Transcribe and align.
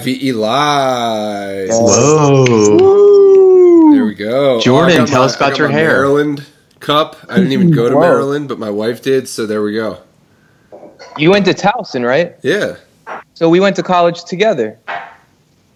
I 0.00 0.04
V 0.04 0.28
E 0.28 0.32
live. 0.32 1.68
Whoa. 1.70 3.92
There 3.92 4.04
we 4.06 4.14
go. 4.14 4.60
Jordan, 4.60 4.94
I 4.94 4.98
got 4.98 5.08
tell 5.08 5.20
my- 5.20 5.24
us 5.26 5.36
about 5.36 5.46
I 5.46 5.50
got 5.50 5.58
your 5.58 5.68
my 5.68 5.74
hair. 5.74 5.88
Maryland 5.90 6.46
cup. 6.80 7.16
I 7.28 7.36
didn't 7.36 7.52
even 7.52 7.70
go 7.70 7.88
to 7.88 7.94
Whoa. 7.96 8.00
Maryland, 8.00 8.48
but 8.48 8.58
my 8.58 8.70
wife 8.70 9.02
did. 9.02 9.28
So 9.28 9.46
there 9.46 9.62
we 9.62 9.74
go. 9.74 9.98
You 11.18 11.30
went 11.30 11.44
to 11.46 11.52
Towson, 11.54 12.06
right? 12.06 12.36
Yeah, 12.42 12.76
So 13.34 13.48
we 13.50 13.58
went 13.60 13.76
to 13.76 13.82
college 13.82 14.24
together. 14.24 14.78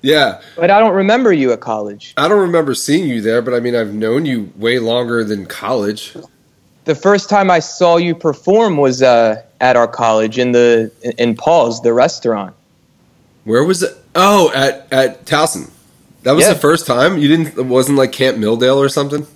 yeah. 0.01 0.41
But 0.57 0.71
I 0.71 0.79
don't 0.79 0.95
remember 0.95 1.33
you 1.33 1.53
at 1.53 1.61
college. 1.61 2.15
I 2.17 2.29
don't 2.29 2.41
remember 2.41 2.75
seeing 2.75 3.09
you 3.09 3.21
there, 3.21 3.43
but 3.43 3.53
I 3.53 3.61
mean, 3.61 3.75
I've 3.75 3.93
known 3.93 4.25
you 4.27 4.51
way 4.57 4.79
longer 4.79 5.25
than 5.25 5.45
college. 5.47 6.15
The 6.85 6.95
first 6.95 7.29
time 7.29 7.51
I 7.51 7.59
saw 7.59 7.97
you 7.97 8.15
perform 8.15 8.77
was 8.77 9.03
uh, 9.03 9.43
at 9.61 9.77
our 9.77 9.89
college 9.89 10.39
in 10.39 10.53
the 10.53 10.91
in 11.19 11.35
Paul's, 11.35 11.83
the 11.83 11.93
restaurant. 11.93 12.55
Where 13.45 13.65
was 13.65 13.83
it? 13.83 13.95
Oh, 14.15 14.51
at 14.55 14.87
at 14.93 15.25
Towson. 15.27 15.71
That 16.23 16.33
was 16.33 16.45
Yeah. 16.47 16.55
the 16.55 16.59
first 16.59 16.87
time. 16.87 17.19
You 17.19 17.29
didn't. 17.29 17.59
It 17.59 17.67
wasn't 17.67 17.99
like 17.99 18.13
Camp 18.13 18.39
Milldale 18.39 18.77
or 18.77 18.89
something. 18.89 19.27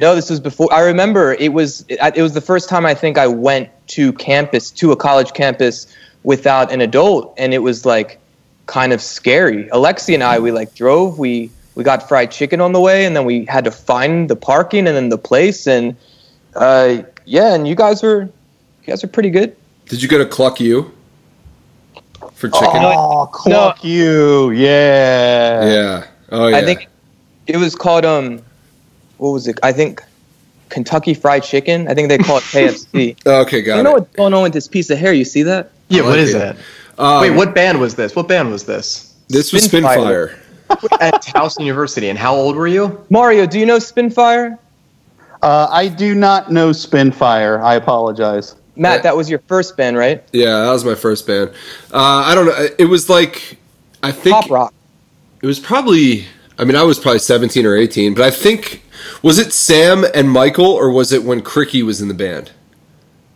No, 0.00 0.14
this 0.14 0.30
was 0.30 0.40
before. 0.40 0.72
I 0.72 0.80
remember 0.82 1.34
it 1.34 1.52
was 1.52 1.84
it, 1.88 1.98
it 2.14 2.22
was 2.22 2.34
the 2.34 2.40
first 2.40 2.68
time 2.68 2.86
I 2.86 2.94
think 2.94 3.18
I 3.18 3.26
went 3.26 3.68
to 3.88 4.12
campus 4.14 4.70
to 4.72 4.92
a 4.92 4.96
college 4.96 5.32
campus 5.32 5.86
without 6.22 6.70
an 6.72 6.80
adult, 6.80 7.34
and 7.36 7.52
it 7.54 7.58
was 7.60 7.84
like 7.86 8.18
kind 8.66 8.92
of 8.92 9.00
scary. 9.02 9.64
Alexi 9.72 10.14
and 10.14 10.22
I 10.22 10.38
we 10.38 10.52
like 10.52 10.74
drove. 10.74 11.18
We 11.18 11.50
we 11.74 11.82
got 11.84 12.08
fried 12.08 12.30
chicken 12.30 12.60
on 12.60 12.72
the 12.72 12.80
way, 12.80 13.04
and 13.04 13.16
then 13.16 13.24
we 13.24 13.44
had 13.46 13.64
to 13.64 13.70
find 13.70 14.28
the 14.28 14.36
parking 14.36 14.86
and 14.86 14.96
then 14.96 15.08
the 15.08 15.18
place, 15.18 15.66
and 15.66 15.96
uh, 16.54 17.02
yeah, 17.24 17.54
and 17.54 17.66
you 17.66 17.74
guys 17.74 18.02
were 18.02 18.22
you 18.22 18.86
guys 18.86 19.02
were 19.02 19.08
pretty 19.08 19.30
good. 19.30 19.56
Did 19.86 20.02
you 20.02 20.08
go 20.08 20.18
to 20.18 20.26
Cluck 20.26 20.60
U 20.60 20.92
for 22.40 22.48
chicken? 22.48 22.82
Oh, 22.82 23.28
cluck 23.32 23.84
you. 23.84 24.50
Yeah. 24.50 25.64
yeah. 25.64 26.06
Oh 26.32 26.48
yeah. 26.48 26.56
I 26.56 26.62
think 26.64 26.88
it 27.46 27.56
was 27.58 27.74
called 27.74 28.04
um, 28.04 28.42
what 29.18 29.30
was 29.30 29.46
it? 29.46 29.60
I 29.62 29.72
think 29.72 30.02
Kentucky 30.70 31.14
Fried 31.14 31.42
Chicken. 31.42 31.88
I 31.88 31.94
think 31.94 32.08
they 32.08 32.18
call 32.18 32.38
it 32.38 32.42
KFC. 32.44 33.26
Okay, 33.26 33.62
got 33.62 33.76
you 33.76 33.82
know 33.82 33.96
it. 33.96 34.00
what's 34.00 34.16
going 34.16 34.34
on 34.34 34.42
with 34.42 34.52
this 34.52 34.66
piece 34.66 34.90
of 34.90 34.98
hair? 34.98 35.12
You 35.12 35.24
see 35.24 35.42
that? 35.42 35.70
Yeah, 35.88 36.02
I 36.02 36.04
what 36.04 36.10
like 36.12 36.20
is 36.20 36.32
that? 36.32 36.56
Um, 36.98 37.20
Wait, 37.20 37.30
what 37.30 37.54
band 37.54 37.80
was 37.80 37.94
this? 37.94 38.16
What 38.16 38.28
band 38.28 38.50
was 38.50 38.64
this? 38.64 39.14
This 39.28 39.52
was 39.52 39.66
Spinfire. 39.68 40.34
Spinfire. 40.68 41.00
At 41.00 41.22
Towson 41.22 41.60
University. 41.60 42.10
And 42.10 42.18
how 42.18 42.34
old 42.34 42.56
were 42.56 42.68
you? 42.68 43.04
Mario, 43.10 43.44
do 43.46 43.58
you 43.58 43.66
know 43.66 43.78
Spinfire? 43.78 44.56
Uh, 45.42 45.66
I 45.70 45.88
do 45.88 46.14
not 46.14 46.52
know 46.52 46.70
Spinfire. 46.70 47.60
I 47.62 47.74
apologize. 47.74 48.54
Matt, 48.80 48.98
Yeah. 48.98 49.02
that 49.02 49.16
was 49.16 49.28
your 49.28 49.40
first 49.40 49.76
band, 49.76 49.98
right? 49.98 50.24
Yeah, 50.32 50.60
that 50.64 50.70
was 50.72 50.84
my 50.86 50.94
first 50.94 51.26
band. 51.26 51.50
Uh, 51.92 52.24
I 52.26 52.34
don't 52.34 52.46
know. 52.46 52.68
It 52.78 52.86
was 52.86 53.10
like 53.10 53.58
I 54.02 54.10
think 54.10 54.34
Pop 54.34 54.50
rock. 54.50 54.74
it 55.42 55.46
was 55.46 55.60
probably. 55.60 56.24
I 56.58 56.64
mean, 56.64 56.76
I 56.76 56.82
was 56.82 56.98
probably 56.98 57.18
seventeen 57.18 57.66
or 57.66 57.76
eighteen, 57.76 58.14
but 58.14 58.24
I 58.24 58.30
think 58.30 58.82
was 59.22 59.38
it 59.38 59.52
Sam 59.52 60.04
and 60.14 60.30
Michael, 60.30 60.64
or 60.66 60.90
was 60.90 61.12
it 61.12 61.22
when 61.24 61.42
Cricky 61.42 61.82
was 61.82 62.00
in 62.00 62.08
the 62.08 62.14
band? 62.14 62.52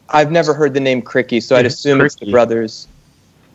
I've 0.08 0.30
never 0.30 0.54
heard 0.54 0.72
the 0.72 0.80
name 0.80 1.02
Cricky, 1.02 1.42
so 1.42 1.56
I'd 1.56 1.60
Yeah, 1.62 1.66
assume 1.68 2.00
it's 2.00 2.14
the 2.14 2.30
brothers. 2.30 2.86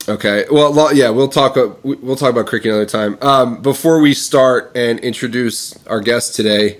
Okay. 0.07 0.45
Well, 0.51 0.93
yeah, 0.95 1.09
we'll 1.09 1.27
talk. 1.27 1.57
uh, 1.57 1.69
we- 1.83 1.95
We'll 1.97 2.15
talk 2.15 2.31
about 2.31 2.45
Cricky 2.47 2.65
another 2.69 2.85
time. 2.85 3.17
Um, 3.21 3.61
before 3.61 3.99
we 3.99 4.13
start 4.13 4.71
and 4.75 4.99
introduce 4.99 5.75
our 5.87 5.99
guest 6.01 6.35
today, 6.35 6.79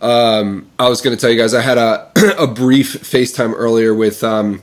um, 0.00 0.68
I 0.78 0.88
was 0.88 1.00
going 1.00 1.16
to 1.16 1.20
tell 1.20 1.30
you 1.30 1.38
guys 1.40 1.54
I 1.54 1.60
had 1.62 1.78
a 1.78 2.10
a 2.38 2.46
brief 2.46 2.94
FaceTime 3.02 3.52
earlier 3.56 3.94
with 3.94 4.22
um, 4.24 4.62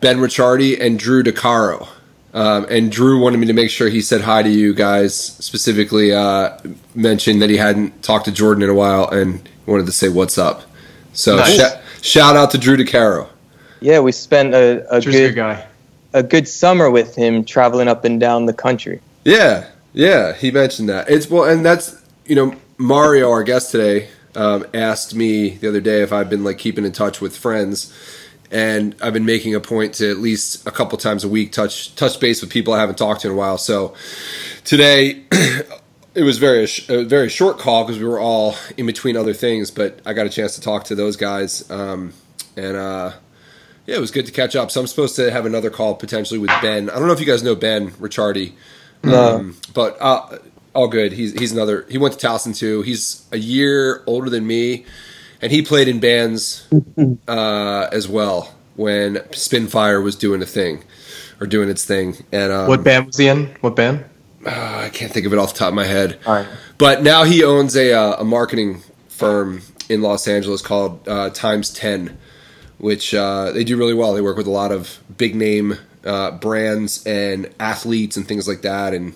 Ben 0.00 0.18
Ricciardi 0.18 0.80
and 0.80 0.98
Drew 0.98 1.22
DeCaro. 1.22 1.88
Um, 2.32 2.64
and 2.70 2.92
Drew 2.92 3.20
wanted 3.20 3.38
me 3.38 3.46
to 3.48 3.52
make 3.52 3.70
sure 3.70 3.88
he 3.88 4.00
said 4.00 4.20
hi 4.20 4.42
to 4.42 4.48
you 4.48 4.72
guys. 4.72 5.14
Specifically, 5.18 6.12
uh, 6.12 6.56
mentioned 6.94 7.42
that 7.42 7.50
he 7.50 7.56
hadn't 7.56 8.02
talked 8.04 8.26
to 8.26 8.32
Jordan 8.32 8.62
in 8.62 8.70
a 8.70 8.74
while 8.74 9.08
and 9.08 9.46
wanted 9.66 9.86
to 9.86 9.92
say 9.92 10.08
what's 10.08 10.38
up. 10.38 10.62
So 11.12 11.36
Nice. 11.36 11.58
sh- 11.60 12.06
shout 12.06 12.36
out 12.36 12.52
to 12.52 12.58
Drew 12.58 12.76
DeCaro. 12.76 13.28
Yeah, 13.80 13.98
we 14.00 14.12
spent 14.12 14.54
a, 14.54 14.86
a 14.94 15.00
Drew's 15.00 15.14
a 15.16 15.18
good 15.18 15.28
good 15.30 15.34
guy. 15.36 15.66
a 16.12 16.22
good 16.22 16.46
summer 16.46 16.88
with 16.90 17.16
him 17.16 17.44
traveling 17.44 17.88
up 17.88 18.04
and 18.04 18.20
down 18.20 18.46
the 18.46 18.52
country. 18.52 19.00
Yeah, 19.24 19.68
yeah, 19.92 20.32
he 20.34 20.50
mentioned 20.52 20.88
that. 20.88 21.10
It's 21.10 21.28
well, 21.28 21.44
and 21.44 21.66
that's 21.66 22.00
you 22.26 22.36
know 22.36 22.54
Mario, 22.78 23.28
our 23.30 23.42
guest 23.42 23.72
today, 23.72 24.08
um, 24.34 24.66
asked 24.74 25.14
me 25.14 25.50
the 25.50 25.68
other 25.68 25.80
day 25.80 26.02
if 26.02 26.12
I've 26.12 26.30
been 26.30 26.44
like 26.44 26.58
keeping 26.58 26.84
in 26.84 26.92
touch 26.92 27.20
with 27.20 27.36
friends, 27.36 27.92
and 28.50 28.96
I've 29.00 29.12
been 29.12 29.24
making 29.24 29.54
a 29.54 29.60
point 29.60 29.94
to 29.94 30.10
at 30.10 30.18
least 30.18 30.66
a 30.66 30.70
couple 30.70 30.98
times 30.98 31.24
a 31.24 31.28
week 31.28 31.52
touch 31.52 31.94
touch 31.96 32.18
base 32.20 32.40
with 32.40 32.50
people 32.50 32.72
I 32.72 32.80
haven't 32.80 32.98
talked 32.98 33.22
to 33.22 33.28
in 33.28 33.34
a 33.34 33.36
while. 33.36 33.58
So 33.58 33.94
today. 34.64 35.22
It 36.12 36.24
was 36.24 36.38
very 36.38 36.66
a 36.88 37.04
very 37.04 37.28
short 37.28 37.60
call 37.60 37.84
because 37.84 38.00
we 38.00 38.08
were 38.08 38.18
all 38.18 38.56
in 38.76 38.84
between 38.84 39.16
other 39.16 39.32
things, 39.32 39.70
but 39.70 40.00
I 40.04 40.12
got 40.12 40.26
a 40.26 40.28
chance 40.28 40.56
to 40.56 40.60
talk 40.60 40.82
to 40.86 40.96
those 40.96 41.14
guys, 41.14 41.70
um, 41.70 42.12
and 42.56 42.76
uh, 42.76 43.12
yeah, 43.86 43.94
it 43.94 44.00
was 44.00 44.10
good 44.10 44.26
to 44.26 44.32
catch 44.32 44.56
up. 44.56 44.72
So 44.72 44.80
I'm 44.80 44.88
supposed 44.88 45.14
to 45.16 45.30
have 45.30 45.46
another 45.46 45.70
call 45.70 45.94
potentially 45.94 46.40
with 46.40 46.50
Ben. 46.60 46.90
I 46.90 46.98
don't 46.98 47.06
know 47.06 47.12
if 47.12 47.20
you 47.20 47.26
guys 47.26 47.44
know 47.44 47.54
Ben 47.54 47.92
Ricciardi, 47.92 48.54
um, 49.04 49.56
but 49.72 49.96
uh, 50.00 50.38
all 50.74 50.88
good. 50.88 51.12
He's 51.12 51.32
he's 51.38 51.52
another. 51.52 51.86
He 51.88 51.98
went 51.98 52.18
to 52.18 52.26
Towson 52.26 52.56
too. 52.56 52.82
He's 52.82 53.26
a 53.32 53.38
year 53.38 54.02
older 54.06 54.30
than 54.30 54.46
me, 54.46 54.84
and 55.42 55.50
he 55.52 55.62
played 55.62 55.88
in 55.88 56.00
bands 56.00 56.66
uh, 57.28 57.88
as 57.92 58.08
well 58.08 58.54
when 58.76 59.16
Spinfire 59.32 60.02
was 60.02 60.16
doing 60.16 60.42
a 60.42 60.46
thing 60.46 60.84
or 61.40 61.46
doing 61.46 61.68
its 61.68 61.84
thing. 61.84 62.16
And 62.32 62.52
um, 62.52 62.68
What 62.68 62.84
band 62.84 63.06
was 63.06 63.16
he 63.16 63.28
in? 63.28 63.46
What 63.60 63.76
band? 63.76 64.04
uh, 64.46 64.82
I 64.84 64.88
can't 64.90 65.12
think 65.12 65.26
of 65.26 65.32
it 65.34 65.38
off 65.38 65.52
the 65.52 65.58
top 65.58 65.68
of 65.68 65.74
my 65.74 65.84
head. 65.84 66.18
All 66.24 66.34
right. 66.34 66.48
But 66.78 67.02
now 67.02 67.24
he 67.24 67.44
owns 67.44 67.76
a 67.76 67.92
uh, 67.92 68.20
a 68.20 68.24
marketing 68.24 68.82
firm 69.08 69.62
in 69.88 70.00
Los 70.02 70.26
Angeles 70.28 70.62
called 70.62 71.06
uh, 71.08 71.28
Times 71.30 71.72
Ten, 71.74 72.16
which 72.78 73.12
uh, 73.12 73.50
they 73.52 73.64
do 73.64 73.76
really 73.76 73.92
well. 73.94 74.14
They 74.14 74.22
work 74.22 74.36
with 74.36 74.46
a 74.46 74.50
lot 74.50 74.72
of 74.72 74.98
big 75.18 75.34
name 75.34 75.76
uh, 76.04 76.30
brands 76.30 77.04
and 77.06 77.50
athletes 77.58 78.16
and 78.16 78.26
things 78.26 78.48
like 78.48 78.62
that. 78.62 78.94
And 78.94 79.12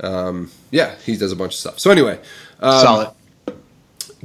um, 0.00 0.50
yeah, 0.72 0.96
he 1.04 1.16
does 1.16 1.30
a 1.30 1.36
bunch 1.36 1.52
of 1.52 1.58
stuff. 1.58 1.78
So 1.78 1.92
anyway, 1.92 2.18
um, 2.58 2.80
Solid. 2.80 3.10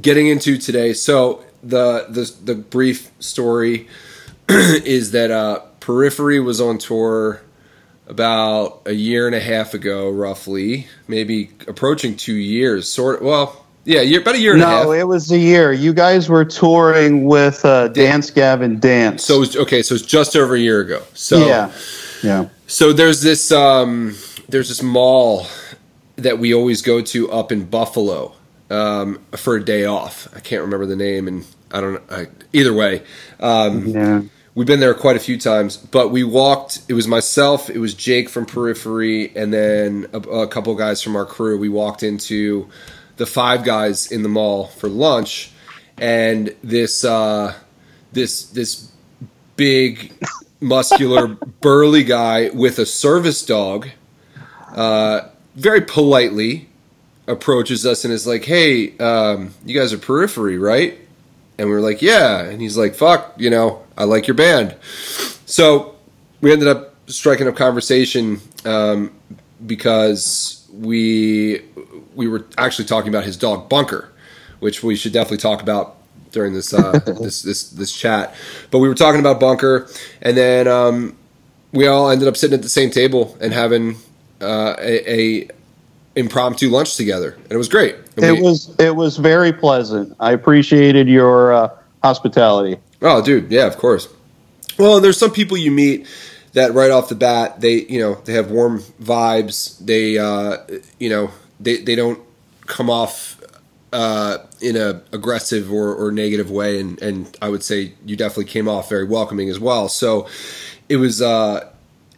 getting 0.00 0.26
into 0.26 0.58
today. 0.58 0.92
So 0.94 1.44
the 1.62 2.06
the 2.08 2.34
the 2.44 2.54
brief 2.56 3.12
story 3.20 3.86
is 4.48 5.12
that 5.12 5.30
uh, 5.30 5.60
Periphery 5.78 6.40
was 6.40 6.60
on 6.60 6.78
tour 6.78 7.42
about 8.08 8.80
a 8.86 8.94
year 8.94 9.26
and 9.26 9.36
a 9.36 9.40
half 9.40 9.74
ago, 9.74 10.10
roughly, 10.10 10.86
maybe 11.06 11.50
approaching 11.68 12.16
two 12.16 12.34
years. 12.34 12.90
Sort 12.90 13.20
of, 13.20 13.26
well, 13.26 13.66
yeah, 13.84 14.00
year, 14.00 14.22
about 14.22 14.34
a 14.34 14.38
year 14.38 14.54
and 14.54 14.62
a 14.62 14.66
half. 14.66 14.84
No, 14.86 14.92
it 14.92 15.06
was 15.06 15.30
a 15.30 15.38
year. 15.38 15.72
You 15.72 15.92
guys 15.92 16.30
were 16.30 16.46
touring 16.46 17.26
with 17.26 17.62
uh, 17.66 17.88
Dance 17.88 18.30
Gavin 18.30 18.80
Dance. 18.80 19.24
so 19.24 19.36
it 19.36 19.40
was, 19.40 19.56
okay, 19.56 19.82
so 19.82 19.94
it's 19.94 20.04
just 20.04 20.34
over 20.34 20.54
a 20.54 20.58
year 20.58 20.80
ago. 20.80 21.02
So 21.12 21.46
yeah, 21.46 21.72
yeah. 22.22 22.48
So 22.66 22.94
there's 22.94 23.20
this 23.20 23.52
um, 23.52 24.16
there's 24.48 24.68
this 24.68 24.82
mall 24.82 25.46
that 26.18 26.38
we 26.38 26.52
always 26.54 26.82
go 26.82 27.00
to 27.00 27.30
up 27.30 27.50
in 27.52 27.64
Buffalo 27.64 28.34
um, 28.70 29.20
for 29.36 29.56
a 29.56 29.64
day 29.64 29.84
off. 29.84 30.28
I 30.36 30.40
can't 30.40 30.62
remember 30.62 30.86
the 30.86 30.96
name, 30.96 31.26
and 31.28 31.46
I 31.72 31.80
don't. 31.80 32.02
I, 32.12 32.26
either 32.52 32.72
way, 32.74 33.02
um, 33.40 33.86
Yeah. 33.88 34.22
we've 34.54 34.66
been 34.66 34.80
there 34.80 34.94
quite 34.94 35.16
a 35.16 35.20
few 35.20 35.38
times. 35.38 35.76
But 35.76 36.10
we 36.10 36.24
walked. 36.24 36.80
It 36.88 36.94
was 36.94 37.08
myself. 37.08 37.70
It 37.70 37.78
was 37.78 37.94
Jake 37.94 38.28
from 38.28 38.44
Periphery, 38.46 39.32
and 39.36 39.52
then 39.52 40.06
a, 40.12 40.18
a 40.18 40.48
couple 40.48 40.74
guys 40.74 41.02
from 41.02 41.16
our 41.16 41.24
crew. 41.26 41.58
We 41.58 41.68
walked 41.68 42.02
into 42.02 42.68
the 43.16 43.26
Five 43.26 43.64
Guys 43.64 44.12
in 44.12 44.22
the 44.22 44.28
mall 44.28 44.66
for 44.66 44.88
lunch, 44.88 45.50
and 45.96 46.54
this 46.62 47.04
uh, 47.04 47.54
this 48.12 48.44
this 48.50 48.90
big, 49.56 50.12
muscular, 50.60 51.26
burly 51.60 52.04
guy 52.04 52.50
with 52.50 52.78
a 52.78 52.86
service 52.86 53.44
dog, 53.44 53.88
uh, 54.74 55.22
very 55.58 55.80
politely 55.80 56.68
approaches 57.26 57.84
us 57.84 58.04
and 58.04 58.14
is 58.14 58.26
like, 58.26 58.44
"Hey, 58.44 58.96
um, 58.98 59.54
you 59.64 59.78
guys 59.78 59.92
are 59.92 59.98
Periphery, 59.98 60.58
right?" 60.58 60.98
And 61.58 61.68
we 61.68 61.74
are 61.74 61.80
like, 61.80 62.00
"Yeah." 62.00 62.40
And 62.40 62.60
he's 62.62 62.76
like, 62.76 62.94
"Fuck, 62.94 63.34
you 63.36 63.50
know, 63.50 63.82
I 63.96 64.04
like 64.04 64.26
your 64.26 64.34
band." 64.34 64.76
So 65.46 65.96
we 66.40 66.52
ended 66.52 66.68
up 66.68 66.94
striking 67.06 67.48
up 67.48 67.56
conversation 67.56 68.40
um, 68.64 69.12
because 69.66 70.66
we 70.72 71.62
we 72.14 72.28
were 72.28 72.44
actually 72.56 72.84
talking 72.84 73.08
about 73.08 73.24
his 73.24 73.36
dog 73.36 73.68
Bunker, 73.68 74.12
which 74.60 74.82
we 74.82 74.96
should 74.96 75.12
definitely 75.12 75.38
talk 75.38 75.60
about 75.60 75.96
during 76.30 76.54
this 76.54 76.72
uh, 76.72 76.92
this 77.20 77.42
this 77.42 77.70
this 77.70 77.92
chat. 77.92 78.34
But 78.70 78.78
we 78.78 78.88
were 78.88 78.94
talking 78.94 79.20
about 79.20 79.40
Bunker, 79.40 79.88
and 80.22 80.36
then 80.36 80.68
um, 80.68 81.16
we 81.72 81.86
all 81.86 82.10
ended 82.10 82.28
up 82.28 82.36
sitting 82.36 82.54
at 82.54 82.62
the 82.62 82.68
same 82.68 82.90
table 82.90 83.36
and 83.40 83.52
having 83.52 83.96
uh, 84.40 84.74
a, 84.78 85.40
a 85.42 85.48
impromptu 86.16 86.68
lunch 86.70 86.96
together, 86.96 87.32
and 87.44 87.52
it 87.52 87.56
was 87.56 87.68
great. 87.68 87.94
And 88.16 88.24
It 88.24 88.32
we- 88.34 88.42
was 88.42 88.74
it 88.78 88.94
was 88.96 89.16
very 89.16 89.52
pleasant. 89.52 90.14
I 90.20 90.32
appreciated 90.32 91.08
your 91.08 91.52
uh, 91.52 91.70
hospitality. 92.02 92.78
Oh, 93.02 93.22
dude, 93.22 93.50
yeah, 93.50 93.66
of 93.66 93.76
course. 93.76 94.08
Well, 94.78 95.00
there's 95.00 95.18
some 95.18 95.30
people 95.32 95.56
you 95.56 95.70
meet 95.70 96.06
that 96.52 96.72
right 96.72 96.90
off 96.90 97.08
the 97.08 97.14
bat 97.14 97.60
they 97.60 97.82
you 97.82 98.00
know 98.00 98.14
they 98.24 98.32
have 98.32 98.50
warm 98.50 98.80
vibes. 99.02 99.78
They 99.84 100.18
uh, 100.18 100.58
you 100.98 101.08
know 101.08 101.30
they 101.60 101.78
they 101.78 101.94
don't 101.94 102.20
come 102.66 102.90
off 102.90 103.40
uh, 103.92 104.38
in 104.60 104.76
a 104.76 105.00
aggressive 105.12 105.72
or, 105.72 105.94
or 105.94 106.10
negative 106.12 106.50
way, 106.50 106.80
and 106.80 107.00
and 107.02 107.36
I 107.42 107.48
would 107.48 107.62
say 107.62 107.94
you 108.04 108.16
definitely 108.16 108.46
came 108.46 108.68
off 108.68 108.88
very 108.88 109.04
welcoming 109.04 109.48
as 109.50 109.58
well. 109.60 109.88
So 109.88 110.26
it 110.88 110.96
was. 110.96 111.20
Uh, 111.22 111.68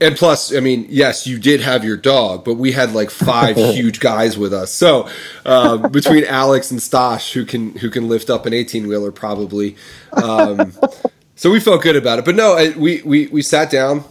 and 0.00 0.17
plus, 0.17 0.55
I 0.55 0.61
mean, 0.61 0.87
yes, 0.88 1.26
you 1.26 1.38
did 1.38 1.61
have 1.61 1.85
your 1.85 1.97
dog, 1.97 2.44
but 2.44 2.55
we 2.55 2.73
had 2.73 2.93
like 2.93 3.11
five 3.11 3.56
huge 3.75 4.00
guys 4.00 4.38
with 4.38 4.55
us. 4.55 4.73
So 4.73 5.08
um, 5.44 5.82
between 5.93 6.25
Alex 6.25 6.70
and 6.70 6.81
Stosh, 6.81 7.32
who 7.32 7.44
can 7.44 7.75
who 7.76 7.91
can 7.91 8.08
lift 8.08 8.31
up 8.31 8.47
an 8.47 8.55
eighteen 8.55 8.88
wheeler 8.88 9.12
probably, 9.12 9.76
um, 10.12 10.73
so 11.37 11.50
we 11.50 11.61
felt 11.61 11.82
good 11.82 11.97
about 11.97 12.19
it. 12.19 12.25
But 12.25 12.35
no, 12.35 12.56
I, 12.56 12.70
we 12.70 13.02
we 13.02 13.26
we 13.26 13.43
sat 13.43 13.70
down, 13.70 14.05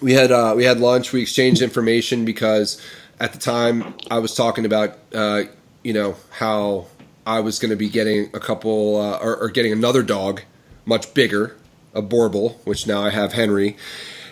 we 0.00 0.12
had 0.12 0.30
uh, 0.30 0.54
we 0.56 0.64
had 0.64 0.78
lunch, 0.78 1.12
we 1.12 1.22
exchanged 1.22 1.60
information 1.60 2.24
because 2.24 2.80
at 3.18 3.32
the 3.32 3.38
time 3.38 3.94
I 4.10 4.20
was 4.20 4.34
talking 4.34 4.64
about 4.64 4.96
uh, 5.12 5.42
you 5.82 5.92
know 5.92 6.16
how 6.30 6.86
I 7.26 7.40
was 7.40 7.58
going 7.58 7.70
to 7.70 7.76
be 7.76 7.88
getting 7.88 8.30
a 8.32 8.40
couple 8.40 8.96
uh, 8.96 9.18
or, 9.18 9.36
or 9.36 9.48
getting 9.48 9.72
another 9.72 10.04
dog, 10.04 10.42
much 10.84 11.12
bigger, 11.14 11.56
a 11.94 12.00
Boerboel, 12.00 12.64
which 12.64 12.86
now 12.86 13.02
I 13.02 13.10
have 13.10 13.32
Henry 13.32 13.76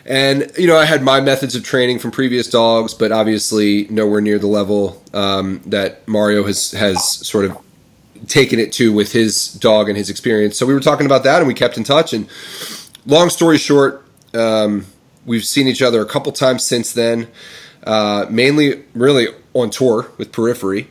and 0.09 0.51
you 0.57 0.67
know, 0.67 0.79
I 0.79 0.87
had 0.87 1.03
my 1.03 1.21
methods 1.21 1.55
of 1.55 1.63
training 1.63 1.99
from 1.99 2.13
previous 2.13 2.49
dogs, 2.49 2.95
but 2.95 3.13
obviously 3.13 3.87
nowhere 3.91 4.23
near 4.23 4.39
the 4.39 4.47
level 4.47 5.03
um, 5.13 5.61
that 5.67 6.09
Mario 6.09 6.45
has 6.45 6.73
has 6.73 7.05
sort 7.27 7.45
of 7.45 7.59
taken 8.27 8.59
it 8.59 8.73
to 8.73 8.91
with 8.91 9.13
his 9.13 9.53
dog 9.53 9.89
and 9.89 9.99
his 9.99 10.09
experience. 10.09 10.57
So 10.57 10.65
we 10.65 10.73
were 10.73 10.81
talking 10.81 11.05
about 11.05 11.25
that, 11.25 11.41
and 11.41 11.47
we 11.47 11.53
kept 11.53 11.77
in 11.77 11.85
touch. 11.85 12.15
And 12.15 12.27
long 13.05 13.29
story 13.29 13.59
short, 13.59 14.03
um, 14.33 14.87
we've 15.27 15.45
seen 15.45 15.69
each 15.69 15.83
other 15.83 16.01
a 16.01 16.07
couple 16.07 16.33
times 16.33 16.65
since 16.65 16.91
then. 16.91 17.29
Uh, 17.85 18.25
mainly, 18.31 18.85
really 18.95 19.29
on 19.53 19.69
tour 19.69 20.11
with 20.17 20.33
Periphery. 20.33 20.89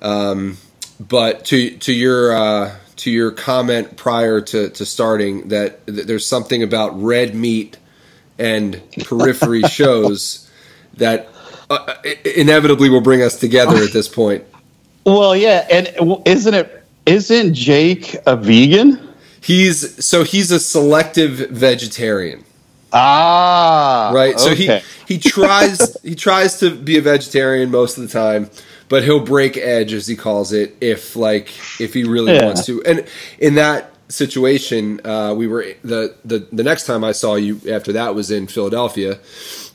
Um, 0.00 0.56
but 0.98 1.44
to 1.46 1.76
to 1.76 1.92
your 1.92 2.32
uh, 2.32 2.76
to 2.96 3.10
your 3.10 3.30
comment 3.30 3.98
prior 3.98 4.40
to, 4.40 4.70
to 4.70 4.86
starting 4.86 5.48
that, 5.48 5.84
that 5.84 6.06
there's 6.06 6.26
something 6.26 6.62
about 6.62 6.98
red 6.98 7.34
meat 7.34 7.76
and 8.38 8.80
periphery 9.04 9.62
shows 9.62 10.50
that 10.96 11.28
uh, 11.70 11.94
inevitably 12.24 12.88
will 12.88 13.00
bring 13.00 13.22
us 13.22 13.38
together 13.38 13.76
at 13.76 13.92
this 13.92 14.08
point. 14.08 14.44
Well, 15.04 15.36
yeah, 15.36 15.66
and 15.70 16.22
isn't 16.24 16.54
it? 16.54 16.82
Isn't 17.06 17.54
Jake 17.54 18.16
a 18.26 18.36
vegan? 18.36 19.08
He's 19.40 20.04
so 20.04 20.24
he's 20.24 20.50
a 20.50 20.58
selective 20.58 21.50
vegetarian. 21.50 22.44
Ah, 22.92 24.10
right. 24.14 24.38
So 24.40 24.54
he 24.54 24.80
he 25.06 25.18
tries 25.18 25.96
he 26.02 26.14
tries 26.14 26.60
to 26.60 26.74
be 26.74 26.96
a 26.96 27.02
vegetarian 27.02 27.70
most 27.70 27.98
of 27.98 28.04
the 28.04 28.08
time, 28.08 28.48
but 28.88 29.04
he'll 29.04 29.24
break 29.24 29.56
edge 29.58 29.92
as 29.92 30.06
he 30.06 30.16
calls 30.16 30.52
it 30.52 30.76
if 30.80 31.16
like 31.16 31.48
if 31.80 31.92
he 31.92 32.04
really 32.04 32.34
yeah. 32.34 32.46
wants 32.46 32.64
to. 32.66 32.82
And 32.84 33.06
in 33.38 33.56
that 33.56 33.93
situation, 34.08 35.00
uh, 35.04 35.34
we 35.36 35.46
were 35.46 35.66
the, 35.82 36.14
the 36.24 36.46
the 36.52 36.62
next 36.62 36.86
time 36.86 37.04
I 37.04 37.12
saw 37.12 37.34
you 37.34 37.60
after 37.70 37.92
that 37.92 38.14
was 38.14 38.30
in 38.30 38.46
Philadelphia. 38.46 39.18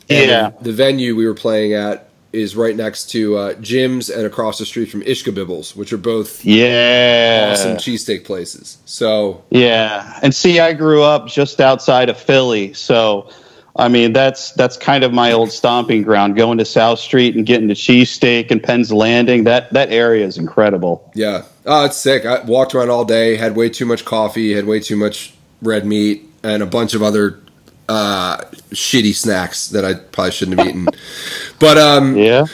yeah, 0.08 0.50
the 0.60 0.72
venue 0.72 1.14
we 1.16 1.26
were 1.26 1.34
playing 1.34 1.74
at 1.74 2.10
is 2.32 2.54
right 2.54 2.76
next 2.76 3.10
to 3.10 3.36
uh, 3.36 3.54
Jim's 3.54 4.08
and 4.08 4.24
across 4.24 4.58
the 4.58 4.66
street 4.66 4.86
from 4.86 5.02
Ishkabibble's, 5.02 5.74
which 5.74 5.92
are 5.92 5.98
both 5.98 6.44
yeah 6.44 7.50
awesome 7.52 7.76
cheesesteak 7.76 8.24
places. 8.24 8.78
So 8.84 9.44
yeah, 9.50 10.18
and 10.22 10.34
see, 10.34 10.60
I 10.60 10.72
grew 10.72 11.02
up 11.02 11.26
just 11.26 11.60
outside 11.60 12.08
of 12.08 12.18
Philly, 12.18 12.72
so 12.74 13.30
I 13.76 13.88
mean 13.88 14.12
that's 14.12 14.52
that's 14.52 14.76
kind 14.76 15.04
of 15.04 15.12
my 15.12 15.32
old 15.32 15.52
stomping 15.52 16.02
ground. 16.02 16.36
Going 16.36 16.58
to 16.58 16.64
South 16.64 16.98
Street 16.98 17.36
and 17.36 17.46
getting 17.46 17.68
the 17.68 17.74
cheesesteak 17.74 18.50
and 18.50 18.62
Penn's 18.62 18.92
Landing, 18.92 19.44
that 19.44 19.72
that 19.72 19.90
area 19.90 20.26
is 20.26 20.38
incredible. 20.38 21.10
Yeah, 21.14 21.44
oh, 21.66 21.84
it's 21.84 21.96
sick. 21.96 22.24
I 22.24 22.42
walked 22.42 22.74
around 22.74 22.90
all 22.90 23.04
day, 23.04 23.36
had 23.36 23.56
way 23.56 23.68
too 23.68 23.86
much 23.86 24.04
coffee, 24.04 24.52
had 24.54 24.66
way 24.66 24.80
too 24.80 24.96
much 24.96 25.34
red 25.62 25.86
meat, 25.86 26.28
and 26.42 26.62
a 26.62 26.66
bunch 26.66 26.94
of 26.94 27.02
other 27.02 27.40
uh, 27.88 28.38
shitty 28.70 29.14
snacks 29.14 29.68
that 29.68 29.84
I 29.84 29.94
probably 29.94 30.32
shouldn't 30.32 30.58
have 30.58 30.68
eaten. 30.68 30.88
But 31.58 31.78
um, 31.78 32.16
yeah. 32.16 32.46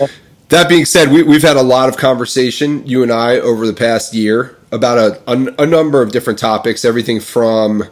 That 0.49 0.69
being 0.69 0.85
said, 0.85 1.11
we, 1.11 1.25
have 1.33 1.43
had 1.43 1.57
a 1.57 1.63
lot 1.63 1.89
of 1.89 1.97
conversation, 1.97 2.87
you 2.87 3.03
and 3.03 3.11
I, 3.11 3.41
over 3.41 3.67
the 3.67 3.73
past 3.73 4.15
year 4.15 4.57
about 4.71 4.97
a, 4.97 5.31
a, 5.31 5.63
a 5.63 5.67
number 5.67 6.03
of 6.03 6.13
different 6.13 6.39
topics. 6.39 6.85
Everything 6.85 7.19
from 7.19 7.83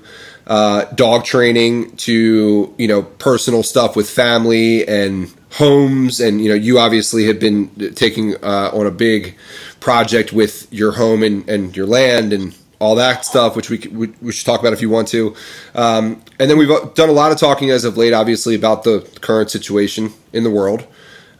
uh, 0.46 0.84
dog 0.94 1.24
training 1.24 1.96
to 1.96 2.74
you 2.76 2.88
know 2.88 3.02
personal 3.02 3.62
stuff 3.62 3.96
with 3.96 4.08
family 4.08 4.86
and 4.86 5.32
homes, 5.52 6.20
and 6.20 6.42
you 6.42 6.48
know 6.48 6.54
you 6.54 6.78
obviously 6.78 7.26
have 7.26 7.40
been 7.40 7.94
taking 7.94 8.36
uh, 8.42 8.70
on 8.72 8.86
a 8.86 8.90
big 8.90 9.36
project 9.80 10.32
with 10.32 10.66
your 10.72 10.92
home 10.92 11.22
and, 11.22 11.48
and 11.48 11.76
your 11.76 11.86
land 11.86 12.32
and 12.32 12.56
all 12.80 12.96
that 12.96 13.24
stuff, 13.24 13.56
which 13.56 13.70
we, 13.70 13.78
we, 13.92 14.12
we 14.20 14.32
should 14.32 14.44
talk 14.44 14.60
about 14.60 14.72
if 14.72 14.82
you 14.82 14.90
want 14.90 15.08
to. 15.08 15.34
Um, 15.74 16.22
and 16.38 16.50
then 16.50 16.58
we've 16.58 16.68
done 16.94 17.08
a 17.08 17.12
lot 17.12 17.32
of 17.32 17.38
talking 17.38 17.70
as 17.70 17.84
of 17.84 17.96
late, 17.96 18.12
obviously, 18.12 18.54
about 18.54 18.84
the 18.84 19.00
current 19.20 19.50
situation 19.50 20.12
in 20.32 20.42
the 20.42 20.50
world 20.50 20.86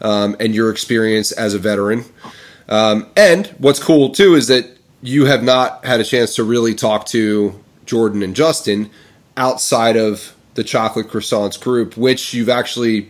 um, 0.00 0.36
and 0.40 0.54
your 0.54 0.70
experience 0.70 1.32
as 1.32 1.54
a 1.54 1.58
veteran. 1.58 2.04
Um, 2.68 3.08
and 3.16 3.46
what's 3.58 3.82
cool 3.82 4.10
too 4.10 4.34
is 4.34 4.48
that 4.48 4.66
you 5.02 5.26
have 5.26 5.42
not 5.42 5.84
had 5.84 6.00
a 6.00 6.04
chance 6.04 6.34
to 6.36 6.44
really 6.44 6.74
talk 6.74 7.06
to 7.06 7.60
Jordan 7.84 8.22
and 8.22 8.34
Justin 8.34 8.90
outside 9.36 9.96
of 9.96 10.34
the 10.54 10.64
Chocolate 10.64 11.08
Croissants 11.08 11.60
group, 11.60 11.96
which 11.96 12.32
you've 12.32 12.48
actually 12.48 13.08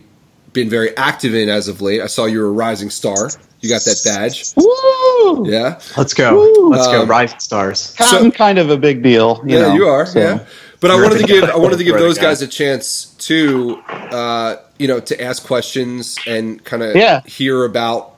been 0.53 0.69
very 0.69 0.95
active 0.97 1.35
in 1.35 1.49
as 1.49 1.67
of 1.67 1.81
late. 1.81 2.01
I 2.01 2.07
saw 2.07 2.25
you 2.25 2.39
were 2.39 2.47
a 2.47 2.51
rising 2.51 2.89
star. 2.89 3.29
You 3.61 3.69
got 3.69 3.83
that 3.83 4.01
badge. 4.03 4.53
Woo! 4.55 5.49
Yeah. 5.49 5.79
Let's 5.97 6.13
go. 6.13 6.35
Woo! 6.35 6.69
Let's 6.69 6.87
go. 6.87 7.03
Um, 7.03 7.09
rising 7.09 7.39
stars. 7.39 7.95
I'm 7.99 8.31
kind 8.31 8.57
of 8.57 8.69
a 8.69 8.77
big 8.77 9.01
deal. 9.01 9.41
You 9.45 9.57
yeah, 9.57 9.61
know, 9.63 9.73
you 9.75 9.85
are. 9.85 10.05
So. 10.05 10.19
Yeah. 10.19 10.45
But 10.79 10.91
I 10.91 11.01
wanted 11.01 11.19
to 11.19 11.25
give 11.25 11.43
I 11.49 11.57
wanted 11.57 11.77
to 11.77 11.83
give 11.83 11.97
those 11.97 12.17
guys 12.17 12.41
a 12.41 12.47
chance 12.47 13.05
to, 13.19 13.81
uh, 13.87 14.57
you 14.77 14.87
know, 14.87 14.99
to 14.99 15.21
ask 15.21 15.45
questions 15.45 16.17
and 16.27 16.63
kind 16.63 16.83
of 16.83 16.95
yeah. 16.95 17.21
hear 17.25 17.65
about 17.65 18.15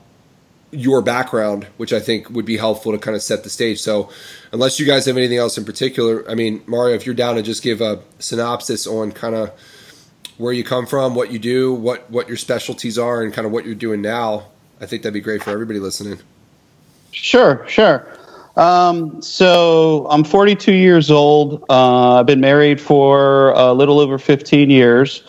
your 0.70 1.00
background, 1.00 1.64
which 1.78 1.92
I 1.92 2.00
think 2.00 2.28
would 2.30 2.44
be 2.44 2.58
helpful 2.58 2.92
to 2.92 2.98
kind 2.98 3.16
of 3.16 3.22
set 3.22 3.42
the 3.42 3.50
stage. 3.50 3.80
So, 3.80 4.10
unless 4.52 4.78
you 4.80 4.86
guys 4.86 5.06
have 5.06 5.16
anything 5.16 5.38
else 5.38 5.58
in 5.58 5.64
particular, 5.64 6.28
I 6.28 6.34
mean, 6.34 6.62
Mario, 6.66 6.94
if 6.94 7.06
you're 7.06 7.14
down 7.14 7.36
to 7.36 7.42
just 7.42 7.62
give 7.62 7.80
a 7.80 8.00
synopsis 8.18 8.86
on 8.86 9.12
kind 9.12 9.34
of 9.34 9.50
where 10.38 10.52
you 10.52 10.64
come 10.64 10.86
from, 10.86 11.14
what 11.14 11.32
you 11.32 11.38
do, 11.38 11.74
what 11.74 12.10
what 12.10 12.28
your 12.28 12.36
specialties 12.36 12.98
are, 12.98 13.22
and 13.22 13.32
kind 13.32 13.46
of 13.46 13.52
what 13.52 13.66
you're 13.66 13.74
doing 13.74 14.00
now, 14.00 14.44
I 14.80 14.86
think 14.86 15.02
that'd 15.02 15.14
be 15.14 15.20
great 15.20 15.42
for 15.42 15.50
everybody 15.50 15.80
listening. 15.80 16.18
Sure, 17.10 17.64
sure. 17.68 18.06
Um, 18.56 19.22
so 19.22 20.06
I'm 20.10 20.24
42 20.24 20.72
years 20.72 21.10
old. 21.10 21.64
Uh, 21.68 22.20
I've 22.20 22.26
been 22.26 22.40
married 22.40 22.80
for 22.80 23.50
a 23.50 23.72
little 23.72 24.00
over 24.00 24.18
15 24.18 24.68
years. 24.68 25.22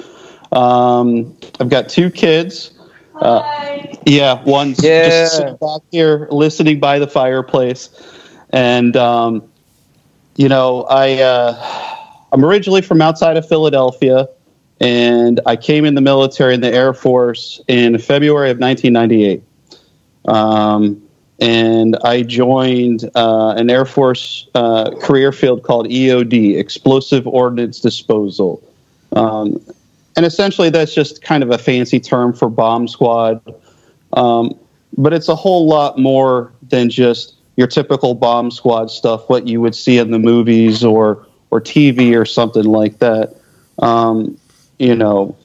Um, 0.52 1.38
I've 1.60 1.70
got 1.70 1.90
two 1.90 2.10
kids. 2.10 2.72
Uh, 3.16 3.86
yeah, 4.06 4.42
one's 4.44 4.84
yeah. 4.84 5.10
just 5.10 5.38
sitting 5.38 5.58
back 5.58 5.82
here 5.92 6.28
listening 6.32 6.80
by 6.80 6.98
the 6.98 7.08
fireplace, 7.08 7.90
and 8.52 8.96
um, 8.98 9.44
you 10.36 10.50
know, 10.50 10.84
I 10.84 11.22
uh, 11.22 11.96
I'm 12.32 12.44
originally 12.46 12.82
from 12.82 13.02
outside 13.02 13.38
of 13.38 13.48
Philadelphia, 13.48 14.28
and 14.80 15.40
I 15.46 15.56
came 15.56 15.86
in 15.86 15.96
the 15.96 16.02
military 16.02 16.54
in 16.54 16.62
the 16.62 16.74
Air 16.74 16.94
Force 16.94 17.62
in 17.68 17.98
February 17.98 18.50
of 18.50 18.60
1998. 18.60 19.44
Um, 20.26 21.02
and 21.42 21.96
I 22.04 22.24
joined 22.24 23.10
uh, 23.16 23.54
an 23.56 23.70
Air 23.70 23.86
Force 23.86 24.48
uh, 24.56 24.92
career 25.02 25.32
field 25.32 25.64
called 25.64 25.88
EOD, 25.88 26.58
Explosive 26.58 27.26
Ordnance 27.28 27.80
Disposal. 27.80 28.62
Um, 29.16 29.64
and 30.18 30.26
essentially 30.26 30.70
that's 30.70 30.94
just 30.94 31.22
kind 31.22 31.44
of 31.44 31.52
a 31.52 31.58
fancy 31.58 32.00
term 32.00 32.34
for 32.34 32.50
bomb 32.50 32.88
squad. 32.88 33.42
Um, 34.14 34.58
but 34.98 35.14
it's 35.14 35.30
a 35.30 35.36
whole 35.36 35.68
lot 35.68 35.98
more 35.98 36.52
than 36.70 36.90
just 36.90 37.36
your 37.60 37.68
typical 37.68 38.16
bomb 38.16 38.50
squad 38.52 38.90
stuff, 38.90 39.28
what 39.28 39.46
you 39.46 39.60
would 39.60 39.76
see 39.76 39.98
in 39.98 40.12
the 40.12 40.18
movies 40.18 40.82
or 40.82 41.28
or 41.52 41.60
TV 41.60 42.18
or 42.18 42.24
something 42.24 42.64
like 42.64 43.00
that. 43.00 43.36
Um, 43.80 44.38
you 44.78 44.96
know, 44.96 45.36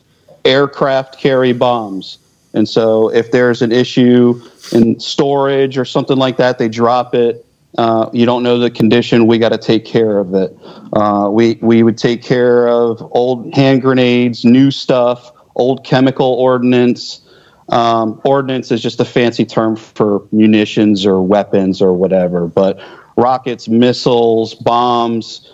aircraft 0.45 1.19
carry 1.19 1.53
bombs, 1.53 2.19
and 2.55 2.69
so 2.69 3.09
if 3.09 3.33
there's 3.33 3.63
an 3.63 3.73
issue 3.73 4.41
in 4.71 5.01
storage 5.01 5.77
or 5.77 5.85
something 5.85 6.17
like 6.17 6.37
that, 6.37 6.57
they 6.59 6.69
drop 6.69 7.17
it. 7.17 7.45
Uh, 7.77 8.09
you 8.13 8.25
don't 8.25 8.45
know 8.45 8.61
the 8.61 8.71
condition. 8.71 9.27
We 9.27 9.41
got 9.41 9.49
to 9.49 9.59
take 9.59 9.85
care 9.85 10.19
of 10.19 10.35
it. 10.35 10.57
Uh, 10.93 11.29
we 11.33 11.59
we 11.63 11.83
would 11.83 11.99
take 11.99 12.23
care 12.23 12.69
of 12.69 13.03
old 13.11 13.53
hand 13.53 13.83
grenades, 13.83 14.45
new 14.45 14.71
stuff, 14.71 15.33
old 15.57 15.85
chemical 15.85 16.29
ordnance. 16.35 17.23
Um, 17.71 18.21
ordnance 18.25 18.71
is 18.71 18.83
just 18.83 19.01
a 19.01 19.05
fancy 19.05 19.45
term 19.45 19.77
for 19.77 20.27
munitions 20.33 21.07
or 21.07 21.23
weapons 21.23 21.81
or 21.81 21.93
whatever. 21.93 22.47
But 22.47 22.81
rockets, 23.17 23.69
missiles, 23.69 24.55
bombs, 24.55 25.53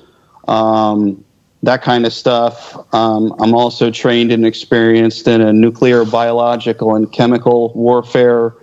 um, 0.48 1.24
that 1.62 1.82
kind 1.82 2.06
of 2.06 2.12
stuff. 2.12 2.76
Um, 2.94 3.34
I'm 3.38 3.54
also 3.54 3.90
trained 3.90 4.32
and 4.32 4.46
experienced 4.46 5.28
in 5.28 5.40
a 5.40 5.52
nuclear, 5.52 6.04
biological, 6.04 6.94
and 6.94 7.10
chemical 7.12 7.72
warfare, 7.74 8.54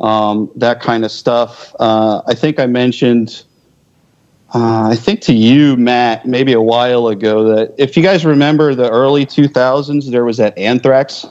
um, 0.00 0.50
that 0.56 0.80
kind 0.80 1.04
of 1.04 1.12
stuff. 1.12 1.74
Uh, 1.78 2.22
I 2.26 2.34
think 2.34 2.58
I 2.58 2.66
mentioned, 2.66 3.44
uh, 4.52 4.88
I 4.90 4.96
think 4.96 5.20
to 5.22 5.32
you, 5.32 5.76
Matt, 5.76 6.26
maybe 6.26 6.52
a 6.52 6.60
while 6.60 7.08
ago, 7.08 7.54
that 7.54 7.74
if 7.78 7.96
you 7.96 8.02
guys 8.02 8.26
remember 8.26 8.74
the 8.74 8.90
early 8.90 9.24
2000s, 9.24 10.10
there 10.10 10.24
was 10.24 10.38
that 10.38 10.58
anthrax 10.58 11.26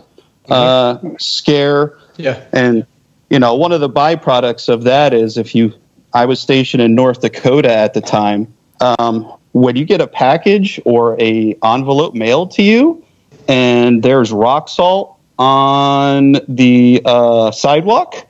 uh, 0.50 0.98
mm-hmm. 0.98 1.16
scare. 1.20 1.98
Yeah. 2.18 2.44
And, 2.52 2.86
you 3.30 3.40
know, 3.40 3.56
one 3.56 3.72
of 3.72 3.82
the 3.82 3.90
byproducts 3.90 4.70
of 4.70 4.84
that 4.84 5.14
is 5.14 5.38
if 5.38 5.56
you, 5.56 5.74
I 6.14 6.26
was 6.26 6.40
stationed 6.40 6.82
in 6.82 6.96
North 6.96 7.22
Dakota 7.22 7.74
at 7.74 7.94
the 7.94 8.02
time. 8.02 8.54
Um, 8.82 9.34
when 9.52 9.76
you 9.76 9.86
get 9.86 10.02
a 10.02 10.08
package 10.08 10.80
or 10.86 11.20
a 11.20 11.56
envelope 11.64 12.14
mailed 12.14 12.52
to 12.52 12.64
you 12.64 13.04
and 13.48 14.04
there's 14.04 14.32
rock 14.32 14.70
salt 14.70 15.18
on 15.38 16.34
the 16.48 17.02
uh, 17.06 17.52
sidewalk 17.52 18.28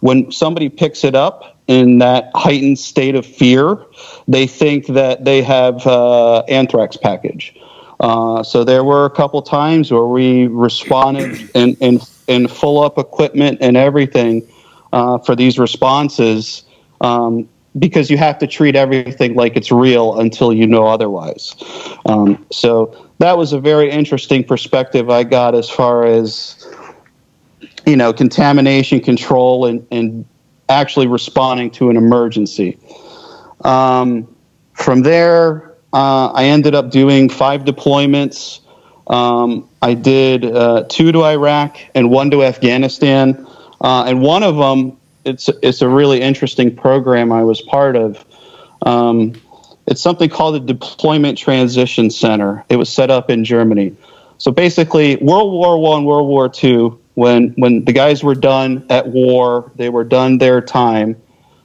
when 0.00 0.30
somebody 0.30 0.68
picks 0.68 1.04
it 1.04 1.14
up 1.14 1.56
in 1.66 1.98
that 1.98 2.30
heightened 2.34 2.78
state 2.78 3.14
of 3.14 3.24
fear 3.24 3.84
they 4.26 4.46
think 4.46 4.86
that 4.86 5.24
they 5.24 5.42
have 5.42 5.86
uh, 5.86 6.40
anthrax 6.48 6.96
package 6.96 7.54
uh, 8.00 8.42
so 8.42 8.64
there 8.64 8.84
were 8.84 9.04
a 9.04 9.10
couple 9.10 9.42
times 9.42 9.90
where 9.90 10.06
we 10.06 10.46
responded 10.46 11.50
in, 11.54 11.74
in, 11.76 12.00
in 12.28 12.48
full 12.48 12.82
up 12.82 12.98
equipment 12.98 13.58
and 13.60 13.76
everything 13.76 14.46
uh, 14.92 15.18
for 15.18 15.34
these 15.34 15.58
responses 15.58 16.62
um, 17.00 17.48
because 17.78 18.10
you 18.10 18.16
have 18.16 18.38
to 18.38 18.46
treat 18.46 18.76
everything 18.76 19.34
like 19.34 19.56
it's 19.56 19.70
real 19.70 20.20
until 20.20 20.52
you 20.52 20.66
know 20.66 20.86
otherwise. 20.86 21.54
Um, 22.06 22.44
so 22.50 23.10
that 23.18 23.36
was 23.36 23.52
a 23.52 23.60
very 23.60 23.90
interesting 23.90 24.44
perspective 24.44 25.10
I 25.10 25.24
got 25.24 25.54
as 25.54 25.68
far 25.68 26.04
as 26.06 26.66
you 27.86 27.96
know 27.96 28.12
contamination 28.12 29.00
control 29.00 29.66
and, 29.66 29.86
and 29.90 30.24
actually 30.68 31.06
responding 31.06 31.70
to 31.72 31.90
an 31.90 31.96
emergency. 31.96 32.78
Um, 33.64 34.34
from 34.74 35.02
there, 35.02 35.67
uh, 35.92 36.28
I 36.32 36.44
ended 36.44 36.74
up 36.74 36.90
doing 36.90 37.28
five 37.28 37.62
deployments. 37.64 38.60
Um, 39.06 39.68
I 39.80 39.94
did 39.94 40.44
uh, 40.44 40.84
two 40.88 41.12
to 41.12 41.24
Iraq 41.24 41.78
and 41.94 42.10
one 42.10 42.30
to 42.30 42.44
Afghanistan, 42.44 43.46
uh, 43.80 44.04
and 44.06 44.20
one 44.20 44.42
of 44.42 44.56
them 44.56 44.98
it's 45.24 45.48
it's 45.62 45.82
a 45.82 45.88
really 45.88 46.20
interesting 46.20 46.74
program 46.74 47.32
I 47.32 47.42
was 47.42 47.60
part 47.60 47.96
of. 47.96 48.24
Um, 48.82 49.34
it's 49.86 50.00
something 50.00 50.28
called 50.28 50.54
the 50.54 50.74
Deployment 50.74 51.38
Transition 51.38 52.10
Center. 52.10 52.64
It 52.68 52.76
was 52.76 52.88
set 52.90 53.10
up 53.10 53.30
in 53.30 53.44
Germany. 53.44 53.96
So 54.38 54.50
basically, 54.50 55.16
World 55.16 55.52
War 55.52 55.78
One, 55.80 56.04
World 56.04 56.28
War 56.28 56.48
Two, 56.48 57.00
when 57.14 57.50
when 57.56 57.84
the 57.84 57.92
guys 57.92 58.22
were 58.22 58.34
done 58.34 58.86
at 58.90 59.08
war, 59.08 59.72
they 59.76 59.88
were 59.88 60.04
done 60.04 60.38
their 60.38 60.60
time. 60.60 61.16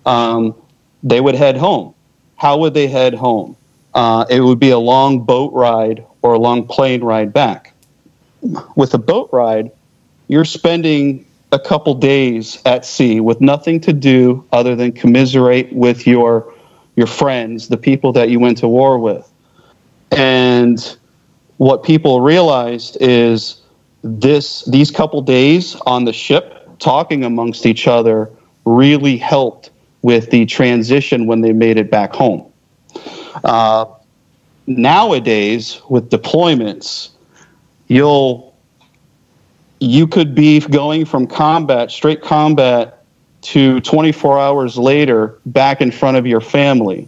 Um, 0.06 0.56
they 1.03 1.20
would 1.20 1.36
head 1.36 1.58
home. 1.58 1.94
How 2.36 2.58
would 2.60 2.74
they 2.74 2.88
head 2.88 3.13
home? 3.13 3.56
Uh, 3.94 4.26
it 4.30 4.42
would 4.42 4.60
be 4.60 4.72
a 4.72 4.80
long 4.80 5.24
boat 5.24 5.54
ride 5.54 6.06
or 6.22 6.34
a 6.34 6.40
long 6.40 6.68
plane 6.68 7.04
ride 7.04 7.32
back. 7.32 7.74
With 8.76 8.94
a 8.94 8.98
boat 8.98 9.30
ride, 9.32 9.72
you're 10.28 10.46
spending 10.46 11.26
a 11.52 11.60
couple 11.60 11.94
days 11.94 12.60
at 12.66 12.86
sea 12.86 13.20
with 13.20 13.40
nothing 13.40 13.80
to 13.82 13.94
do 13.94 14.44
other 14.52 14.76
than 14.76 14.92
commiserate 14.92 15.72
with 15.72 16.08
your 16.08 16.54
your 16.96 17.08
friends, 17.08 17.70
the 17.70 17.78
people 17.78 18.12
that 18.14 18.30
you 18.30 18.40
went 18.40 18.58
to 18.60 18.68
war 18.68 19.00
with. 19.00 19.28
And 20.12 20.98
what 21.58 21.84
people 21.84 22.22
realized 22.22 22.98
is 23.00 23.62
this 24.04 24.66
these 24.66 24.92
couple 24.92 25.22
days 25.22 25.76
on 25.86 26.06
the 26.06 26.14
ship 26.14 26.60
talking 26.80 27.24
amongst 27.24 27.66
each 27.66 27.88
other 27.88 28.30
really 28.66 29.18
helped 29.18 29.70
with 30.02 30.30
the 30.32 30.46
transition 30.46 31.26
when 31.28 31.42
they 31.42 31.54
made 31.54 31.78
it 31.78 31.90
back 31.90 32.14
home. 32.14 32.52
Uh, 33.44 33.86
nowadays, 34.68 35.82
with 35.90 36.10
deployments, 36.10 37.10
you'll 37.88 38.54
you 39.80 40.08
could 40.08 40.34
be 40.34 40.62
going 40.62 41.04
from 41.04 41.28
combat, 41.28 41.92
straight 41.92 42.22
combat, 42.22 43.04
to 43.42 43.82
24 43.82 44.40
hours 44.40 44.78
later 44.78 45.38
back 45.46 45.82
in 45.82 45.92
front 45.92 46.16
of 46.16 46.25
your 46.25 46.40
family, 46.40 47.08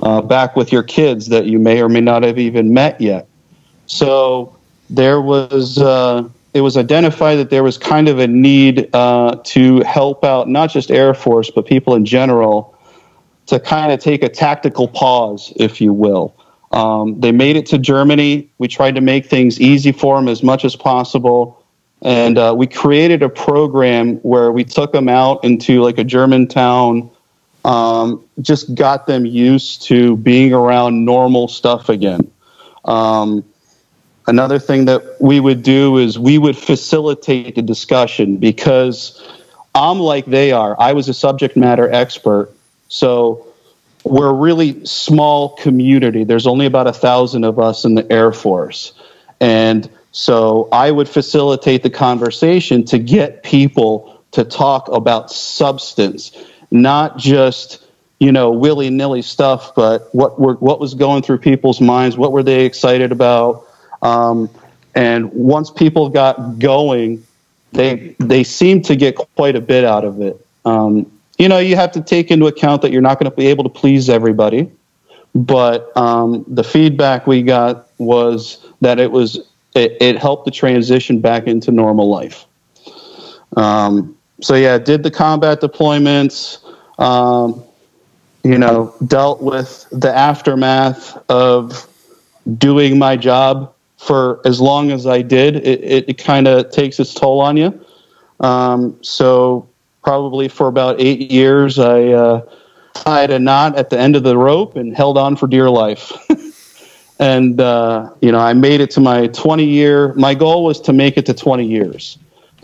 uh, 0.00 0.22
back 0.22 0.56
with 0.56 0.72
your 0.72 0.82
kids 0.82 1.28
that 1.28 1.44
you 1.44 1.58
may 1.58 1.82
or 1.82 1.88
may 1.88 2.00
not 2.00 2.22
have 2.22 2.38
even 2.38 2.72
met 2.72 2.98
yet. 3.00 3.28
So 3.86 4.56
there 4.88 5.20
was, 5.20 5.78
uh, 5.78 6.26
it 6.54 6.62
was 6.62 6.78
identified 6.78 7.38
that 7.38 7.50
there 7.50 7.62
was 7.62 7.76
kind 7.76 8.08
of 8.08 8.18
a 8.18 8.26
need 8.26 8.88
uh, 8.94 9.36
to 9.44 9.80
help 9.80 10.24
out 10.24 10.48
not 10.48 10.70
just 10.70 10.90
Air 10.90 11.12
Force, 11.12 11.50
but 11.50 11.66
people 11.66 11.94
in 11.94 12.06
general 12.06 12.75
to 13.46 13.60
kind 13.60 13.92
of 13.92 14.00
take 14.00 14.22
a 14.22 14.28
tactical 14.28 14.88
pause, 14.88 15.52
if 15.56 15.80
you 15.80 15.92
will. 15.92 16.34
Um, 16.72 17.20
they 17.20 17.32
made 17.32 17.56
it 17.56 17.66
to 17.66 17.78
Germany. 17.78 18.48
We 18.58 18.68
tried 18.68 18.96
to 18.96 19.00
make 19.00 19.26
things 19.26 19.60
easy 19.60 19.92
for 19.92 20.16
them 20.16 20.28
as 20.28 20.42
much 20.42 20.64
as 20.64 20.76
possible 20.76 21.62
and 22.02 22.38
uh, 22.38 22.54
we 22.56 22.66
created 22.66 23.22
a 23.22 23.28
program 23.28 24.16
where 24.18 24.52
we 24.52 24.64
took 24.64 24.92
them 24.92 25.08
out 25.08 25.42
into 25.44 25.82
like 25.82 25.98
a 25.98 26.04
German 26.04 26.46
town, 26.46 27.10
um, 27.64 28.24
just 28.40 28.74
got 28.74 29.06
them 29.06 29.24
used 29.24 29.82
to 29.82 30.16
being 30.18 30.52
around 30.52 31.04
normal 31.04 31.48
stuff 31.48 31.88
again. 31.88 32.30
Um, 32.84 33.44
another 34.26 34.58
thing 34.58 34.84
that 34.84 35.02
we 35.20 35.40
would 35.40 35.62
do 35.62 35.96
is 35.96 36.18
we 36.18 36.38
would 36.38 36.56
facilitate 36.56 37.54
the 37.54 37.62
discussion 37.62 38.36
because 38.36 39.20
I'm 39.74 39.98
like 39.98 40.26
they 40.26 40.52
are. 40.52 40.76
I 40.78 40.92
was 40.92 41.08
a 41.08 41.14
subject 41.14 41.56
matter 41.56 41.90
expert, 41.92 42.52
so 42.88 43.46
we're 44.04 44.30
a 44.30 44.32
really 44.32 44.84
small 44.86 45.56
community. 45.56 46.24
There's 46.24 46.46
only 46.46 46.66
about 46.66 46.86
a 46.86 46.92
thousand 46.92 47.44
of 47.44 47.58
us 47.58 47.84
in 47.84 47.94
the 47.94 48.10
Air 48.12 48.32
Force, 48.32 48.92
and 49.40 49.88
so 50.12 50.68
I 50.72 50.90
would 50.90 51.08
facilitate 51.08 51.82
the 51.82 51.90
conversation 51.90 52.84
to 52.86 52.98
get 52.98 53.42
people 53.42 54.22
to 54.32 54.44
talk 54.44 54.88
about 54.88 55.30
substance, 55.30 56.32
not 56.70 57.18
just 57.18 57.84
you 58.18 58.32
know 58.32 58.50
willy 58.50 58.90
nilly 58.90 59.22
stuff, 59.22 59.74
but 59.74 60.08
what 60.14 60.40
were 60.40 60.54
what 60.54 60.80
was 60.80 60.94
going 60.94 61.22
through 61.22 61.38
people's 61.38 61.80
minds, 61.80 62.16
what 62.16 62.32
were 62.32 62.42
they 62.42 62.64
excited 62.64 63.12
about, 63.12 63.66
um, 64.02 64.48
and 64.94 65.32
once 65.32 65.70
people 65.70 66.08
got 66.08 66.58
going, 66.58 67.24
they 67.72 68.16
they 68.18 68.44
seemed 68.44 68.86
to 68.86 68.96
get 68.96 69.16
quite 69.16 69.56
a 69.56 69.60
bit 69.60 69.84
out 69.84 70.04
of 70.04 70.20
it. 70.20 70.44
Um, 70.64 71.10
you 71.38 71.48
know, 71.48 71.58
you 71.58 71.76
have 71.76 71.92
to 71.92 72.00
take 72.00 72.30
into 72.30 72.46
account 72.46 72.82
that 72.82 72.90
you're 72.90 73.02
not 73.02 73.18
going 73.18 73.30
to 73.30 73.36
be 73.36 73.46
able 73.46 73.64
to 73.64 73.70
please 73.70 74.08
everybody, 74.08 74.70
but 75.34 75.94
um, 75.96 76.44
the 76.48 76.64
feedback 76.64 77.26
we 77.26 77.42
got 77.42 77.88
was 77.98 78.66
that 78.80 78.98
it 78.98 79.10
was 79.10 79.36
it, 79.74 79.96
it 80.00 80.18
helped 80.18 80.46
the 80.46 80.50
transition 80.50 81.20
back 81.20 81.46
into 81.46 81.70
normal 81.70 82.08
life. 82.08 82.46
Um, 83.56 84.16
so 84.40 84.54
yeah, 84.54 84.78
did 84.78 85.02
the 85.02 85.10
combat 85.10 85.60
deployments. 85.60 86.58
Um, 86.98 87.62
you 88.46 88.58
know, 88.58 88.94
dealt 89.06 89.42
with 89.42 89.86
the 89.90 90.14
aftermath 90.14 91.18
of 91.28 91.88
doing 92.58 92.96
my 92.96 93.16
job 93.16 93.74
for 93.98 94.40
as 94.44 94.60
long 94.60 94.92
as 94.92 95.04
I 95.04 95.20
did. 95.22 95.56
It, 95.56 95.82
it, 95.82 96.08
it 96.08 96.18
kind 96.18 96.46
of 96.46 96.70
takes 96.70 97.00
its 97.00 97.12
toll 97.12 97.40
on 97.40 97.56
you. 97.56 97.84
Um, 98.38 98.96
so 99.02 99.68
probably 100.06 100.46
for 100.46 100.68
about 100.68 101.00
eight 101.00 101.32
years, 101.32 101.80
I 101.80 102.04
uh, 102.12 102.42
tied 102.94 103.32
a 103.32 103.40
knot 103.40 103.76
at 103.76 103.90
the 103.90 103.98
end 103.98 104.14
of 104.14 104.22
the 104.22 104.38
rope 104.38 104.76
and 104.76 104.96
held 104.96 105.18
on 105.18 105.34
for 105.34 105.48
dear 105.48 105.68
life. 105.68 106.12
and 107.18 107.60
uh, 107.60 108.10
you 108.20 108.30
know 108.30 108.38
I 108.38 108.52
made 108.52 108.80
it 108.80 108.92
to 108.92 109.00
my 109.00 109.26
20 109.26 109.64
year. 109.64 110.14
My 110.14 110.32
goal 110.32 110.64
was 110.64 110.80
to 110.82 110.92
make 110.92 111.16
it 111.16 111.26
to 111.26 111.34
20 111.34 111.66
years. 111.66 112.18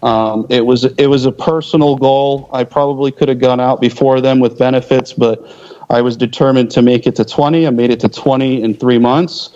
Um, 0.04 0.46
it 0.50 0.64
was 0.64 0.84
it 0.84 1.08
was 1.08 1.26
a 1.26 1.32
personal 1.32 1.96
goal. 1.96 2.48
I 2.52 2.62
probably 2.62 3.10
could 3.10 3.28
have 3.28 3.40
gone 3.40 3.58
out 3.58 3.80
before 3.80 4.20
them 4.20 4.38
with 4.38 4.56
benefits, 4.56 5.12
but 5.12 5.44
I 5.90 6.00
was 6.00 6.16
determined 6.16 6.70
to 6.72 6.80
make 6.80 7.08
it 7.08 7.16
to 7.16 7.24
20. 7.24 7.66
I 7.66 7.70
made 7.70 7.90
it 7.90 7.98
to 8.00 8.08
20 8.08 8.62
in 8.62 8.74
three 8.74 8.98
months, 8.98 9.50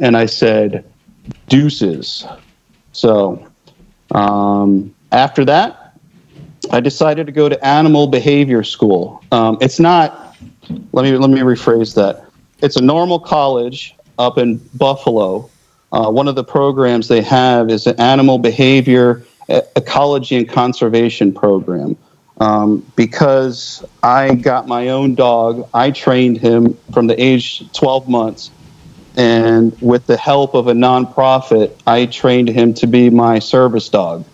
and 0.00 0.16
I 0.16 0.24
said, 0.24 0.82
"Deuces." 1.50 2.24
So 2.92 3.46
um, 4.12 4.94
after 5.12 5.44
that, 5.44 5.87
I 6.70 6.80
decided 6.80 7.26
to 7.26 7.32
go 7.32 7.48
to 7.48 7.66
animal 7.66 8.06
behavior 8.06 8.62
school. 8.62 9.24
Um, 9.32 9.58
it's 9.60 9.80
not. 9.80 10.36
Let 10.92 11.04
me 11.04 11.16
let 11.16 11.30
me 11.30 11.40
rephrase 11.40 11.94
that. 11.94 12.24
It's 12.60 12.76
a 12.76 12.82
normal 12.82 13.18
college 13.18 13.94
up 14.18 14.38
in 14.38 14.58
Buffalo. 14.74 15.50
Uh, 15.92 16.10
one 16.10 16.28
of 16.28 16.34
the 16.34 16.44
programs 16.44 17.08
they 17.08 17.22
have 17.22 17.70
is 17.70 17.86
an 17.86 17.98
animal 17.98 18.38
behavior 18.38 19.24
ecology 19.48 20.36
and 20.36 20.48
conservation 20.48 21.32
program. 21.32 21.96
Um, 22.40 22.86
because 22.94 23.84
I 24.02 24.34
got 24.34 24.68
my 24.68 24.90
own 24.90 25.14
dog, 25.14 25.68
I 25.74 25.90
trained 25.90 26.38
him 26.38 26.78
from 26.92 27.06
the 27.08 27.20
age 27.20 27.64
12 27.72 28.08
months 28.08 28.50
and 29.18 29.76
with 29.80 30.06
the 30.06 30.16
help 30.16 30.54
of 30.54 30.68
a 30.68 30.72
nonprofit, 30.72 31.76
I 31.88 32.06
trained 32.06 32.48
him 32.48 32.72
to 32.74 32.86
be 32.86 33.10
my 33.10 33.40
service 33.40 33.88
dog. 33.88 34.24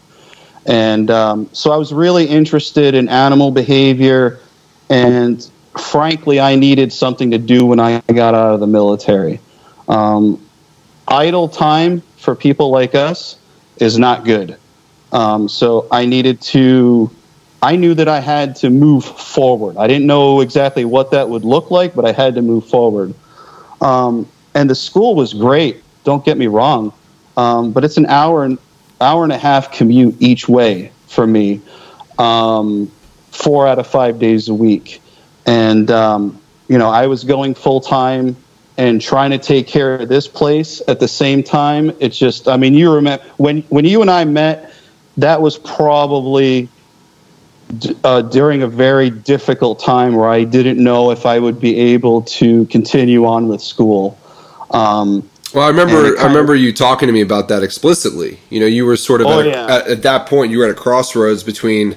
And 0.66 1.10
um, 1.10 1.48
so 1.52 1.70
I 1.72 1.76
was 1.76 1.92
really 1.92 2.26
interested 2.26 2.94
in 2.94 3.08
animal 3.08 3.50
behavior, 3.50 4.40
and 4.88 5.46
frankly, 5.78 6.40
I 6.40 6.54
needed 6.54 6.92
something 6.92 7.30
to 7.32 7.38
do 7.38 7.66
when 7.66 7.80
I 7.80 8.00
got 8.00 8.34
out 8.34 8.54
of 8.54 8.60
the 8.60 8.66
military. 8.66 9.40
Um, 9.88 10.40
idle 11.06 11.48
time 11.48 12.00
for 12.16 12.34
people 12.34 12.70
like 12.70 12.94
us 12.94 13.36
is 13.78 13.98
not 13.98 14.24
good. 14.24 14.56
Um, 15.12 15.48
so 15.48 15.86
I 15.90 16.06
needed 16.06 16.40
to, 16.42 17.10
I 17.62 17.76
knew 17.76 17.94
that 17.94 18.08
I 18.08 18.20
had 18.20 18.56
to 18.56 18.70
move 18.70 19.04
forward. 19.04 19.76
I 19.76 19.86
didn't 19.86 20.06
know 20.06 20.40
exactly 20.40 20.84
what 20.84 21.10
that 21.10 21.28
would 21.28 21.44
look 21.44 21.70
like, 21.70 21.94
but 21.94 22.04
I 22.04 22.12
had 22.12 22.34
to 22.36 22.42
move 22.42 22.66
forward. 22.66 23.14
Um, 23.80 24.26
and 24.54 24.68
the 24.70 24.74
school 24.74 25.14
was 25.14 25.34
great. 25.34 25.82
Don't 26.04 26.24
get 26.24 26.38
me 26.38 26.46
wrong, 26.46 26.92
um, 27.36 27.72
but 27.72 27.84
it's 27.84 27.96
an 27.96 28.06
hour 28.06 28.44
and 28.44 28.58
hour 29.04 29.24
and 29.24 29.32
a 29.32 29.38
half 29.38 29.72
commute 29.72 30.16
each 30.20 30.48
way 30.48 30.90
for 31.06 31.26
me, 31.26 31.60
um, 32.18 32.90
four 33.30 33.66
out 33.66 33.78
of 33.78 33.86
five 33.86 34.18
days 34.18 34.48
a 34.48 34.54
week, 34.54 35.00
and 35.46 35.90
um, 35.90 36.40
you 36.68 36.78
know 36.78 36.88
I 36.88 37.06
was 37.06 37.24
going 37.24 37.54
full 37.54 37.80
time 37.80 38.36
and 38.76 39.00
trying 39.00 39.30
to 39.30 39.38
take 39.38 39.66
care 39.66 39.94
of 39.94 40.08
this 40.08 40.26
place 40.26 40.82
at 40.88 40.98
the 40.98 41.06
same 41.06 41.42
time. 41.42 41.92
It's 42.00 42.18
just, 42.18 42.48
I 42.48 42.56
mean, 42.56 42.74
you 42.74 42.92
remember 42.92 43.24
when 43.36 43.62
when 43.62 43.84
you 43.84 44.02
and 44.02 44.10
I 44.10 44.24
met, 44.24 44.72
that 45.16 45.40
was 45.40 45.58
probably 45.58 46.68
uh, 48.02 48.22
during 48.22 48.62
a 48.62 48.68
very 48.68 49.10
difficult 49.10 49.80
time 49.80 50.14
where 50.14 50.28
I 50.28 50.44
didn't 50.44 50.82
know 50.82 51.10
if 51.10 51.26
I 51.26 51.38
would 51.38 51.60
be 51.60 51.78
able 51.78 52.22
to 52.22 52.66
continue 52.66 53.26
on 53.26 53.48
with 53.48 53.60
school. 53.60 54.18
Um, 54.70 55.28
well, 55.54 55.64
I 55.64 55.68
remember 55.68 56.18
I 56.18 56.26
remember 56.26 56.54
of, 56.54 56.60
you 56.60 56.72
talking 56.72 57.06
to 57.06 57.12
me 57.12 57.20
about 57.20 57.48
that 57.48 57.62
explicitly. 57.62 58.40
You 58.50 58.60
know, 58.60 58.66
you 58.66 58.84
were 58.84 58.96
sort 58.96 59.20
of 59.20 59.28
oh, 59.28 59.40
at, 59.40 59.46
yeah. 59.46 59.66
at, 59.66 59.86
at, 59.86 60.02
that 60.02 60.26
point 60.26 60.50
you 60.50 60.58
were 60.58 60.64
at 60.64 60.70
a 60.70 60.74
crossroads 60.74 61.42
between 61.44 61.96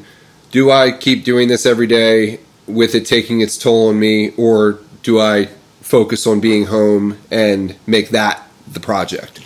do 0.52 0.72
I 0.72 0.92
keep 0.92 1.24
doing 1.24 1.48
this 1.48 1.66
every 1.66 1.88
day 1.88 2.40
with 2.68 2.96
it 2.96 3.06
taking 3.06 3.42
its 3.42 3.58
toll 3.58 3.90
on 3.90 4.00
me, 4.00 4.32
or 4.38 4.80
do 5.04 5.20
I 5.20 5.50
focus 5.82 6.28
on 6.28 6.40
being 6.40 6.66
home 6.66 7.18
and 7.32 7.76
make 7.88 8.10
that 8.10 8.48
the 8.68 8.80
project? 8.80 9.42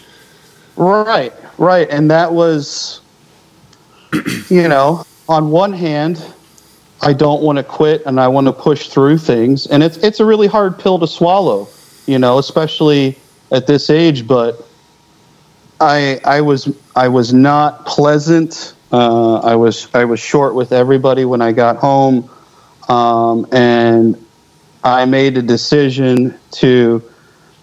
Right, 0.75 1.33
right, 1.57 1.87
and 1.89 2.09
that 2.11 2.33
was, 2.33 3.01
you 4.49 4.67
know, 4.67 5.05
on 5.29 5.51
one 5.51 5.73
hand, 5.73 6.23
I 7.01 7.13
don't 7.13 7.41
want 7.41 7.57
to 7.57 7.63
quit 7.63 8.03
and 8.05 8.19
I 8.19 8.27
want 8.27 8.47
to 8.47 8.53
push 8.53 8.89
through 8.89 9.19
things, 9.19 9.67
and 9.67 9.81
it's 9.81 9.97
it's 9.97 10.19
a 10.19 10.25
really 10.25 10.47
hard 10.47 10.77
pill 10.77 10.99
to 10.99 11.07
swallow, 11.07 11.67
you 12.05 12.19
know, 12.19 12.37
especially 12.37 13.17
at 13.51 13.67
this 13.67 13.89
age, 13.89 14.27
but 14.27 14.65
I 15.79 16.19
I 16.23 16.41
was 16.41 16.73
I 16.95 17.07
was 17.07 17.33
not 17.33 17.85
pleasant. 17.85 18.75
Uh, 18.91 19.39
I 19.39 19.55
was 19.55 19.87
I 19.93 20.05
was 20.05 20.19
short 20.19 20.55
with 20.55 20.71
everybody 20.71 21.25
when 21.25 21.41
I 21.41 21.51
got 21.51 21.77
home, 21.77 22.29
um, 22.87 23.47
and 23.51 24.23
I 24.83 25.05
made 25.05 25.37
a 25.37 25.41
decision 25.41 26.37
to 26.51 27.03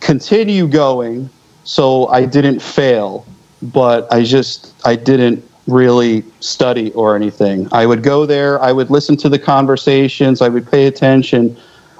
continue 0.00 0.66
going, 0.66 1.30
so 1.64 2.08
I 2.08 2.26
didn't 2.26 2.60
fail. 2.60 3.24
But 3.62 4.12
I 4.12 4.22
just 4.22 4.74
I 4.84 4.96
didn't 4.96 5.44
really 5.66 6.24
study 6.40 6.92
or 6.92 7.14
anything. 7.14 7.68
I 7.72 7.86
would 7.86 8.02
go 8.02 8.24
there, 8.26 8.60
I 8.62 8.72
would 8.72 8.90
listen 8.90 9.16
to 9.18 9.28
the 9.28 9.38
conversations, 9.38 10.40
I 10.40 10.48
would 10.48 10.68
pay 10.70 10.86
attention, 10.86 11.56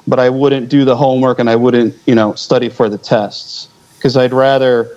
but 0.07 0.19
I 0.19 0.31
wouldn't 0.31 0.71
do 0.71 0.87
the 0.87 0.97
homework 0.97 1.39
and 1.39 1.51
I 1.51 1.57
wouldn't 1.57 1.95
you 2.07 2.15
know 2.15 2.35
study 2.35 2.71
for 2.71 2.89
the 2.89 2.99
tests 2.99 3.68
because 3.99 4.17
I'd 4.17 4.33
rather, 4.33 4.97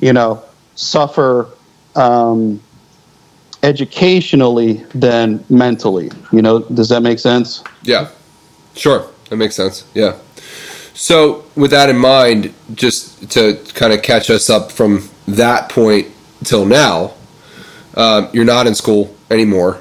you 0.00 0.12
know, 0.12 0.42
suffer 0.74 1.48
um, 1.94 2.60
educationally 3.62 4.84
than 4.94 5.44
mentally. 5.50 6.10
You 6.32 6.42
know, 6.42 6.60
does 6.60 6.88
that 6.88 7.02
make 7.02 7.18
sense? 7.18 7.62
Yeah, 7.82 8.10
sure, 8.74 9.06
that 9.28 9.36
makes 9.36 9.54
sense. 9.54 9.84
Yeah. 9.94 10.16
So, 10.94 11.44
with 11.54 11.70
that 11.70 11.88
in 11.88 11.96
mind, 11.96 12.52
just 12.74 13.30
to 13.32 13.58
kind 13.74 13.92
of 13.92 14.02
catch 14.02 14.28
us 14.28 14.50
up 14.50 14.72
from 14.72 15.08
that 15.28 15.70
point 15.70 16.08
till 16.44 16.66
now, 16.66 17.14
um, 17.94 18.28
you're 18.32 18.44
not 18.44 18.66
in 18.66 18.74
school 18.74 19.14
anymore. 19.30 19.80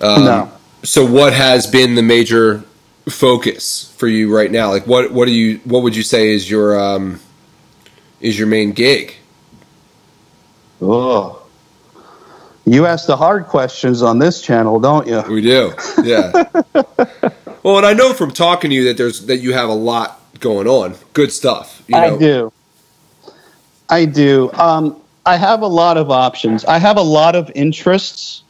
Um, 0.00 0.24
no. 0.24 0.52
So, 0.82 1.04
what 1.04 1.32
has 1.32 1.66
been 1.66 1.94
the 1.94 2.02
major 2.02 2.64
focus 3.08 3.92
for 3.96 4.08
you 4.08 4.34
right 4.34 4.50
now? 4.50 4.70
Like, 4.70 4.86
what 4.86 5.12
what 5.12 5.26
do 5.26 5.32
you 5.32 5.58
what 5.64 5.82
would 5.82 5.94
you 5.94 6.02
say 6.02 6.30
is 6.30 6.50
your 6.50 6.78
um, 6.80 7.20
is 8.20 8.38
your 8.38 8.48
main 8.48 8.72
gig? 8.72 9.14
Oh, 10.80 11.42
you 12.64 12.86
ask 12.86 13.06
the 13.06 13.16
hard 13.16 13.46
questions 13.46 14.02
on 14.02 14.18
this 14.18 14.42
channel, 14.42 14.78
don't 14.78 15.06
you? 15.06 15.22
We 15.22 15.40
do. 15.40 15.72
Yeah. 16.02 16.30
well, 17.62 17.78
and 17.78 17.86
I 17.86 17.94
know 17.94 18.12
from 18.12 18.30
talking 18.30 18.70
to 18.70 18.76
you 18.76 18.84
that 18.84 18.96
there's 18.96 19.26
that 19.26 19.38
you 19.38 19.54
have 19.54 19.68
a 19.68 19.74
lot 19.74 20.20
going 20.40 20.66
on. 20.66 20.94
Good 21.14 21.32
stuff. 21.32 21.82
You 21.86 21.96
know. 21.96 22.14
I 22.14 22.18
do. 22.18 22.52
I 23.88 24.04
do. 24.04 24.52
Um, 24.52 25.00
I 25.24 25.36
have 25.36 25.62
a 25.62 25.66
lot 25.66 25.96
of 25.96 26.10
options. 26.10 26.64
I 26.64 26.78
have 26.78 26.98
a 26.98 27.02
lot 27.02 27.34
of 27.34 27.50
interests. 27.54 28.42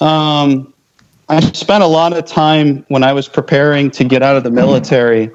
Um, 0.00 0.72
I 1.28 1.40
spent 1.40 1.84
a 1.84 1.86
lot 1.86 2.12
of 2.12 2.24
time 2.24 2.84
when 2.88 3.04
I 3.04 3.12
was 3.12 3.28
preparing 3.28 3.90
to 3.92 4.04
get 4.04 4.22
out 4.22 4.36
of 4.36 4.44
the 4.44 4.50
military 4.50 5.30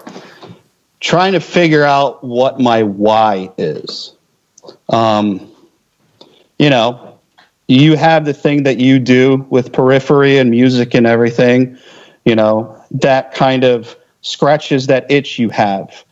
trying 1.04 1.34
to 1.34 1.40
figure 1.42 1.84
out 1.84 2.24
what 2.24 2.62
my 2.62 2.82
why 2.82 3.52
is. 3.58 4.14
Um, 4.88 5.52
you 6.58 6.70
know, 6.70 7.20
you 7.68 7.98
have 7.98 8.24
the 8.24 8.34
thing 8.34 8.64
that 8.64 8.80
you 8.80 9.00
do 9.00 9.46
with 9.50 9.74
periphery 9.74 10.38
and 10.38 10.50
music 10.50 10.94
and 10.94 11.06
everything, 11.06 11.78
you 12.24 12.36
know, 12.36 12.82
that 12.92 13.34
kind 13.34 13.66
of 13.66 13.98
scratches 14.22 14.88
that 14.88 15.06
itch 15.12 15.38
you 15.38 15.50
have. 15.50 16.06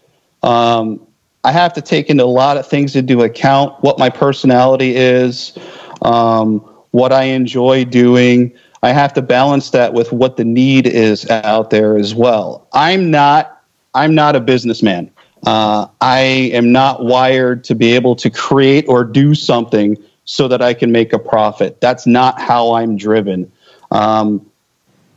Um, 0.44 1.08
I 1.46 1.54
have 1.54 1.72
to 1.74 1.82
take 1.82 2.10
into 2.10 2.26
a 2.26 2.26
lot 2.26 2.58
of 2.58 2.68
things 2.68 2.94
into 2.94 3.22
account 3.22 3.82
what 3.82 3.98
my 3.98 4.10
personality 4.10 4.98
is, 4.98 5.58
um, 6.02 6.60
what 6.92 7.14
I 7.14 7.24
enjoy 7.24 7.86
doing. 7.86 8.52
I 8.84 8.92
have 8.92 9.14
to 9.14 9.22
balance 9.22 9.70
that 9.70 9.94
with 9.94 10.12
what 10.12 10.36
the 10.36 10.44
need 10.44 10.86
is 10.86 11.30
out 11.30 11.70
there 11.70 11.98
as 11.98 12.14
well. 12.14 12.68
I'm 12.74 13.10
not 13.10 13.61
I'm 13.94 14.16
not 14.16 14.36
a 14.36 14.40
businessman. 14.40 15.12
Uh, 15.46 15.88
I 16.00 16.20
am 16.54 16.72
not 16.72 17.04
wired 17.04 17.64
to 17.66 17.76
be 17.76 17.94
able 17.94 18.16
to 18.18 18.30
create 18.30 18.86
or 18.88 19.04
do 19.04 19.34
something 19.34 19.98
so 20.26 20.48
that 20.48 20.62
I 20.62 20.74
can 20.74 20.92
make 20.92 21.14
a 21.14 21.20
profit. 21.20 21.82
That's 21.82 22.06
not 22.06 22.40
how 22.40 22.74
I'm 22.74 22.96
driven. 22.96 23.52
Um, 23.90 24.46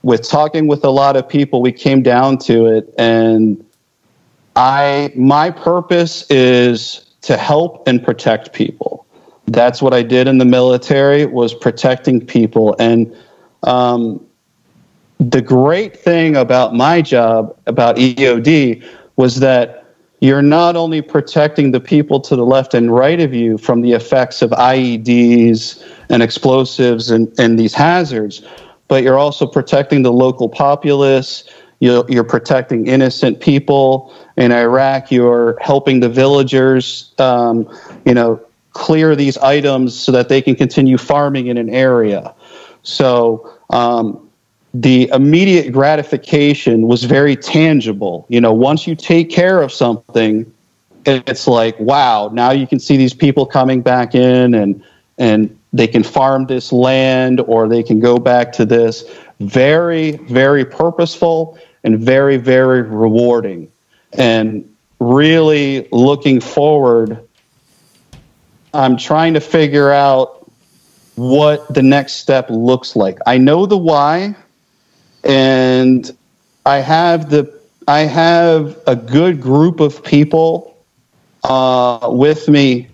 with 0.03 0.29
talking 0.29 0.67
with 0.67 0.85
a 0.85 0.91
lot 0.91 1.17
of 1.17 1.29
people, 1.29 1.63
we 1.63 1.73
came 1.73 2.03
down 2.03 2.39
to 2.39 2.67
it, 2.67 2.93
and 2.99 3.65
I 4.57 5.13
my 5.15 5.51
purpose 5.51 6.29
is 6.31 7.07
to 7.23 7.37
help 7.37 7.87
and 7.89 8.03
protect 8.03 8.53
people. 8.53 9.07
That's 9.47 9.81
what 9.81 9.95
I 9.95 10.03
did 10.03 10.27
in 10.27 10.39
the 10.39 10.45
military 10.45 11.27
was 11.27 11.55
protecting 11.55 12.25
people, 12.25 12.77
and 12.79 13.17
um, 13.63 14.24
the 15.18 15.40
great 15.40 15.96
thing 15.96 16.37
about 16.37 16.74
my 16.74 17.00
job 17.00 17.57
about 17.66 17.96
EOD 17.96 18.85
was 19.16 19.40
that 19.40 19.85
you're 20.20 20.42
not 20.42 20.74
only 20.77 21.03
protecting 21.03 21.70
the 21.70 21.81
people 21.81 22.20
to 22.20 22.35
the 22.35 22.44
left 22.44 22.74
and 22.74 22.94
right 22.94 23.20
of 23.20 23.35
you 23.35 23.59
from 23.59 23.83
the 23.83 23.92
effects 23.92 24.42
of 24.42 24.50
IEDs 24.50 25.85
and 26.09 26.22
explosives 26.22 27.11
and, 27.11 27.33
and 27.38 27.59
these 27.59 27.74
hazards, 27.74 28.42
but 28.88 29.03
you're 29.03 29.18
also 29.18 29.46
protecting 29.46 30.03
the 30.03 30.12
local 30.12 30.48
populace. 30.48 31.44
You're, 31.81 32.05
you're 32.09 32.24
protecting 32.24 32.87
innocent 32.87 33.40
people 33.40 34.14
in 34.37 34.50
Iraq. 34.50 35.12
You're 35.12 35.59
helping 35.61 36.00
the 36.00 36.09
villagers, 36.09 37.12
um, 37.18 37.68
you 38.07 38.14
know, 38.14 38.40
clear 38.72 39.14
these 39.14 39.37
items 39.38 39.94
so 39.98 40.11
that 40.12 40.29
they 40.29 40.40
can 40.40 40.57
continue 40.57 40.96
farming 40.96 41.48
in 41.48 41.59
an 41.59 41.68
area. 41.68 42.35
So 42.83 43.53
um, 43.70 44.24
the 44.75 45.09
immediate 45.13 45.73
gratification 45.73 46.89
was 46.89 47.05
very 47.05 47.37
tangible. 47.37 48.27
You 48.29 48.41
know, 48.41 48.53
once 48.53 48.89
you 48.89 48.97
take 48.97 49.31
care 49.31 49.63
of 49.63 49.73
something, 49.73 50.53
it's 51.07 51.47
like, 51.47 51.79
wow, 51.79 52.29
now 52.33 52.51
you 52.51 52.67
can 52.67 52.81
see 52.81 52.97
these 52.97 53.15
people 53.15 53.47
coming 53.47 53.81
back 53.81 54.15
in 54.15 54.53
and 54.55 54.83
and 55.17 55.57
they 55.73 55.87
can 55.87 56.03
farm 56.03 56.47
this 56.47 56.73
land 56.73 57.41
or 57.41 57.69
they 57.69 57.85
can 57.85 58.01
go 58.01 58.19
back 58.19 58.53
to 58.53 58.65
this. 58.65 59.05
Very, 59.39 60.13
very 60.13 60.65
purposeful 60.65 61.57
and 61.85 62.01
very, 62.01 62.37
very 62.37 62.83
rewarding. 62.83 63.71
And 64.13 64.69
really 64.99 65.87
looking 65.93 66.41
forward, 66.41 67.29
I'm 68.73 68.97
trying 68.97 69.35
to 69.35 69.41
figure 69.41 69.93
out 69.93 70.51
what 71.15 71.73
the 71.73 71.83
next 71.83 72.15
step 72.15 72.47
looks 72.51 72.97
like. 72.97 73.19
I 73.25 73.39
know 73.39 73.67
the 73.67 73.77
why 73.77 74.35
and 75.25 76.17
I 76.67 76.79
have 76.79 77.31
the 77.31 77.53
I 77.87 78.01
have 78.01 78.79
a 78.87 78.97
good 78.97 79.41
group 79.41 79.81
of 79.81 80.03
people 80.03 80.77
uh, 81.43 82.09
with 82.11 82.49
me 82.49 82.89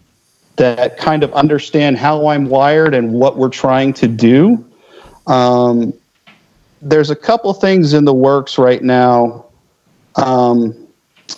that 0.56 0.98
kind 0.98 1.22
of 1.22 1.32
understand 1.32 1.96
how 1.96 2.26
I'm 2.26 2.46
wired 2.46 2.94
and 2.94 3.12
what 3.12 3.36
we're 3.36 3.50
trying 3.50 3.92
to 3.94 4.08
do. 4.08 4.64
Um, 5.26 5.94
there's 6.82 7.10
a 7.10 7.16
couple 7.16 7.52
things 7.54 7.92
in 7.92 8.04
the 8.04 8.12
works 8.12 8.58
right 8.58 8.82
now. 8.82 9.46
Um, 10.16 10.88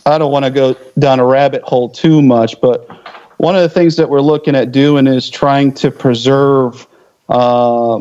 I 0.06 0.16
don't 0.16 0.32
want 0.32 0.46
to 0.46 0.50
go 0.50 0.74
down 0.98 1.20
a 1.20 1.26
rabbit 1.26 1.62
hole 1.62 1.90
too 1.90 2.22
much, 2.22 2.58
but 2.60 2.88
one 3.36 3.54
of 3.54 3.62
the 3.62 3.68
things 3.68 3.96
that 3.96 4.08
we're 4.08 4.20
looking 4.20 4.56
at 4.56 4.72
doing 4.72 5.06
is 5.06 5.28
trying 5.28 5.72
to 5.74 5.90
preserve 5.90 6.86
uh, 7.28 8.00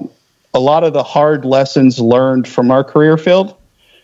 a 0.53 0.59
lot 0.59 0.83
of 0.83 0.93
the 0.93 1.03
hard 1.03 1.45
lessons 1.45 1.99
learned 1.99 2.47
from 2.47 2.71
our 2.71 2.83
career 2.83 3.17
field. 3.17 3.55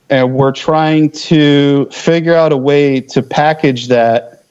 And 0.10 0.34
we're 0.36 0.54
trying 0.54 1.12
to 1.12 1.90
figure 1.92 2.34
out 2.34 2.54
a 2.54 2.58
way 2.58 3.02
to 3.02 3.22
package 3.22 3.88
that 3.90 4.46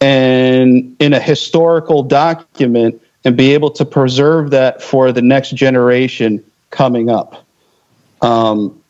and 0.00 0.94
in 0.98 1.12
a 1.12 1.20
historical 1.20 2.02
document 2.02 3.00
and 3.24 3.36
be 3.36 3.54
able 3.54 3.70
to 3.70 3.84
preserve 3.84 4.50
that 4.50 4.82
for 4.82 5.10
the 5.10 5.22
next 5.22 5.54
generation 5.54 6.44
coming 6.70 7.10
up. 7.10 7.44
Um, 8.20 8.80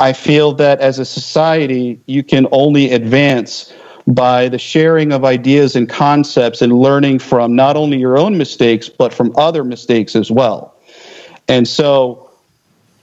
I 0.00 0.12
feel 0.12 0.52
that 0.54 0.80
as 0.80 0.98
a 0.98 1.04
society, 1.04 2.00
you 2.06 2.22
can 2.22 2.46
only 2.50 2.92
advance 2.92 3.72
by 4.06 4.48
the 4.48 4.58
sharing 4.58 5.12
of 5.12 5.24
ideas 5.24 5.76
and 5.76 5.88
concepts 5.88 6.60
and 6.60 6.72
learning 6.72 7.20
from 7.20 7.54
not 7.54 7.76
only 7.76 7.98
your 7.98 8.18
own 8.18 8.36
mistakes, 8.36 8.88
but 8.88 9.14
from 9.14 9.32
other 9.36 9.64
mistakes 9.64 10.14
as 10.14 10.30
well. 10.30 10.73
And 11.48 11.66
so, 11.68 12.30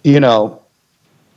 you 0.03 0.19
know, 0.19 0.61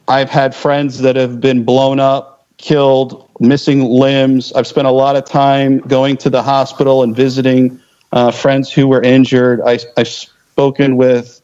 I've 0.09 0.31
had 0.31 0.55
friends 0.55 0.99
that 1.01 1.17
have 1.17 1.41
been 1.41 1.65
blown 1.65 2.01
up, 2.01 2.47
killed, 2.59 3.29
missing 3.41 3.83
limbs. 3.85 4.53
I've 4.53 4.67
spent 4.67 4.87
a 4.87 4.91
lot 4.91 5.17
of 5.17 5.25
time 5.25 5.79
going 5.81 6.17
to 6.19 6.31
the 6.31 6.43
hospital 6.43 7.03
and 7.03 7.15
visiting 7.15 7.81
uh, 8.13 8.31
friends 8.31 8.73
who 8.73 8.87
were 8.87 9.03
injured. 9.03 9.61
I, 9.63 9.79
have 9.97 10.09
spoken 10.09 10.97
with 10.97 11.41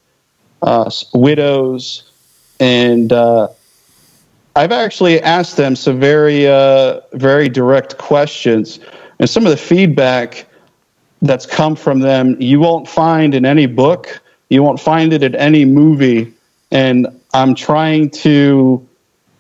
uh, 0.63 0.91
widows, 1.15 2.05
and 2.59 3.13
uh, 3.13 3.49
I've 4.57 4.73
actually 4.73 5.21
asked 5.23 5.57
them 5.57 5.75
some 5.75 5.99
very, 5.99 6.47
uh, 6.47 7.01
very 7.13 7.49
direct 7.49 7.99
questions. 7.99 8.79
And 9.19 9.29
some 9.29 9.45
of 9.45 9.51
the 9.51 9.57
feedback 9.57 10.47
that's 11.23 11.47
come 11.47 11.77
from 11.77 12.01
them, 12.01 12.41
you 12.41 12.61
won't 12.61 12.89
find 12.89 13.35
in 13.35 13.45
any 13.45 13.67
book, 13.67 14.21
you 14.51 14.63
won't 14.63 14.81
find 14.81 15.13
it 15.13 15.23
at 15.23 15.35
any 15.37 15.65
movie. 15.65 16.33
And 16.71 17.07
I'm 17.33 17.55
trying 17.55 18.11
to 18.11 18.87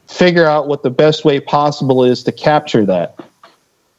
figure 0.06 0.46
out 0.46 0.68
what 0.68 0.82
the 0.82 0.90
best 0.90 1.24
way 1.24 1.40
possible 1.40 2.02
is 2.02 2.22
to 2.24 2.32
capture 2.32 2.86
that. 2.86 3.20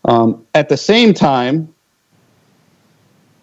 Um, 0.06 0.45
at 0.56 0.69
the 0.69 0.78
same 0.78 1.13
time, 1.13 1.71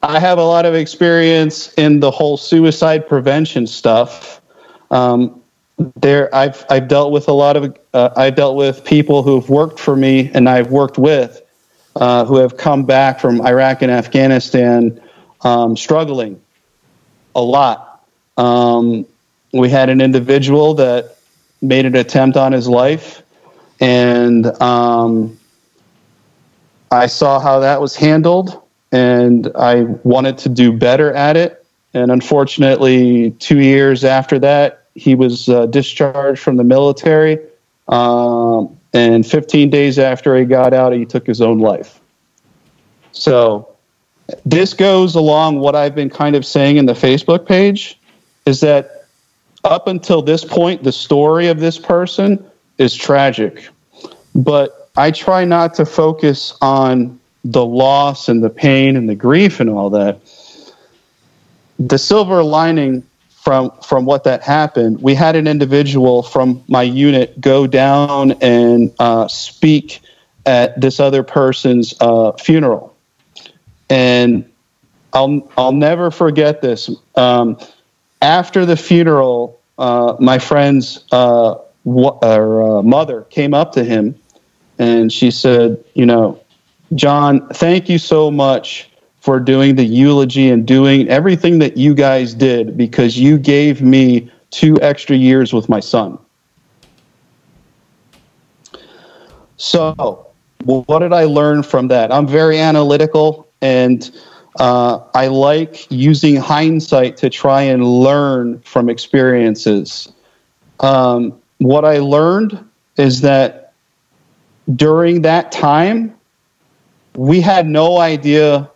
I 0.02 0.18
have 0.18 0.38
a 0.38 0.44
lot 0.44 0.66
of 0.66 0.74
experience 0.74 1.72
in 1.74 2.00
the 2.00 2.10
whole 2.10 2.36
suicide 2.36 3.08
prevention 3.08 3.66
stuff. 3.66 4.40
Um, 4.90 5.40
there, 5.96 6.34
I've 6.34 6.64
I've 6.70 6.88
dealt 6.88 7.12
with 7.12 7.28
a 7.28 7.32
lot 7.32 7.56
of 7.56 7.76
uh, 7.94 8.10
I've 8.16 8.34
dealt 8.34 8.56
with 8.56 8.84
people 8.84 9.22
who've 9.22 9.48
worked 9.48 9.78
for 9.78 9.94
me, 9.94 10.30
and 10.34 10.48
I've 10.48 10.70
worked 10.70 10.98
with 10.98 11.40
uh, 11.96 12.24
who 12.24 12.36
have 12.36 12.56
come 12.56 12.84
back 12.84 13.20
from 13.20 13.40
Iraq 13.42 13.82
and 13.82 13.90
Afghanistan 13.90 15.00
um, 15.42 15.76
struggling 15.76 16.40
a 17.38 17.40
lot. 17.40 18.04
Um, 18.36 19.06
we 19.52 19.70
had 19.70 19.88
an 19.88 20.00
individual 20.00 20.74
that 20.74 21.16
made 21.62 21.86
an 21.86 21.96
attempt 21.96 22.36
on 22.36 22.52
his 22.52 22.68
life, 22.68 23.22
and 23.80 24.46
um, 24.60 25.38
I 26.90 27.06
saw 27.06 27.40
how 27.40 27.60
that 27.60 27.80
was 27.80 27.96
handled, 27.96 28.60
and 28.92 29.50
I 29.54 29.82
wanted 30.02 30.38
to 30.38 30.48
do 30.48 30.72
better 30.72 31.12
at 31.14 31.36
it. 31.36 31.64
And 31.94 32.10
unfortunately, 32.10 33.30
two 33.32 33.60
years 33.60 34.04
after 34.04 34.38
that, 34.40 34.84
he 34.94 35.14
was 35.14 35.48
uh, 35.48 35.66
discharged 35.66 36.40
from 36.40 36.56
the 36.56 36.64
military. 36.64 37.38
Um, 37.86 38.76
and 38.92 39.26
15 39.26 39.70
days 39.70 39.98
after 39.98 40.36
he 40.36 40.44
got 40.44 40.74
out, 40.74 40.92
he 40.92 41.04
took 41.04 41.26
his 41.26 41.40
own 41.40 41.58
life. 41.60 42.00
So, 43.12 43.74
this 44.44 44.74
goes 44.74 45.14
along 45.14 45.58
what 45.58 45.74
I've 45.74 45.94
been 45.94 46.10
kind 46.10 46.36
of 46.36 46.44
saying 46.44 46.76
in 46.76 46.86
the 46.86 46.92
Facebook 46.92 47.46
page 47.46 47.98
is 48.46 48.60
that 48.60 49.06
up 49.64 49.86
until 49.88 50.22
this 50.22 50.44
point, 50.44 50.82
the 50.82 50.92
story 50.92 51.48
of 51.48 51.60
this 51.60 51.78
person 51.78 52.44
is 52.78 52.94
tragic. 52.94 53.68
But 54.34 54.90
I 54.96 55.10
try 55.10 55.44
not 55.44 55.74
to 55.74 55.86
focus 55.86 56.56
on 56.60 57.18
the 57.44 57.64
loss 57.64 58.28
and 58.28 58.42
the 58.42 58.50
pain 58.50 58.96
and 58.96 59.08
the 59.08 59.14
grief 59.14 59.60
and 59.60 59.70
all 59.70 59.90
that. 59.90 60.20
The 61.78 61.98
silver 61.98 62.42
lining 62.42 63.04
from 63.28 63.70
from 63.82 64.04
what 64.04 64.24
that 64.24 64.42
happened, 64.42 65.00
we 65.00 65.14
had 65.14 65.36
an 65.36 65.46
individual 65.46 66.22
from 66.22 66.62
my 66.68 66.82
unit 66.82 67.40
go 67.40 67.66
down 67.66 68.32
and 68.42 68.92
uh, 68.98 69.28
speak 69.28 70.00
at 70.44 70.80
this 70.80 70.98
other 70.98 71.22
person's 71.22 71.94
uh, 72.00 72.32
funeral, 72.32 72.96
and 73.90 74.50
I'll 75.12 75.50
I'll 75.56 75.72
never 75.72 76.10
forget 76.10 76.60
this. 76.60 76.90
Um, 77.16 77.58
after 78.20 78.66
the 78.66 78.76
funeral, 78.76 79.60
uh, 79.78 80.16
my 80.18 80.38
friend's 80.38 81.04
uh, 81.12 81.56
w- 81.84 82.18
uh, 82.22 82.82
mother 82.82 83.22
came 83.30 83.54
up 83.54 83.72
to 83.72 83.84
him 83.84 84.18
and 84.78 85.12
she 85.12 85.30
said, 85.30 85.82
You 85.94 86.06
know, 86.06 86.40
John, 86.94 87.48
thank 87.48 87.88
you 87.88 87.98
so 87.98 88.30
much 88.30 88.90
for 89.20 89.40
doing 89.40 89.76
the 89.76 89.84
eulogy 89.84 90.50
and 90.50 90.66
doing 90.66 91.08
everything 91.08 91.58
that 91.58 91.76
you 91.76 91.94
guys 91.94 92.34
did 92.34 92.76
because 92.76 93.18
you 93.18 93.38
gave 93.38 93.82
me 93.82 94.30
two 94.50 94.80
extra 94.80 95.16
years 95.16 95.52
with 95.52 95.68
my 95.68 95.80
son. 95.80 96.18
So, 99.56 100.26
what 100.64 101.00
did 101.00 101.12
I 101.12 101.24
learn 101.24 101.62
from 101.62 101.88
that? 101.88 102.12
I'm 102.12 102.26
very 102.26 102.58
analytical 102.58 103.47
and 103.60 104.10
uh, 104.58 105.00
I 105.14 105.28
like 105.28 105.90
using 105.90 106.36
hindsight 106.36 107.16
to 107.18 107.30
try 107.30 107.62
and 107.62 107.84
learn 107.84 108.60
from 108.60 108.88
experiences. 108.88 110.12
Um, 110.80 111.40
what 111.58 111.84
I 111.84 111.98
learned 111.98 112.64
is 112.96 113.20
that 113.20 113.72
during 114.74 115.22
that 115.22 115.52
time, 115.52 116.14
we 117.14 117.40
had 117.40 117.66
no 117.66 117.98
idea 117.98 118.70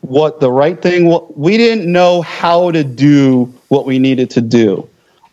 what 0.00 0.40
the 0.40 0.50
right 0.50 0.80
thing 0.80 1.06
was. 1.06 1.32
We 1.36 1.56
didn't 1.56 1.90
know 1.90 2.22
how 2.22 2.70
to 2.70 2.84
do 2.84 3.52
what 3.68 3.86
we 3.86 3.98
needed 3.98 4.30
to 4.30 4.40
do, 4.40 4.88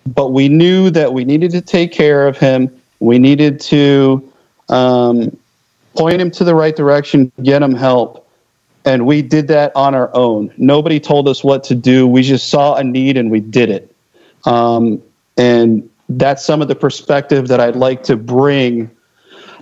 but 0.08 0.30
we 0.32 0.50
knew 0.50 0.90
that 0.92 1.14
we 1.14 1.26
needed 1.26 1.52
to 1.52 1.62
take 1.62 1.92
care 1.92 2.28
of 2.28 2.38
him. 2.38 2.70
We 3.00 3.20
needed 3.20 3.60
to 3.62 4.32
um, 4.70 5.36
point 5.96 6.22
him 6.22 6.32
to 6.32 6.44
the 6.44 6.56
right 6.56 6.76
direction, 6.76 7.32
get 7.44 7.62
him 7.62 7.74
help 7.74 8.25
and 8.86 9.08
we 9.08 9.22
did 9.22 9.48
that 9.48 9.72
on 9.76 9.96
our 9.96 10.16
own. 10.16 10.54
Nobody 10.58 11.00
told 11.00 11.28
us 11.28 11.44
what 11.44 11.64
to 11.66 11.76
do. 11.76 12.08
We 12.08 12.22
just 12.22 12.50
saw 12.50 12.76
a 12.76 12.84
need 12.84 13.18
and 13.18 13.32
we 13.32 13.40
did 13.40 13.70
it. 13.70 13.94
Um, 14.46 15.02
and 15.38 15.90
that's 16.08 16.46
some 16.46 16.62
of 16.62 16.68
the 16.68 16.76
perspective 16.76 17.48
that 17.48 17.60
I'd 17.60 17.76
like 17.76 18.04
to 18.04 18.16
bring, 18.16 18.92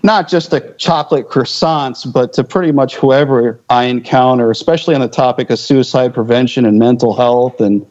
not 0.04 0.28
just 0.28 0.52
to 0.52 0.74
chocolate 0.76 1.30
croissants, 1.30 2.12
but 2.12 2.34
to 2.34 2.44
pretty 2.44 2.74
much 2.74 2.96
whoever 2.96 3.62
I 3.70 3.86
encounter, 3.86 4.52
especially 4.52 4.94
on 4.94 5.02
the 5.02 5.08
topic 5.08 5.50
of 5.50 5.58
suicide 5.58 6.14
prevention 6.14 6.66
and 6.66 6.78
mental 6.78 7.16
health. 7.16 7.62
And 7.62 7.86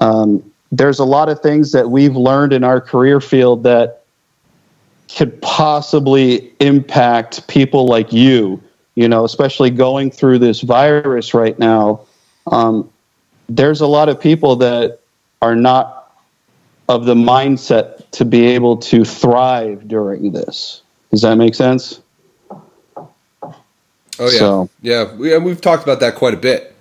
um, 0.00 0.48
there's 0.70 1.00
a 1.00 1.04
lot 1.04 1.28
of 1.28 1.40
things 1.40 1.72
that 1.72 1.90
we've 1.90 2.16
learned 2.16 2.52
in 2.52 2.62
our 2.62 2.80
career 2.80 3.20
field 3.20 3.64
that 3.64 4.04
could 5.16 5.42
possibly 5.42 6.54
impact 6.60 7.46
people 7.48 7.86
like 7.86 8.12
you 8.12 8.62
you 8.94 9.08
know, 9.08 9.24
especially 9.24 9.70
going 9.70 10.10
through 10.10 10.38
this 10.38 10.60
virus 10.60 11.34
right 11.34 11.58
now, 11.58 12.00
um, 12.46 12.90
there's 13.48 13.80
a 13.80 13.86
lot 13.86 14.08
of 14.08 14.20
people 14.20 14.56
that 14.56 15.00
are 15.40 15.56
not 15.56 16.14
of 16.88 17.04
the 17.04 17.14
mindset 17.14 18.10
to 18.12 18.24
be 18.24 18.46
able 18.46 18.76
to 18.76 19.04
thrive 19.04 19.88
during 19.88 20.32
this. 20.32 20.82
Does 21.10 21.22
that 21.22 21.36
make 21.36 21.54
sense? 21.54 22.00
Oh 24.18 24.30
yeah, 24.30 24.38
so. 24.38 24.70
yeah. 24.82 25.14
We, 25.14 25.36
we've 25.38 25.60
talked 25.60 25.82
about 25.82 26.00
that 26.00 26.16
quite 26.16 26.34
a 26.34 26.38
bit. 26.38 26.74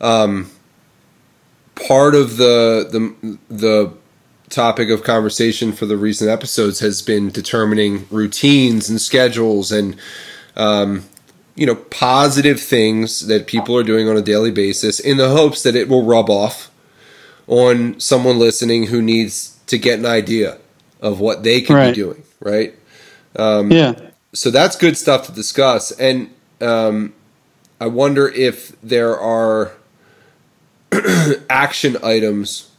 Um, 0.00 0.50
part 1.74 2.14
of 2.14 2.36
the 2.36 2.88
the 2.90 3.38
the 3.54 3.92
topic 4.48 4.88
of 4.90 5.04
conversation 5.04 5.72
for 5.72 5.86
the 5.86 5.96
recent 5.96 6.30
episodes 6.30 6.80
has 6.80 7.02
been 7.02 7.30
determining 7.30 8.06
routines 8.10 8.88
and 8.88 9.00
schedules 9.00 9.70
and 9.70 9.96
um, 10.56 11.04
you 11.58 11.66
know, 11.66 11.74
positive 11.74 12.60
things 12.60 13.26
that 13.26 13.48
people 13.48 13.76
are 13.76 13.82
doing 13.82 14.08
on 14.08 14.16
a 14.16 14.22
daily 14.22 14.52
basis 14.52 15.00
in 15.00 15.16
the 15.16 15.28
hopes 15.28 15.64
that 15.64 15.74
it 15.74 15.88
will 15.88 16.04
rub 16.04 16.30
off 16.30 16.70
on 17.48 17.98
someone 17.98 18.38
listening 18.38 18.86
who 18.86 19.02
needs 19.02 19.58
to 19.66 19.76
get 19.76 19.98
an 19.98 20.06
idea 20.06 20.58
of 21.00 21.18
what 21.18 21.42
they 21.42 21.60
can 21.60 21.74
right. 21.74 21.90
be 21.90 21.94
doing, 22.00 22.22
right? 22.38 22.76
Um, 23.34 23.72
yeah. 23.72 23.94
So 24.34 24.52
that's 24.52 24.76
good 24.76 24.96
stuff 24.96 25.26
to 25.26 25.32
discuss. 25.32 25.90
And 25.90 26.32
um, 26.60 27.12
I 27.80 27.88
wonder 27.88 28.28
if 28.28 28.80
there 28.80 29.18
are 29.18 29.72
action 31.50 31.96
items 32.04 32.70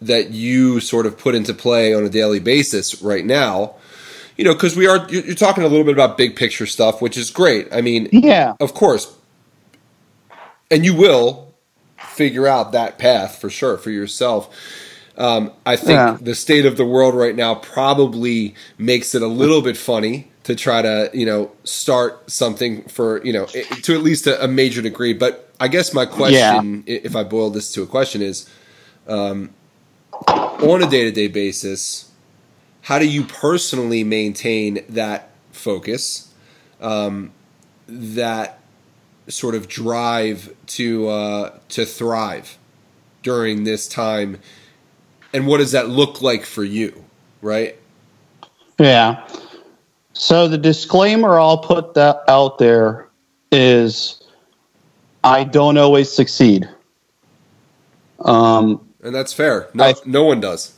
that 0.00 0.30
you 0.30 0.78
sort 0.78 1.06
of 1.06 1.18
put 1.18 1.34
into 1.34 1.52
play 1.52 1.92
on 1.92 2.04
a 2.04 2.08
daily 2.08 2.38
basis 2.38 3.02
right 3.02 3.24
now. 3.24 3.74
You 4.38 4.44
know, 4.44 4.54
because 4.54 4.76
we 4.76 4.86
are 4.86 5.06
you're 5.10 5.34
talking 5.34 5.64
a 5.64 5.68
little 5.68 5.84
bit 5.84 5.92
about 5.92 6.16
big 6.16 6.36
picture 6.36 6.64
stuff, 6.64 7.02
which 7.02 7.18
is 7.18 7.30
great. 7.30 7.68
I 7.72 7.82
mean, 7.82 8.08
yeah, 8.12 8.54
of 8.60 8.72
course, 8.72 9.14
and 10.70 10.84
you 10.84 10.94
will 10.94 11.52
figure 11.98 12.46
out 12.46 12.72
that 12.72 12.98
path 12.98 13.40
for 13.40 13.50
sure 13.50 13.76
for 13.76 13.90
yourself. 13.90 14.54
Um, 15.16 15.52
I 15.66 15.74
think 15.74 15.98
yeah. 15.98 16.16
the 16.20 16.36
state 16.36 16.64
of 16.64 16.76
the 16.76 16.84
world 16.84 17.16
right 17.16 17.34
now 17.34 17.56
probably 17.56 18.54
makes 18.78 19.16
it 19.16 19.22
a 19.22 19.26
little 19.26 19.60
bit 19.60 19.76
funny 19.76 20.30
to 20.44 20.54
try 20.54 20.80
to 20.80 21.10
you 21.12 21.26
know 21.26 21.50
start 21.64 22.30
something 22.30 22.82
for 22.84 23.22
you 23.24 23.32
know 23.32 23.46
to 23.46 23.94
at 23.94 24.02
least 24.02 24.26
a, 24.26 24.44
a 24.44 24.48
major 24.48 24.80
degree. 24.80 25.12
But 25.12 25.52
I 25.60 25.68
guess 25.68 25.92
my 25.92 26.06
question, 26.06 26.84
yeah. 26.86 26.98
if 27.02 27.16
I 27.16 27.24
boil 27.24 27.50
this 27.50 27.72
to 27.72 27.82
a 27.82 27.86
question, 27.86 28.22
is 28.22 28.48
um, 29.08 29.50
on 30.28 30.82
a 30.82 30.88
day 30.88 31.04
to 31.04 31.10
day 31.10 31.28
basis, 31.28 32.07
how 32.88 32.98
do 32.98 33.06
you 33.08 33.22
personally 33.24 34.02
maintain 34.04 34.84
that 34.88 35.30
focus, 35.52 36.32
um, 36.80 37.32
that 37.86 38.60
sort 39.28 39.54
of 39.54 39.68
drive 39.68 40.54
to 40.66 41.08
uh, 41.08 41.58
to 41.70 41.84
thrive 41.84 42.58
during 43.22 43.64
this 43.64 43.88
time? 43.88 44.38
and 45.32 45.46
what 45.46 45.58
does 45.58 45.72
that 45.72 45.88
look 45.88 46.22
like 46.22 46.44
for 46.44 46.64
you, 46.64 47.04
right? 47.42 47.76
Yeah. 48.78 49.26
So 50.12 50.48
the 50.48 50.58
disclaimer 50.58 51.38
I'll 51.38 51.58
put 51.58 51.94
that 51.94 52.22
out 52.28 52.58
there 52.58 53.08
is 53.52 54.22
I 55.24 55.44
don't 55.44 55.76
always 55.76 56.10
succeed. 56.10 56.68
Um, 58.20 58.86
and 59.02 59.14
that's 59.14 59.32
fair. 59.32 59.68
No, 59.74 59.84
I, 59.84 59.94
no 60.06 60.24
one 60.24 60.40
does. 60.40 60.74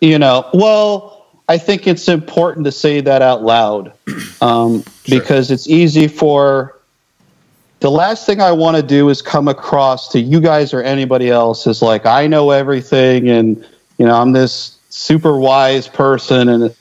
You 0.00 0.18
know, 0.18 0.48
well, 0.52 1.13
I 1.48 1.58
think 1.58 1.86
it's 1.86 2.08
important 2.08 2.64
to 2.64 2.72
say 2.72 3.00
that 3.02 3.22
out 3.22 3.42
loud 3.42 3.92
um, 4.40 4.82
sure. 5.04 5.20
because 5.20 5.50
it's 5.50 5.68
easy 5.68 6.08
for 6.08 6.78
the 7.80 7.90
last 7.90 8.24
thing 8.24 8.40
I 8.40 8.52
want 8.52 8.76
to 8.78 8.82
do 8.82 9.10
is 9.10 9.20
come 9.20 9.46
across 9.46 10.12
to 10.12 10.20
you 10.20 10.40
guys 10.40 10.72
or 10.72 10.82
anybody 10.82 11.28
else 11.28 11.66
as 11.66 11.82
like 11.82 12.06
I 12.06 12.26
know 12.26 12.50
everything 12.50 13.28
and 13.28 13.62
you 13.98 14.06
know, 14.06 14.14
I'm 14.14 14.32
this 14.32 14.78
super 14.88 15.36
wise 15.36 15.86
person 15.86 16.48
and 16.48 16.74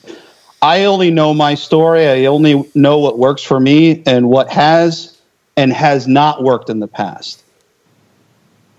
I 0.61 0.85
only 0.85 1.11
know 1.11 1.33
my 1.33 1.55
story. 1.55 2.07
I 2.07 2.25
only 2.25 2.69
know 2.73 2.99
what 2.99 3.19
works 3.19 3.43
for 3.43 3.59
me 3.59 4.01
and 4.05 4.29
what 4.29 4.49
has 4.49 5.19
and 5.57 5.73
has 5.73 6.07
not 6.07 6.41
worked 6.41 6.69
in 6.69 6.79
the 6.79 6.87
past. 6.87 7.43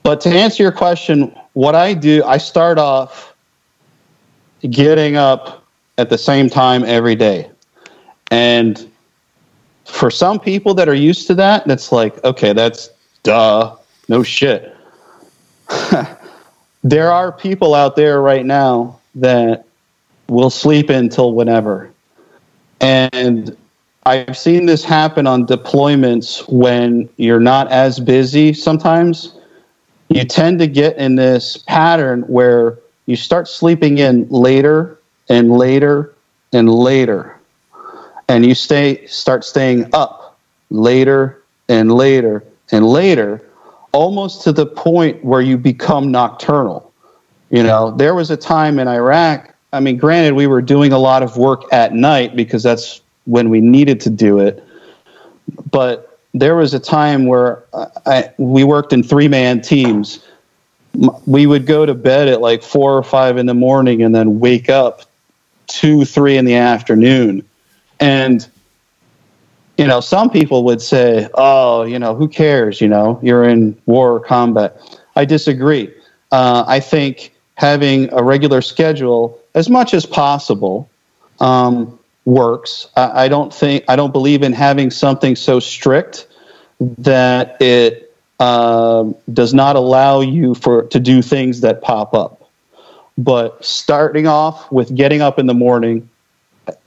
But 0.02 0.22
to 0.22 0.30
answer 0.30 0.62
your 0.62 0.72
question, 0.72 1.36
what 1.52 1.74
I 1.74 1.94
do, 1.94 2.24
I 2.24 2.38
start 2.38 2.78
off 2.78 3.34
getting 4.60 5.16
up 5.16 5.63
at 5.98 6.10
the 6.10 6.18
same 6.18 6.48
time 6.48 6.84
every 6.84 7.14
day. 7.14 7.50
And 8.30 8.90
for 9.84 10.10
some 10.10 10.40
people 10.40 10.74
that 10.74 10.88
are 10.88 10.94
used 10.94 11.26
to 11.28 11.34
that, 11.34 11.66
that's 11.66 11.92
like, 11.92 12.22
okay, 12.24 12.52
that's 12.52 12.90
duh, 13.22 13.76
no 14.08 14.22
shit. 14.22 14.76
there 16.82 17.12
are 17.12 17.32
people 17.32 17.74
out 17.74 17.96
there 17.96 18.20
right 18.20 18.44
now 18.44 19.00
that 19.14 19.66
will 20.28 20.50
sleep 20.50 20.90
until 20.90 21.32
whenever. 21.32 21.90
And 22.80 23.56
I've 24.06 24.36
seen 24.36 24.66
this 24.66 24.84
happen 24.84 25.26
on 25.26 25.46
deployments 25.46 26.46
when 26.52 27.08
you're 27.16 27.40
not 27.40 27.70
as 27.70 28.00
busy 28.00 28.52
sometimes. 28.52 29.34
You 30.08 30.24
tend 30.24 30.58
to 30.58 30.66
get 30.66 30.98
in 30.98 31.16
this 31.16 31.56
pattern 31.56 32.22
where 32.22 32.78
you 33.06 33.16
start 33.16 33.48
sleeping 33.48 33.98
in 33.98 34.28
later 34.28 34.93
and 35.28 35.52
later 35.52 36.14
and 36.52 36.70
later. 36.70 37.38
And 38.28 38.44
you 38.44 38.54
stay 38.54 39.06
start 39.06 39.44
staying 39.44 39.90
up 39.94 40.38
later 40.70 41.42
and 41.68 41.92
later 41.92 42.44
and 42.72 42.86
later 42.86 43.42
almost 43.92 44.42
to 44.42 44.52
the 44.52 44.66
point 44.66 45.24
where 45.24 45.40
you 45.40 45.56
become 45.56 46.10
nocturnal. 46.10 46.92
You 47.50 47.62
know, 47.62 47.92
there 47.92 48.14
was 48.14 48.30
a 48.30 48.36
time 48.36 48.78
in 48.78 48.88
Iraq. 48.88 49.54
I 49.72 49.80
mean, 49.80 49.96
granted, 49.96 50.34
we 50.34 50.46
were 50.46 50.62
doing 50.62 50.92
a 50.92 50.98
lot 50.98 51.22
of 51.22 51.36
work 51.36 51.62
at 51.72 51.94
night 51.94 52.34
because 52.34 52.62
that's 52.62 53.00
when 53.26 53.50
we 53.50 53.60
needed 53.60 54.00
to 54.02 54.10
do 54.10 54.40
it. 54.40 54.64
But 55.70 56.18
there 56.32 56.56
was 56.56 56.74
a 56.74 56.80
time 56.80 57.26
where 57.26 57.62
I, 58.06 58.30
we 58.38 58.64
worked 58.64 58.92
in 58.92 59.02
three 59.02 59.28
man 59.28 59.60
teams. 59.60 60.24
We 61.26 61.46
would 61.46 61.66
go 61.66 61.86
to 61.86 61.94
bed 61.94 62.28
at 62.28 62.40
like 62.40 62.62
four 62.62 62.96
or 62.96 63.02
five 63.02 63.36
in 63.36 63.46
the 63.46 63.54
morning 63.54 64.02
and 64.02 64.14
then 64.14 64.40
wake 64.40 64.68
up 64.68 65.02
two, 65.66 66.04
three 66.04 66.36
in 66.36 66.44
the 66.44 66.54
afternoon. 66.54 67.46
And 68.00 68.46
you 69.76 69.86
know, 69.86 70.00
some 70.00 70.30
people 70.30 70.64
would 70.64 70.80
say, 70.80 71.28
oh, 71.34 71.82
you 71.82 71.98
know, 71.98 72.14
who 72.14 72.28
cares? 72.28 72.80
You 72.80 72.88
know, 72.88 73.18
you're 73.22 73.44
in 73.44 73.80
war 73.86 74.12
or 74.12 74.20
combat. 74.20 74.76
I 75.16 75.24
disagree. 75.24 75.92
Uh, 76.30 76.64
I 76.66 76.80
think 76.80 77.34
having 77.56 78.12
a 78.12 78.22
regular 78.22 78.62
schedule 78.62 79.38
as 79.54 79.68
much 79.68 79.94
as 79.94 80.06
possible 80.06 80.88
um, 81.40 81.98
works. 82.24 82.88
I, 82.96 83.24
I, 83.24 83.28
don't 83.28 83.52
think, 83.52 83.84
I 83.88 83.96
don't 83.96 84.12
believe 84.12 84.42
in 84.42 84.52
having 84.52 84.90
something 84.90 85.36
so 85.36 85.60
strict 85.60 86.26
that 86.80 87.60
it 87.60 88.14
uh, 88.40 89.04
does 89.32 89.54
not 89.54 89.76
allow 89.76 90.20
you 90.20 90.54
for 90.54 90.84
to 90.84 91.00
do 91.00 91.22
things 91.22 91.60
that 91.60 91.82
pop 91.82 92.14
up. 92.14 92.43
But 93.16 93.64
starting 93.64 94.26
off 94.26 94.70
with 94.72 94.94
getting 94.94 95.22
up 95.22 95.38
in 95.38 95.46
the 95.46 95.54
morning, 95.54 96.08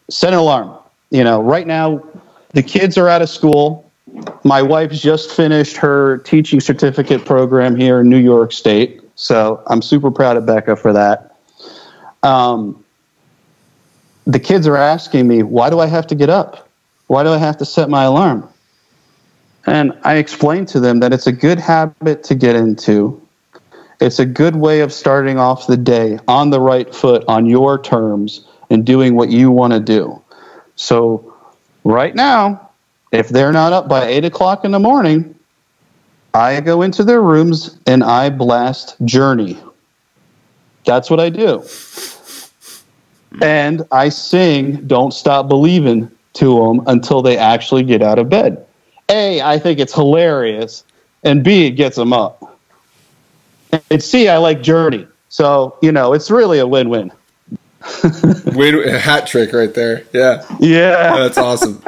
set 0.09 0.33
an 0.33 0.39
alarm. 0.39 0.77
You 1.09 1.23
know, 1.23 1.41
right 1.41 1.65
now 1.65 2.03
the 2.53 2.63
kids 2.63 2.97
are 2.97 3.07
out 3.07 3.21
of 3.21 3.29
school. 3.29 3.89
My 4.43 4.61
wife's 4.61 4.99
just 4.99 5.31
finished 5.31 5.77
her 5.77 6.19
teaching 6.19 6.59
certificate 6.59 7.25
program 7.25 7.75
here 7.75 8.01
in 8.01 8.09
New 8.09 8.17
York 8.17 8.51
State. 8.51 9.01
So 9.15 9.63
I'm 9.67 9.81
super 9.81 10.11
proud 10.11 10.37
of 10.37 10.45
Becca 10.45 10.75
for 10.75 10.93
that. 10.93 11.35
Um, 12.23 12.83
the 14.25 14.39
kids 14.39 14.67
are 14.67 14.77
asking 14.77 15.27
me, 15.27 15.43
why 15.43 15.69
do 15.69 15.79
I 15.79 15.87
have 15.87 16.07
to 16.07 16.15
get 16.15 16.29
up? 16.29 16.69
Why 17.07 17.23
do 17.23 17.29
I 17.29 17.37
have 17.37 17.57
to 17.57 17.65
set 17.65 17.89
my 17.89 18.03
alarm? 18.03 18.47
And 19.65 19.97
I 20.03 20.15
explained 20.15 20.67
to 20.69 20.79
them 20.79 20.99
that 20.99 21.13
it's 21.13 21.27
a 21.27 21.31
good 21.31 21.59
habit 21.59 22.23
to 22.23 22.35
get 22.35 22.55
into. 22.55 23.21
It's 23.99 24.19
a 24.19 24.25
good 24.25 24.55
way 24.55 24.81
of 24.81 24.93
starting 24.93 25.39
off 25.39 25.67
the 25.67 25.77
day 25.77 26.19
on 26.27 26.51
the 26.51 26.61
right 26.61 26.93
foot, 26.93 27.23
on 27.27 27.45
your 27.45 27.81
terms, 27.81 28.45
and 28.69 28.85
doing 28.85 29.15
what 29.15 29.29
you 29.29 29.49
want 29.49 29.73
to 29.73 29.79
do. 29.79 30.21
So 30.75 31.33
right 31.83 32.13
now, 32.13 32.69
if 33.11 33.29
they're 33.29 33.51
not 33.51 33.73
up 33.73 33.87
by 33.87 34.05
eight 34.05 34.25
o'clock 34.25 34.65
in 34.65 34.71
the 34.71 34.79
morning, 34.79 35.33
I 36.33 36.61
go 36.61 36.83
into 36.83 37.03
their 37.03 37.21
rooms 37.21 37.77
and 37.87 38.03
I 38.03 38.29
blast 38.29 38.95
Journey. 39.05 39.57
That's 40.85 41.09
what 41.09 41.19
I 41.19 41.29
do. 41.29 41.63
And 43.41 43.83
I 43.91 44.09
sing 44.09 44.87
Don't 44.87 45.13
Stop 45.13 45.47
Believing 45.47 46.11
to 46.33 46.59
them 46.59 46.83
until 46.87 47.21
they 47.21 47.37
actually 47.37 47.83
get 47.83 48.01
out 48.01 48.19
of 48.19 48.29
bed. 48.29 48.65
A, 49.09 49.41
I 49.41 49.57
think 49.57 49.79
it's 49.79 49.93
hilarious. 49.93 50.83
And 51.23 51.43
B, 51.43 51.65
it 51.65 51.71
gets 51.71 51.95
them 51.95 52.13
up. 52.13 52.46
And 53.89 54.01
C, 54.01 54.27
I 54.29 54.37
like 54.37 54.61
Journey. 54.61 55.07
So, 55.29 55.77
you 55.81 55.91
know, 55.91 56.13
it's 56.13 56.31
really 56.31 56.59
a 56.59 56.67
win 56.67 56.89
win. 56.89 57.11
Win 58.53 58.87
a 58.87 58.97
hat 58.99 59.27
trick 59.27 59.53
right 59.53 59.73
there. 59.73 60.03
Yeah. 60.13 60.45
Yeah. 60.59 61.17
That's 61.17 61.37
awesome. 61.37 61.83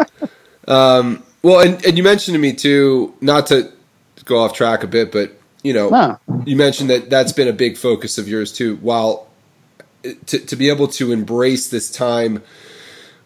Um, 0.67 1.23
well, 1.41 1.59
and, 1.59 1.83
and 1.85 1.97
you 1.97 2.03
mentioned 2.03 2.35
to 2.35 2.39
me 2.39 2.53
too, 2.53 3.13
not 3.21 3.47
to 3.47 3.71
go 4.25 4.39
off 4.39 4.53
track 4.53 4.83
a 4.83 4.87
bit, 4.87 5.11
but 5.11 5.33
you 5.63 5.73
know, 5.73 5.89
huh. 5.89 6.17
you 6.45 6.55
mentioned 6.55 6.89
that 6.89 7.09
that's 7.09 7.33
been 7.33 7.47
a 7.47 7.53
big 7.53 7.77
focus 7.77 8.17
of 8.17 8.27
yours 8.27 8.53
too. 8.53 8.77
While 8.77 9.27
to, 10.03 10.39
to 10.39 10.55
be 10.55 10.69
able 10.69 10.87
to 10.89 11.11
embrace 11.11 11.69
this 11.69 11.91
time 11.91 12.41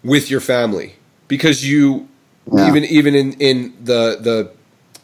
with 0.04 0.32
your 0.32 0.40
family, 0.40 0.96
because 1.28 1.68
you 1.68 2.08
yeah. 2.52 2.68
even 2.68 2.86
even 2.86 3.14
in 3.14 3.34
in 3.34 3.74
the 3.84 4.18
the 4.20 4.52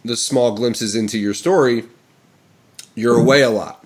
the 0.03 0.15
small 0.15 0.55
glimpses 0.55 0.95
into 0.95 1.19
your 1.19 1.35
story, 1.35 1.83
you're 2.99 3.17
away 3.17 3.41
a 3.41 3.49
lot. 3.49 3.85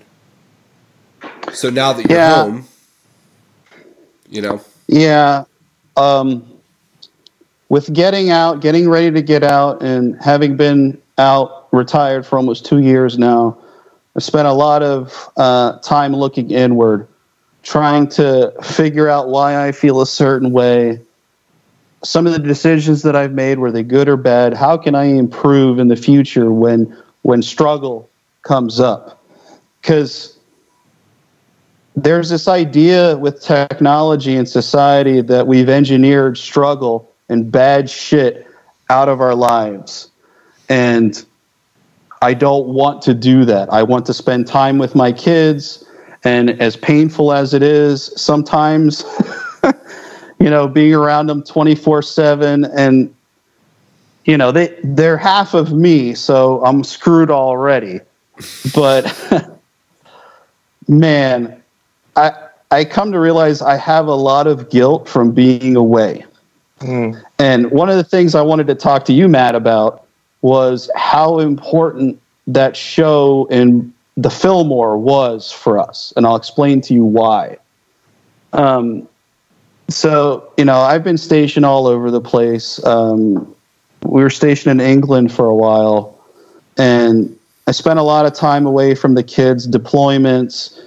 So 1.53 1.69
now 1.69 1.93
that 1.93 2.09
you're 2.09 2.17
yeah. 2.17 2.43
home, 2.43 2.67
you 4.29 4.41
know. 4.41 4.61
Yeah. 4.87 5.45
Um, 5.95 6.49
with 7.69 7.91
getting 7.93 8.29
out, 8.29 8.61
getting 8.61 8.89
ready 8.89 9.11
to 9.11 9.21
get 9.21 9.43
out, 9.43 9.83
and 9.83 10.21
having 10.21 10.57
been 10.57 11.01
out 11.17 11.67
retired 11.71 12.25
for 12.25 12.37
almost 12.37 12.65
two 12.65 12.79
years 12.79 13.17
now. 13.17 13.57
I 14.15 14.19
spent 14.19 14.47
a 14.47 14.53
lot 14.53 14.83
of 14.83 15.29
uh, 15.37 15.79
time 15.79 16.15
looking 16.15 16.51
inward, 16.51 17.07
trying 17.63 18.07
to 18.09 18.53
figure 18.61 19.09
out 19.09 19.27
why 19.27 19.67
I 19.67 19.71
feel 19.71 20.01
a 20.01 20.05
certain 20.05 20.51
way, 20.51 21.01
some 22.03 22.27
of 22.27 22.33
the 22.33 22.39
decisions 22.39 23.01
that 23.03 23.15
I've 23.15 23.31
made 23.31 23.59
were 23.59 23.71
they 23.71 23.83
good 23.83 24.07
or 24.07 24.17
bad? 24.17 24.53
How 24.53 24.77
can 24.77 24.93
I 24.93 25.05
improve 25.05 25.79
in 25.79 25.87
the 25.87 25.95
future 25.95 26.51
when 26.51 26.95
when 27.21 27.41
struggle 27.41 28.09
comes 28.43 28.79
up? 28.79 29.23
Because 29.81 30.37
there's 31.95 32.29
this 32.29 32.47
idea 32.47 33.17
with 33.17 33.41
technology 33.41 34.35
and 34.35 34.47
society 34.47 35.21
that 35.21 35.45
we've 35.45 35.69
engineered 35.69 36.37
struggle 36.37 37.11
and 37.29 37.51
bad 37.51 37.89
shit 37.89 38.47
out 38.89 39.09
of 39.09 39.21
our 39.21 39.35
lives. 39.35 40.09
And 40.69 41.23
I 42.21 42.33
don't 42.33 42.67
want 42.67 43.01
to 43.03 43.13
do 43.13 43.45
that. 43.45 43.71
I 43.71 43.83
want 43.83 44.05
to 44.07 44.13
spend 44.13 44.47
time 44.47 44.77
with 44.77 44.95
my 44.95 45.11
kids. 45.11 45.83
And 46.23 46.61
as 46.61 46.77
painful 46.77 47.33
as 47.33 47.53
it 47.53 47.61
is, 47.61 48.11
sometimes, 48.15 49.03
you 50.39 50.49
know, 50.49 50.67
being 50.67 50.93
around 50.93 51.27
them 51.27 51.43
24 51.43 52.01
7 52.01 52.65
and, 52.65 53.13
you 54.25 54.37
know, 54.37 54.51
they, 54.51 54.79
they're 54.83 55.17
half 55.17 55.53
of 55.53 55.73
me, 55.73 56.13
so 56.13 56.63
I'm 56.63 56.83
screwed 56.83 57.29
already. 57.29 57.99
But, 58.73 59.59
man, 60.87 61.61
I, 62.15 62.33
I 62.71 62.85
come 62.85 63.11
to 63.11 63.19
realize 63.19 63.61
I 63.61 63.77
have 63.77 64.07
a 64.07 64.15
lot 64.15 64.47
of 64.47 64.69
guilt 64.69 65.07
from 65.07 65.31
being 65.31 65.75
away. 65.75 66.25
Mm. 66.79 67.23
And 67.39 67.71
one 67.71 67.89
of 67.89 67.97
the 67.97 68.03
things 68.03 68.35
I 68.35 68.41
wanted 68.41 68.67
to 68.67 68.75
talk 68.75 69.05
to 69.05 69.13
you, 69.13 69.27
Matt, 69.27 69.55
about 69.55 70.05
was 70.41 70.89
how 70.95 71.39
important 71.39 72.19
that 72.47 72.75
show 72.75 73.47
in 73.49 73.93
the 74.17 74.29
Fillmore 74.29 74.97
was 74.97 75.51
for 75.51 75.79
us. 75.79 76.13
And 76.15 76.25
I'll 76.25 76.35
explain 76.35 76.81
to 76.81 76.93
you 76.93 77.05
why. 77.05 77.57
Um, 78.51 79.07
so, 79.89 80.51
you 80.57 80.65
know, 80.65 80.77
I've 80.77 81.03
been 81.03 81.17
stationed 81.17 81.65
all 81.65 81.87
over 81.87 82.11
the 82.11 82.21
place. 82.21 82.83
Um, 82.85 83.55
we 84.03 84.21
were 84.21 84.29
stationed 84.29 84.79
in 84.79 84.85
England 84.85 85.31
for 85.31 85.45
a 85.45 85.55
while, 85.55 86.19
and 86.77 87.37
I 87.67 87.71
spent 87.71 87.99
a 87.99 88.03
lot 88.03 88.25
of 88.25 88.33
time 88.33 88.65
away 88.65 88.95
from 88.95 89.13
the 89.13 89.23
kids' 89.23 89.67
deployments. 89.67 90.79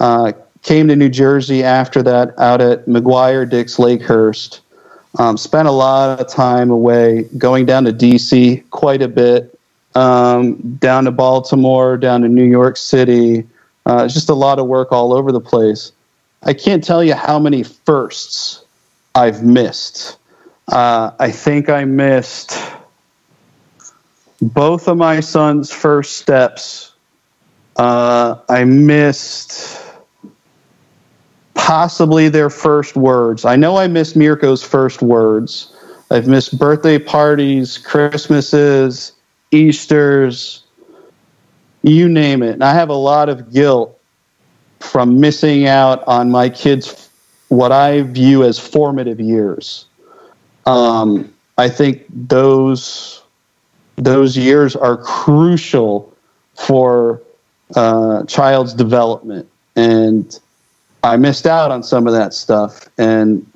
Uh, 0.00 0.32
came 0.62 0.88
to 0.88 0.96
New 0.96 1.08
Jersey 1.08 1.62
after 1.62 2.02
that, 2.02 2.36
out 2.38 2.60
at 2.60 2.86
McGuire 2.86 3.48
Dix 3.48 3.76
Lakehurst. 3.76 4.60
Um, 5.18 5.36
spent 5.36 5.68
a 5.68 5.72
lot 5.72 6.20
of 6.20 6.28
time 6.28 6.70
away, 6.70 7.22
going 7.38 7.64
down 7.64 7.84
to 7.84 7.92
DC 7.92 8.68
quite 8.70 9.00
a 9.00 9.08
bit, 9.08 9.58
um, 9.94 10.56
down 10.78 11.04
to 11.04 11.10
Baltimore, 11.10 11.96
down 11.96 12.20
to 12.22 12.28
New 12.28 12.44
York 12.44 12.76
City. 12.76 13.46
Uh, 13.86 14.08
just 14.08 14.28
a 14.28 14.34
lot 14.34 14.58
of 14.58 14.66
work 14.66 14.92
all 14.92 15.12
over 15.12 15.32
the 15.32 15.40
place. 15.40 15.92
I 16.42 16.52
can't 16.52 16.84
tell 16.84 17.02
you 17.02 17.14
how 17.14 17.38
many 17.38 17.62
firsts 17.62 18.62
I've 19.14 19.42
missed. 19.42 20.18
Uh, 20.68 21.12
I 21.18 21.30
think 21.30 21.70
I 21.70 21.84
missed 21.84 22.52
both 24.40 24.88
of 24.88 24.96
my 24.96 25.20
son's 25.20 25.72
first 25.72 26.18
steps. 26.18 26.92
Uh, 27.76 28.36
I 28.48 28.64
missed 28.64 29.82
possibly 31.54 32.28
their 32.28 32.50
first 32.50 32.96
words. 32.96 33.44
I 33.44 33.56
know 33.56 33.76
I 33.76 33.86
missed 33.86 34.16
Mirko's 34.16 34.62
first 34.62 35.02
words. 35.02 35.72
I've 36.10 36.28
missed 36.28 36.58
birthday 36.58 36.98
parties, 36.98 37.78
Christmases, 37.78 39.12
Easters, 39.50 40.62
you 41.82 42.08
name 42.08 42.42
it. 42.42 42.52
And 42.52 42.64
I 42.64 42.74
have 42.74 42.88
a 42.88 42.94
lot 42.94 43.28
of 43.28 43.52
guilt 43.52 43.98
from 44.80 45.20
missing 45.20 45.66
out 45.66 46.06
on 46.06 46.30
my 46.30 46.48
kids' 46.48 47.10
what 47.48 47.72
I 47.72 48.02
view 48.02 48.44
as 48.44 48.58
formative 48.58 49.20
years. 49.20 49.86
Um, 50.66 51.32
I 51.58 51.68
think 51.68 52.04
those 52.10 53.22
those 53.96 54.36
years 54.36 54.76
are 54.76 54.96
crucial 54.96 56.14
for 56.54 57.22
uh, 57.74 58.24
child's 58.24 58.72
development 58.72 59.48
and 59.76 60.40
I 61.02 61.16
missed 61.16 61.46
out 61.46 61.70
on 61.70 61.82
some 61.82 62.06
of 62.06 62.12
that 62.14 62.34
stuff. 62.34 62.88
And, 62.98 63.46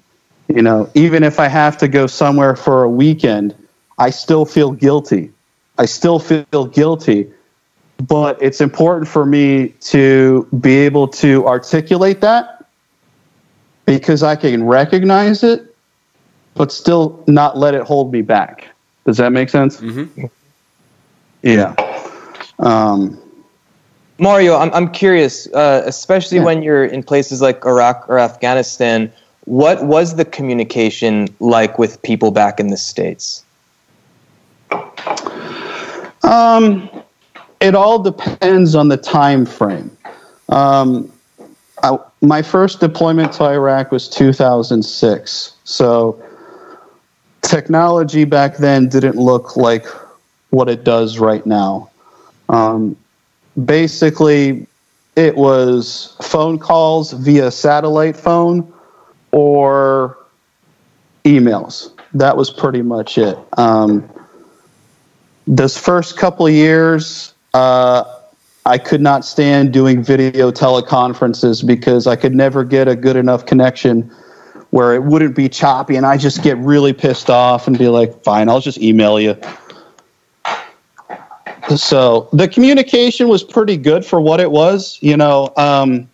you 0.48 0.62
know, 0.62 0.88
even 0.94 1.24
if 1.24 1.40
I 1.40 1.48
have 1.48 1.76
to 1.78 1.88
go 1.88 2.06
somewhere 2.06 2.54
for 2.54 2.84
a 2.84 2.88
weekend, 2.88 3.54
I 3.98 4.10
still 4.10 4.44
feel 4.44 4.72
guilty. 4.72 5.32
I 5.78 5.86
still 5.86 6.18
feel 6.18 6.66
guilty. 6.66 7.32
But 7.98 8.40
it's 8.40 8.60
important 8.60 9.08
for 9.08 9.26
me 9.26 9.68
to 9.80 10.46
be 10.60 10.76
able 10.76 11.08
to 11.08 11.46
articulate 11.46 12.20
that 12.20 12.66
because 13.84 14.22
I 14.22 14.36
can 14.36 14.64
recognize 14.64 15.42
it, 15.42 15.74
but 16.54 16.70
still 16.72 17.22
not 17.26 17.58
let 17.58 17.74
it 17.74 17.82
hold 17.82 18.12
me 18.12 18.22
back. 18.22 18.68
Does 19.10 19.16
that 19.16 19.32
make 19.32 19.48
sense? 19.48 19.80
Mm-hmm. 19.80 20.26
Yeah. 21.42 21.74
Um, 22.60 23.20
Mario, 24.18 24.56
I'm, 24.56 24.72
I'm 24.72 24.88
curious, 24.88 25.52
uh, 25.52 25.82
especially 25.84 26.38
yeah. 26.38 26.44
when 26.44 26.62
you're 26.62 26.84
in 26.84 27.02
places 27.02 27.42
like 27.42 27.64
Iraq 27.64 28.04
or 28.08 28.20
Afghanistan, 28.20 29.12
what 29.46 29.84
was 29.84 30.14
the 30.14 30.24
communication 30.24 31.26
like 31.40 31.76
with 31.76 32.00
people 32.02 32.30
back 32.30 32.60
in 32.60 32.68
the 32.68 32.76
States? 32.76 33.44
Um, 36.22 36.88
it 37.60 37.74
all 37.74 37.98
depends 37.98 38.76
on 38.76 38.90
the 38.90 38.96
time 38.96 39.44
frame. 39.44 39.90
Um, 40.50 41.10
I, 41.82 41.98
my 42.22 42.42
first 42.42 42.78
deployment 42.78 43.32
to 43.32 43.44
Iraq 43.46 43.90
was 43.90 44.08
2006. 44.08 45.56
So 45.64 46.22
technology 47.50 48.24
back 48.24 48.56
then 48.58 48.88
didn't 48.88 49.16
look 49.16 49.56
like 49.56 49.84
what 50.50 50.68
it 50.68 50.84
does 50.84 51.18
right 51.18 51.44
now. 51.44 51.90
Um, 52.48 52.96
basically 53.64 54.66
it 55.16 55.36
was 55.36 56.16
phone 56.22 56.58
calls 56.58 57.12
via 57.12 57.50
satellite 57.50 58.16
phone 58.16 58.72
or 59.32 60.16
emails. 61.24 61.90
That 62.14 62.36
was 62.36 62.50
pretty 62.50 62.82
much 62.82 63.18
it. 63.18 63.36
Um, 63.58 64.08
this 65.46 65.76
first 65.76 66.16
couple 66.16 66.48
years, 66.48 67.34
uh, 67.54 68.04
I 68.64 68.78
could 68.78 69.00
not 69.00 69.24
stand 69.24 69.72
doing 69.72 70.04
video 70.04 70.52
teleconferences 70.52 71.66
because 71.66 72.06
I 72.06 72.14
could 72.14 72.34
never 72.34 72.62
get 72.62 72.86
a 72.86 72.94
good 72.94 73.16
enough 73.16 73.46
connection 73.46 74.10
where 74.70 74.94
it 74.94 75.02
wouldn't 75.02 75.34
be 75.34 75.48
choppy, 75.48 75.96
and 75.96 76.06
I 76.06 76.16
just 76.16 76.42
get 76.42 76.56
really 76.58 76.92
pissed 76.92 77.30
off 77.30 77.66
and 77.66 77.78
be 77.78 77.88
like, 77.88 78.22
"Fine, 78.22 78.48
I'll 78.48 78.60
just 78.60 78.78
email 78.78 79.20
you." 79.20 79.36
So 81.76 82.28
the 82.32 82.48
communication 82.48 83.28
was 83.28 83.42
pretty 83.42 83.76
good 83.76 84.04
for 84.04 84.20
what 84.20 84.40
it 84.40 84.50
was. 84.50 84.98
You 85.00 85.16
know, 85.16 85.52
um, 85.56 86.08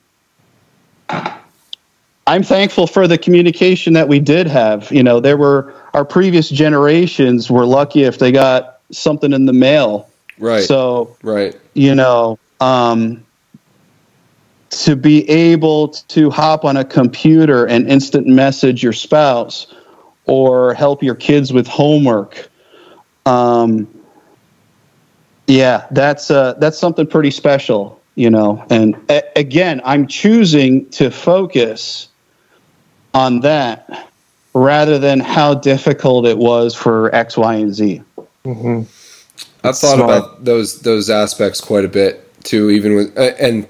I'm 2.26 2.42
thankful 2.42 2.86
for 2.86 3.06
the 3.06 3.18
communication 3.18 3.92
that 3.92 4.08
we 4.08 4.18
did 4.18 4.46
have. 4.48 4.90
You 4.90 5.02
know, 5.02 5.20
there 5.20 5.36
were 5.36 5.74
our 5.94 6.04
previous 6.04 6.48
generations 6.48 7.50
were 7.50 7.64
lucky 7.64 8.02
if 8.02 8.18
they 8.18 8.32
got 8.32 8.80
something 8.90 9.32
in 9.32 9.46
the 9.46 9.52
mail. 9.52 10.08
Right. 10.38 10.64
So, 10.64 11.16
right. 11.22 11.58
You 11.74 11.94
know, 11.94 12.38
um, 12.60 13.25
to 14.84 14.96
be 14.96 15.28
able 15.28 15.88
to 15.88 16.30
hop 16.30 16.64
on 16.64 16.76
a 16.76 16.84
computer 16.84 17.66
and 17.66 17.88
instant 17.90 18.26
message 18.26 18.82
your 18.82 18.92
spouse 18.92 19.72
or 20.26 20.74
help 20.74 21.02
your 21.02 21.14
kids 21.14 21.52
with 21.52 21.66
homework. 21.66 22.50
Um, 23.24 23.88
yeah, 25.46 25.86
that's 25.90 26.30
uh, 26.30 26.54
that's 26.54 26.78
something 26.78 27.06
pretty 27.06 27.30
special, 27.30 28.00
you 28.16 28.30
know. 28.30 28.64
And 28.68 28.96
a- 29.08 29.38
again, 29.38 29.80
I'm 29.84 30.06
choosing 30.06 30.88
to 30.90 31.10
focus 31.10 32.08
on 33.14 33.40
that 33.40 34.10
rather 34.54 34.98
than 34.98 35.20
how 35.20 35.54
difficult 35.54 36.26
it 36.26 36.38
was 36.38 36.74
for 36.74 37.14
X, 37.14 37.36
Y, 37.36 37.54
and 37.54 37.74
Z. 37.74 38.02
Mm-hmm. 38.44 38.82
I've 39.64 39.78
thought 39.78 39.96
Smart. 39.96 40.00
about 40.00 40.44
those 40.44 40.80
those 40.80 41.10
aspects 41.10 41.60
quite 41.60 41.84
a 41.84 41.88
bit 41.88 42.22
too, 42.44 42.70
even 42.70 42.96
with 42.96 43.16
uh, 43.18 43.32
and 43.38 43.66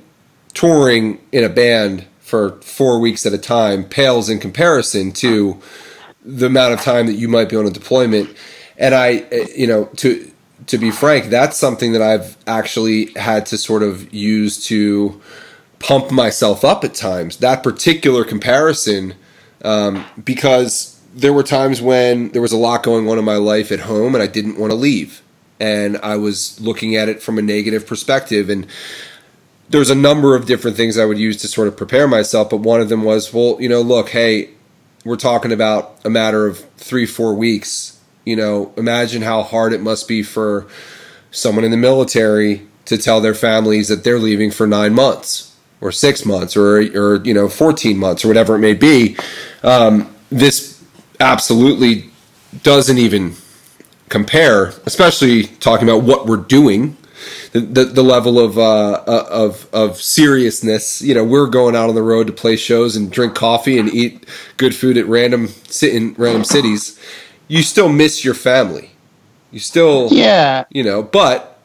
touring 0.57 1.21
in 1.33 1.45
a 1.45 1.49
band 1.51 2.07
for 2.21 2.61
four 2.63 2.99
weeks 2.99 3.27
at 3.27 3.33
a 3.33 3.39
time 3.39 3.85
pales 3.85 4.29
in 4.29 4.41
comparison 4.41 5.13
to 5.13 5.61
the 6.25 6.47
amount 6.47 6.73
of 6.73 6.81
time 6.81 7.07
that 7.07 7.13
you 7.13 7.29
might 7.29 7.49
be 7.49 7.57
on 7.57 7.67
a 7.67 7.71
deployment. 7.71 8.35
And 8.79 8.95
I, 8.95 9.19
uh, 9.31 9.47
you 9.55 9.67
know, 9.67 9.85
to 9.97 10.33
to 10.69 10.79
be 10.79 10.91
frank, 10.91 11.27
that's 11.27 11.57
something 11.57 11.93
that 11.93 12.03
I've 12.03 12.37
actually 12.47 13.13
had 13.15 13.47
to 13.47 13.59
sort 13.59 13.83
of 13.83 14.13
use 14.13 14.65
to 14.67 15.21
pump 15.79 16.11
myself 16.11 16.65
up 16.65 16.83
at 16.83 16.95
times. 16.95 17.37
That 17.37 17.63
particular 17.63 18.25
comparison, 18.25 19.15
um, 19.63 20.05
because 20.25 20.99
there 21.15 21.35
were 21.35 21.43
times 21.43 21.83
when 21.83 22.31
there 22.31 22.43
was 22.43 22.53
a 22.53 22.57
lot 22.57 22.83
going 22.83 23.09
on 23.09 23.19
in 23.19 23.25
my 23.25 23.37
life 23.37 23.71
at 23.71 23.81
home 23.81 24.15
and 24.15 24.23
I 24.23 24.27
didn't 24.27 24.59
want 24.59 24.71
to 24.71 24.77
leave. 24.77 25.23
And 25.61 25.99
I 25.99 26.17
was 26.17 26.59
looking 26.61 26.97
at 26.97 27.09
it 27.09 27.23
from 27.23 27.39
a 27.39 27.43
negative 27.43 27.87
perspective. 27.87 28.51
And 28.51 28.67
there's 29.69 29.91
a 29.91 29.95
number 29.95 30.35
of 30.35 30.47
different 30.47 30.77
things 30.77 30.99
I 30.99 31.05
would 31.05 31.19
use 31.19 31.37
to 31.39 31.49
sort 31.49 31.69
of 31.69 31.77
prepare 31.77 32.07
myself. 32.07 32.51
But 32.51 32.59
one 32.59 32.81
of 32.81 32.89
them 32.89 33.03
was, 33.03 33.33
well, 33.33 33.57
you 33.61 33.69
know, 33.69 33.81
look, 33.81 34.11
hey, 34.11 34.51
we're 35.05 35.17
talking 35.17 35.53
about 35.53 35.99
a 36.05 36.11
matter 36.11 36.47
of 36.47 36.59
three, 36.77 37.07
four 37.07 37.35
weeks. 37.35 38.01
You 38.25 38.37
know, 38.37 38.73
imagine 38.77 39.23
how 39.23 39.43
hard 39.43 39.73
it 39.73 39.81
must 39.81 40.09
be 40.09 40.23
for 40.23 40.67
someone 41.31 41.65
in 41.65 41.71
the 41.71 41.77
military 41.77 42.67
to 42.87 42.97
tell 42.97 43.21
their 43.21 43.35
families 43.35 43.89
that 43.89 44.05
they're 44.05 44.19
leaving 44.19 44.51
for 44.51 44.67
nine 44.67 44.95
months 44.95 45.55
or 45.81 45.93
six 45.93 46.25
months 46.25 46.57
or 46.57 46.79
or 46.97 47.23
you 47.25 47.35
know 47.35 47.49
14 47.49 47.99
months 47.99 48.25
or 48.25 48.29
whatever 48.29 48.57
it 48.57 48.61
may 48.61 48.75
be. 48.75 49.17
Um, 49.63 50.15
this 50.31 50.83
absolutely 51.21 52.11
doesn't 52.63 52.99
even 52.99 53.35
compare, 54.09 54.73
especially 54.87 55.45
talking 55.45 55.89
about 55.89 56.03
what 56.03 56.27
we're 56.27 56.37
doing. 56.37 56.97
The, 57.61 57.85
the, 57.85 58.03
level 58.03 58.39
of 58.39 58.59
uh, 58.59 58.91
uh, 59.07 59.27
of 59.31 59.69
of 59.73 60.01
seriousness, 60.01 61.01
you 61.01 61.15
know, 61.15 61.25
we're 61.25 61.47
going 61.47 61.77
out 61.77 61.89
on 61.89 61.95
the 61.95 62.03
road 62.03 62.27
to 62.27 62.33
play 62.33 62.57
shows 62.57 62.97
and 62.97 63.11
drink 63.11 63.35
coffee 63.35 63.79
and 63.79 63.89
eat 63.89 64.27
good 64.57 64.75
food 64.75 64.97
at 64.97 65.07
random 65.07 65.49
sit 65.49 65.95
in 65.95 66.15
random 66.19 66.45
cities. 66.45 66.99
You 67.49 67.63
still 67.63 67.89
miss 67.89 68.25
your 68.25 68.35
family. 68.35 68.91
You 69.53 69.61
still, 69.61 70.09
yeah, 70.11 70.65
you 70.71 70.83
know. 70.83 71.03
But 71.03 71.59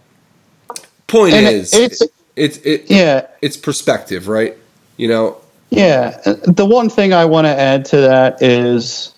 point 1.07 1.33
and 1.33 1.47
is, 1.47 1.73
it's 1.73 2.01
it's 2.35 2.57
it, 2.57 2.89
yeah, 2.89 3.27
it's 3.41 3.57
perspective, 3.57 4.27
right? 4.27 4.57
You 4.97 5.07
know. 5.07 5.37
Yeah, 5.69 6.21
the 6.25 6.65
one 6.65 6.89
thing 6.89 7.13
I 7.13 7.25
want 7.25 7.45
to 7.45 7.57
add 7.57 7.85
to 7.85 7.97
that 7.97 8.41
is, 8.41 9.13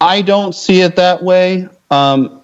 I 0.00 0.22
don't 0.22 0.54
see 0.54 0.80
it 0.80 0.96
that 0.96 1.22
way. 1.22 1.68
Um, 1.90 2.35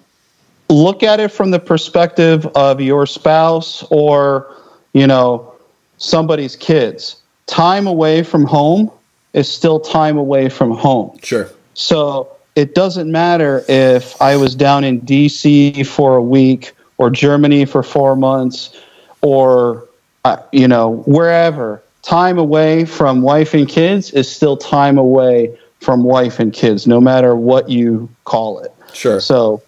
look 0.73 1.03
at 1.03 1.19
it 1.19 1.29
from 1.29 1.51
the 1.51 1.59
perspective 1.59 2.45
of 2.55 2.81
your 2.81 3.05
spouse 3.05 3.83
or, 3.89 4.55
you 4.93 5.07
know, 5.07 5.53
somebody's 5.97 6.55
kids. 6.55 7.17
Time 7.45 7.87
away 7.87 8.23
from 8.23 8.45
home 8.45 8.91
is 9.33 9.49
still 9.49 9.79
time 9.79 10.17
away 10.17 10.49
from 10.49 10.71
home. 10.71 11.17
Sure. 11.21 11.49
So 11.73 12.35
it 12.55 12.75
doesn't 12.75 13.11
matter 13.11 13.63
if 13.67 14.21
I 14.21 14.35
was 14.35 14.55
down 14.55 14.83
in 14.83 15.01
DC 15.01 15.85
for 15.87 16.15
a 16.15 16.21
week 16.21 16.73
or 16.97 17.09
Germany 17.09 17.65
for 17.65 17.83
four 17.83 18.15
months 18.15 18.79
or 19.21 19.87
uh, 20.25 20.37
you 20.51 20.67
know 20.67 21.03
wherever 21.05 21.81
time 22.01 22.37
away 22.37 22.85
from 22.85 23.21
wife 23.21 23.53
and 23.53 23.67
kids 23.67 24.11
is 24.11 24.29
still 24.29 24.55
time 24.55 24.97
away 24.97 25.57
from 25.79 26.03
wife 26.03 26.39
and 26.39 26.53
kids 26.53 26.85
no 26.85 27.01
matter 27.01 27.35
what 27.35 27.69
you 27.69 28.09
call 28.25 28.59
it 28.59 28.73
sure 28.93 29.19
so 29.19 29.61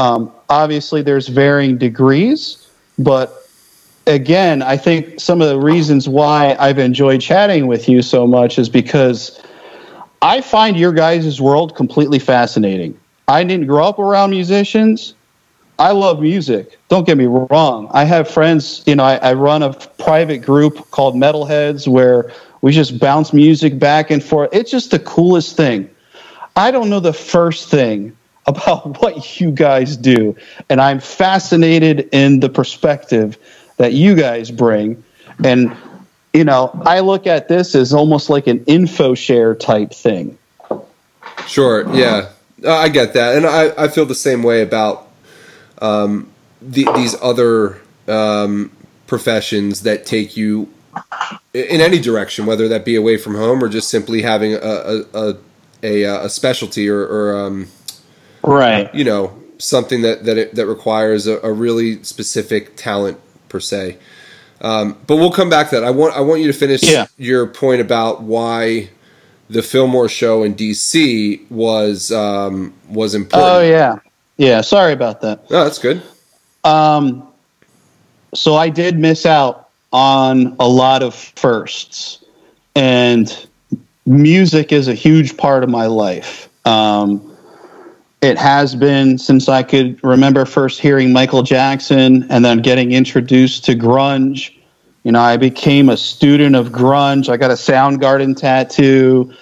um, 0.00 0.32
obviously 0.48 1.02
there's 1.02 1.28
varying 1.28 1.76
degrees 1.76 2.66
but 2.98 3.46
again 4.06 4.62
i 4.62 4.76
think 4.76 5.20
some 5.20 5.42
of 5.42 5.48
the 5.48 5.58
reasons 5.58 6.08
why 6.08 6.56
i've 6.58 6.78
enjoyed 6.78 7.20
chatting 7.20 7.66
with 7.66 7.88
you 7.88 8.00
so 8.00 8.26
much 8.26 8.58
is 8.58 8.68
because 8.68 9.40
i 10.22 10.40
find 10.40 10.78
your 10.78 10.92
guys' 10.92 11.40
world 11.40 11.76
completely 11.76 12.18
fascinating 12.18 12.98
i 13.28 13.44
didn't 13.44 13.66
grow 13.66 13.84
up 13.84 13.98
around 13.98 14.30
musicians 14.30 15.14
I 15.78 15.92
love 15.92 16.20
music. 16.20 16.78
Don't 16.88 17.06
get 17.06 17.16
me 17.16 17.24
wrong. 17.24 17.88
I 17.90 18.04
have 18.04 18.28
friends, 18.28 18.84
you 18.86 18.94
know, 18.94 19.02
I, 19.02 19.14
I, 19.16 19.32
run 19.32 19.62
a 19.62 19.72
private 19.72 20.42
group 20.42 20.90
called 20.90 21.14
Metalheads 21.14 21.88
where 21.88 22.30
we 22.60 22.70
just 22.70 22.98
bounce 22.98 23.32
music 23.32 23.78
back 23.78 24.10
and 24.10 24.22
forth. 24.22 24.50
It's 24.52 24.70
just 24.70 24.90
the 24.90 24.98
coolest 24.98 25.56
thing. 25.56 25.88
I 26.54 26.70
don't 26.70 26.90
know 26.90 27.00
the 27.00 27.14
first 27.14 27.70
thing 27.70 28.14
about 28.46 29.00
what 29.02 29.40
you 29.40 29.50
guys 29.50 29.96
do, 29.96 30.36
and 30.68 30.80
I'm 30.80 31.00
fascinated 31.00 32.08
in 32.12 32.40
the 32.40 32.48
perspective 32.48 33.38
that 33.76 33.94
you 33.94 34.14
guys 34.14 34.50
bring. 34.50 35.02
And, 35.42 35.74
you 36.34 36.44
know, 36.44 36.70
I 36.84 37.00
look 37.00 37.26
at 37.26 37.48
this 37.48 37.74
as 37.74 37.94
almost 37.94 38.28
like 38.28 38.46
an 38.46 38.64
info 38.66 39.14
share 39.14 39.54
type 39.54 39.92
thing. 39.92 40.36
Sure. 41.46 41.90
Yeah. 41.94 42.28
I 42.68 42.90
get 42.90 43.14
that. 43.14 43.36
And 43.36 43.46
I, 43.46 43.84
I 43.84 43.88
feel 43.88 44.04
the 44.04 44.14
same 44.14 44.42
way 44.42 44.60
about 44.60 45.08
um, 45.80 46.30
the, 46.60 46.86
these 46.94 47.16
other 47.22 47.80
um, 48.06 48.70
professions 49.06 49.82
that 49.84 50.04
take 50.04 50.36
you 50.36 50.68
in 51.54 51.80
any 51.80 51.98
direction, 51.98 52.46
whether 52.46 52.68
that 52.68 52.84
be 52.84 52.96
away 52.96 53.16
from 53.16 53.34
home 53.34 53.62
or 53.62 53.68
just 53.68 53.88
simply 53.88 54.22
having 54.22 54.54
a 54.54 55.04
a, 55.14 55.36
a, 55.82 56.04
a 56.24 56.28
specialty 56.28 56.88
or, 56.88 57.00
or 57.00 57.46
um, 57.46 57.68
right, 58.42 58.94
you 58.94 59.04
know, 59.04 59.36
something 59.58 60.02
that 60.02 60.24
that 60.24 60.38
it, 60.38 60.54
that 60.54 60.66
requires 60.66 61.26
a, 61.26 61.38
a, 61.40 61.52
really 61.52 62.02
specific 62.02 62.76
talent 62.76 63.18
per 63.48 63.60
se. 63.60 63.98
Um, 64.60 64.98
but 65.06 65.16
we'll 65.16 65.32
come 65.32 65.48
back 65.48 65.70
to 65.70 65.76
that. 65.76 65.84
I 65.84 65.90
want 65.90 66.14
I 66.14 66.20
want 66.20 66.40
you 66.40 66.46
to 66.46 66.58
finish 66.58 66.82
yeah. 66.82 67.06
your 67.16 67.46
point 67.46 67.80
about 67.80 68.22
why 68.22 68.90
the 69.48 69.62
Fillmore 69.62 70.08
show 70.08 70.42
in 70.42 70.54
DC 70.54 71.50
was 71.50 72.12
um, 72.12 72.72
was 72.88 73.14
important. 73.14 73.50
Oh 73.50 73.60
yeah, 73.60 73.98
yeah, 74.36 74.60
sorry 74.60 74.92
about 74.92 75.20
that. 75.22 75.50
No, 75.50 75.64
that's 75.64 75.78
good. 75.78 76.02
Um, 76.64 77.26
so 78.34 78.54
I 78.54 78.68
did 78.68 78.98
miss 78.98 79.26
out 79.26 79.70
on 79.92 80.56
a 80.60 80.68
lot 80.68 81.02
of 81.02 81.14
firsts, 81.14 82.22
and 82.76 83.46
music 84.06 84.72
is 84.72 84.88
a 84.88 84.94
huge 84.94 85.36
part 85.36 85.64
of 85.64 85.70
my 85.70 85.86
life. 85.86 86.48
Um, 86.66 87.29
it 88.22 88.36
has 88.36 88.74
been 88.74 89.16
since 89.16 89.48
I 89.48 89.62
could 89.62 90.02
remember 90.04 90.44
first 90.44 90.80
hearing 90.80 91.12
Michael 91.12 91.42
Jackson 91.42 92.26
and 92.30 92.44
then 92.44 92.58
getting 92.58 92.92
introduced 92.92 93.64
to 93.66 93.74
grunge. 93.74 94.56
You 95.04 95.12
know, 95.12 95.20
I 95.20 95.38
became 95.38 95.88
a 95.88 95.96
student 95.96 96.54
of 96.54 96.68
grunge. 96.68 97.30
I 97.30 97.38
got 97.38 97.50
a 97.50 97.54
Soundgarden 97.54 98.36
tattoo. 98.36 99.32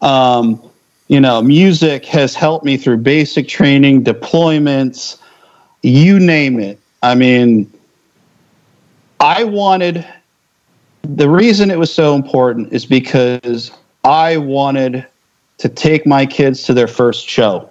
Um, 0.00 0.60
you 1.06 1.20
know, 1.20 1.40
music 1.42 2.04
has 2.06 2.34
helped 2.34 2.64
me 2.64 2.76
through 2.76 2.98
basic 2.98 3.46
training, 3.46 4.02
deployments, 4.02 5.18
you 5.82 6.18
name 6.18 6.58
it. 6.58 6.80
I 7.02 7.14
mean, 7.14 7.72
I 9.20 9.44
wanted 9.44 10.04
the 11.02 11.28
reason 11.28 11.70
it 11.70 11.78
was 11.78 11.92
so 11.92 12.14
important 12.14 12.72
is 12.72 12.86
because 12.86 13.70
I 14.02 14.38
wanted 14.38 15.06
to 15.58 15.68
take 15.68 16.06
my 16.06 16.26
kids 16.26 16.64
to 16.64 16.74
their 16.74 16.88
first 16.88 17.28
show. 17.28 17.70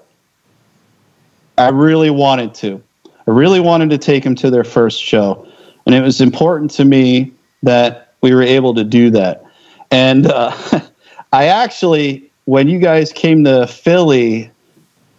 I 1.57 1.69
really 1.69 2.09
wanted 2.09 2.53
to. 2.55 2.81
I 3.05 3.31
really 3.31 3.59
wanted 3.59 3.89
to 3.91 3.97
take 3.97 4.23
them 4.23 4.35
to 4.35 4.49
their 4.49 4.63
first 4.63 5.01
show. 5.01 5.47
And 5.85 5.95
it 5.95 6.01
was 6.01 6.21
important 6.21 6.71
to 6.71 6.85
me 6.85 7.31
that 7.61 8.13
we 8.21 8.33
were 8.33 8.43
able 8.43 8.73
to 8.75 8.83
do 8.83 9.09
that. 9.11 9.45
And 9.91 10.27
uh, 10.27 10.55
I 11.31 11.45
actually 11.45 12.29
when 12.45 12.67
you 12.67 12.79
guys 12.79 13.11
came 13.11 13.43
to 13.45 13.67
Philly 13.67 14.51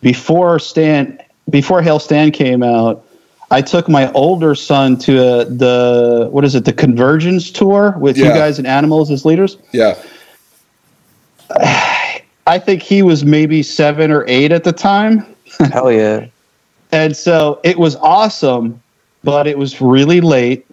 before 0.01 0.59
Stan 0.59 1.19
before 1.51 1.83
Hail 1.83 1.99
Stan 1.99 2.31
came 2.31 2.63
out, 2.63 3.07
I 3.51 3.61
took 3.63 3.89
my 3.89 4.11
older 4.13 4.55
son 4.55 4.99
to 5.01 5.19
a, 5.19 5.45
the 5.45 6.29
what 6.31 6.45
is 6.45 6.55
it 6.55 6.65
the 6.65 6.73
Convergence 6.73 7.51
tour 7.51 7.97
with 7.99 8.17
yeah. 8.17 8.27
you 8.27 8.33
guys 8.33 8.59
and 8.59 8.67
Animals 8.67 9.11
as 9.11 9.25
leaders. 9.25 9.57
Yeah. 9.73 10.01
I 12.47 12.59
think 12.59 12.83
he 12.83 13.03
was 13.03 13.25
maybe 13.25 13.63
seven 13.63 14.11
or 14.11 14.25
eight 14.29 14.53
at 14.53 14.65
the 14.65 14.73
time. 14.73 15.34
Hell 15.73 15.93
yeah. 15.93 16.27
and 16.93 17.17
so 17.17 17.61
it 17.65 17.79
was 17.79 17.97
awesome, 17.97 18.81
but 19.23 19.47
it 19.47 19.59
was 19.59 19.81
really 19.81 20.21
late. 20.21 20.67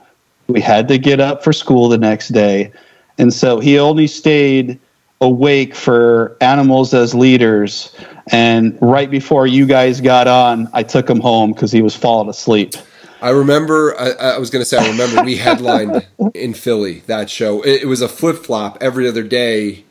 We 0.47 0.61
had 0.61 0.87
to 0.89 0.97
get 0.97 1.19
up 1.19 1.43
for 1.43 1.53
school 1.53 1.89
the 1.89 1.97
next 1.97 2.29
day. 2.29 2.71
And 3.17 3.33
so 3.33 3.59
he 3.59 3.79
only 3.79 4.07
stayed 4.07 4.79
awake 5.21 5.75
for 5.75 6.35
animals 6.41 6.93
as 6.93 7.13
leaders. 7.13 7.95
And 8.31 8.77
right 8.81 9.09
before 9.09 9.47
you 9.47 9.65
guys 9.65 10.01
got 10.01 10.27
on, 10.27 10.67
I 10.73 10.83
took 10.83 11.09
him 11.09 11.19
home 11.19 11.53
because 11.53 11.71
he 11.71 11.81
was 11.81 11.95
falling 11.95 12.29
asleep. 12.29 12.73
I 13.21 13.29
remember, 13.29 13.95
I, 13.99 14.11
I 14.11 14.37
was 14.39 14.49
going 14.49 14.61
to 14.61 14.65
say, 14.65 14.77
I 14.77 14.89
remember 14.89 15.23
we 15.23 15.37
headlined 15.37 16.07
in 16.33 16.55
Philly 16.55 17.01
that 17.01 17.29
show. 17.29 17.61
It, 17.61 17.83
it 17.83 17.85
was 17.85 18.01
a 18.01 18.09
flip 18.09 18.37
flop 18.37 18.79
every 18.81 19.07
other 19.07 19.23
day. 19.23 19.85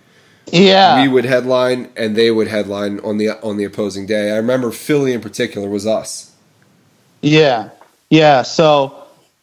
Yeah, 0.47 1.03
we 1.03 1.09
would 1.09 1.25
headline 1.25 1.91
and 1.97 2.17
they 2.17 2.31
would 2.31 2.49
headline 2.49 3.01
on 3.01 3.19
the 3.19 3.31
on 3.43 3.57
the 3.57 3.65
opposing 3.65 4.07
day. 4.07 4.33
I 4.33 4.37
remember 4.37 4.71
Philly 4.71 5.13
in 5.13 5.21
particular 5.21 5.69
was 5.69 5.87
us. 5.87 6.35
Yeah, 7.23 7.71
yeah. 8.09 8.43
So 8.43 9.01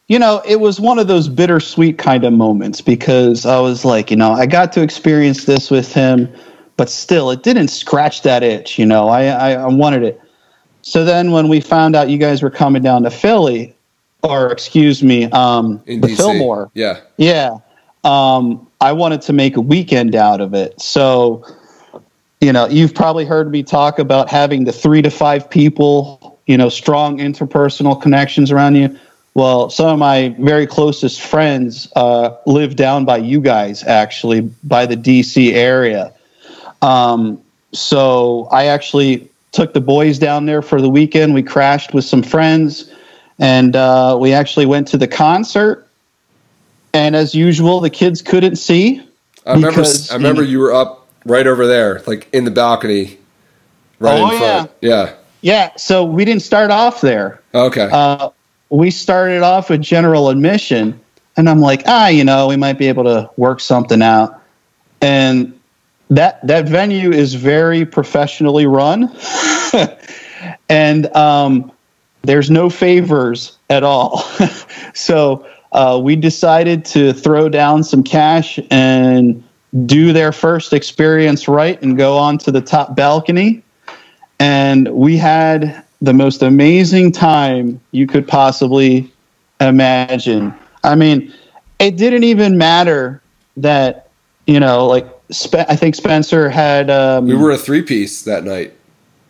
you 0.08 0.18
know, 0.18 0.42
it 0.46 0.60
was 0.60 0.80
one 0.80 0.98
of 0.98 1.06
those 1.06 1.28
bittersweet 1.28 1.98
kind 1.98 2.24
of 2.24 2.32
moments 2.32 2.80
because 2.80 3.44
I 3.44 3.60
was 3.60 3.84
like, 3.84 4.10
you 4.10 4.16
know, 4.16 4.32
I 4.32 4.46
got 4.46 4.72
to 4.72 4.82
experience 4.82 5.44
this 5.44 5.70
with 5.70 5.92
him, 5.92 6.32
but 6.78 6.88
still, 6.88 7.30
it 7.30 7.42
didn't 7.42 7.68
scratch 7.68 8.22
that 8.22 8.42
itch. 8.42 8.78
You 8.78 8.86
know, 8.86 9.08
I, 9.08 9.24
I, 9.24 9.52
I 9.52 9.66
wanted 9.66 10.02
it. 10.02 10.20
So 10.80 11.04
then, 11.04 11.32
when 11.32 11.48
we 11.48 11.60
found 11.60 11.94
out 11.94 12.08
you 12.08 12.16
guys 12.16 12.42
were 12.42 12.50
coming 12.50 12.82
down 12.82 13.02
to 13.02 13.10
Philly, 13.10 13.74
or 14.22 14.50
excuse 14.50 15.02
me, 15.02 15.24
um, 15.32 15.82
In 15.86 16.00
the 16.00 16.08
DC. 16.08 16.16
Fillmore, 16.16 16.70
yeah, 16.72 17.00
yeah, 17.18 17.58
um, 18.04 18.66
I 18.80 18.92
wanted 18.92 19.22
to 19.22 19.32
make 19.32 19.56
a 19.56 19.60
weekend 19.60 20.14
out 20.14 20.40
of 20.40 20.54
it. 20.54 20.80
So, 20.80 21.44
you 22.40 22.52
know, 22.52 22.66
you've 22.66 22.94
probably 22.94 23.24
heard 23.24 23.50
me 23.50 23.62
talk 23.62 23.98
about 23.98 24.28
having 24.28 24.64
the 24.64 24.72
three 24.72 25.02
to 25.02 25.10
five 25.10 25.50
people, 25.50 26.38
you 26.46 26.56
know, 26.56 26.68
strong 26.68 27.18
interpersonal 27.18 28.00
connections 28.00 28.52
around 28.52 28.76
you 28.76 28.98
well, 29.38 29.70
some 29.70 29.86
of 29.88 29.98
my 30.00 30.34
very 30.40 30.66
closest 30.66 31.20
friends 31.20 31.86
uh, 31.94 32.36
live 32.46 32.74
down 32.74 33.04
by 33.04 33.18
you 33.18 33.40
guys, 33.40 33.84
actually, 33.84 34.40
by 34.64 34.84
the 34.84 34.96
DC 34.96 35.52
area. 35.52 36.12
Um, 36.82 37.40
so 37.72 38.48
I 38.50 38.64
actually 38.66 39.30
took 39.52 39.74
the 39.74 39.80
boys 39.80 40.18
down 40.18 40.46
there 40.46 40.60
for 40.60 40.80
the 40.80 40.88
weekend. 40.88 41.34
We 41.34 41.44
crashed 41.44 41.94
with 41.94 42.04
some 42.04 42.22
friends, 42.22 42.92
and 43.38 43.76
uh, 43.76 44.16
we 44.20 44.32
actually 44.32 44.66
went 44.66 44.88
to 44.88 44.98
the 44.98 45.06
concert. 45.06 45.87
And 46.98 47.14
as 47.14 47.32
usual, 47.32 47.78
the 47.78 47.90
kids 47.90 48.22
couldn't 48.22 48.56
see. 48.56 49.00
I 49.46 49.52
remember. 49.52 49.70
Because, 49.70 50.10
I 50.10 50.16
remember 50.16 50.42
you, 50.42 50.48
know, 50.48 50.52
you 50.52 50.58
were 50.58 50.74
up 50.74 51.06
right 51.24 51.46
over 51.46 51.64
there, 51.64 52.02
like 52.08 52.28
in 52.32 52.44
the 52.44 52.50
balcony, 52.50 53.18
right 54.00 54.20
oh, 54.20 54.32
in 54.32 54.38
front. 54.38 54.70
Yeah. 54.80 54.90
yeah. 54.90 55.14
Yeah. 55.40 55.76
So 55.76 56.04
we 56.04 56.24
didn't 56.24 56.42
start 56.42 56.72
off 56.72 57.00
there. 57.00 57.40
Okay. 57.54 57.88
Uh, 57.92 58.30
we 58.70 58.90
started 58.90 59.44
off 59.44 59.70
with 59.70 59.80
general 59.80 60.28
admission, 60.28 60.98
and 61.36 61.48
I'm 61.48 61.60
like, 61.60 61.84
ah, 61.86 62.08
you 62.08 62.24
know, 62.24 62.48
we 62.48 62.56
might 62.56 62.78
be 62.78 62.88
able 62.88 63.04
to 63.04 63.30
work 63.36 63.60
something 63.60 64.02
out. 64.02 64.42
And 65.00 65.56
that 66.10 66.44
that 66.48 66.68
venue 66.68 67.12
is 67.12 67.34
very 67.34 67.86
professionally 67.86 68.66
run, 68.66 69.16
and 70.68 71.06
um, 71.14 71.70
there's 72.22 72.50
no 72.50 72.68
favors 72.68 73.56
at 73.70 73.84
all. 73.84 74.18
so 74.94 75.46
uh, 75.72 76.00
we 76.02 76.16
decided 76.16 76.84
to 76.86 77.12
throw 77.12 77.48
down 77.48 77.84
some 77.84 78.02
cash 78.02 78.58
and 78.70 79.42
do 79.84 80.12
their 80.12 80.32
first 80.32 80.72
experience 80.72 81.46
right 81.46 81.80
and 81.82 81.98
go 81.98 82.16
on 82.16 82.38
to 82.38 82.50
the 82.50 82.60
top 82.60 82.96
balcony. 82.96 83.62
And 84.40 84.88
we 84.88 85.16
had 85.16 85.84
the 86.00 86.14
most 86.14 86.42
amazing 86.42 87.12
time 87.12 87.80
you 87.90 88.06
could 88.06 88.26
possibly 88.26 89.12
imagine. 89.60 90.54
I 90.84 90.94
mean, 90.94 91.34
it 91.78 91.96
didn't 91.96 92.24
even 92.24 92.56
matter 92.56 93.22
that, 93.56 94.10
you 94.46 94.60
know, 94.60 94.86
like, 94.86 95.06
Spe- 95.30 95.66
I 95.68 95.76
think 95.76 95.94
Spencer 95.94 96.48
had. 96.48 96.88
Um, 96.88 97.26
we 97.26 97.36
were 97.36 97.50
a 97.50 97.58
three 97.58 97.82
piece 97.82 98.22
that 98.22 98.44
night. 98.44 98.72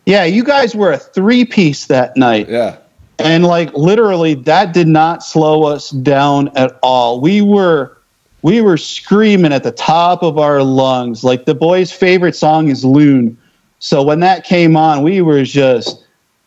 Yeah, 0.05 0.23
you 0.23 0.43
guys 0.43 0.73
were 0.73 0.93
a 0.93 0.97
three 0.97 1.43
piece 1.43 1.87
that 1.87 2.15
night. 2.15 2.47
Yeah. 2.47 2.77
And 3.19 3.45
like 3.45 3.73
literally, 3.73 4.35
that 4.35 4.73
did 4.73 4.87
not 4.87 5.23
slow 5.23 5.63
us 5.63 5.89
down 5.89 6.49
at 6.55 6.79
all. 6.81 7.19
We 7.21 7.41
were 7.41 7.97
we 8.41 8.61
were 8.61 8.77
screaming 8.77 9.51
at 9.51 9.63
the 9.63 9.71
top 9.71 10.23
of 10.23 10.37
our 10.37 10.63
lungs. 10.63 11.23
Like 11.23 11.45
the 11.45 11.55
boys' 11.55 11.91
favorite 11.91 12.35
song 12.35 12.69
is 12.69 12.85
Lune. 12.85 13.37
So 13.79 14.01
when 14.01 14.19
that 14.21 14.43
came 14.43 14.75
on, 14.75 15.03
we 15.03 15.21
were 15.21 15.43
just 15.43 16.05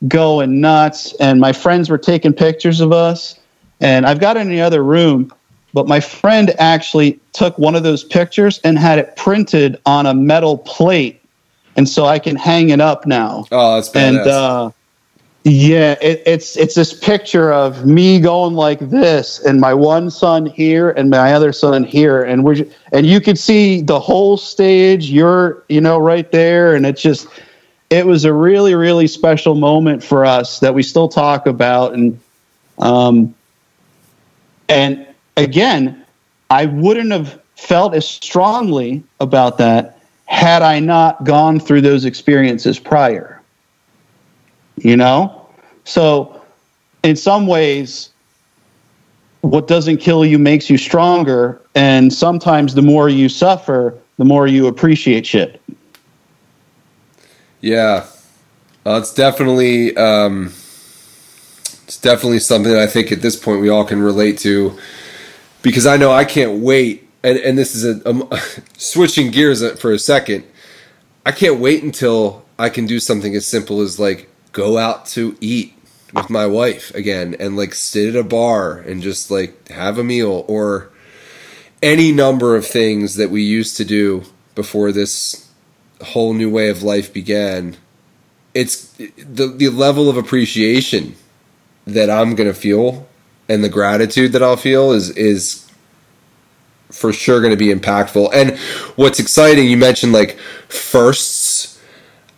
going 0.09 0.61
nuts. 0.61 1.15
And 1.21 1.41
my 1.41 1.53
friends 1.53 1.91
were 1.91 1.99
taking 1.99 2.33
pictures 2.33 2.81
of 2.81 2.93
us. 2.93 3.39
And 3.81 4.07
I've 4.07 4.21
got 4.21 4.37
it 4.37 4.41
in 4.41 4.49
the 4.49 4.61
other 4.61 4.83
room, 4.83 5.33
but 5.75 5.89
my 5.89 5.99
friend 5.99 6.55
actually 6.59 7.19
took 7.33 7.59
one 7.59 7.75
of 7.75 7.83
those 7.83 8.05
pictures 8.05 8.61
and 8.63 8.79
had 8.79 8.99
it 8.99 9.17
printed 9.17 9.81
on 9.87 10.07
a 10.07 10.15
metal 10.15 10.59
plate. 10.59 11.21
And 11.77 11.89
so 11.89 12.05
I 12.05 12.19
can 12.19 12.37
hang 12.37 12.71
it 12.71 12.81
up 12.81 13.07
now. 13.07 13.47
Oh, 13.51 13.75
that's 13.75 13.89
badass. 13.89 13.95
And 13.95 14.19
uh, 14.19 14.71
yeah, 15.45 15.97
it, 16.01 16.23
it's 16.25 16.57
it's 16.57 16.77
this 16.77 16.93
picture 16.93 17.53
of 17.53 17.85
me 17.85 18.21
going 18.21 18.55
like 18.55 18.79
this, 18.79 19.41
and 19.41 19.61
my 19.61 19.75
one 19.75 20.09
son 20.09 20.47
here, 20.47 20.91
and 20.91 21.11
my 21.11 21.33
other 21.33 21.53
son 21.53 21.83
here, 21.83 22.23
and 22.23 22.45
we're 22.45 22.65
and 22.93 23.07
you 23.07 23.21
could 23.21 23.39
see 23.39 23.83
the 23.83 23.99
whole 23.99 24.37
stage. 24.37 25.11
You're 25.11 25.65
you 25.69 25.81
know 25.81 25.99
right 25.99 26.31
there, 26.31 26.77
and 26.77 26.87
it's 26.87 27.03
just 27.03 27.27
it 27.91 28.07
was 28.07 28.25
a 28.25 28.33
really 28.33 28.77
really 28.77 29.09
special 29.09 29.57
moment 29.57 30.05
for 30.05 30.25
us 30.25 30.61
that 30.61 30.75
we 30.75 30.83
still 30.85 31.09
talk 31.09 31.47
about, 31.47 31.93
and 31.93 32.21
um, 32.79 33.35
and 34.69 35.05
again, 35.37 36.05
I 36.51 36.67
wouldn't 36.67 37.11
have 37.11 37.41
felt 37.57 37.95
as 37.95 38.07
strongly 38.09 39.03
about 39.19 39.59
that 39.59 39.99
had 40.27 40.63
I 40.63 40.79
not 40.79 41.25
gone 41.25 41.59
through 41.59 41.81
those 41.81 42.05
experiences 42.05 42.79
prior 42.79 43.32
you 44.83 44.97
know? 44.97 45.49
So, 45.85 46.41
in 47.03 47.17
some 47.17 47.47
ways, 47.47 48.11
what 49.43 49.67
doesn't 49.67 49.99
kill 49.99 50.25
you 50.25 50.39
makes 50.39 50.71
you 50.71 50.79
stronger. 50.79 51.61
And 51.75 52.13
sometimes 52.13 52.75
the 52.75 52.83
more 52.83 53.09
you 53.09 53.29
suffer, 53.29 53.99
the 54.17 54.25
more 54.25 54.47
you 54.47 54.67
appreciate 54.67 55.27
shit. 55.27 55.61
Yeah. 57.61 58.07
Uh, 58.87 58.99
it's 59.01 59.13
definitely. 59.13 59.97
Um, 59.97 60.53
it's 61.85 62.01
definitely 62.01 62.39
something 62.39 62.75
I 62.75 62.87
think 62.87 63.13
at 63.13 63.21
this 63.21 63.37
point 63.37 63.61
we 63.61 63.69
all 63.69 63.85
can 63.85 64.01
relate 64.01 64.39
to 64.39 64.79
because 65.61 65.87
I 65.87 65.97
know 65.97 66.11
I 66.11 66.25
can't 66.25 66.61
wait. 66.61 67.09
And, 67.23 67.39
and 67.39 67.59
this 67.59 67.75
is 67.75 67.85
a, 67.85 68.09
um, 68.09 68.29
switching 68.79 69.31
gears 69.31 69.79
for 69.79 69.93
a 69.93 69.99
second. 69.99 70.45
I 71.27 71.33
can't 71.33 71.61
wait 71.61 71.83
until 71.83 72.45
I 72.59 72.71
can 72.71 72.87
do 72.87 72.99
something 72.99 73.37
as 73.37 73.47
simple 73.47 73.81
as 73.81 74.01
like 74.01 74.29
go 74.53 74.79
out 74.79 75.07
to 75.07 75.37
eat 75.41 75.75
with 76.15 76.31
my 76.31 76.47
wife 76.47 76.95
again 76.95 77.35
and 77.41 77.57
like 77.57 77.75
sit 77.75 78.15
at 78.15 78.21
a 78.21 78.25
bar 78.25 78.79
and 78.79 79.03
just 79.03 79.31
like 79.31 79.69
have 79.69 79.99
a 79.99 80.05
meal 80.05 80.45
or 80.47 80.91
any 81.83 82.13
number 82.13 82.55
of 82.55 82.67
things 82.67 83.17
that 83.17 83.31
we 83.31 83.43
used 83.43 83.77
to 83.77 83.85
do 83.85 84.23
before 84.55 84.93
this 84.93 85.51
whole 86.03 86.35
new 86.35 86.51
way 86.51 86.69
of 86.69 86.83
life 86.83 87.13
began. 87.13 87.77
It's 88.55 88.93
the 88.93 89.47
the 89.57 89.71
level 89.71 90.11
of 90.11 90.17
appreciation 90.17 91.17
that 91.87 92.11
I'm 92.11 92.35
going 92.35 92.49
to 92.49 92.55
feel 92.55 93.09
and 93.49 93.65
the 93.65 93.69
gratitude 93.69 94.33
that 94.33 94.43
I'll 94.43 94.57
feel 94.57 94.93
is 94.93 95.11
is 95.11 95.69
for 96.91 97.13
sure 97.13 97.41
going 97.41 97.53
to 97.53 97.57
be 97.57 97.73
impactful. 97.73 98.31
And 98.35 98.59
what's 98.97 99.19
exciting 99.19 99.69
you 99.69 99.77
mentioned 99.77 100.13
like 100.13 100.39
firsts. 100.69 101.81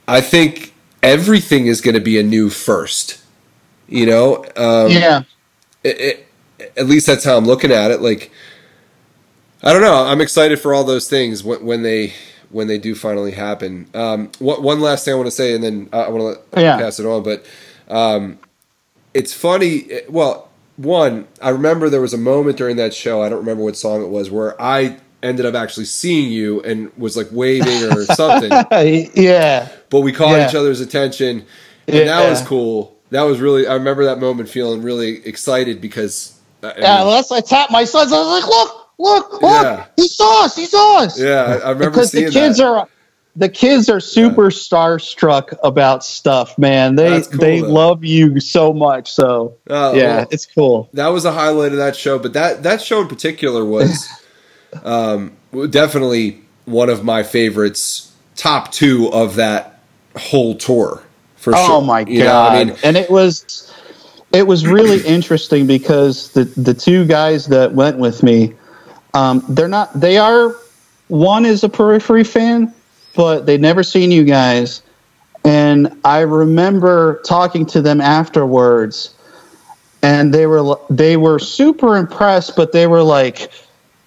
I 0.06 0.20
think 0.20 0.73
everything 1.05 1.66
is 1.66 1.80
going 1.80 1.94
to 1.94 2.00
be 2.00 2.18
a 2.18 2.22
new 2.22 2.50
first. 2.50 3.22
You 3.86 4.07
know? 4.07 4.44
Um, 4.57 4.90
yeah. 4.90 5.22
It, 5.84 6.00
it, 6.00 6.26
at 6.76 6.86
least 6.86 7.07
that's 7.07 7.24
how 7.24 7.36
I'm 7.36 7.44
looking 7.44 7.70
at 7.70 7.90
it. 7.90 8.00
Like, 8.00 8.32
I 9.62 9.72
don't 9.72 9.82
know. 9.82 10.05
I'm 10.05 10.20
excited 10.20 10.59
for 10.59 10.74
all 10.74 10.84
those 10.84 11.09
things 11.09 11.44
when, 11.44 11.64
when 11.64 11.82
they 11.82 12.14
when 12.50 12.68
they 12.68 12.78
do 12.78 12.94
finally 12.94 13.32
happen. 13.32 13.88
Um, 13.94 14.30
what, 14.38 14.62
one 14.62 14.80
last 14.80 15.05
thing 15.05 15.14
I 15.14 15.16
want 15.16 15.26
to 15.26 15.32
say, 15.32 15.55
and 15.55 15.62
then 15.64 15.88
I 15.92 16.09
want 16.09 16.38
to 16.52 16.61
yeah. 16.61 16.76
pass 16.76 17.00
it 17.00 17.07
on. 17.07 17.22
But 17.22 17.44
um, 17.88 18.38
it's 19.12 19.34
funny. 19.34 19.88
Well, 20.09 20.48
one, 20.76 21.26
I 21.42 21.50
remember 21.50 21.90
there 21.90 22.00
was 22.00 22.14
a 22.14 22.18
moment 22.18 22.57
during 22.57 22.76
that 22.76 22.94
show. 22.94 23.22
I 23.22 23.28
don't 23.28 23.40
remember 23.40 23.64
what 23.64 23.76
song 23.76 24.02
it 24.02 24.09
was 24.09 24.30
where 24.30 24.61
I 24.61 24.98
ended 25.24 25.46
up 25.46 25.54
actually 25.54 25.86
seeing 25.86 26.30
you 26.30 26.62
and 26.62 26.92
was 26.96 27.16
like 27.16 27.28
waving 27.32 27.84
or 27.90 28.04
something. 28.04 28.50
yeah. 29.14 29.68
But 29.90 30.00
we 30.00 30.12
caught 30.12 30.32
yeah. 30.32 30.48
each 30.48 30.54
other's 30.54 30.80
attention, 30.80 31.46
and 31.88 31.96
yeah. 31.96 32.04
that 32.04 32.28
was 32.28 32.42
cool. 32.42 32.96
That 33.10 33.22
was 33.22 33.40
really. 33.40 33.66
I 33.66 33.74
remember 33.74 34.04
that 34.04 34.18
moment 34.18 34.48
feeling 34.48 34.82
really 34.82 35.26
excited 35.26 35.80
because. 35.80 36.38
Uh, 36.62 36.68
I 36.68 36.74
mean, 36.74 36.82
yeah, 36.82 37.02
unless 37.02 37.32
I 37.32 37.40
tapped 37.40 37.72
my 37.72 37.84
sons, 37.84 38.12
I 38.12 38.18
was 38.18 38.42
like, 38.42 38.48
"Look, 38.48 38.88
look, 38.98 39.42
look! 39.42 39.62
Yeah. 39.64 39.86
He 39.96 40.08
saw 40.08 40.44
us! 40.44 40.56
He 40.56 40.66
saw 40.66 41.02
us!" 41.02 41.20
Yeah, 41.20 41.60
I 41.64 41.70
remember 41.70 41.90
because 41.90 42.12
the 42.12 42.30
kids 42.30 42.58
that. 42.58 42.66
are 42.66 42.88
the 43.36 43.48
kids 43.48 43.88
are 43.88 44.00
super 44.00 44.44
yeah. 44.44 44.48
starstruck 44.48 45.56
about 45.62 46.04
stuff, 46.04 46.56
man. 46.58 46.96
They 46.96 47.22
cool, 47.22 47.38
they 47.38 47.60
though. 47.60 47.68
love 47.68 48.04
you 48.04 48.40
so 48.40 48.72
much. 48.72 49.12
So 49.12 49.56
oh, 49.68 49.94
yeah, 49.94 50.18
well, 50.18 50.26
it's 50.30 50.46
cool. 50.46 50.88
That 50.92 51.08
was 51.08 51.24
a 51.24 51.32
highlight 51.32 51.72
of 51.72 51.78
that 51.78 51.96
show, 51.96 52.18
but 52.18 52.32
that 52.34 52.62
that 52.62 52.80
show 52.80 53.00
in 53.00 53.08
particular 53.08 53.64
was 53.64 54.08
um, 54.82 55.32
definitely 55.70 56.40
one 56.64 56.88
of 56.88 57.04
my 57.04 57.22
favorites, 57.22 58.12
top 58.36 58.72
two 58.72 59.10
of 59.12 59.36
that 59.36 59.80
whole 60.16 60.54
tour 60.54 61.02
for 61.36 61.54
oh 61.54 61.66
sure. 61.66 61.74
Oh 61.76 61.80
my 61.82 62.00
you 62.00 62.22
god! 62.22 62.52
I 62.52 62.64
mean, 62.64 62.76
and 62.82 62.96
it 62.96 63.10
was 63.10 63.72
it 64.32 64.46
was 64.46 64.66
really 64.66 65.06
interesting 65.06 65.66
because 65.66 66.32
the 66.32 66.44
the 66.44 66.74
two 66.74 67.04
guys 67.04 67.46
that 67.46 67.72
went 67.72 67.98
with 67.98 68.22
me, 68.22 68.54
um, 69.12 69.44
they're 69.48 69.68
not 69.68 69.92
they 69.98 70.16
are 70.16 70.56
one 71.08 71.44
is 71.44 71.62
a 71.62 71.68
periphery 71.68 72.24
fan, 72.24 72.74
but 73.14 73.46
they'd 73.46 73.60
never 73.60 73.82
seen 73.82 74.10
you 74.10 74.24
guys. 74.24 74.82
And 75.44 76.00
I 76.04 76.20
remember 76.20 77.20
talking 77.26 77.66
to 77.66 77.82
them 77.82 78.00
afterwards, 78.00 79.14
and 80.02 80.32
they 80.32 80.46
were 80.46 80.78
they 80.88 81.18
were 81.18 81.38
super 81.38 81.98
impressed, 81.98 82.56
but 82.56 82.72
they 82.72 82.86
were 82.86 83.02
like, 83.02 83.50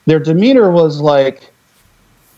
their 0.08 0.20
demeanor 0.20 0.72
was 0.72 0.99
like 0.99 1.51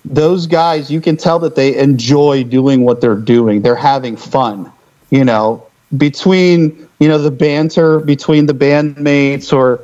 those 0.04 0.46
guys 0.46 0.92
you 0.92 1.00
can 1.00 1.16
tell 1.16 1.40
that 1.40 1.56
they 1.56 1.78
enjoy 1.78 2.44
doing 2.44 2.84
what 2.84 3.00
they're 3.00 3.16
doing. 3.16 3.62
They're 3.62 3.76
having 3.76 4.18
fun 4.18 4.72
you 5.10 5.26
know? 5.26 5.66
Between 5.98 6.88
you 7.00 7.08
know 7.08 7.18
the 7.18 7.32
banter 7.32 8.00
between 8.00 8.46
the 8.46 8.54
bandmates 8.54 9.52
or 9.52 9.82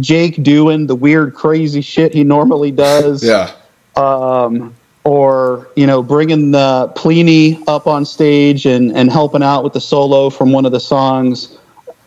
jake 0.00 0.42
doing 0.42 0.88
the 0.88 0.94
weird 0.96 1.34
crazy 1.34 1.82
shit 1.82 2.12
he 2.12 2.24
normally 2.24 2.72
does. 2.72 3.22
Yeah. 3.22 3.52
Um, 3.94 4.74
or 5.04 5.68
you 5.76 5.86
know 5.86 6.02
bringing 6.02 6.50
the 6.50 6.92
Plini 6.96 7.62
up 7.68 7.86
on 7.86 8.04
stage 8.04 8.66
and 8.66 8.90
and 8.96 9.08
helping 9.08 9.42
out 9.42 9.62
with 9.62 9.72
the 9.72 9.80
solo 9.80 10.30
from 10.30 10.50
one 10.50 10.66
of 10.66 10.72
the 10.72 10.80
songs. 10.80 11.56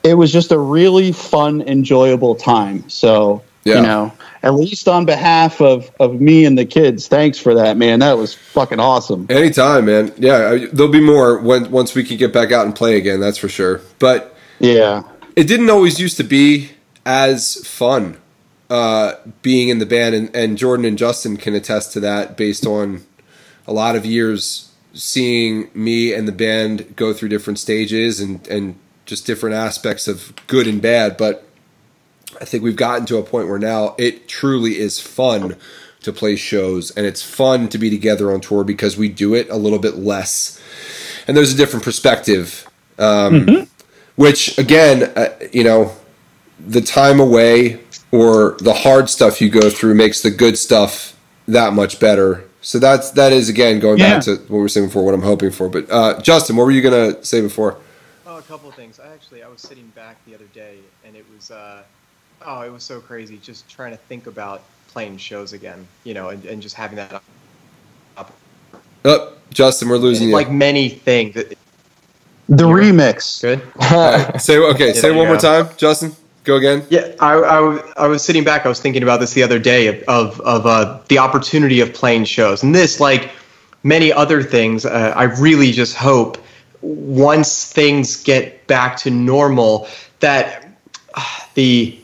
It 0.03 0.15
was 0.15 0.33
just 0.33 0.51
a 0.51 0.59
really 0.59 1.13
fun 1.13 1.61
enjoyable 1.61 2.35
time. 2.35 2.89
So 2.89 3.41
Yeah. 3.63 3.75
You 3.77 3.81
know, 3.83 4.13
at 4.47 4.53
least 4.53 4.87
on 4.87 5.05
behalf 5.05 5.59
of 5.59 5.91
of 5.99 6.21
me 6.21 6.45
and 6.45 6.57
the 6.57 6.65
kids, 6.65 7.07
thanks 7.07 7.37
for 7.37 7.53
that, 7.55 7.75
man. 7.75 7.99
That 7.99 8.17
was 8.17 8.33
fucking 8.33 8.79
awesome. 8.79 9.27
Anytime, 9.29 9.85
man. 9.85 10.13
Yeah, 10.17 10.67
there'll 10.71 10.91
be 10.91 11.01
more 11.01 11.37
when 11.39 11.69
once 11.69 11.93
we 11.93 12.03
can 12.05 12.15
get 12.15 12.31
back 12.31 12.53
out 12.53 12.65
and 12.65 12.73
play 12.73 12.95
again. 12.95 13.19
That's 13.19 13.37
for 13.37 13.49
sure. 13.49 13.81
But 13.99 14.33
yeah, 14.59 15.03
it 15.35 15.49
didn't 15.49 15.69
always 15.69 15.99
used 15.99 16.15
to 16.17 16.23
be 16.23 16.71
as 17.05 17.55
fun 17.67 18.17
uh, 18.69 19.15
being 19.41 19.67
in 19.67 19.79
the 19.79 19.85
band, 19.85 20.15
and, 20.15 20.33
and 20.33 20.57
Jordan 20.57 20.85
and 20.85 20.97
Justin 20.97 21.35
can 21.35 21.53
attest 21.53 21.91
to 21.93 21.99
that 21.99 22.37
based 22.37 22.65
on 22.65 23.03
a 23.67 23.73
lot 23.73 23.97
of 23.97 24.05
years 24.05 24.71
seeing 24.93 25.69
me 25.73 26.13
and 26.13 26.25
the 26.25 26.31
band 26.31 26.95
go 26.95 27.13
through 27.13 27.29
different 27.29 27.59
stages 27.59 28.21
and 28.21 28.47
and 28.47 28.79
just 29.05 29.25
different 29.25 29.55
aspects 29.55 30.07
of 30.07 30.33
good 30.47 30.67
and 30.67 30.81
bad, 30.81 31.17
but 31.17 31.46
I 32.41 32.45
think 32.45 32.63
we've 32.63 32.75
gotten 32.75 33.05
to 33.07 33.17
a 33.17 33.23
point 33.23 33.47
where 33.47 33.59
now 33.59 33.95
it 33.97 34.27
truly 34.27 34.77
is 34.77 34.99
fun 34.99 35.55
to 36.01 36.13
play 36.13 36.35
shows 36.35 36.91
and 36.91 37.05
it's 37.05 37.21
fun 37.21 37.67
to 37.69 37.77
be 37.77 37.89
together 37.89 38.31
on 38.31 38.41
tour 38.41 38.63
because 38.63 38.97
we 38.97 39.09
do 39.09 39.33
it 39.33 39.49
a 39.49 39.55
little 39.55 39.79
bit 39.79 39.95
less. 39.95 40.61
And 41.27 41.35
there's 41.35 41.53
a 41.53 41.57
different 41.57 41.83
perspective 41.83 42.67
um, 42.99 43.45
mm-hmm. 43.45 43.63
which 44.15 44.57
again 44.57 45.11
uh, 45.15 45.29
you 45.51 45.63
know 45.63 45.93
the 46.59 46.81
time 46.81 47.19
away 47.19 47.79
or 48.11 48.57
the 48.59 48.73
hard 48.73 49.09
stuff 49.09 49.41
you 49.41 49.49
go 49.49 49.69
through 49.69 49.93
makes 49.93 50.21
the 50.21 50.31
good 50.31 50.57
stuff 50.57 51.15
that 51.47 51.73
much 51.73 51.99
better. 51.99 52.45
So 52.61 52.79
that's 52.79 53.11
that 53.11 53.31
is 53.33 53.49
again 53.49 53.79
going 53.79 53.99
yeah. 53.99 54.15
back 54.15 54.23
to 54.23 54.35
what 54.35 54.49
we 54.49 54.59
were 54.59 54.69
saying 54.69 54.87
before 54.87 55.03
what 55.03 55.13
i'm 55.13 55.21
hoping 55.21 55.51
for. 55.51 55.69
But 55.69 55.89
uh, 55.91 56.21
justin 56.21 56.55
what 56.55 56.65
were 56.65 56.71
you 56.71 56.81
going 56.81 57.13
to 57.15 57.23
say 57.23 57.41
before? 57.41 57.77
Oh 58.25 58.37
a 58.37 58.41
couple 58.41 58.69
of 58.69 58.75
things. 58.75 58.99
I 58.99 59.13
actually 59.13 59.43
i 59.43 59.47
was 59.47 59.61
sitting 59.61 59.87
back 59.89 60.23
the 60.25 60.35
other 60.35 60.47
day 60.53 60.77
and 61.05 61.15
it 61.15 61.25
was 61.33 61.51
uh, 61.51 61.83
oh, 62.45 62.61
it 62.61 62.71
was 62.71 62.83
so 62.83 62.99
crazy 62.99 63.37
just 63.37 63.69
trying 63.69 63.91
to 63.91 63.97
think 63.97 64.27
about 64.27 64.63
playing 64.87 65.17
shows 65.17 65.53
again, 65.53 65.87
you 66.03 66.13
know, 66.13 66.29
and, 66.29 66.43
and 66.45 66.61
just 66.61 66.75
having 66.75 66.95
that. 66.97 67.21
Up. 68.17 68.33
Oh, 69.05 69.33
Justin, 69.51 69.89
we're 69.89 69.97
losing 69.97 70.31
like 70.31 70.47
you. 70.47 70.51
Like 70.51 70.57
many 70.57 70.89
things. 70.89 71.33
The 71.33 72.63
remix. 72.63 73.41
Good. 73.41 73.61
right. 73.91 74.41
Say 74.41 74.57
okay. 74.57 74.93
Say 74.93 75.11
one 75.11 75.27
more 75.27 75.37
time, 75.37 75.69
Justin. 75.77 76.13
Go 76.43 76.55
again. 76.55 76.85
Yeah, 76.89 77.13
I, 77.19 77.33
I, 77.33 77.93
I, 77.97 78.07
was 78.07 78.23
sitting 78.23 78.45
back. 78.45 78.65
I 78.65 78.69
was 78.69 78.79
thinking 78.79 79.03
about 79.03 79.19
this 79.19 79.33
the 79.33 79.43
other 79.43 79.59
day 79.59 79.87
of 79.87 80.01
of, 80.07 80.39
of 80.41 80.65
uh, 80.65 80.99
the 81.09 81.17
opportunity 81.17 81.81
of 81.81 81.93
playing 81.93 82.23
shows, 82.23 82.63
and 82.63 82.73
this, 82.73 83.01
like 83.01 83.31
many 83.83 84.13
other 84.13 84.41
things, 84.41 84.85
uh, 84.85 85.13
I 85.15 85.23
really 85.23 85.71
just 85.71 85.95
hope 85.95 86.37
once 86.81 87.71
things 87.71 88.23
get 88.23 88.65
back 88.67 88.97
to 88.97 89.09
normal 89.09 89.87
that 90.19 90.67
uh, 91.15 91.39
the 91.55 91.99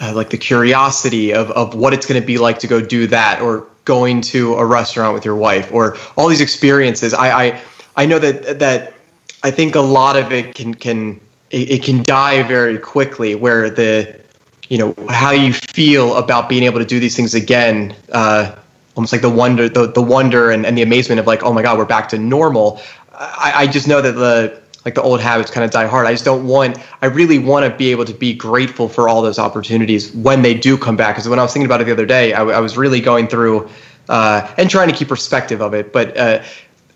uh, 0.00 0.12
like 0.14 0.30
the 0.30 0.38
curiosity 0.38 1.32
of, 1.32 1.50
of 1.52 1.74
what 1.74 1.92
it's 1.92 2.06
going 2.06 2.20
to 2.20 2.26
be 2.26 2.38
like 2.38 2.58
to 2.60 2.66
go 2.66 2.80
do 2.80 3.06
that 3.06 3.40
or 3.40 3.66
going 3.84 4.20
to 4.20 4.54
a 4.54 4.64
restaurant 4.64 5.14
with 5.14 5.24
your 5.24 5.34
wife 5.34 5.72
or 5.72 5.96
all 6.16 6.28
these 6.28 6.40
experiences. 6.40 7.14
I 7.14 7.44
i, 7.44 7.62
I 7.96 8.06
know 8.06 8.18
that 8.18 8.58
that 8.58 8.94
i 9.42 9.50
think 9.50 9.74
a 9.74 9.80
lot 9.80 10.16
of 10.16 10.32
it 10.32 10.54
can 10.54 10.74
can 10.74 11.20
it, 11.50 11.82
can 11.82 12.02
die 12.02 12.42
very 12.42 12.78
quickly 12.78 13.34
where 13.34 13.70
the 13.70 14.20
you 14.68 14.76
know 14.76 14.94
how 15.08 15.30
you 15.30 15.52
feel 15.54 16.16
about 16.16 16.48
being 16.48 16.62
able 16.64 16.78
to 16.78 16.84
do 16.84 17.00
these 17.00 17.16
things 17.16 17.34
again 17.34 17.96
uh, 18.12 18.54
almost 18.94 19.12
like 19.12 19.22
the 19.22 19.30
wonder 19.30 19.68
the, 19.68 19.86
the 19.86 20.02
wonder 20.02 20.50
and, 20.50 20.66
and 20.66 20.76
the 20.76 20.82
amazement 20.82 21.18
of 21.18 21.26
like 21.26 21.42
oh 21.42 21.52
my 21.52 21.62
god 21.62 21.78
we're 21.78 21.86
back 21.86 22.08
to 22.10 22.18
normal. 22.18 22.80
I, 23.14 23.52
I 23.56 23.66
just 23.66 23.88
know 23.88 24.00
that 24.00 24.12
the 24.12 24.60
like 24.84 24.94
the 24.94 25.02
old 25.02 25.20
habits 25.20 25.50
kind 25.50 25.64
of 25.64 25.70
die 25.70 25.86
hard. 25.86 26.06
I 26.06 26.12
just 26.12 26.24
don't 26.24 26.46
want. 26.46 26.78
I 27.02 27.06
really 27.06 27.38
want 27.38 27.70
to 27.70 27.76
be 27.76 27.90
able 27.90 28.04
to 28.04 28.14
be 28.14 28.32
grateful 28.32 28.88
for 28.88 29.08
all 29.08 29.22
those 29.22 29.38
opportunities 29.38 30.12
when 30.12 30.42
they 30.42 30.54
do 30.54 30.78
come 30.78 30.96
back. 30.96 31.16
Because 31.16 31.28
when 31.28 31.38
I 31.38 31.42
was 31.42 31.52
thinking 31.52 31.66
about 31.66 31.80
it 31.80 31.84
the 31.84 31.92
other 31.92 32.06
day, 32.06 32.32
I, 32.32 32.42
I 32.42 32.60
was 32.60 32.76
really 32.76 33.00
going 33.00 33.28
through 33.28 33.68
uh, 34.08 34.52
and 34.56 34.70
trying 34.70 34.88
to 34.88 34.94
keep 34.94 35.08
perspective 35.08 35.60
of 35.60 35.74
it. 35.74 35.92
But 35.92 36.16
uh, 36.16 36.42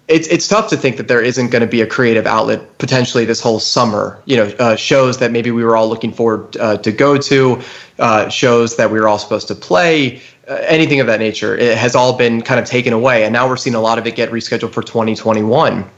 it's 0.09 0.29
it's 0.29 0.49
tough 0.49 0.69
to 0.71 0.77
think 0.77 0.97
that 0.97 1.09
there 1.09 1.23
isn't 1.23 1.51
going 1.51 1.61
to 1.61 1.67
be 1.67 1.81
a 1.81 1.87
creative 1.87 2.27
outlet 2.27 2.79
potentially 2.79 3.25
this 3.25 3.41
whole 3.41 3.61
summer. 3.61 4.23
You 4.27 4.37
know, 4.37 4.45
uh, 4.59 4.77
shows 4.77 5.19
that 5.19 5.31
maybe 5.33 5.51
we 5.51 5.65
were 5.65 5.77
all 5.77 5.89
looking 5.89 6.13
forward 6.13 6.57
uh, 6.59 6.79
to 6.79 6.93
go 6.93 7.19
to, 7.19 7.63
uh, 7.99 8.29
shows 8.29 8.77
that 8.77 8.91
we 8.91 9.01
were 9.01 9.09
all 9.09 9.19
supposed 9.19 9.49
to 9.49 9.55
play. 9.55 10.21
Uh, 10.49 10.55
anything 10.67 10.99
of 10.99 11.07
that 11.07 11.21
nature, 11.21 11.57
it 11.57 11.79
has 11.79 11.95
all 11.95 12.17
been 12.17 12.43
kind 12.43 12.59
of 12.59 12.67
taken 12.67 12.93
away, 12.93 13.25
and 13.25 13.33
now 13.33 13.49
we're 13.49 13.57
seeing 13.57 13.77
a 13.77 13.81
lot 13.81 13.97
of 13.97 14.07
it 14.07 14.17
get 14.17 14.31
rescheduled 14.31 14.73
for 14.73 14.83
2021. 14.83 15.89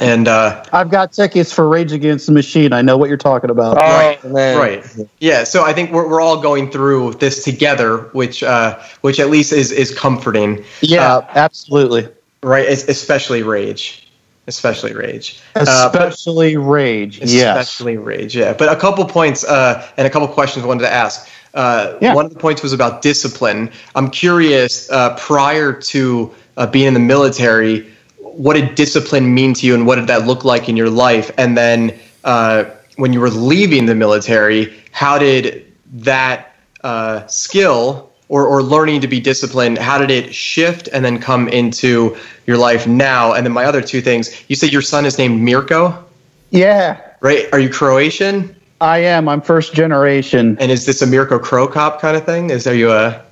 And 0.00 0.28
uh, 0.28 0.64
I've 0.72 0.90
got 0.90 1.12
tickets 1.12 1.52
for 1.52 1.68
Rage 1.68 1.92
Against 1.92 2.26
the 2.26 2.32
Machine. 2.32 2.72
I 2.72 2.82
know 2.82 2.96
what 2.96 3.08
you're 3.08 3.16
talking 3.16 3.50
about. 3.50 3.78
Oh, 3.78 3.80
right, 3.80 4.22
man. 4.24 4.58
right. 4.58 5.08
Yeah. 5.20 5.44
So 5.44 5.64
I 5.64 5.72
think 5.72 5.92
we're, 5.92 6.08
we're 6.08 6.20
all 6.20 6.40
going 6.40 6.70
through 6.70 7.14
this 7.14 7.44
together, 7.44 7.98
which 8.12 8.42
uh, 8.42 8.80
which 9.02 9.20
at 9.20 9.30
least 9.30 9.52
is 9.52 9.72
is 9.72 9.96
comforting. 9.96 10.64
Yeah, 10.80 11.16
uh, 11.16 11.26
absolutely. 11.34 12.08
Right. 12.42 12.68
Especially 12.68 13.42
Rage. 13.42 14.08
Especially 14.46 14.92
Rage. 14.92 15.40
Uh, 15.54 15.60
especially 15.62 16.56
Rage. 16.56 17.20
Especially 17.22 17.94
yes. 17.94 18.02
Rage. 18.02 18.36
Yeah. 18.36 18.52
But 18.52 18.70
a 18.70 18.78
couple 18.78 19.04
points 19.06 19.44
uh, 19.44 19.88
and 19.96 20.06
a 20.06 20.10
couple 20.10 20.28
questions 20.28 20.64
I 20.64 20.68
wanted 20.68 20.82
to 20.82 20.92
ask. 20.92 21.28
Uh, 21.54 21.96
yeah. 22.02 22.14
One 22.14 22.26
of 22.26 22.34
the 22.34 22.38
points 22.38 22.62
was 22.62 22.72
about 22.72 23.00
discipline. 23.00 23.70
I'm 23.94 24.10
curious. 24.10 24.88
prior 25.16 25.72
to 25.72 26.34
being 26.72 26.86
in 26.88 26.94
the 26.94 27.00
military 27.00 27.93
what 28.36 28.54
did 28.54 28.74
discipline 28.74 29.34
mean 29.34 29.54
to 29.54 29.66
you 29.66 29.74
and 29.74 29.86
what 29.86 29.96
did 29.96 30.06
that 30.08 30.26
look 30.26 30.44
like 30.44 30.68
in 30.68 30.76
your 30.76 30.90
life? 30.90 31.30
And 31.38 31.56
then 31.56 31.98
uh, 32.24 32.64
when 32.96 33.12
you 33.12 33.20
were 33.20 33.30
leaving 33.30 33.86
the 33.86 33.94
military, 33.94 34.74
how 34.92 35.18
did 35.18 35.72
that 35.92 36.54
uh, 36.82 37.26
skill 37.26 38.10
or, 38.28 38.46
or 38.46 38.62
learning 38.62 39.00
to 39.02 39.08
be 39.08 39.20
disciplined, 39.20 39.78
how 39.78 39.98
did 39.98 40.10
it 40.10 40.34
shift 40.34 40.88
and 40.92 41.04
then 41.04 41.18
come 41.18 41.48
into 41.48 42.16
your 42.46 42.56
life 42.56 42.86
now? 42.86 43.32
And 43.32 43.46
then 43.46 43.52
my 43.52 43.64
other 43.64 43.82
two 43.82 44.00
things, 44.00 44.44
you 44.48 44.56
said 44.56 44.72
your 44.72 44.82
son 44.82 45.06
is 45.06 45.18
named 45.18 45.40
Mirko? 45.40 46.04
Yeah. 46.50 47.00
Right? 47.20 47.46
Are 47.52 47.58
you 47.58 47.68
Croatian? 47.68 48.56
I 48.80 48.98
am. 48.98 49.28
I'm 49.28 49.40
first 49.40 49.74
generation. 49.74 50.56
And 50.58 50.70
is 50.70 50.86
this 50.86 51.00
a 51.00 51.06
Mirko 51.06 51.38
Cro 51.38 51.68
Cop 51.68 52.00
kind 52.00 52.16
of 52.16 52.24
thing? 52.24 52.50
Is 52.50 52.64
there 52.64 52.74
you 52.74 52.90
a 52.90 53.24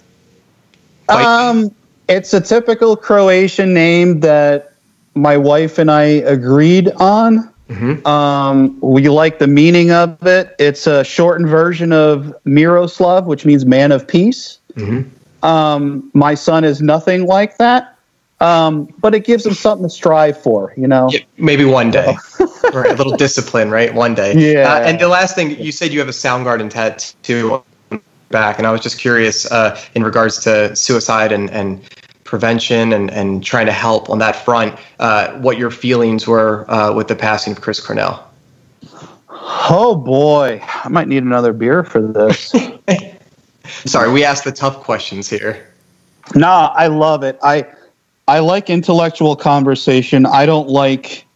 um, 1.09 1.75
it's 2.09 2.33
a 2.33 2.41
typical 2.41 2.97
Croatian 2.97 3.75
name 3.75 4.21
that 4.21 4.72
my 5.15 5.37
wife 5.37 5.79
and 5.79 5.91
I 5.91 6.03
agreed 6.03 6.91
on. 6.93 7.53
Mm-hmm. 7.69 8.07
Um, 8.07 8.79
we 8.81 9.09
like 9.09 9.39
the 9.39 9.47
meaning 9.47 9.91
of 9.91 10.27
it. 10.27 10.55
It's 10.59 10.87
a 10.87 11.05
shortened 11.05 11.49
version 11.49 11.93
of 11.93 12.35
Miroslav, 12.45 13.27
which 13.27 13.47
means 13.47 13.65
man 13.65 13.93
of 13.93 14.07
peace. 14.07 14.59
Mm-hmm. 14.75 15.09
Um, 15.45 16.11
my 16.15 16.35
son 16.35 16.65
is 16.65 16.81
nothing 16.81 17.27
like 17.27 17.59
that, 17.59 17.97
um, 18.41 18.93
but 19.01 19.15
it 19.15 19.25
gives 19.25 19.45
him 19.45 19.55
something 19.55 19.87
to 19.87 19.91
strive 19.91 20.41
for, 20.41 20.73
you 20.77 20.87
know? 20.87 21.09
Yeah, 21.11 21.21
maybe 21.37 21.65
one 21.65 21.91
day. 21.91 22.17
right, 22.73 22.91
a 22.91 22.95
little 22.95 23.17
discipline, 23.17 23.71
right? 23.71 23.93
One 23.93 24.15
day. 24.15 24.35
Yeah. 24.53 24.73
Uh, 24.73 24.81
and 24.81 25.01
the 25.01 25.09
last 25.09 25.35
thing, 25.35 25.59
you 25.59 25.73
said 25.73 25.93
you 25.93 25.99
have 25.99 26.09
a 26.09 26.13
Soundgarden 26.13 26.71
tattoo 26.71 27.65
back, 28.31 28.59
and 28.59 28.67
I 28.67 28.73
was 28.73 28.81
just 28.81 28.99
curious 28.99 29.51
uh, 29.51 29.81
in 29.95 30.05
regards 30.05 30.39
to 30.45 30.75
suicide 30.77 31.33
and, 31.33 31.51
and 31.51 31.83
prevention 32.33 32.95
and, 32.95 33.11
and 33.11 33.45
trying 33.45 33.67
to 33.67 33.73
help 33.73 34.09
on 34.09 34.19
that 34.19 34.35
front, 34.35 34.75
uh, 35.01 35.33
what 35.41 35.59
your 35.59 35.71
feelings 35.71 36.27
were 36.27 36.65
uh, 36.71 36.91
with 36.91 37.07
the 37.07 37.15
passing 37.15 37.53
of 37.53 37.61
Chris 37.61 37.79
Cornell. 37.79 38.27
Oh 39.29 39.95
boy, 39.95 40.63
I 40.83 40.89
might 40.89 41.09
need 41.09 41.25
another 41.25 41.53
beer 41.53 41.85
for 41.85 42.01
this. 42.01 42.55
Sorry, 43.85 44.11
we 44.11 44.25
asked 44.25 44.45
the 44.45 44.53
tough 44.53 44.81
questions 44.81 45.29
here. 45.29 45.71
Nah, 46.35 46.73
I 46.75 46.87
love 46.87 47.23
it. 47.23 47.39
I 47.43 47.67
I 48.27 48.39
like 48.39 48.71
intellectual 48.71 49.37
conversation. 49.37 50.25
I 50.25 50.47
don't 50.47 50.71
like 50.71 51.27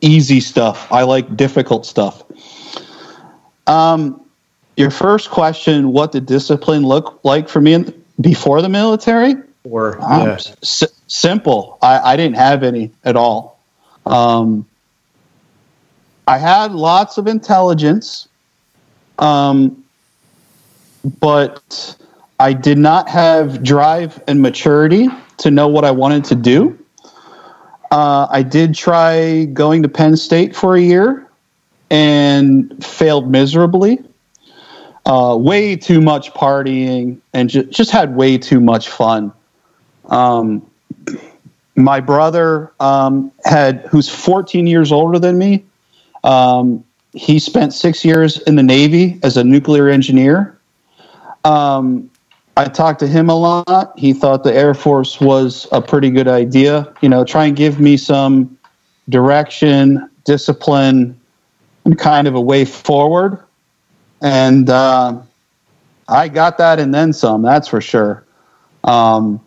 easy 0.00 0.38
stuff. 0.38 0.92
I 0.92 1.02
like 1.02 1.36
difficult 1.36 1.86
stuff. 1.86 2.22
Um, 3.66 4.24
your 4.76 4.92
first 4.92 5.30
question: 5.30 5.90
What 5.90 6.12
did 6.12 6.24
discipline 6.26 6.84
look 6.84 7.18
like 7.24 7.48
for 7.48 7.60
me 7.60 7.72
in, 7.72 8.04
before 8.20 8.62
the 8.62 8.68
military? 8.68 9.34
Or 9.64 10.00
um, 10.00 10.28
s- 10.30 10.84
simple. 11.06 11.78
I, 11.82 12.12
I 12.12 12.16
didn't 12.16 12.36
have 12.36 12.62
any 12.62 12.92
at 13.04 13.16
all. 13.16 13.58
Um, 14.06 14.66
I 16.26 16.38
had 16.38 16.72
lots 16.72 17.18
of 17.18 17.26
intelligence, 17.26 18.28
um, 19.18 19.84
but 21.20 21.96
I 22.38 22.52
did 22.52 22.78
not 22.78 23.08
have 23.08 23.62
drive 23.62 24.22
and 24.28 24.40
maturity 24.40 25.08
to 25.38 25.50
know 25.50 25.68
what 25.68 25.84
I 25.84 25.90
wanted 25.90 26.24
to 26.26 26.34
do. 26.34 26.78
Uh, 27.90 28.26
I 28.30 28.42
did 28.42 28.74
try 28.74 29.44
going 29.46 29.82
to 29.82 29.88
Penn 29.88 30.16
State 30.16 30.54
for 30.54 30.76
a 30.76 30.80
year 30.80 31.26
and 31.90 32.84
failed 32.84 33.30
miserably. 33.30 33.98
Uh, 35.06 35.34
way 35.40 35.74
too 35.74 36.02
much 36.02 36.34
partying 36.34 37.18
and 37.32 37.48
ju- 37.48 37.64
just 37.64 37.90
had 37.90 38.14
way 38.14 38.36
too 38.36 38.60
much 38.60 38.90
fun. 38.90 39.32
Um, 40.08 40.68
my 41.76 42.00
brother 42.00 42.72
um, 42.80 43.30
had, 43.44 43.86
who's 43.86 44.08
14 44.08 44.66
years 44.66 44.90
older 44.90 45.18
than 45.18 45.38
me, 45.38 45.64
um, 46.24 46.84
he 47.12 47.38
spent 47.38 47.72
six 47.72 48.04
years 48.04 48.38
in 48.42 48.56
the 48.56 48.62
Navy 48.62 49.18
as 49.22 49.36
a 49.36 49.44
nuclear 49.44 49.88
engineer. 49.88 50.58
Um, 51.44 52.10
I 52.56 52.64
talked 52.64 52.98
to 53.00 53.06
him 53.06 53.30
a 53.30 53.34
lot. 53.34 53.92
He 53.96 54.12
thought 54.12 54.42
the 54.42 54.52
Air 54.52 54.74
Force 54.74 55.20
was 55.20 55.68
a 55.70 55.80
pretty 55.80 56.10
good 56.10 56.26
idea. 56.26 56.92
You 57.00 57.08
know, 57.08 57.24
try 57.24 57.46
and 57.46 57.56
give 57.56 57.78
me 57.78 57.96
some 57.96 58.58
direction, 59.08 60.10
discipline, 60.24 61.18
and 61.84 61.98
kind 61.98 62.26
of 62.26 62.34
a 62.34 62.40
way 62.40 62.64
forward. 62.64 63.38
And 64.20 64.68
uh, 64.68 65.20
I 66.08 66.28
got 66.28 66.58
that 66.58 66.80
and 66.80 66.92
then 66.92 67.12
some, 67.12 67.42
that's 67.42 67.68
for 67.68 67.80
sure. 67.80 68.24
Um, 68.82 69.40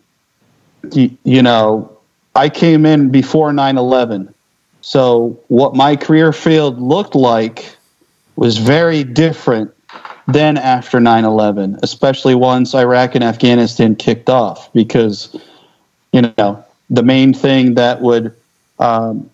you, 0.92 1.18
you 1.24 1.42
know, 1.42 1.98
I 2.36 2.50
came 2.50 2.86
in 2.86 3.10
before 3.10 3.54
9 3.54 3.78
11. 3.78 4.34
So, 4.82 5.40
what 5.48 5.76
my 5.76 5.96
career 5.96 6.34
field 6.34 6.82
looked 6.82 7.16
like 7.16 7.76
was 8.36 8.58
very 8.58 9.04
different 9.04 9.72
than 10.28 10.58
after 10.58 11.00
9-11 11.00 11.80
especially 11.84 12.36
once 12.36 12.74
iraq 12.74 13.16
and 13.16 13.24
afghanistan 13.24 13.96
kicked 13.96 14.30
off 14.30 14.72
because 14.74 15.36
you 16.14 16.22
know 16.38 16.64
the 16.90 17.04
main 17.04 17.34
thing 17.34 17.74
that 17.76 18.02
would 18.02 18.36
um, 18.80 19.30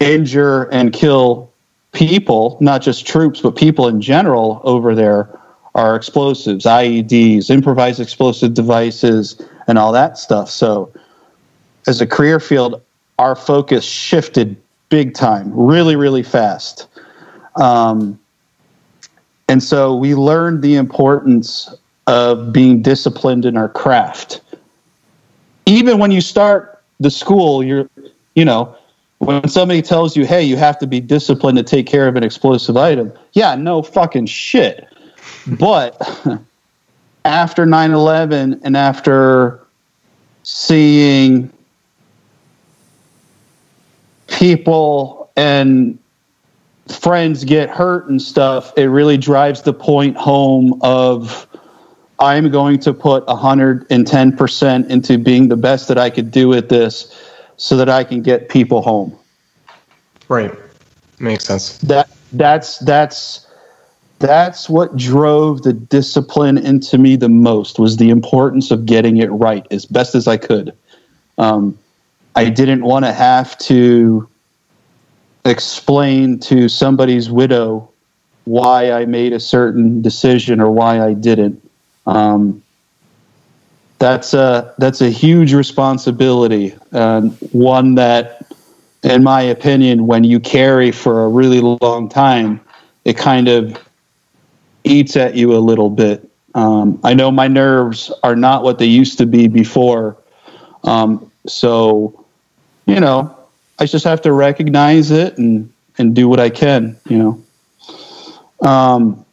injure 0.00 0.64
and 0.64 0.92
kill 0.92 1.50
people 1.92 2.58
not 2.60 2.82
just 2.82 3.06
troops 3.06 3.40
but 3.40 3.56
people 3.56 3.88
in 3.88 4.00
general 4.00 4.60
over 4.64 4.94
there 4.94 5.28
are 5.74 5.96
explosives 5.96 6.64
ieds 6.64 7.50
improvised 7.50 8.00
explosive 8.00 8.54
devices 8.54 9.40
and 9.68 9.78
all 9.78 9.92
that 9.92 10.18
stuff 10.18 10.50
so 10.50 10.92
as 11.86 12.00
a 12.00 12.06
career 12.06 12.40
field 12.40 12.82
our 13.18 13.36
focus 13.36 13.84
shifted 13.84 14.56
big 14.88 15.14
time 15.14 15.50
really 15.54 15.94
really 15.94 16.22
fast 16.22 16.88
um, 17.56 18.18
and 19.48 19.62
so 19.62 19.96
we 19.96 20.14
learned 20.14 20.62
the 20.62 20.76
importance 20.76 21.74
of 22.06 22.52
being 22.52 22.82
disciplined 22.82 23.44
in 23.44 23.56
our 23.56 23.68
craft. 23.68 24.40
Even 25.66 25.98
when 25.98 26.10
you 26.10 26.20
start 26.20 26.82
the 27.00 27.10
school, 27.10 27.62
you're, 27.62 27.88
you 28.34 28.44
know, 28.44 28.74
when 29.18 29.48
somebody 29.48 29.82
tells 29.82 30.16
you, 30.16 30.24
hey, 30.26 30.42
you 30.42 30.56
have 30.56 30.78
to 30.78 30.86
be 30.86 31.00
disciplined 31.00 31.58
to 31.58 31.64
take 31.64 31.86
care 31.86 32.06
of 32.06 32.16
an 32.16 32.22
explosive 32.22 32.76
item, 32.76 33.12
yeah, 33.32 33.54
no 33.54 33.82
fucking 33.82 34.26
shit. 34.26 34.86
but 35.58 36.00
after 37.28 37.66
9 37.66 37.92
11 37.92 38.60
and 38.64 38.76
after 38.76 39.60
seeing 40.42 41.52
people 44.28 45.30
and 45.36 45.98
friends 46.88 47.44
get 47.44 47.68
hurt 47.68 48.08
and 48.08 48.20
stuff, 48.20 48.72
it 48.78 48.86
really 48.86 49.18
drives 49.18 49.62
the 49.62 49.74
point 49.74 50.16
home 50.16 50.80
of 50.80 51.46
I'm 52.18 52.50
going 52.50 52.78
to 52.80 52.94
put 52.94 53.26
110% 53.26 54.90
into 54.90 55.18
being 55.18 55.48
the 55.48 55.56
best 55.56 55.86
that 55.88 55.98
I 55.98 56.10
could 56.10 56.30
do 56.30 56.54
at 56.54 56.70
this 56.70 57.14
so 57.58 57.76
that 57.76 57.90
I 57.90 58.04
can 58.04 58.22
get 58.22 58.48
people 58.48 58.80
home. 58.80 59.16
Right. 60.28 60.52
Makes 61.20 61.44
sense. 61.44 61.78
That 61.78 62.08
that's 62.32 62.78
that's 62.78 63.47
that's 64.18 64.68
what 64.68 64.96
drove 64.96 65.62
the 65.62 65.72
discipline 65.72 66.58
into 66.58 66.98
me 66.98 67.16
the 67.16 67.28
most 67.28 67.78
was 67.78 67.96
the 67.96 68.10
importance 68.10 68.70
of 68.70 68.86
getting 68.86 69.18
it 69.18 69.28
right 69.28 69.66
as 69.70 69.86
best 69.86 70.14
as 70.14 70.26
I 70.26 70.36
could. 70.36 70.76
Um, 71.38 71.78
I 72.34 72.50
didn't 72.50 72.82
want 72.82 73.04
to 73.04 73.12
have 73.12 73.56
to 73.58 74.28
explain 75.44 76.38
to 76.40 76.68
somebody's 76.68 77.30
widow 77.30 77.90
why 78.44 78.92
I 78.92 79.06
made 79.06 79.32
a 79.32 79.40
certain 79.40 80.02
decision 80.02 80.60
or 80.60 80.70
why 80.70 81.00
I 81.00 81.14
didn't. 81.14 81.68
Um, 82.06 82.62
that's 83.98 84.32
a 84.34 84.74
that's 84.78 85.00
a 85.00 85.10
huge 85.10 85.52
responsibility 85.52 86.74
and 86.92 87.32
one 87.52 87.96
that, 87.96 88.46
in 89.02 89.22
my 89.22 89.42
opinion, 89.42 90.06
when 90.06 90.24
you 90.24 90.38
carry 90.38 90.92
for 90.92 91.24
a 91.24 91.28
really 91.28 91.60
long 91.60 92.08
time, 92.08 92.60
it 93.04 93.16
kind 93.16 93.48
of 93.48 93.76
eats 94.88 95.16
at 95.16 95.34
you 95.34 95.54
a 95.54 95.58
little 95.58 95.90
bit. 95.90 96.28
Um, 96.54 96.98
I 97.04 97.14
know 97.14 97.30
my 97.30 97.46
nerves 97.46 98.10
are 98.22 98.34
not 98.34 98.62
what 98.62 98.78
they 98.78 98.86
used 98.86 99.18
to 99.18 99.26
be 99.26 99.46
before, 99.48 100.16
um, 100.84 101.30
so 101.46 102.24
you 102.86 102.98
know 102.98 103.36
I 103.78 103.86
just 103.86 104.04
have 104.04 104.22
to 104.22 104.32
recognize 104.32 105.10
it 105.10 105.38
and 105.38 105.72
and 105.98 106.14
do 106.14 106.28
what 106.28 106.40
I 106.40 106.50
can, 106.50 106.96
you 107.08 107.18
know. 107.18 108.68
Um, 108.68 109.24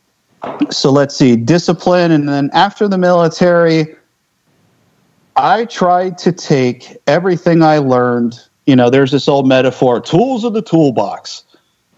so 0.69 0.91
let's 0.91 1.15
see, 1.15 1.35
discipline, 1.35 2.11
and 2.11 2.27
then 2.27 2.49
after 2.53 2.87
the 2.87 2.97
military, 2.97 3.95
I 5.35 5.65
tried 5.65 6.17
to 6.19 6.31
take 6.31 6.97
everything 7.07 7.63
I 7.63 7.79
learned. 7.79 8.39
You 8.65 8.75
know, 8.75 8.89
there's 8.89 9.11
this 9.11 9.27
old 9.27 9.47
metaphor: 9.47 9.99
tools 9.99 10.43
of 10.43 10.53
the 10.53 10.61
toolbox. 10.61 11.43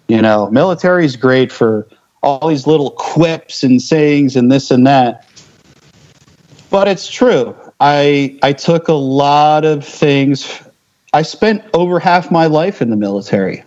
You 0.07 0.21
know, 0.21 0.49
military 0.51 1.05
is 1.05 1.17
great 1.17 1.51
for 1.51 1.87
all 2.23 2.47
these 2.47 2.67
little 2.67 2.91
quips 2.91 3.63
and 3.63 3.81
sayings 3.81 4.35
and 4.35 4.51
this 4.51 4.71
and 4.71 4.85
that. 4.87 5.27
But 6.69 6.87
it's 6.87 7.07
true. 7.07 7.55
I 7.79 8.37
I 8.43 8.53
took 8.53 8.87
a 8.87 8.93
lot 8.93 9.65
of 9.65 9.85
things 9.85 10.61
I 11.13 11.21
spent 11.21 11.63
over 11.73 11.99
half 11.99 12.31
my 12.31 12.47
life 12.47 12.81
in 12.81 12.89
the 12.89 12.97
military. 12.97 13.63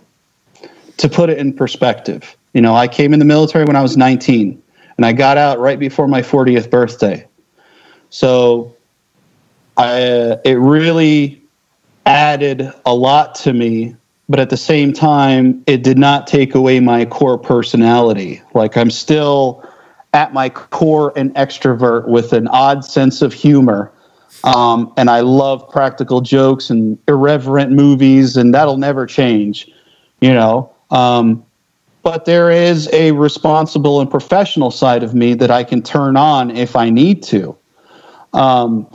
To 0.97 1.09
put 1.09 1.31
it 1.31 1.39
in 1.39 1.53
perspective, 1.53 2.37
you 2.53 2.61
know, 2.61 2.75
I 2.75 2.87
came 2.87 3.11
in 3.13 3.19
the 3.19 3.25
military 3.25 3.65
when 3.65 3.75
I 3.75 3.81
was 3.81 3.97
19 3.97 4.61
and 4.97 5.05
I 5.05 5.13
got 5.13 5.35
out 5.35 5.57
right 5.59 5.79
before 5.79 6.07
my 6.07 6.21
40th 6.21 6.69
birthday. 6.69 7.25
So 8.11 8.75
I, 9.77 10.03
uh, 10.03 10.37
it 10.45 10.59
really 10.59 11.41
added 12.05 12.71
a 12.85 12.93
lot 12.93 13.35
to 13.35 13.53
me, 13.53 13.95
but 14.31 14.39
at 14.39 14.49
the 14.49 14.57
same 14.57 14.93
time, 14.93 15.63
it 15.67 15.83
did 15.83 15.97
not 15.97 16.25
take 16.25 16.55
away 16.55 16.79
my 16.79 17.05
core 17.05 17.37
personality. 17.37 18.41
Like 18.53 18.77
I'm 18.77 18.89
still 18.89 19.63
at 20.13 20.33
my 20.33 20.49
core 20.49 21.13
an 21.15 21.31
extrovert 21.33 22.07
with 22.07 22.33
an 22.33 22.47
odd 22.47 22.83
sense 22.83 23.21
of 23.21 23.33
humor 23.33 23.91
um, 24.43 24.91
and 24.97 25.09
I 25.09 25.19
love 25.21 25.69
practical 25.69 26.21
jokes 26.21 26.69
and 26.69 26.97
irreverent 27.07 27.71
movies, 27.71 28.37
and 28.37 28.53
that'll 28.53 28.77
never 28.77 29.05
change, 29.05 29.69
you 30.19 30.33
know. 30.33 30.73
Um, 30.89 31.45
but 32.03 32.25
there 32.25 32.49
is 32.49 32.89
a 32.91 33.11
responsible 33.11 34.01
and 34.01 34.09
professional 34.09 34.71
side 34.71 35.03
of 35.03 35.13
me 35.13 35.35
that 35.35 35.51
I 35.51 35.63
can 35.63 35.83
turn 35.83 36.17
on 36.17 36.49
if 36.49 36.75
I 36.75 36.89
need 36.89 37.21
to. 37.23 37.55
Um, 38.33 38.87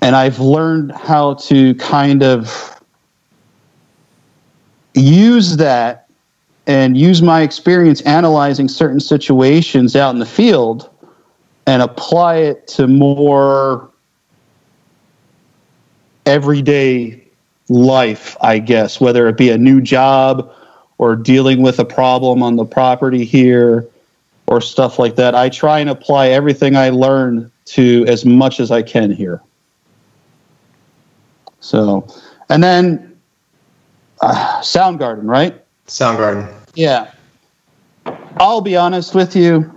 and 0.00 0.14
I've 0.14 0.38
learned 0.38 0.92
how 0.92 1.34
to 1.34 1.74
kind 1.74 2.22
of 2.22 2.73
use 4.94 5.56
that 5.56 6.08
and 6.66 6.96
use 6.96 7.20
my 7.20 7.42
experience 7.42 8.00
analyzing 8.02 8.68
certain 8.68 9.00
situations 9.00 9.96
out 9.96 10.14
in 10.14 10.18
the 10.18 10.26
field 10.26 10.90
and 11.66 11.82
apply 11.82 12.36
it 12.36 12.66
to 12.68 12.86
more 12.86 13.90
everyday 16.26 17.22
life, 17.68 18.36
I 18.40 18.58
guess, 18.58 19.00
whether 19.00 19.28
it 19.28 19.36
be 19.36 19.50
a 19.50 19.58
new 19.58 19.80
job 19.80 20.52
or 20.98 21.16
dealing 21.16 21.62
with 21.62 21.78
a 21.78 21.84
problem 21.84 22.42
on 22.42 22.56
the 22.56 22.64
property 22.64 23.24
here 23.24 23.86
or 24.46 24.60
stuff 24.60 24.98
like 24.98 25.16
that. 25.16 25.34
I 25.34 25.48
try 25.48 25.80
and 25.80 25.90
apply 25.90 26.28
everything 26.28 26.76
I 26.76 26.90
learn 26.90 27.50
to 27.66 28.04
as 28.06 28.24
much 28.24 28.60
as 28.60 28.70
I 28.70 28.82
can 28.82 29.10
here. 29.10 29.42
So, 31.60 32.06
and 32.50 32.62
then 32.62 33.13
uh, 34.24 34.60
Soundgarden, 34.62 35.28
right? 35.28 35.60
Soundgarden. 35.86 36.52
Yeah. 36.74 37.10
I'll 38.38 38.60
be 38.60 38.76
honest 38.76 39.14
with 39.14 39.36
you. 39.36 39.70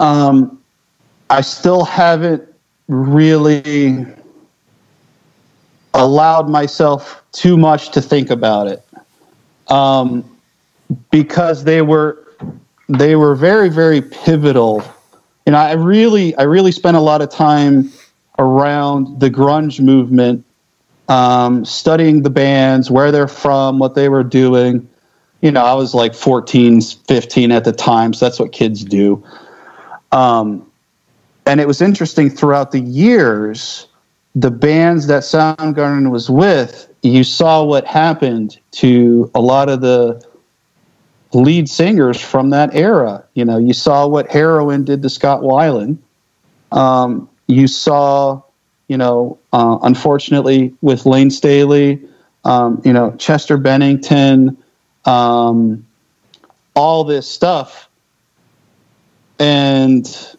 Um, 0.00 0.60
I 1.30 1.40
still 1.40 1.84
haven't 1.84 2.42
really 2.88 4.06
allowed 5.94 6.48
myself 6.48 7.22
too 7.32 7.56
much 7.56 7.90
to 7.90 8.02
think 8.02 8.30
about 8.30 8.66
it 8.66 8.84
um, 9.68 10.38
because 11.10 11.64
they 11.64 11.82
were 11.82 12.18
they 12.88 13.16
were 13.16 13.34
very 13.34 13.68
very 13.68 14.02
pivotal 14.02 14.82
and 15.46 15.56
i 15.56 15.72
really 15.72 16.34
i 16.36 16.42
really 16.42 16.72
spent 16.72 16.96
a 16.96 17.00
lot 17.00 17.22
of 17.22 17.30
time 17.30 17.90
around 18.38 19.20
the 19.20 19.30
grunge 19.30 19.80
movement 19.80 20.44
um, 21.08 21.64
studying 21.64 22.22
the 22.22 22.30
bands 22.30 22.90
where 22.90 23.12
they're 23.12 23.28
from 23.28 23.78
what 23.78 23.94
they 23.94 24.08
were 24.08 24.24
doing 24.24 24.88
you 25.40 25.50
know 25.50 25.64
i 25.64 25.74
was 25.74 25.94
like 25.94 26.14
14 26.14 26.80
15 26.80 27.52
at 27.52 27.64
the 27.64 27.72
time 27.72 28.12
so 28.14 28.26
that's 28.26 28.38
what 28.38 28.52
kids 28.52 28.84
do 28.84 29.22
um, 30.12 30.70
and 31.46 31.60
it 31.60 31.66
was 31.66 31.80
interesting 31.80 32.30
throughout 32.30 32.70
the 32.70 32.80
years 32.80 33.86
the 34.34 34.50
bands 34.50 35.06
that 35.08 35.22
Soundgarden 35.22 36.10
was 36.10 36.30
with, 36.30 36.88
you 37.02 37.24
saw 37.24 37.64
what 37.64 37.86
happened 37.86 38.58
to 38.72 39.30
a 39.34 39.40
lot 39.40 39.68
of 39.68 39.80
the 39.80 40.24
lead 41.32 41.68
singers 41.68 42.20
from 42.20 42.50
that 42.50 42.74
era. 42.74 43.24
You 43.34 43.44
know, 43.44 43.58
you 43.58 43.72
saw 43.72 44.06
what 44.06 44.30
Heroin 44.30 44.84
did 44.84 45.02
to 45.02 45.10
Scott 45.10 45.40
Weiland. 45.42 45.98
Um, 46.70 47.28
you 47.46 47.68
saw, 47.68 48.42
you 48.88 48.96
know, 48.96 49.38
uh, 49.52 49.78
unfortunately 49.82 50.74
with 50.82 51.06
Layne 51.06 51.30
Staley, 51.30 52.00
um, 52.44 52.82
you 52.84 52.92
know, 52.92 53.14
Chester 53.18 53.56
Bennington, 53.56 54.56
um, 55.04 55.86
all 56.74 57.04
this 57.04 57.28
stuff. 57.28 57.88
And 59.38 60.36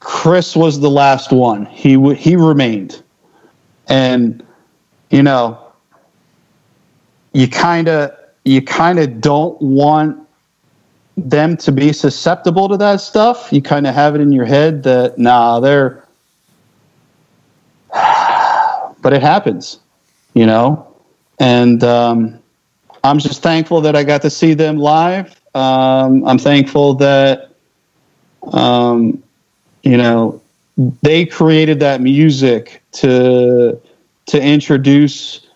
Chris 0.00 0.56
was 0.56 0.80
the 0.80 0.90
last 0.90 1.32
one. 1.32 1.66
He 1.66 1.94
w- 1.94 2.14
he 2.14 2.36
remained, 2.36 3.02
and 3.88 4.44
you 5.10 5.22
know, 5.22 5.58
you 7.32 7.48
kind 7.48 7.88
of 7.88 8.12
you 8.44 8.62
kind 8.62 8.98
of 8.98 9.20
don't 9.20 9.60
want 9.60 10.18
them 11.16 11.56
to 11.58 11.72
be 11.72 11.92
susceptible 11.92 12.68
to 12.68 12.76
that 12.76 13.00
stuff. 13.00 13.52
You 13.52 13.62
kind 13.62 13.86
of 13.86 13.94
have 13.94 14.14
it 14.14 14.20
in 14.20 14.32
your 14.32 14.44
head 14.44 14.82
that 14.84 15.18
nah, 15.18 15.60
they're, 15.60 16.01
but 19.02 19.12
it 19.12 19.20
happens, 19.20 19.80
you 20.34 20.46
know, 20.46 20.86
and 21.38 21.82
um, 21.84 22.38
I'm 23.04 23.18
just 23.18 23.42
thankful 23.42 23.80
that 23.82 23.96
I 23.96 24.04
got 24.04 24.22
to 24.22 24.30
see 24.30 24.54
them 24.54 24.78
live. 24.78 25.40
Um, 25.54 26.24
I'm 26.26 26.38
thankful 26.38 26.94
that, 26.94 27.50
um, 28.52 29.22
you 29.82 29.96
know, 29.96 30.40
they 31.02 31.26
created 31.26 31.80
that 31.80 32.00
music 32.00 32.82
to 32.92 33.78
to 34.26 34.42
introduce 34.42 35.46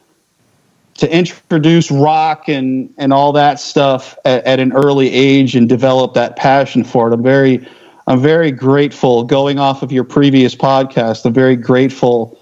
to 0.95 1.11
introduce 1.15 1.91
rock 1.91 2.49
and 2.49 2.93
and 2.99 3.13
all 3.13 3.33
that 3.33 3.61
stuff 3.61 4.19
at, 4.25 4.45
at, 4.45 4.61
an 4.61 4.73
early 4.73 5.13
age 5.13 5.55
and 5.55 5.69
develop 5.69 6.15
that 6.15 6.37
passion 6.37 6.85
for 6.85 7.09
it. 7.09 7.15
I'm 7.15 7.23
very 7.23 7.67
I'm 8.07 8.21
very 8.21 8.51
grateful. 8.51 9.25
Going 9.25 9.59
off 9.59 9.83
of 9.83 9.93
your 9.93 10.05
previous 10.05 10.55
podcast, 10.55 11.25
I'm 11.25 11.33
very 11.33 11.57
grateful 11.57 12.39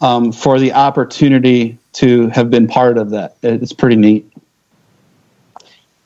um, 0.00 0.32
for 0.32 0.58
the 0.58 0.72
opportunity 0.72 1.78
to 1.94 2.28
have 2.28 2.50
been 2.50 2.68
part 2.68 2.98
of 2.98 3.10
that. 3.10 3.36
It's 3.42 3.72
pretty 3.72 3.96
neat. 3.96 4.30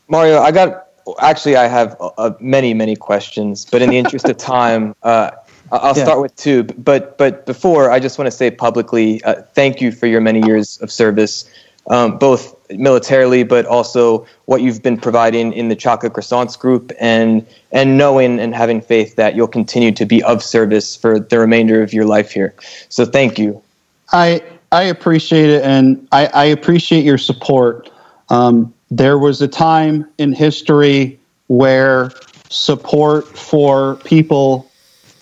Mario, 0.08 0.40
I 0.40 0.50
got 0.50 0.86
actually 1.20 1.56
I 1.56 1.66
have 1.66 1.96
uh, 2.00 2.32
many 2.40 2.74
many 2.74 2.96
questions, 2.96 3.66
but 3.70 3.82
in 3.82 3.90
the 3.90 3.98
interest 3.98 4.28
of 4.28 4.36
time. 4.56 4.94
Uh, 5.02 5.30
I'll 5.70 5.96
yeah. 5.96 6.04
start 6.04 6.20
with 6.20 6.36
two, 6.36 6.64
but 6.64 7.16
but 7.16 7.46
before 7.46 7.90
I 7.90 7.98
just 7.98 8.18
want 8.18 8.26
to 8.26 8.30
say 8.30 8.50
publicly, 8.50 9.24
uh, 9.24 9.40
thank 9.54 9.80
you 9.80 9.90
for 9.90 10.06
your 10.06 10.20
many 10.20 10.44
years 10.46 10.78
of 10.82 10.92
service 10.92 11.50
um, 11.88 12.18
both 12.18 12.54
militarily, 12.70 13.42
but 13.42 13.66
also 13.66 14.26
what 14.44 14.62
you've 14.62 14.82
been 14.82 14.96
providing 14.96 15.52
in 15.52 15.68
the 15.68 15.76
chocolate 15.76 16.12
croissants 16.12 16.58
group, 16.58 16.92
and 17.00 17.46
and 17.72 17.98
knowing 17.98 18.38
and 18.38 18.54
having 18.54 18.80
faith 18.80 19.16
that 19.16 19.34
you'll 19.34 19.48
continue 19.48 19.92
to 19.92 20.04
be 20.04 20.22
of 20.22 20.42
service 20.42 20.94
for 20.94 21.18
the 21.18 21.38
remainder 21.38 21.82
of 21.82 21.92
your 21.92 22.04
life 22.04 22.30
here. 22.30 22.54
So 22.88 23.04
thank 23.04 23.38
you. 23.38 23.62
I 24.10 24.42
I 24.72 24.84
appreciate 24.84 25.50
it, 25.50 25.62
and 25.62 26.08
I, 26.12 26.26
I 26.28 26.44
appreciate 26.46 27.04
your 27.04 27.18
support. 27.18 27.90
Um, 28.30 28.72
there 28.90 29.18
was 29.18 29.42
a 29.42 29.48
time 29.48 30.08
in 30.18 30.32
history 30.32 31.18
where 31.48 32.10
support 32.48 33.26
for 33.26 33.96
people 33.96 34.70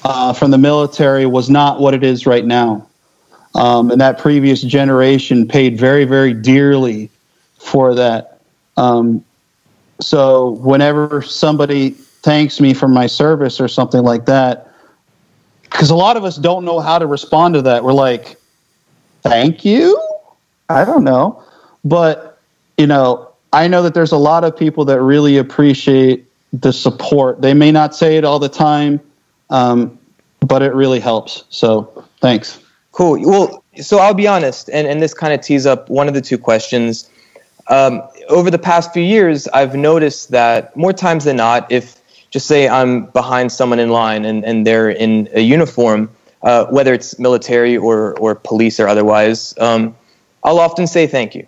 uh, 0.05 0.33
from 0.33 0.51
the 0.51 0.59
military 0.59 1.27
was 1.27 1.51
not 1.51 1.81
what 1.81 1.95
it 1.95 2.05
is 2.05 2.27
right 2.27 2.45
now. 2.45 2.87
Um, 3.55 3.91
and 3.91 4.01
that 4.01 4.19
previous 4.19 4.63
generation 4.63 5.47
paid 5.49 5.79
very, 5.79 6.05
very 6.05 6.33
dearly 6.33 7.11
for 7.59 7.95
that. 7.95 8.41
Um, 8.77 9.25
so 10.01 10.51
whenever 10.51 11.23
somebody 11.23 11.91
thanks 11.91 12.61
me 12.61 12.75
for 12.75 12.89
my 12.89 13.07
service 13.07 13.61
or 13.61 13.69
something 13.69 14.03
like 14.03 14.27
that, 14.27 14.73
because 15.63 15.91
a 15.91 15.97
lot 15.97 16.17
of 16.17 16.25
us 16.25 16.37
don't 16.37 16.65
know 16.65 16.81
how 16.81 16.99
to 16.99 17.07
respond 17.07 17.55
to 17.55 17.63
that. 17.63 17.85
We're 17.85 17.93
like, 17.93 18.40
thank 19.23 19.65
you? 19.65 20.01
I 20.69 20.85
don't 20.85 21.05
know. 21.05 21.43
But, 21.85 22.39
you 22.79 22.87
know, 22.87 23.31
I 23.53 23.69
know 23.69 23.83
that 23.83 23.95
there's 23.95 24.13
a 24.13 24.19
lot 24.19 24.45
of 24.45 24.57
people 24.57 24.85
that 24.87 25.01
really 25.01 25.39
appreciate 25.39 26.27
the 26.53 26.73
support. 26.73 27.41
They 27.41 27.55
may 27.55 27.73
not 27.73 27.95
say 27.95 28.17
it 28.17 28.25
all 28.25 28.39
the 28.39 28.49
time, 28.49 29.01
um, 29.51 29.99
but 30.41 30.63
it 30.63 30.75
really 30.75 31.01
helps. 31.01 31.45
So 31.51 32.05
thanks. 32.21 32.61
Cool. 32.93 33.21
Well, 33.29 33.65
so 33.81 33.99
I'll 33.99 34.15
be 34.15 34.27
honest, 34.27 34.69
and, 34.71 34.87
and 34.87 35.01
this 35.01 35.15
kind 35.15 35.33
of 35.33 35.41
tees 35.41 35.67
up 35.67 35.89
one 35.89 36.09
of 36.09 36.15
the 36.15 36.21
two 36.21 36.39
questions. 36.39 37.09
Um, 37.69 38.03
over 38.29 38.51
the 38.51 38.59
past 38.59 38.93
few 38.93 39.03
years, 39.03 39.47
I've 39.49 39.77
noticed 39.77 40.31
that 40.31 40.77
more 40.77 40.93
times 40.93 41.25
than 41.25 41.37
not, 41.37 41.71
if 41.71 42.01
just 42.31 42.47
say 42.47 42.69
I'm 42.69 43.07
behind 43.07 43.53
someone 43.53 43.79
in 43.79 43.91
line 43.91 44.25
and, 44.25 44.45
and 44.45 44.67
they're 44.67 44.91
in 44.91 45.29
a 45.33 45.41
uniform, 45.41 46.11
uh, 46.43 46.67
whether 46.67 46.93
it's 46.93 47.19
military 47.19 47.77
or, 47.77 48.19
or 48.19 48.35
police 48.35 48.81
or 48.81 48.89
otherwise, 48.89 49.55
um, 49.59 49.95
I'll 50.43 50.59
often 50.59 50.87
say 50.87 51.07
thank 51.07 51.35
you. 51.35 51.47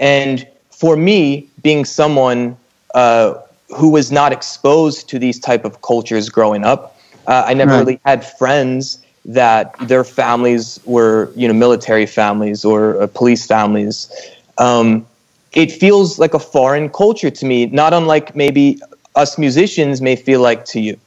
And 0.00 0.46
for 0.70 0.96
me, 0.96 1.48
being 1.62 1.84
someone 1.84 2.56
uh, 2.94 3.34
who 3.76 3.90
was 3.90 4.10
not 4.10 4.32
exposed 4.32 5.08
to 5.10 5.18
these 5.18 5.38
type 5.38 5.64
of 5.64 5.82
cultures 5.82 6.28
growing 6.28 6.64
up, 6.64 6.98
uh, 7.26 7.44
I 7.46 7.54
never 7.54 7.72
right. 7.72 7.78
really 7.78 8.00
had 8.04 8.26
friends 8.26 8.98
that 9.24 9.74
their 9.86 10.02
families 10.02 10.80
were, 10.84 11.30
you 11.36 11.46
know, 11.46 11.54
military 11.54 12.06
families 12.06 12.64
or 12.64 13.00
uh, 13.00 13.06
police 13.06 13.46
families. 13.46 14.10
Um, 14.58 15.06
it 15.52 15.70
feels 15.70 16.18
like 16.18 16.34
a 16.34 16.38
foreign 16.38 16.88
culture 16.88 17.30
to 17.30 17.46
me, 17.46 17.66
not 17.66 17.92
unlike 17.92 18.34
maybe 18.34 18.80
us 19.14 19.38
musicians 19.38 20.00
may 20.00 20.16
feel 20.16 20.40
like 20.40 20.64
to 20.64 20.80
you. 20.80 20.98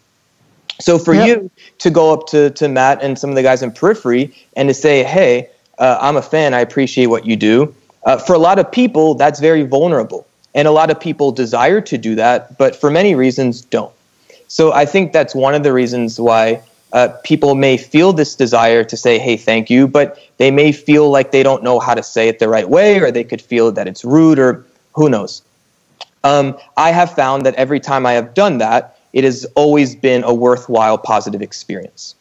So 0.79 0.97
for 0.99 1.13
yep. 1.13 1.27
you 1.27 1.51
to 1.79 1.89
go 1.89 2.13
up 2.13 2.27
to, 2.27 2.49
to 2.51 2.67
Matt 2.67 3.01
and 3.01 3.17
some 3.17 3.29
of 3.29 3.35
the 3.35 3.43
guys 3.43 3.61
in 3.61 3.71
Periphery 3.71 4.33
and 4.55 4.69
to 4.69 4.73
say, 4.73 5.03
hey, 5.03 5.49
uh, 5.77 5.97
I'm 6.01 6.15
a 6.15 6.21
fan, 6.21 6.53
I 6.53 6.59
appreciate 6.61 7.07
what 7.07 7.25
you 7.25 7.35
do. 7.35 7.73
Uh, 8.03 8.17
for 8.17 8.33
a 8.33 8.37
lot 8.37 8.59
of 8.59 8.71
people, 8.71 9.15
that's 9.15 9.39
very 9.39 9.63
vulnerable. 9.63 10.25
And 10.53 10.67
a 10.67 10.71
lot 10.71 10.89
of 10.89 10.99
people 10.99 11.31
desire 11.31 11.81
to 11.81 11.97
do 11.97 12.15
that, 12.15 12.57
but 12.57 12.75
for 12.75 12.89
many 12.89 13.13
reasons, 13.15 13.61
don't. 13.61 13.91
So 14.47 14.71
I 14.71 14.85
think 14.85 15.11
that's 15.11 15.35
one 15.35 15.53
of 15.53 15.63
the 15.63 15.73
reasons 15.73 16.19
why 16.19 16.61
uh, 16.93 17.09
people 17.23 17.55
may 17.55 17.75
feel 17.75 18.13
this 18.13 18.35
desire 18.35 18.83
to 18.85 18.95
say, 18.95 19.19
hey, 19.19 19.35
thank 19.35 19.69
you, 19.69 19.87
but 19.87 20.17
they 20.37 20.51
may 20.51 20.71
feel 20.71 21.09
like 21.09 21.31
they 21.31 21.43
don't 21.43 21.61
know 21.61 21.79
how 21.79 21.93
to 21.93 22.03
say 22.03 22.29
it 22.29 22.39
the 22.39 22.47
right 22.47 22.69
way, 22.69 22.99
or 22.99 23.11
they 23.11 23.23
could 23.23 23.41
feel 23.41 23.71
that 23.73 23.87
it's 23.87 24.05
rude, 24.05 24.39
or 24.39 24.65
who 24.93 25.09
knows. 25.09 25.41
Um, 26.23 26.57
I 26.77 26.91
have 26.91 27.13
found 27.13 27.45
that 27.45 27.55
every 27.55 27.79
time 27.79 28.05
I 28.05 28.13
have 28.13 28.33
done 28.33 28.59
that, 28.59 28.94
it 29.15 29.23
has 29.23 29.45
always 29.55 29.95
been 29.95 30.23
a 30.23 30.33
worthwhile, 30.33 30.97
positive 30.97 31.41
experience. 31.41 32.15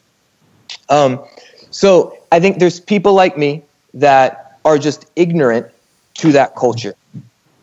Um, 0.89 1.23
so 1.69 2.17
I 2.31 2.39
think 2.39 2.59
there's 2.59 2.79
people 2.79 3.13
like 3.13 3.37
me 3.37 3.61
that 3.93 4.59
are 4.63 4.77
just 4.77 5.05
ignorant 5.17 5.67
to 6.15 6.31
that 6.31 6.55
culture. 6.55 6.95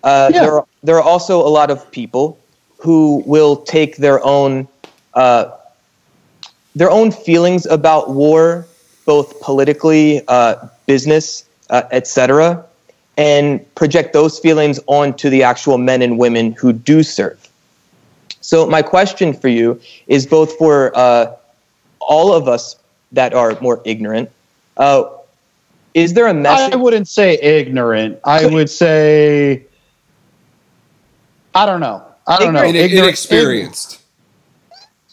Uh, 0.04 0.30
yeah. 0.32 0.42
there, 0.42 0.52
are, 0.52 0.66
there 0.82 0.96
are 0.96 1.02
also 1.02 1.40
a 1.40 1.48
lot 1.48 1.70
of 1.70 1.90
people 1.90 2.38
who 2.78 3.22
will 3.26 3.56
take 3.56 3.96
their 3.96 4.24
own 4.24 4.68
uh, 5.14 5.50
their 6.74 6.90
own 6.90 7.10
feelings 7.10 7.66
about 7.66 8.10
war, 8.10 8.66
both 9.04 9.40
politically, 9.40 10.22
uh, 10.28 10.56
business, 10.86 11.44
uh, 11.68 11.82
etc., 11.90 12.64
and 13.18 13.74
project 13.74 14.14
those 14.14 14.38
feelings 14.38 14.80
onto 14.86 15.28
the 15.28 15.42
actual 15.42 15.76
men 15.76 16.00
and 16.00 16.18
women 16.18 16.52
who 16.52 16.72
do 16.72 17.02
serve. 17.02 17.41
So, 18.52 18.66
my 18.66 18.82
question 18.82 19.32
for 19.32 19.48
you 19.48 19.80
is 20.08 20.26
both 20.26 20.58
for 20.58 20.94
uh, 20.94 21.34
all 22.00 22.34
of 22.34 22.48
us 22.48 22.76
that 23.12 23.32
are 23.32 23.58
more 23.62 23.80
ignorant. 23.86 24.28
Uh, 24.76 25.04
is 25.94 26.12
there 26.12 26.26
a 26.26 26.34
message? 26.34 26.74
I 26.74 26.76
wouldn't 26.76 27.08
say 27.08 27.38
ignorant. 27.38 28.20
I 28.24 28.44
would 28.44 28.68
say, 28.68 29.64
I 31.54 31.64
don't 31.64 31.80
know. 31.80 32.04
I 32.26 32.40
don't 32.40 32.48
ignorant, 32.48 32.74
know. 32.74 32.80
Ignorant, 32.80 33.04
inexperienced. 33.04 34.02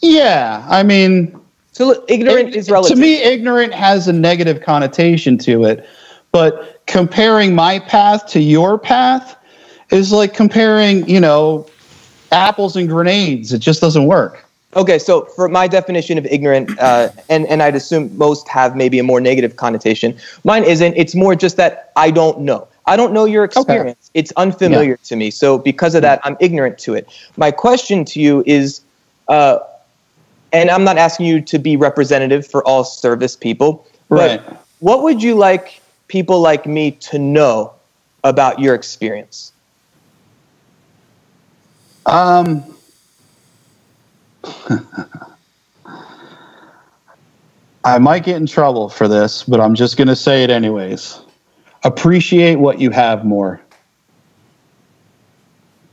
Yeah, 0.02 0.62
I 0.68 0.82
mean, 0.82 1.40
so 1.72 2.04
ignorant 2.08 2.50
it, 2.50 2.56
is 2.56 2.70
relative. 2.70 2.94
To 2.94 3.00
me, 3.00 3.22
ignorant 3.22 3.72
has 3.72 4.06
a 4.06 4.12
negative 4.12 4.60
connotation 4.60 5.38
to 5.38 5.64
it. 5.64 5.88
But 6.30 6.82
comparing 6.86 7.54
my 7.54 7.78
path 7.78 8.26
to 8.32 8.40
your 8.40 8.78
path 8.78 9.34
is 9.88 10.12
like 10.12 10.34
comparing, 10.34 11.08
you 11.08 11.20
know, 11.20 11.66
apples 12.30 12.76
and 12.76 12.88
grenades. 12.88 13.52
It 13.52 13.58
just 13.58 13.80
doesn't 13.80 14.06
work. 14.06 14.44
Okay, 14.76 15.00
so 15.00 15.24
for 15.24 15.48
my 15.48 15.66
definition 15.66 16.16
of 16.16 16.26
ignorant, 16.26 16.78
uh, 16.78 17.08
and 17.28 17.44
and 17.46 17.60
I'd 17.60 17.74
assume 17.74 18.16
most 18.16 18.48
have 18.48 18.76
maybe 18.76 19.00
a 19.00 19.02
more 19.02 19.20
negative 19.20 19.56
connotation. 19.56 20.16
Mine 20.44 20.62
isn't. 20.62 20.94
It's 20.96 21.14
more 21.14 21.34
just 21.34 21.56
that 21.56 21.92
I 21.96 22.12
don't 22.12 22.40
know. 22.40 22.68
I 22.86 22.96
don't 22.96 23.12
know 23.12 23.24
your 23.24 23.44
experience. 23.44 24.10
Okay. 24.10 24.20
It's 24.20 24.32
unfamiliar 24.36 24.90
yeah. 24.90 24.96
to 25.04 25.16
me. 25.16 25.30
So 25.30 25.58
because 25.58 25.94
of 25.94 26.02
that, 26.02 26.20
I'm 26.24 26.36
ignorant 26.40 26.78
to 26.80 26.94
it. 26.94 27.08
My 27.36 27.50
question 27.50 28.04
to 28.06 28.20
you 28.20 28.44
is, 28.46 28.80
uh, 29.28 29.58
and 30.52 30.70
I'm 30.70 30.84
not 30.84 30.98
asking 30.98 31.26
you 31.26 31.40
to 31.40 31.58
be 31.58 31.76
representative 31.76 32.46
for 32.46 32.66
all 32.66 32.84
service 32.84 33.36
people, 33.36 33.86
right. 34.08 34.44
but 34.44 34.66
what 34.78 35.02
would 35.02 35.22
you 35.22 35.34
like 35.34 35.80
people 36.08 36.40
like 36.40 36.66
me 36.66 36.92
to 36.92 37.18
know 37.18 37.72
about 38.24 38.58
your 38.58 38.74
experience? 38.74 39.52
Um, 42.10 42.64
I 47.84 47.98
might 47.98 48.24
get 48.24 48.36
in 48.36 48.46
trouble 48.46 48.88
for 48.88 49.06
this, 49.06 49.44
but 49.44 49.60
I'm 49.60 49.76
just 49.76 49.96
going 49.96 50.08
to 50.08 50.16
say 50.16 50.42
it 50.42 50.50
anyways. 50.50 51.20
Appreciate 51.84 52.56
what 52.56 52.80
you 52.80 52.90
have 52.90 53.24
more. 53.24 53.60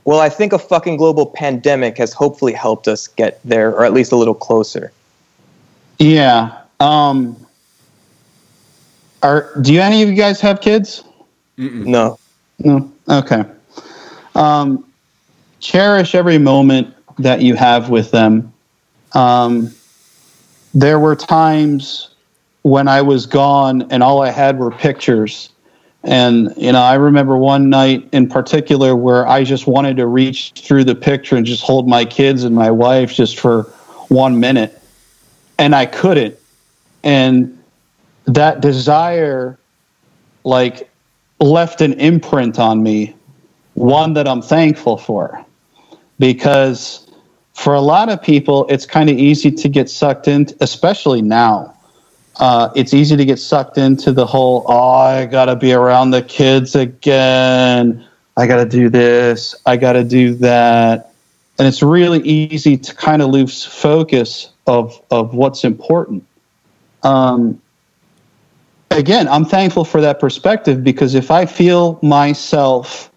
Well, 0.04 0.18
I 0.20 0.28
think 0.28 0.52
a 0.52 0.58
fucking 0.58 0.96
global 0.96 1.26
pandemic 1.26 1.98
has 1.98 2.12
hopefully 2.12 2.52
helped 2.52 2.88
us 2.88 3.06
get 3.06 3.40
there, 3.44 3.70
or 3.70 3.84
at 3.84 3.92
least 3.92 4.10
a 4.10 4.16
little 4.16 4.34
closer. 4.34 4.90
Yeah. 5.98 6.62
Um, 6.80 7.36
are 9.22 9.52
do 9.60 9.72
you 9.72 9.80
any 9.80 10.02
of 10.02 10.08
you 10.08 10.14
guys 10.14 10.40
have 10.40 10.60
kids? 10.60 11.04
Mm-mm. 11.58 11.86
No. 11.86 12.18
No. 12.58 12.90
Okay. 13.08 13.44
Um, 14.34 14.84
cherish 15.60 16.14
every 16.14 16.38
moment 16.38 16.94
that 17.18 17.42
you 17.42 17.54
have 17.54 17.90
with 17.90 18.10
them. 18.10 18.52
Um, 19.12 19.74
there 20.74 20.98
were 20.98 21.16
times 21.16 22.10
when 22.62 22.88
I 22.88 23.02
was 23.02 23.26
gone 23.26 23.90
and 23.90 24.02
all 24.02 24.22
I 24.22 24.30
had 24.30 24.58
were 24.58 24.70
pictures. 24.70 25.50
And, 26.04 26.54
you 26.56 26.72
know, 26.72 26.80
I 26.80 26.94
remember 26.94 27.36
one 27.36 27.70
night 27.70 28.08
in 28.12 28.28
particular 28.28 28.94
where 28.94 29.26
I 29.26 29.42
just 29.42 29.66
wanted 29.66 29.96
to 29.96 30.06
reach 30.06 30.52
through 30.56 30.84
the 30.84 30.94
picture 30.94 31.36
and 31.36 31.44
just 31.44 31.62
hold 31.62 31.88
my 31.88 32.04
kids 32.04 32.44
and 32.44 32.54
my 32.54 32.70
wife 32.70 33.12
just 33.12 33.38
for 33.38 33.62
one 34.08 34.38
minute. 34.38 34.80
And 35.58 35.74
I 35.74 35.86
couldn't. 35.86 36.36
And 37.02 37.58
that 38.26 38.60
desire, 38.60 39.58
like, 40.44 40.88
left 41.40 41.80
an 41.80 41.94
imprint 41.94 42.58
on 42.58 42.82
me, 42.82 43.14
one 43.74 44.12
that 44.14 44.28
I'm 44.28 44.42
thankful 44.42 44.96
for. 44.96 45.44
Because 46.18 47.08
for 47.54 47.74
a 47.74 47.80
lot 47.80 48.08
of 48.08 48.22
people, 48.22 48.66
it's 48.68 48.86
kind 48.86 49.10
of 49.10 49.18
easy 49.18 49.50
to 49.50 49.68
get 49.68 49.90
sucked 49.90 50.28
in, 50.28 50.46
especially 50.60 51.22
now. 51.22 51.74
Uh, 52.36 52.70
it's 52.76 52.94
easy 52.94 53.16
to 53.16 53.24
get 53.24 53.38
sucked 53.38 53.78
into 53.78 54.12
the 54.12 54.24
whole, 54.24 54.64
oh, 54.68 54.92
I 54.94 55.26
got 55.26 55.46
to 55.46 55.56
be 55.56 55.72
around 55.72 56.12
the 56.12 56.22
kids 56.22 56.76
again. 56.76 58.06
I 58.36 58.46
got 58.46 58.58
to 58.58 58.64
do 58.64 58.88
this. 58.88 59.56
I 59.66 59.76
got 59.76 59.94
to 59.94 60.04
do 60.04 60.34
that. 60.34 61.12
And 61.58 61.66
it's 61.66 61.82
really 61.82 62.20
easy 62.20 62.76
to 62.76 62.94
kind 62.94 63.20
of 63.20 63.30
lose 63.30 63.64
focus 63.64 64.50
of, 64.68 65.02
of 65.10 65.34
what's 65.34 65.64
important. 65.64 66.24
Um, 67.02 67.60
again, 68.92 69.26
I'm 69.26 69.44
thankful 69.44 69.84
for 69.84 70.00
that 70.00 70.20
perspective 70.20 70.84
because 70.84 71.16
if 71.16 71.32
I 71.32 71.46
feel 71.46 71.98
myself 72.02 73.10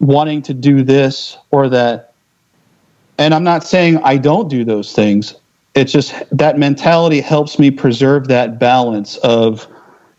wanting 0.00 0.42
to 0.42 0.54
do 0.54 0.82
this 0.82 1.36
or 1.50 1.68
that, 1.68 2.12
and 3.18 3.34
I'm 3.34 3.44
not 3.44 3.64
saying 3.64 3.98
I 3.98 4.16
don't 4.16 4.48
do 4.48 4.64
those 4.64 4.92
things, 4.92 5.34
it's 5.74 5.92
just 5.92 6.14
that 6.30 6.58
mentality 6.58 7.20
helps 7.20 7.58
me 7.58 7.70
preserve 7.70 8.28
that 8.28 8.58
balance 8.58 9.16
of, 9.18 9.66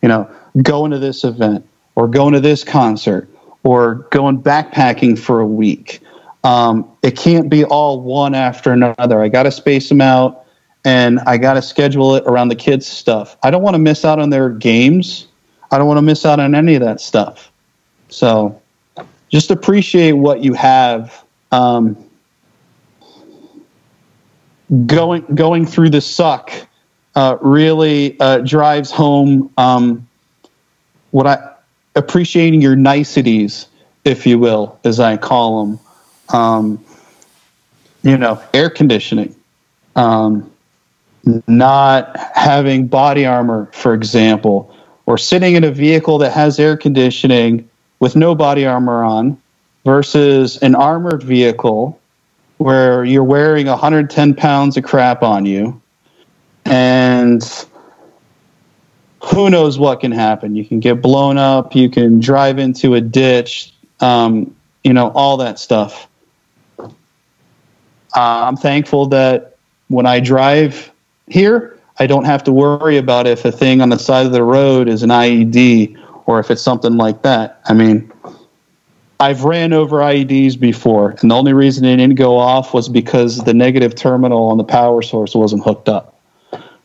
you 0.01 0.09
know, 0.09 0.29
going 0.61 0.91
to 0.91 0.99
this 0.99 1.23
event 1.23 1.67
or 1.95 2.07
going 2.07 2.33
to 2.33 2.39
this 2.39 2.63
concert 2.63 3.29
or 3.63 3.95
going 4.11 4.41
backpacking 4.41 5.17
for 5.17 5.39
a 5.39 5.45
week. 5.45 6.01
Um, 6.43 6.89
it 7.01 7.17
can't 7.17 7.49
be 7.49 7.63
all 7.65 8.01
one 8.01 8.35
after 8.35 8.71
another. 8.71 9.21
I 9.21 9.29
got 9.29 9.43
to 9.43 9.51
space 9.51 9.89
them 9.89 10.01
out 10.01 10.45
and 10.83 11.19
I 11.21 11.37
got 11.37 11.55
to 11.55 11.61
schedule 11.61 12.15
it 12.15 12.23
around 12.27 12.49
the 12.49 12.55
kids' 12.55 12.85
stuff. 12.85 13.35
I 13.41 13.49
don't 13.49 13.63
want 13.63 13.73
to 13.73 13.79
miss 13.79 14.05
out 14.05 14.19
on 14.19 14.29
their 14.29 14.49
games. 14.49 15.27
I 15.71 15.77
don't 15.77 15.87
want 15.87 15.97
to 15.97 16.03
miss 16.03 16.25
out 16.25 16.39
on 16.39 16.53
any 16.53 16.75
of 16.75 16.81
that 16.81 17.01
stuff. 17.01 17.51
So 18.09 18.61
just 19.29 19.51
appreciate 19.51 20.13
what 20.13 20.43
you 20.43 20.53
have. 20.53 21.23
Um, 21.51 21.97
going 24.85 25.23
going 25.35 25.65
through 25.65 25.89
the 25.89 26.01
suck 26.01 26.51
uh, 27.15 27.37
really 27.41 28.19
uh, 28.19 28.39
drives 28.39 28.91
home 28.91 29.51
um, 29.57 30.07
what 31.11 31.27
I 31.27 31.53
appreciating 31.95 32.61
your 32.61 32.75
niceties, 32.75 33.67
if 34.03 34.27
you 34.27 34.37
will, 34.37 34.79
as 34.83 34.99
I 34.99 35.17
call 35.17 35.65
them. 35.65 35.79
Um, 36.29 36.85
you 38.03 38.17
know, 38.17 38.41
air 38.53 38.69
conditioning, 38.69 39.35
um, 39.95 40.51
not 41.47 42.15
having 42.35 42.87
body 42.87 43.25
armor, 43.25 43.69
for 43.73 43.93
example, 43.93 44.75
or 45.05 45.17
sitting 45.17 45.55
in 45.55 45.63
a 45.63 45.71
vehicle 45.71 46.19
that 46.19 46.31
has 46.31 46.59
air 46.59 46.77
conditioning 46.77 47.69
with 48.05 48.15
no 48.15 48.35
body 48.35 48.67
armor 48.67 49.03
on, 49.03 49.35
versus 49.83 50.57
an 50.57 50.75
armored 50.75 51.23
vehicle 51.23 51.99
where 52.57 53.03
you're 53.03 53.23
wearing 53.23 53.65
110 53.65 54.35
pounds 54.35 54.77
of 54.77 54.83
crap 54.83 55.23
on 55.23 55.43
you. 55.43 55.81
And 56.65 57.41
who 59.23 59.49
knows 59.49 59.79
what 59.79 60.01
can 60.01 60.11
happen. 60.11 60.55
You 60.55 60.63
can 60.63 60.79
get 60.79 61.01
blown 61.01 61.39
up. 61.39 61.75
You 61.75 61.89
can 61.89 62.19
drive 62.19 62.59
into 62.59 62.93
a 62.93 63.01
ditch. 63.01 63.73
Um, 64.01 64.55
you 64.83 64.93
know 64.93 65.09
all 65.15 65.37
that 65.37 65.57
stuff. 65.57 66.07
Uh, 66.79 66.87
i'm 68.15 68.55
thankful 68.55 69.07
that 69.07 69.57
when 69.87 70.05
i 70.05 70.19
drive 70.19 70.91
here 71.27 71.77
i 71.97 72.05
don't 72.05 72.23
have 72.23 72.43
to 72.43 72.51
worry 72.51 72.97
about 72.97 73.25
if 73.25 73.43
a 73.43 73.51
thing 73.51 73.81
on 73.81 73.89
the 73.89 73.97
side 73.97 74.25
of 74.27 74.31
the 74.31 74.43
road 74.43 74.87
is 74.87 75.01
an 75.01 75.09
ied 75.09 75.97
or 76.25 76.39
if 76.39 76.51
it's 76.51 76.61
something 76.61 76.97
like 76.97 77.21
that 77.21 77.61
i 77.65 77.73
mean 77.73 78.11
I've 79.19 79.43
ran 79.43 79.71
over 79.71 79.99
IEDs 79.99 80.59
before, 80.59 81.15
and 81.21 81.31
the 81.31 81.35
only 81.35 81.53
reason 81.53 81.83
they 81.83 81.95
didn't 81.95 82.15
go 82.15 82.37
off 82.37 82.73
was 82.73 82.89
because 82.89 83.37
the 83.37 83.53
negative 83.53 83.95
terminal 83.95 84.49
on 84.49 84.57
the 84.57 84.63
power 84.63 85.01
source 85.01 85.33
wasn't 85.33 85.63
hooked 85.63 85.87
up. 85.87 86.19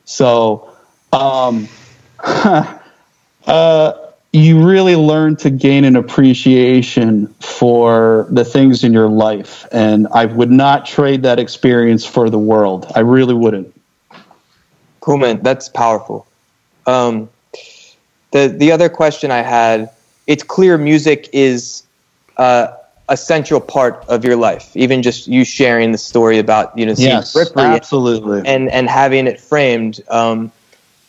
So, 0.05 0.73
um, 1.13 1.69
uh, 2.21 3.93
you 4.33 4.65
really 4.65 4.95
learn 4.95 5.35
to 5.37 5.51
gain 5.51 5.85
an 5.85 5.97
appreciation 5.97 7.27
for 7.41 8.29
the 8.31 8.45
things 8.45 8.85
in 8.85 8.93
your 8.93 9.09
life, 9.09 9.67
and 9.73 10.07
I 10.13 10.27
would 10.27 10.53
not 10.53 10.87
trade 10.87 11.25
that 11.25 11.41
experience 11.41 12.07
for 12.07 12.31
the 12.31 12.39
world. 12.39 12.91
I 12.95 13.01
really 13.01 13.35
wouldn't. 13.35 13.75
Cool, 15.01 15.19
man. 15.19 15.43
That's 15.43 15.69
powerful. 15.69 16.29
Um, 16.87 17.29
the 18.31 18.49
the 18.49 18.73
other 18.73 18.89
question 18.89 19.31
I 19.31 19.43
had: 19.43 19.91
It's 20.27 20.43
clear 20.43 20.79
music 20.79 21.29
is 21.33 21.83
uh, 22.37 22.69
a 23.09 23.17
central 23.17 23.61
part 23.61 24.05
of 24.09 24.25
your 24.25 24.37
life. 24.37 24.75
Even 24.77 25.03
just 25.03 25.27
you 25.27 25.45
sharing 25.45 25.93
the 25.93 25.99
story 25.99 26.39
about 26.39 26.77
you 26.79 26.87
know 26.87 26.95
yes, 26.97 27.35
absolutely, 27.57 28.43
and 28.47 28.71
and 28.71 28.89
having 28.89 29.27
it 29.27 29.41
framed. 29.41 30.01
Um, 30.09 30.53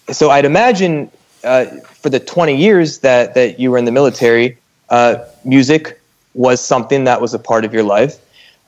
so 0.10 0.30
I'd 0.30 0.46
imagine 0.46 1.10
uh, 1.44 1.66
for 1.84 2.10
the 2.10 2.20
20 2.20 2.56
years 2.56 3.00
that 3.00 3.36
that 3.36 3.60
you 3.60 3.72
were 3.72 3.78
in 3.78 3.86
the 3.86 3.92
military, 3.92 4.58
uh, 4.90 5.24
music 5.46 6.00
was 6.34 6.64
something 6.64 7.04
that 7.04 7.22
was 7.22 7.34
a 7.34 7.40
part 7.40 7.66
of 7.66 7.74
your 7.74 7.84
life. 7.84 8.16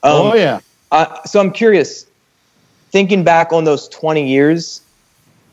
Um, 0.03 0.11
oh 0.13 0.35
yeah. 0.35 0.59
Uh, 0.91 1.23
so 1.23 1.39
I'm 1.39 1.51
curious, 1.51 2.05
thinking 2.91 3.23
back 3.23 3.51
on 3.51 3.63
those 3.63 3.89
20 3.89 4.27
years, 4.29 4.81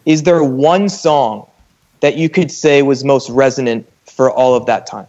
is 0.04 0.24
there 0.24 0.44
one 0.44 0.90
song 0.90 1.49
that 2.00 2.16
you 2.16 2.28
could 2.28 2.50
say 2.50 2.82
was 2.82 3.04
most 3.04 3.30
resonant 3.30 3.86
for 4.06 4.30
all 4.30 4.54
of 4.54 4.66
that 4.66 4.86
time? 4.86 5.06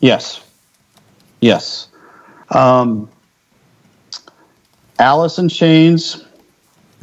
Yes. 0.00 0.44
Yes. 1.40 1.88
Um, 2.50 3.08
Alice 4.98 5.38
in 5.38 5.48
Chains, 5.48 6.24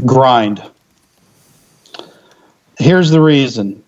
grind. 0.05 0.61
Here's 2.77 3.09
the 3.09 3.21
reason. 3.21 3.83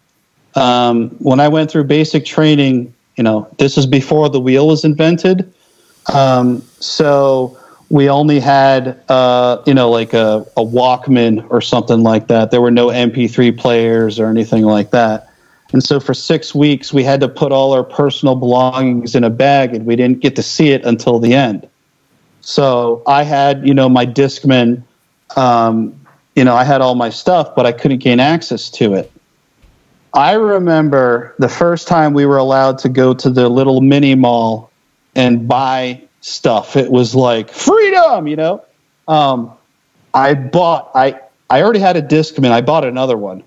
Um, 0.56 1.12
when 1.20 1.40
I 1.40 1.48
went 1.48 1.72
through 1.72 1.86
basic 1.86 2.26
training, 2.26 2.94
you 3.16 3.24
know, 3.24 3.48
this 3.58 3.78
is 3.78 3.86
before 3.86 4.30
the 4.30 4.40
wheel 4.40 4.68
was 4.68 4.84
invented. 4.84 5.54
Um, 6.12 6.62
so 6.80 7.58
we 7.92 8.10
only 8.10 8.40
had, 8.40 9.04
uh, 9.10 9.62
you 9.66 9.74
know, 9.74 9.90
like 9.90 10.14
a, 10.14 10.46
a 10.56 10.64
Walkman 10.64 11.46
or 11.50 11.60
something 11.60 12.04
like 12.04 12.28
that. 12.28 12.50
There 12.50 12.62
were 12.62 12.72
no 12.72 12.88
MP3 12.88 13.58
players 13.58 14.18
or 14.18 14.28
anything 14.28 14.64
like 14.64 14.92
that. 14.92 15.30
And 15.74 15.84
so 15.84 16.00
for 16.00 16.14
six 16.14 16.56
weeks, 16.56 16.94
we 16.94 17.04
had 17.04 17.20
to 17.20 17.28
put 17.28 17.52
all 17.52 17.74
our 17.74 17.84
personal 17.84 18.36
belongings 18.36 19.14
in 19.14 19.26
a 19.26 19.30
bag 19.30 19.76
and 19.76 19.86
we 19.86 19.98
didn't 19.98 20.22
get 20.22 20.38
to 20.38 20.44
see 20.44 20.70
it 20.70 20.86
until 20.86 21.20
the 21.20 21.34
end. 21.34 21.68
So 22.40 23.04
I 23.06 23.24
had, 23.24 23.68
you 23.68 23.74
know, 23.74 23.90
my 23.90 24.06
Discman, 24.06 24.84
um, 25.36 25.94
you 26.34 26.46
know, 26.46 26.56
I 26.56 26.64
had 26.64 26.80
all 26.80 26.96
my 26.96 27.10
stuff, 27.10 27.56
but 27.58 27.66
I 27.66 27.74
couldn't 27.74 28.00
gain 28.00 28.22
access 28.22 28.70
to 28.72 28.94
it. 28.94 29.12
I 30.14 30.34
remember 30.34 31.36
the 31.40 31.50
first 31.50 31.90
time 31.90 32.14
we 32.14 32.26
were 32.26 32.38
allowed 32.38 32.78
to 32.80 32.90
go 32.90 33.14
to 33.14 33.30
the 33.30 33.50
little 33.50 33.82
mini 33.82 34.16
mall 34.16 34.72
and 35.14 35.46
buy 35.46 36.04
stuff. 36.22 36.76
It 36.76 36.90
was 36.90 37.14
like 37.14 37.52
freedom, 37.52 38.28
you 38.28 38.36
know. 38.36 38.66
Um, 39.08 39.54
I 40.14 40.34
bought. 40.34 40.92
I 40.96 41.20
I 41.50 41.62
already 41.62 41.80
had 41.80 41.98
a 41.98 42.02
disc 42.02 42.36
Discman. 42.36 42.52
I 42.52 42.62
bought 42.62 42.86
another 42.86 43.18
one 43.18 43.44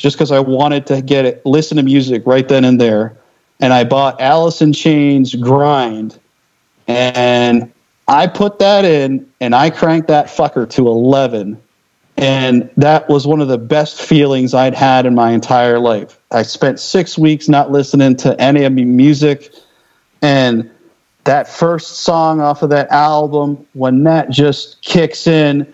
just 0.00 0.16
because 0.16 0.32
I 0.32 0.40
wanted 0.40 0.86
to 0.86 1.02
get 1.02 1.26
it, 1.26 1.44
listen 1.44 1.76
to 1.76 1.82
music 1.82 2.22
right 2.24 2.48
then 2.48 2.64
and 2.64 2.80
there. 2.80 3.18
And 3.60 3.70
I 3.72 3.84
bought 3.84 4.18
Alice 4.18 4.62
in 4.62 4.72
Chains 4.72 5.34
Grind. 5.34 6.18
And 6.88 7.70
I 8.08 8.26
put 8.26 8.58
that 8.60 8.86
in 8.86 9.30
and 9.40 9.54
I 9.54 9.68
cranked 9.68 10.08
that 10.08 10.26
fucker 10.28 10.68
to 10.70 10.88
11. 10.88 11.60
And 12.16 12.70
that 12.78 13.10
was 13.10 13.26
one 13.26 13.42
of 13.42 13.48
the 13.48 13.58
best 13.58 14.00
feelings 14.00 14.54
I'd 14.54 14.74
had 14.74 15.04
in 15.04 15.14
my 15.14 15.32
entire 15.32 15.78
life. 15.78 16.18
I 16.30 16.42
spent 16.42 16.80
six 16.80 17.18
weeks 17.18 17.48
not 17.48 17.70
listening 17.70 18.16
to 18.16 18.40
any 18.40 18.64
of 18.64 18.72
my 18.72 18.84
music. 18.84 19.52
And 20.22 20.70
that 21.24 21.48
first 21.48 21.98
song 21.98 22.40
off 22.40 22.62
of 22.62 22.70
that 22.70 22.90
album, 22.90 23.66
when 23.74 24.04
that 24.04 24.30
just 24.30 24.80
kicks 24.82 25.26
in, 25.26 25.72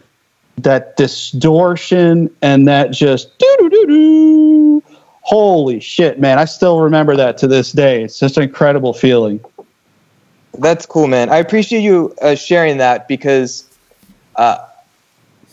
that 0.59 0.97
distortion 0.97 2.35
and 2.43 2.67
that 2.67 2.91
just 2.91 3.39
doo 3.39 3.57
doo 3.61 3.71
doo 3.71 3.87
doo. 3.87 4.83
Holy 5.21 5.81
shit, 5.81 6.21
man. 6.21 6.39
I 6.39 6.45
still 6.45 6.81
remember 6.81 7.17
that 7.17 7.37
to 7.39 7.47
this 7.47 7.73
day. 7.73 8.05
It's 8.05 8.19
just 8.19 8.37
an 8.37 8.45
incredible 8.45 8.95
feeling. 8.95 9.41
That's 10.59 10.87
cool, 10.87 11.07
man. 11.07 11.29
I 11.29 11.37
appreciate 11.37 11.81
you 11.81 12.15
uh, 12.23 12.35
sharing 12.35 12.79
that 12.79 13.09
because, 13.09 13.69
uh, 14.37 14.65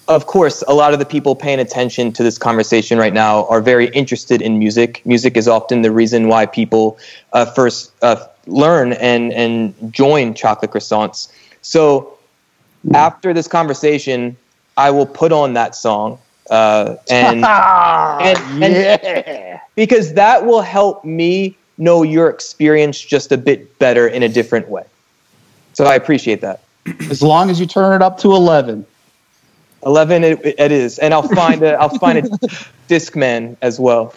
of 0.08 0.28
course, 0.28 0.64
a 0.68 0.74
lot 0.74 0.94
of 0.94 1.00
the 1.00 1.06
people 1.06 1.36
paying 1.36 1.60
attention 1.60 2.14
to 2.14 2.24
this 2.24 2.38
conversation 2.38 2.98
right 2.98 3.14
now 3.14 3.46
are 3.48 3.62
very 3.62 3.88
interested 3.88 4.42
in 4.42 4.60
music. 4.60 5.02
Music 5.06 5.36
is 5.36 5.48
often 5.48 5.82
the 5.82 5.92
reason 5.92 6.28
why 6.28 6.46
people 6.46 6.98
uh, 7.34 7.46
first 7.46 7.92
uh, 8.02 8.28
learn 8.48 8.94
and, 8.94 9.32
and 9.34 9.94
join 9.94 10.34
chocolate 10.34 10.72
croissants. 10.72 11.32
So, 11.62 12.18
after 12.94 13.34
this 13.34 13.48
conversation, 13.48 14.36
I 14.76 14.92
will 14.92 15.06
put 15.06 15.32
on 15.32 15.54
that 15.54 15.76
song. 15.76 16.20
Uh, 16.50 16.98
and, 17.10 17.46
and, 17.46 18.64
and 18.64 18.74
yeah. 18.74 19.60
because 19.76 20.14
that 20.14 20.46
will 20.46 20.62
help 20.62 21.06
me 21.06 21.56
know 21.78 22.04
your 22.04 22.30
experience 22.30 23.00
just 23.00 23.32
a 23.32 23.38
bit 23.38 23.80
better 23.80 24.08
in 24.08 24.24
a 24.24 24.30
different 24.30 24.68
way. 24.68 24.84
So 25.74 25.86
I 25.86 25.96
appreciate 25.96 26.42
that. 26.42 26.62
As 27.10 27.22
long 27.22 27.50
as 27.50 27.60
you 27.60 27.66
turn 27.66 27.94
it 27.94 28.02
up 28.02 28.20
to 28.20 28.34
11. 28.34 28.86
11 29.86 30.24
it, 30.24 30.40
it 30.46 30.72
is 30.72 30.98
and 31.00 31.14
i'll 31.14 31.28
find 31.28 31.62
a 31.62 31.74
i'll 31.74 31.90
find 32.00 32.18
a 32.18 32.22
discman 32.88 33.58
as 33.62 33.82
well 33.82 34.14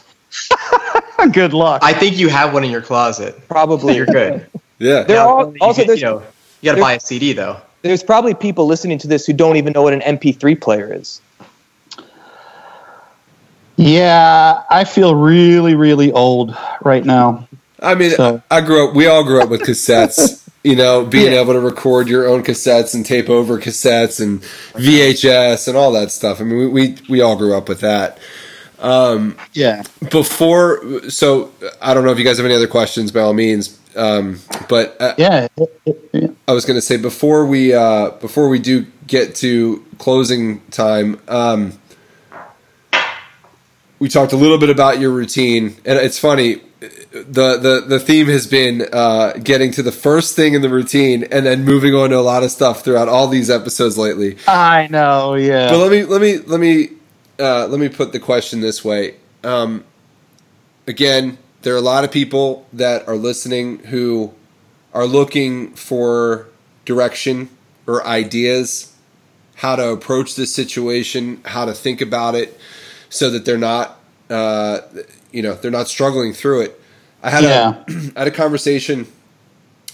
Good 1.33 1.53
luck. 1.55 1.83
I 1.83 1.93
think 1.93 2.17
you 2.19 2.29
have 2.29 2.53
one 2.53 2.65
in 2.65 2.71
your 2.71 2.83
closet. 2.83 3.47
probably 3.49 3.97
You're 3.97 4.07
good. 4.07 4.47
Yeah. 4.79 5.05
There 5.05 5.17
Now, 5.17 5.29
are 5.39 5.53
also 5.63 5.81
get- 5.83 5.87
there's, 5.87 6.01
you 6.03 6.07
know, 6.07 6.23
you 6.61 6.71
got 6.71 6.75
to 6.75 6.81
buy 6.83 6.93
a 6.95 7.01
CD 7.01 7.33
though. 7.33 7.57
there's 7.83 8.03
probably 8.03 8.35
people 8.35 8.67
listening 8.67 8.99
to 8.99 9.09
this 9.09 9.25
who 9.25 9.33
don't 9.33 9.57
even 9.57 9.73
know 9.73 9.81
what 9.83 9.95
an 9.95 10.01
mp3 10.19 10.61
player 10.61 10.93
is 10.93 11.21
yeah, 13.79 14.63
I 14.71 14.85
feel 14.85 15.15
really, 15.15 15.75
really 15.75 16.11
old 16.13 16.57
right 16.83 17.05
now. 17.05 17.47
I 17.81 17.95
mean, 17.95 18.11
So- 18.13 18.43
I 18.51 18.63
grew 18.63 18.89
up. 18.89 18.95
We 18.97 19.07
all 19.07 19.23
grew 19.23 19.43
up 19.43 19.49
with 19.51 19.63
cassettes. 19.63 20.43
You 20.65 20.75
know, 20.75 21.05
being 21.05 21.33
Yeah. 21.33 21.41
able 21.43 21.53
to 21.53 21.61
record 21.61 22.09
your 22.09 22.27
own 22.27 22.43
cassettes 22.43 22.93
and 22.93 23.07
tape 23.07 23.31
over 23.31 23.57
cassettes 23.61 24.21
and 24.21 24.41
VHS 24.75 25.69
and 25.69 25.77
all 25.77 25.93
that 25.93 26.11
stuff. 26.11 26.41
I 26.41 26.43
mean, 26.45 26.59
we 26.59 26.67
we, 26.67 26.97
we 27.09 27.21
all 27.21 27.37
grew 27.37 27.57
up 27.57 27.69
with 27.69 27.79
that. 27.83 28.19
Yeah. 28.79 29.83
Before, 30.11 31.09
so 31.09 31.53
I 31.81 31.95
don't 31.95 32.05
know 32.05 32.11
if 32.13 32.19
you 32.19 32.25
guys 32.25 32.37
have 32.37 32.47
any 32.47 32.55
other 32.55 32.67
questions. 32.69 33.11
By 33.13 33.21
all 33.21 33.35
means, 33.35 33.79
um, 33.97 34.41
but 34.69 34.97
uh, 35.01 35.15
Yeah. 35.19 35.49
yeah. 36.13 36.29
I 36.49 36.53
was 36.53 36.65
going 36.65 36.77
to 36.77 36.83
say 36.83 36.97
before 36.97 37.47
we 37.47 37.73
uh, 37.75 38.11
before 38.11 38.49
we 38.49 38.59
do 38.59 38.87
get 39.07 39.35
to 39.37 39.85
closing 39.99 40.61
time, 40.71 41.21
um, 41.29 41.79
we 43.99 44.09
talked 44.09 44.33
a 44.33 44.37
little 44.37 44.59
bit 44.59 44.71
about 44.71 45.01
your 45.01 45.11
routine, 45.11 45.77
and 45.85 45.99
it's 45.99 46.19
funny. 46.19 46.61
the 46.81 47.57
the 47.57 47.85
The 47.89 47.99
theme 47.99 48.27
has 48.27 48.47
been 48.47 48.87
uh, 48.93 49.33
getting 49.43 49.71
to 49.73 49.83
the 49.83 49.93
first 49.93 50.37
thing 50.37 50.53
in 50.55 50.61
the 50.61 50.69
routine, 50.69 51.25
and 51.33 51.47
then 51.47 51.65
moving 51.65 51.95
on 51.95 52.11
to 52.11 52.19
a 52.19 52.21
lot 52.21 52.43
of 52.43 52.51
stuff 52.51 52.85
throughout 52.85 53.09
all 53.09 53.27
these 53.29 53.49
episodes 53.49 53.97
lately. 53.97 54.37
I 54.47 54.87
know, 54.91 55.35
yeah. 55.35 55.71
But 55.71 55.79
let 55.79 55.91
me 55.91 56.05
let 56.05 56.21
me 56.21 56.39
let 56.39 56.61
me 56.61 56.91
uh, 57.39 57.67
let 57.67 57.81
me 57.81 57.89
put 57.89 58.13
the 58.13 58.21
question 58.21 58.61
this 58.61 58.85
way. 58.85 59.17
Um, 59.45 59.85
again, 60.87 61.39
there 61.63 61.75
are 61.75 61.79
a 61.79 61.83
lot 61.83 62.05
of 62.05 62.11
people 62.11 62.67
that 62.73 63.07
are 63.09 63.17
listening 63.17 63.79
who 63.79 64.33
are 64.95 65.07
looking 65.07 65.73
for 65.75 66.47
direction 66.85 67.49
or 67.87 68.05
ideas, 68.07 68.93
how 69.57 69.77
to 69.77 69.89
approach 69.91 70.35
this 70.37 70.55
situation, 70.55 71.41
how 71.45 71.65
to 71.65 71.73
think 71.73 72.01
about 72.01 72.35
it, 72.35 72.59
so 73.09 73.31
that 73.31 73.45
they're 73.45 73.59
not, 73.59 73.99
uh, 74.31 74.81
you 75.33 75.43
know, 75.43 75.55
they're 75.55 75.71
not 75.71 75.89
struggling 75.89 76.33
through 76.33 76.63
it. 76.63 76.81
I 77.23 77.31
had 77.31 77.45
Yeah. 77.45 77.83
a 77.89 77.93
I 78.17 78.21
had 78.21 78.29
a 78.29 78.33
conversation. 78.33 79.07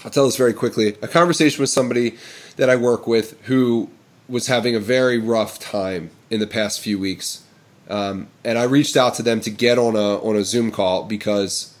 I'll 0.03 0.11
tell 0.11 0.25
this 0.25 0.35
very 0.37 0.53
quickly. 0.53 0.97
A 1.01 1.07
conversation 1.07 1.61
with 1.61 1.69
somebody 1.69 2.17
that 2.57 2.69
I 2.69 2.75
work 2.75 3.07
with 3.07 3.39
who 3.43 3.89
was 4.27 4.47
having 4.47 4.75
a 4.75 4.79
very 4.79 5.17
rough 5.17 5.59
time 5.59 6.09
in 6.33 6.39
the 6.39 6.47
past 6.47 6.79
few 6.79 6.97
weeks, 6.97 7.43
um, 7.89 8.27
and 8.43 8.57
I 8.57 8.63
reached 8.63 8.97
out 8.97 9.13
to 9.15 9.23
them 9.23 9.39
to 9.41 9.51
get 9.51 9.77
on 9.77 9.95
a 9.95 10.17
on 10.17 10.35
a 10.35 10.43
Zoom 10.43 10.71
call 10.71 11.03
because 11.03 11.77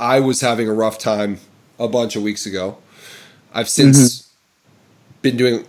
I 0.00 0.18
was 0.18 0.40
having 0.40 0.68
a 0.68 0.72
rough 0.72 0.98
time 0.98 1.38
a 1.78 1.86
bunch 1.86 2.16
of 2.16 2.24
weeks 2.24 2.46
ago. 2.46 2.78
I've 3.52 3.68
since 3.68 4.28
been 5.22 5.36
doing, 5.36 5.66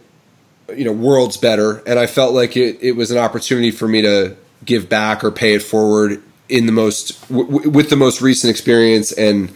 you 0.75 0.83
know, 0.83 0.91
worlds 0.91 1.37
better, 1.37 1.83
and 1.85 1.99
I 1.99 2.07
felt 2.07 2.33
like 2.33 2.57
it, 2.57 2.79
it 2.81 2.93
was 2.93 3.11
an 3.11 3.19
opportunity 3.19 3.69
for 3.69 3.87
me 3.87 4.01
to 4.01 4.35
give 4.65 4.89
back 4.89 5.23
or 5.23 5.29
pay 5.29 5.53
it 5.53 5.61
forward 5.61 6.23
in 6.49 6.65
the 6.65 6.71
most 6.71 7.21
w- 7.29 7.45
w- 7.45 7.69
with 7.69 7.91
the 7.91 7.95
most 7.95 8.19
recent 8.21 8.49
experience 8.49 9.11
and 9.11 9.53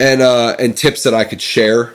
and 0.00 0.22
uh, 0.22 0.56
and 0.58 0.74
tips 0.74 1.02
that 1.02 1.12
I 1.12 1.24
could 1.24 1.42
share, 1.42 1.94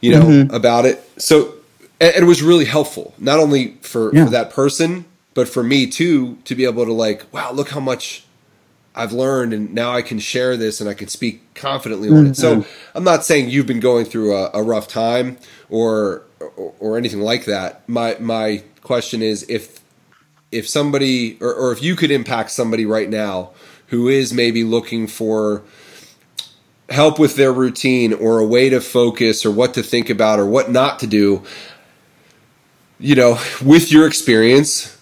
you 0.00 0.10
know, 0.18 0.54
about 0.56 0.84
it. 0.84 1.08
So 1.16 1.54
and, 2.00 2.14
it 2.16 2.24
was 2.24 2.42
really 2.42 2.64
helpful, 2.64 3.14
not 3.18 3.38
only 3.38 3.76
for, 3.80 4.14
Yeah. 4.14 4.24
for 4.24 4.30
that 4.30 4.50
person, 4.50 5.04
but 5.34 5.48
for 5.48 5.62
me 5.62 5.86
too, 5.86 6.38
to 6.44 6.54
be 6.54 6.64
able 6.64 6.84
to 6.84 6.92
like, 6.92 7.32
wow, 7.32 7.52
look 7.52 7.70
how 7.70 7.80
much 7.80 8.24
I've 8.94 9.12
learned, 9.12 9.52
and 9.52 9.72
now 9.72 9.92
I 9.92 10.02
can 10.02 10.18
share 10.18 10.56
this 10.56 10.80
and 10.80 10.90
I 10.90 10.94
can 10.94 11.06
speak 11.06 11.54
confidently 11.54 12.08
on 12.10 12.26
it. 12.28 12.36
So 12.36 12.56
mm-hmm. 12.56 12.96
I'm 12.96 13.04
not 13.04 13.24
saying 13.24 13.48
you've 13.48 13.66
been 13.66 13.78
going 13.78 14.04
through 14.04 14.34
a, 14.34 14.50
a 14.54 14.62
rough 14.62 14.88
time 14.88 15.38
or, 15.70 16.22
or 16.40 16.72
or 16.80 16.98
anything 16.98 17.20
like 17.20 17.44
that. 17.44 17.88
My 17.88 18.16
my 18.18 18.64
question 18.82 19.22
is 19.22 19.46
if 19.48 19.80
if 20.50 20.68
somebody 20.68 21.38
or, 21.40 21.54
or 21.54 21.70
if 21.70 21.80
you 21.80 21.94
could 21.94 22.10
impact 22.10 22.50
somebody 22.50 22.84
right 22.84 23.08
now 23.08 23.50
who 23.88 24.08
is 24.08 24.32
maybe 24.32 24.64
looking 24.64 25.06
for 25.06 25.62
help 26.88 27.18
with 27.18 27.36
their 27.36 27.52
routine 27.52 28.12
or 28.12 28.38
a 28.38 28.46
way 28.46 28.68
to 28.70 28.80
focus 28.80 29.44
or 29.44 29.50
what 29.50 29.74
to 29.74 29.82
think 29.82 30.08
about 30.10 30.40
or 30.40 30.46
what 30.46 30.70
not 30.70 30.98
to 30.98 31.06
do 31.06 31.42
you 33.00 33.14
know 33.14 33.38
with 33.64 33.92
your 33.92 34.06
experience 34.06 34.96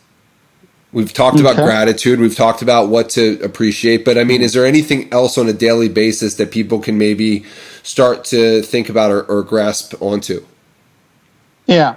we've 0.93 1.13
talked 1.13 1.41
about 1.41 1.57
gratitude 1.57 2.21
we've 2.21 2.37
talked 2.37 2.63
about 2.63 2.89
what 2.89 3.11
to 3.11 3.41
appreciate 3.43 4.05
but 4.05 4.19
i 4.19 4.25
mean 4.25 4.43
is 4.43 4.53
there 4.53 4.67
anything 4.67 5.13
else 5.13 5.37
on 5.39 5.49
a 5.49 5.53
daily 5.53 5.89
basis 5.89 6.35
that 6.35 6.51
people 6.51 6.79
can 6.79 6.99
maybe 6.99 7.45
start 7.83 8.25
to 8.25 8.63
think 8.63 8.89
about 8.89 9.11
or, 9.11 9.23
or 9.25 9.43
grasp 9.43 9.95
onto 10.01 10.45
Yeah. 11.67 11.97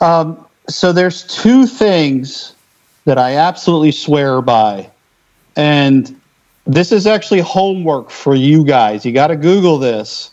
Um, 0.00 0.44
so 0.68 0.92
there's 0.92 1.24
two 1.24 1.66
things 1.66 2.54
that 3.04 3.18
I 3.18 3.36
absolutely 3.36 3.92
swear 3.92 4.40
by. 4.40 4.90
And 5.56 6.20
this 6.66 6.92
is 6.92 7.06
actually 7.06 7.40
homework 7.40 8.10
for 8.10 8.34
you 8.34 8.64
guys. 8.64 9.04
You 9.04 9.12
got 9.12 9.28
to 9.28 9.36
Google 9.36 9.78
this. 9.78 10.30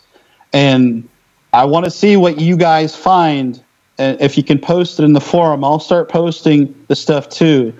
And 0.52 1.08
I 1.52 1.64
want 1.64 1.84
to 1.84 1.90
see 1.90 2.16
what 2.16 2.40
you 2.40 2.56
guys 2.56 2.94
find. 2.94 3.62
And 4.00 4.18
if 4.18 4.38
you 4.38 4.42
can 4.42 4.58
post 4.58 4.98
it 4.98 5.04
in 5.04 5.12
the 5.12 5.20
forum, 5.20 5.62
I'll 5.62 5.78
start 5.78 6.08
posting 6.08 6.74
the 6.88 6.96
stuff 6.96 7.28
too. 7.28 7.74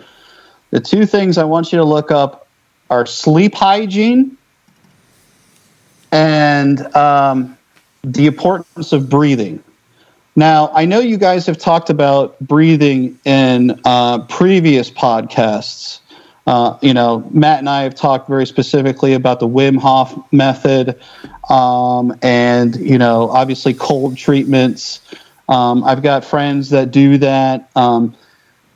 The 0.70 0.78
two 0.78 1.06
things 1.06 1.38
I 1.38 1.44
want 1.44 1.72
you 1.72 1.78
to 1.78 1.84
look 1.84 2.10
up 2.10 2.46
are 2.90 3.06
sleep 3.06 3.54
hygiene 3.54 4.36
and 6.12 6.94
um, 6.94 7.56
the 8.04 8.26
importance 8.26 8.92
of 8.92 9.08
breathing. 9.08 9.64
Now, 10.36 10.70
I 10.74 10.84
know 10.84 11.00
you 11.00 11.16
guys 11.16 11.46
have 11.46 11.56
talked 11.56 11.88
about 11.88 12.38
breathing 12.40 13.18
in 13.24 13.80
uh, 13.86 14.26
previous 14.26 14.90
podcasts. 14.90 16.00
Uh, 16.46 16.76
you 16.82 16.92
know, 16.92 17.28
Matt 17.32 17.60
and 17.60 17.68
I 17.68 17.82
have 17.82 17.94
talked 17.94 18.28
very 18.28 18.46
specifically 18.46 19.14
about 19.14 19.40
the 19.40 19.48
Wim 19.48 19.78
Hof 19.78 20.32
method 20.32 21.00
um, 21.48 22.14
and, 22.22 22.76
you 22.76 22.98
know, 22.98 23.30
obviously 23.30 23.72
cold 23.72 24.16
treatments. 24.16 25.00
Um, 25.50 25.84
I've 25.84 26.02
got 26.02 26.24
friends 26.24 26.70
that 26.70 26.90
do 26.90 27.18
that. 27.18 27.68
Um, 27.76 28.16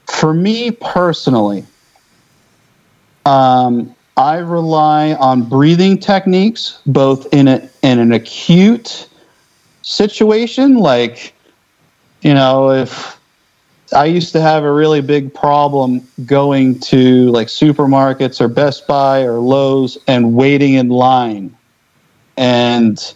for 0.06 0.34
me 0.34 0.70
personally, 0.70 1.64
um, 3.24 3.94
I 4.16 4.36
rely 4.38 5.14
on 5.14 5.48
breathing 5.48 5.98
techniques 5.98 6.80
both 6.84 7.32
in, 7.32 7.48
a, 7.48 7.68
in 7.82 7.98
an 7.98 8.12
acute 8.12 9.08
situation, 9.82 10.76
like 10.76 11.34
you 12.24 12.32
know, 12.32 12.70
if 12.70 13.20
I 13.94 14.06
used 14.06 14.32
to 14.32 14.40
have 14.40 14.64
a 14.64 14.72
really 14.72 15.02
big 15.02 15.32
problem 15.32 16.08
going 16.24 16.80
to 16.80 17.30
like 17.30 17.48
supermarkets 17.48 18.40
or 18.40 18.48
Best 18.48 18.86
Buy 18.86 19.22
or 19.22 19.38
Lowe's 19.38 19.98
and 20.08 20.34
waiting 20.34 20.72
in 20.74 20.88
line. 20.88 21.54
And 22.38 23.14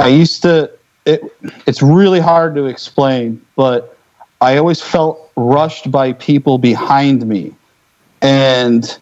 I 0.00 0.08
used 0.08 0.42
to 0.42 0.70
it 1.04 1.22
it's 1.66 1.82
really 1.82 2.20
hard 2.20 2.54
to 2.54 2.66
explain, 2.66 3.44
but 3.56 3.96
I 4.40 4.56
always 4.56 4.80
felt 4.80 5.30
rushed 5.36 5.90
by 5.90 6.12
people 6.12 6.58
behind 6.58 7.26
me. 7.26 7.54
And 8.20 8.98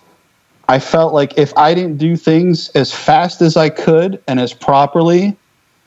I 0.68 0.78
felt 0.78 1.12
like 1.12 1.36
if 1.36 1.56
I 1.56 1.74
didn't 1.74 1.96
do 1.96 2.16
things 2.16 2.68
as 2.70 2.92
fast 2.92 3.42
as 3.42 3.56
I 3.56 3.70
could 3.70 4.22
and 4.28 4.38
as 4.38 4.52
properly, 4.52 5.36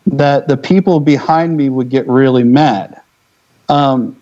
that 0.06 0.48
the 0.48 0.58
people 0.58 1.00
behind 1.00 1.56
me 1.56 1.70
would 1.70 1.90
get 1.90 2.08
really 2.08 2.44
mad. 2.44 3.00
Um, 3.70 4.22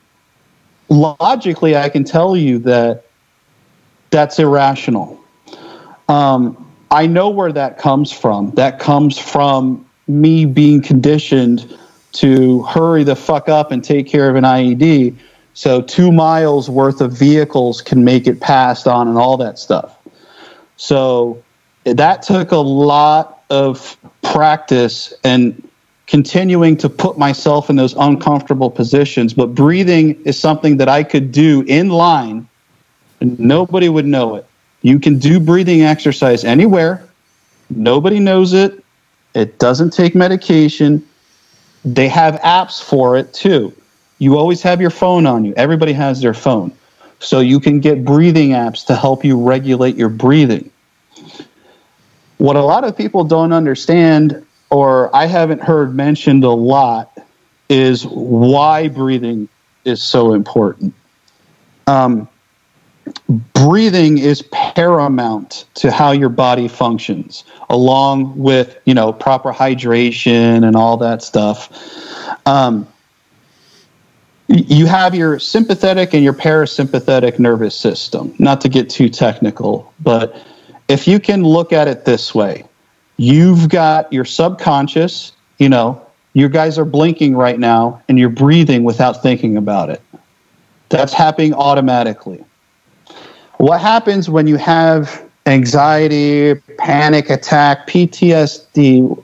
logically, 0.89 1.75
I 1.75 1.89
can 1.89 2.03
tell 2.03 2.37
you 2.37 2.59
that 2.59 3.05
that's 4.11 4.37
irrational. 4.37 5.19
Um, 6.07 6.71
I 6.91 7.07
know 7.07 7.29
where 7.29 7.53
that 7.53 7.77
comes 7.77 8.11
from. 8.11 8.51
That 8.51 8.79
comes 8.79 9.17
from 9.17 9.85
me 10.07 10.45
being 10.45 10.81
conditioned 10.81 11.77
to 12.13 12.63
hurry 12.63 13.03
the 13.03 13.15
fuck 13.15 13.49
up 13.49 13.71
and 13.71 13.83
take 13.83 14.07
care 14.07 14.29
of 14.29 14.35
an 14.35 14.43
IED 14.43 15.15
so 15.53 15.81
two 15.81 16.11
miles 16.11 16.69
worth 16.69 17.01
of 17.01 17.11
vehicles 17.11 17.81
can 17.81 18.03
make 18.03 18.27
it 18.27 18.39
past 18.39 18.87
on 18.87 19.07
and 19.07 19.17
all 19.17 19.37
that 19.37 19.59
stuff. 19.59 19.97
So 20.77 21.43
that 21.83 22.23
took 22.23 22.51
a 22.51 22.57
lot 22.57 23.43
of 23.49 23.97
practice 24.21 25.13
and 25.23 25.67
continuing 26.07 26.77
to 26.77 26.89
put 26.89 27.17
myself 27.17 27.69
in 27.69 27.75
those 27.75 27.93
uncomfortable 27.95 28.69
positions. 28.69 29.33
But 29.33 29.47
breathing 29.47 30.21
is 30.23 30.39
something 30.39 30.77
that 30.77 30.89
I 30.89 31.03
could 31.03 31.31
do 31.31 31.63
in 31.67 31.89
line 31.89 32.47
and 33.19 33.39
nobody 33.39 33.89
would 33.89 34.05
know 34.05 34.35
it. 34.35 34.45
You 34.81 34.99
can 34.99 35.19
do 35.19 35.39
breathing 35.39 35.83
exercise 35.83 36.43
anywhere. 36.43 37.03
Nobody 37.69 38.19
knows 38.19 38.53
it. 38.53 38.83
It 39.35 39.59
doesn't 39.59 39.91
take 39.91 40.15
medication. 40.15 41.07
They 41.83 42.07
have 42.07 42.35
apps 42.41 42.81
for 42.81 43.17
it 43.17 43.33
too. 43.33 43.73
You 44.19 44.37
always 44.37 44.61
have 44.61 44.81
your 44.81 44.91
phone 44.91 45.25
on 45.25 45.45
you. 45.45 45.53
Everybody 45.57 45.93
has 45.93 46.21
their 46.21 46.33
phone. 46.33 46.71
So 47.19 47.39
you 47.39 47.59
can 47.59 47.79
get 47.79 48.03
breathing 48.03 48.49
apps 48.49 48.85
to 48.87 48.95
help 48.95 49.23
you 49.23 49.41
regulate 49.41 49.95
your 49.95 50.09
breathing. 50.09 50.71
What 52.37 52.55
a 52.55 52.61
lot 52.61 52.83
of 52.83 52.97
people 52.97 53.23
don't 53.23 53.53
understand, 53.53 54.45
or 54.71 55.15
I 55.15 55.27
haven't 55.27 55.61
heard 55.61 55.95
mentioned 55.95 56.43
a 56.43 56.49
lot, 56.49 57.15
is 57.69 58.05
why 58.05 58.87
breathing 58.87 59.47
is 59.85 60.01
so 60.01 60.33
important. 60.33 60.93
Um, 61.85 62.27
breathing 63.53 64.17
is 64.17 64.43
paramount 64.51 65.65
to 65.75 65.91
how 65.91 66.11
your 66.11 66.29
body 66.29 66.67
functions 66.67 67.43
along 67.69 68.37
with 68.37 68.77
you 68.85 68.93
know 68.93 69.11
proper 69.11 69.51
hydration 69.51 70.65
and 70.65 70.75
all 70.75 70.97
that 70.97 71.21
stuff. 71.21 71.69
Um, 72.45 72.87
you 74.47 74.85
have 74.85 75.15
your 75.15 75.39
sympathetic 75.39 76.13
and 76.13 76.23
your 76.23 76.33
parasympathetic 76.33 77.39
nervous 77.39 77.75
system 77.75 78.35
not 78.37 78.59
to 78.59 78.67
get 78.67 78.89
too 78.89 79.07
technical 79.07 79.93
but 80.01 80.45
if 80.89 81.07
you 81.07 81.21
can 81.21 81.41
look 81.41 81.71
at 81.71 81.87
it 81.87 82.03
this 82.03 82.35
way 82.35 82.65
you've 83.15 83.69
got 83.69 84.11
your 84.11 84.25
subconscious 84.25 85.31
you 85.57 85.69
know 85.69 86.05
you 86.33 86.47
guys 86.47 86.77
are 86.77 86.85
blinking 86.85 87.35
right 87.35 87.59
now 87.59 88.01
and 88.07 88.17
you're 88.17 88.29
breathing 88.29 88.83
without 88.83 89.21
thinking 89.21 89.57
about 89.57 89.89
it. 89.89 90.01
That's 90.89 91.13
happening 91.13 91.53
automatically 91.53 92.43
what 93.61 93.79
happens 93.79 94.27
when 94.27 94.47
you 94.47 94.55
have 94.57 95.23
anxiety, 95.45 96.55
panic 96.79 97.29
attack, 97.29 97.87
PTSD, 97.87 99.23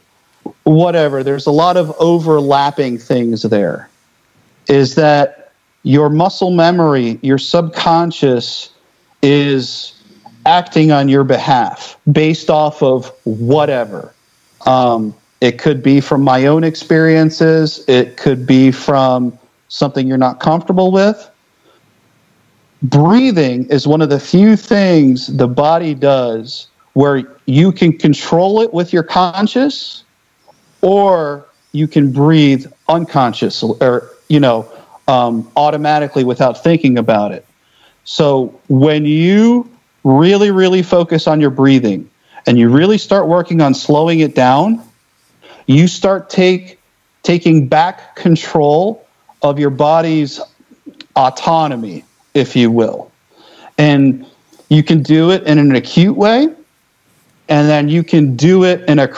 whatever, 0.64 1.24
there's 1.24 1.48
a 1.48 1.52
lot 1.52 1.76
of 1.76 1.92
overlapping 2.00 3.00
things 3.00 3.42
there. 3.42 3.90
Is 4.68 4.94
that 4.94 5.54
your 5.82 6.10
muscle 6.10 6.52
memory, 6.52 7.18
your 7.24 7.40
subconscious 7.40 8.70
is 9.24 10.00
acting 10.46 10.92
on 10.92 11.10
your 11.10 11.24
behalf 11.24 11.98
based 12.12 12.52
off 12.52 12.84
of 12.84 13.12
whatever. 13.24 14.14
Um, 14.68 15.16
it 15.42 15.58
could 15.58 15.82
be 15.82 16.00
from 16.00 16.22
my 16.22 16.46
own 16.46 16.64
experiences, 16.64 17.84
it 17.88 18.18
could 18.18 18.46
be 18.46 18.72
from 18.72 19.38
something 19.70 20.08
you're 20.08 20.18
not 20.18 20.40
comfortable 20.40 20.92
with 20.92 21.28
breathing 22.84 23.66
is 23.70 23.88
one 23.88 24.02
of 24.02 24.10
the 24.10 24.20
few 24.20 24.56
things 24.56 25.28
the 25.28 25.48
body 25.48 25.94
does 25.94 26.68
where 26.94 27.38
you 27.46 27.72
can 27.72 27.98
control 27.98 28.62
it 28.62 28.74
with 28.74 28.94
your 28.94 29.04
conscious 29.04 30.04
or 30.82 31.46
you 31.72 31.88
can 31.88 32.12
breathe 32.12 32.66
unconscious 32.88 33.64
or 33.64 34.12
you 34.30 34.40
know 34.40 34.72
um, 35.08 35.50
automatically 35.56 36.24
without 36.24 36.64
thinking 36.64 36.98
about 36.98 37.32
it. 37.32 37.46
So 38.04 38.60
when 38.68 39.06
you 39.06 39.70
really 40.04 40.52
really 40.52 40.84
focus 40.84 41.28
on 41.28 41.42
your 41.42 41.50
breathing 41.50 42.10
and 42.46 42.58
you 42.58 42.70
really 42.70 42.98
start 42.98 43.28
working 43.28 43.62
on 43.62 43.74
slowing 43.74 44.20
it 44.20 44.34
down 44.36 44.82
you 45.68 45.88
start 45.88 46.30
take 46.30 46.80
taking 47.24 47.68
back 47.68 48.16
control 48.16 49.06
of 49.42 49.60
your 49.60 49.70
body's 49.70 50.40
autonomy 51.16 52.04
if 52.38 52.56
you 52.56 52.72
will. 52.72 53.12
And 53.78 54.26
you 54.70 54.84
can 54.84 55.02
do 55.02 55.32
it 55.32 55.44
in 55.44 55.58
an 55.58 55.76
acute 55.76 56.16
way, 56.16 56.48
and 57.50 57.70
then 57.70 57.90
you 57.90 58.04
can 58.04 58.36
do 58.36 58.64
it 58.64 58.88
in 58.90 59.00
a, 59.00 59.10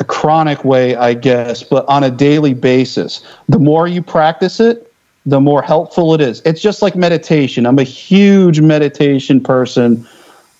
a 0.00 0.04
chronic 0.04 0.64
way, 0.64 0.96
I 0.96 1.14
guess, 1.14 1.62
but 1.62 1.86
on 1.88 2.04
a 2.04 2.10
daily 2.10 2.54
basis. 2.54 3.24
The 3.48 3.58
more 3.58 3.86
you 3.86 4.02
practice 4.02 4.60
it, 4.60 4.92
the 5.24 5.40
more 5.40 5.60
helpful 5.60 6.14
it 6.14 6.20
is. 6.20 6.40
It's 6.44 6.62
just 6.62 6.82
like 6.82 6.94
meditation. 6.94 7.66
I'm 7.66 7.78
a 7.78 7.84
huge 7.84 8.60
meditation 8.60 9.42
person. 9.42 10.06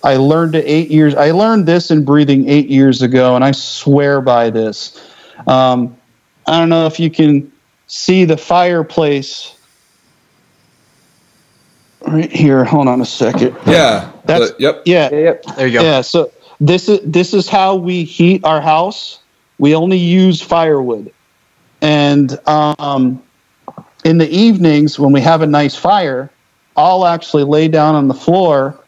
I 0.03 0.17
learned 0.17 0.57
it 0.57 0.65
eight 0.67 0.91
years. 0.91 1.15
I 1.15 1.31
learned 1.31 1.67
this 1.67 1.91
in 1.91 2.05
breathing 2.05 2.49
eight 2.49 2.69
years 2.69 3.01
ago, 3.01 3.37
and 3.37 3.45
I 3.45 3.53
swear 3.53 4.21
by 4.21 4.51
this. 4.51 5.01
Um, 5.47 5.97
I 6.47 6.59
don't 6.59 6.69
know 6.69 6.87
if 6.87 6.99
you 6.99 7.11
can 7.11 7.51
see 7.87 8.25
the 8.25 8.37
fireplace 8.37 9.56
right 12.09 12.31
here. 12.31 12.65
Hold 12.65 12.89
on 12.89 13.01
a 13.01 13.05
second. 13.05 13.57
Yeah. 13.67 14.13
That's 14.25 14.53
yep. 14.59 14.83
Yeah. 14.85 15.11
Yep. 15.11 15.43
There 15.57 15.67
you 15.67 15.79
go. 15.79 15.85
Yeah. 15.85 16.01
So 16.01 16.33
this 16.61 16.89
is 16.89 17.01
this 17.05 17.35
is 17.35 17.49
how 17.49 17.77
we 17.77 18.05
heat 18.05 18.45
our 18.45 18.61
house. 18.61 19.21
We 19.59 19.75
only 19.75 19.99
use 19.99 20.43
firewood, 20.43 21.13
and 21.81 22.39
um, 22.47 23.23
in 24.05 24.19
the 24.19 24.29
evenings 24.29 24.99
when 24.99 25.13
we 25.13 25.21
have 25.21 25.43
a 25.43 25.47
nice 25.47 25.75
fire, 25.75 26.31
I'll 26.77 27.07
actually 27.07 27.45
lay 27.45 27.69
down 27.69 27.95
on 27.95 28.09
the 28.09 28.15
floor 28.15 28.79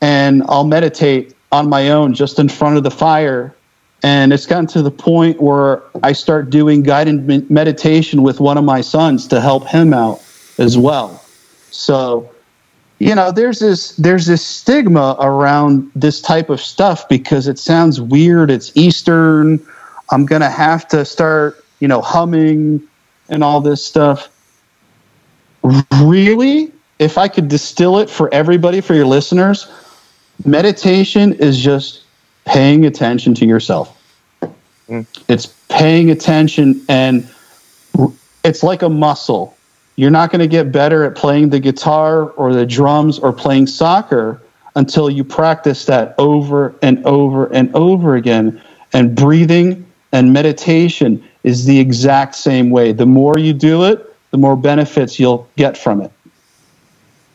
and 0.00 0.42
I'll 0.48 0.64
meditate 0.64 1.34
on 1.52 1.68
my 1.68 1.90
own 1.90 2.14
just 2.14 2.38
in 2.38 2.48
front 2.48 2.76
of 2.76 2.82
the 2.82 2.90
fire. 2.90 3.54
And 4.02 4.32
it's 4.32 4.46
gotten 4.46 4.66
to 4.68 4.82
the 4.82 4.90
point 4.90 5.40
where 5.40 5.82
I 6.02 6.12
start 6.12 6.50
doing 6.50 6.82
guided 6.82 7.50
meditation 7.50 8.22
with 8.22 8.38
one 8.38 8.56
of 8.56 8.64
my 8.64 8.80
sons 8.80 9.26
to 9.28 9.40
help 9.40 9.66
him 9.66 9.92
out 9.92 10.22
as 10.58 10.78
well. 10.78 11.24
So 11.70 12.30
you 12.98 13.14
know 13.14 13.30
there's 13.30 13.58
this 13.60 13.94
there's 13.96 14.26
this 14.26 14.44
stigma 14.44 15.16
around 15.20 15.90
this 15.94 16.20
type 16.20 16.50
of 16.50 16.60
stuff 16.60 17.08
because 17.08 17.46
it 17.48 17.58
sounds 17.58 18.00
weird. 18.00 18.50
It's 18.50 18.76
eastern. 18.76 19.64
I'm 20.10 20.26
going 20.26 20.42
to 20.42 20.50
have 20.50 20.88
to 20.88 21.04
start 21.04 21.64
you 21.80 21.88
know 21.88 22.00
humming 22.00 22.82
and 23.28 23.44
all 23.44 23.60
this 23.60 23.84
stuff. 23.84 24.28
Really? 26.00 26.72
If 26.98 27.16
i 27.16 27.28
could 27.28 27.46
distill 27.46 27.98
it 27.98 28.10
for 28.10 28.32
everybody 28.34 28.80
for 28.80 28.94
your 28.94 29.06
listeners 29.06 29.68
meditation 30.44 31.32
is 31.34 31.58
just 31.58 32.02
paying 32.44 32.84
attention 32.84 33.34
to 33.34 33.46
yourself. 33.46 33.94
Mm. 34.88 35.06
it's 35.28 35.46
paying 35.68 36.10
attention 36.10 36.82
and 36.88 37.28
it's 38.42 38.62
like 38.62 38.80
a 38.80 38.88
muscle 38.88 39.57
you're 39.98 40.12
not 40.12 40.30
going 40.30 40.38
to 40.38 40.46
get 40.46 40.70
better 40.70 41.02
at 41.02 41.16
playing 41.16 41.48
the 41.48 41.58
guitar 41.58 42.30
or 42.30 42.52
the 42.52 42.64
drums 42.64 43.18
or 43.18 43.32
playing 43.32 43.66
soccer 43.66 44.40
until 44.76 45.10
you 45.10 45.24
practice 45.24 45.86
that 45.86 46.14
over 46.18 46.72
and 46.82 47.04
over 47.04 47.52
and 47.52 47.74
over 47.74 48.14
again. 48.14 48.62
And 48.92 49.16
breathing 49.16 49.84
and 50.12 50.32
meditation 50.32 51.20
is 51.42 51.64
the 51.64 51.80
exact 51.80 52.36
same 52.36 52.70
way. 52.70 52.92
The 52.92 53.06
more 53.06 53.38
you 53.38 53.52
do 53.52 53.82
it, 53.82 54.14
the 54.30 54.38
more 54.38 54.56
benefits 54.56 55.18
you'll 55.18 55.48
get 55.56 55.76
from 55.76 56.00
it. 56.00 56.12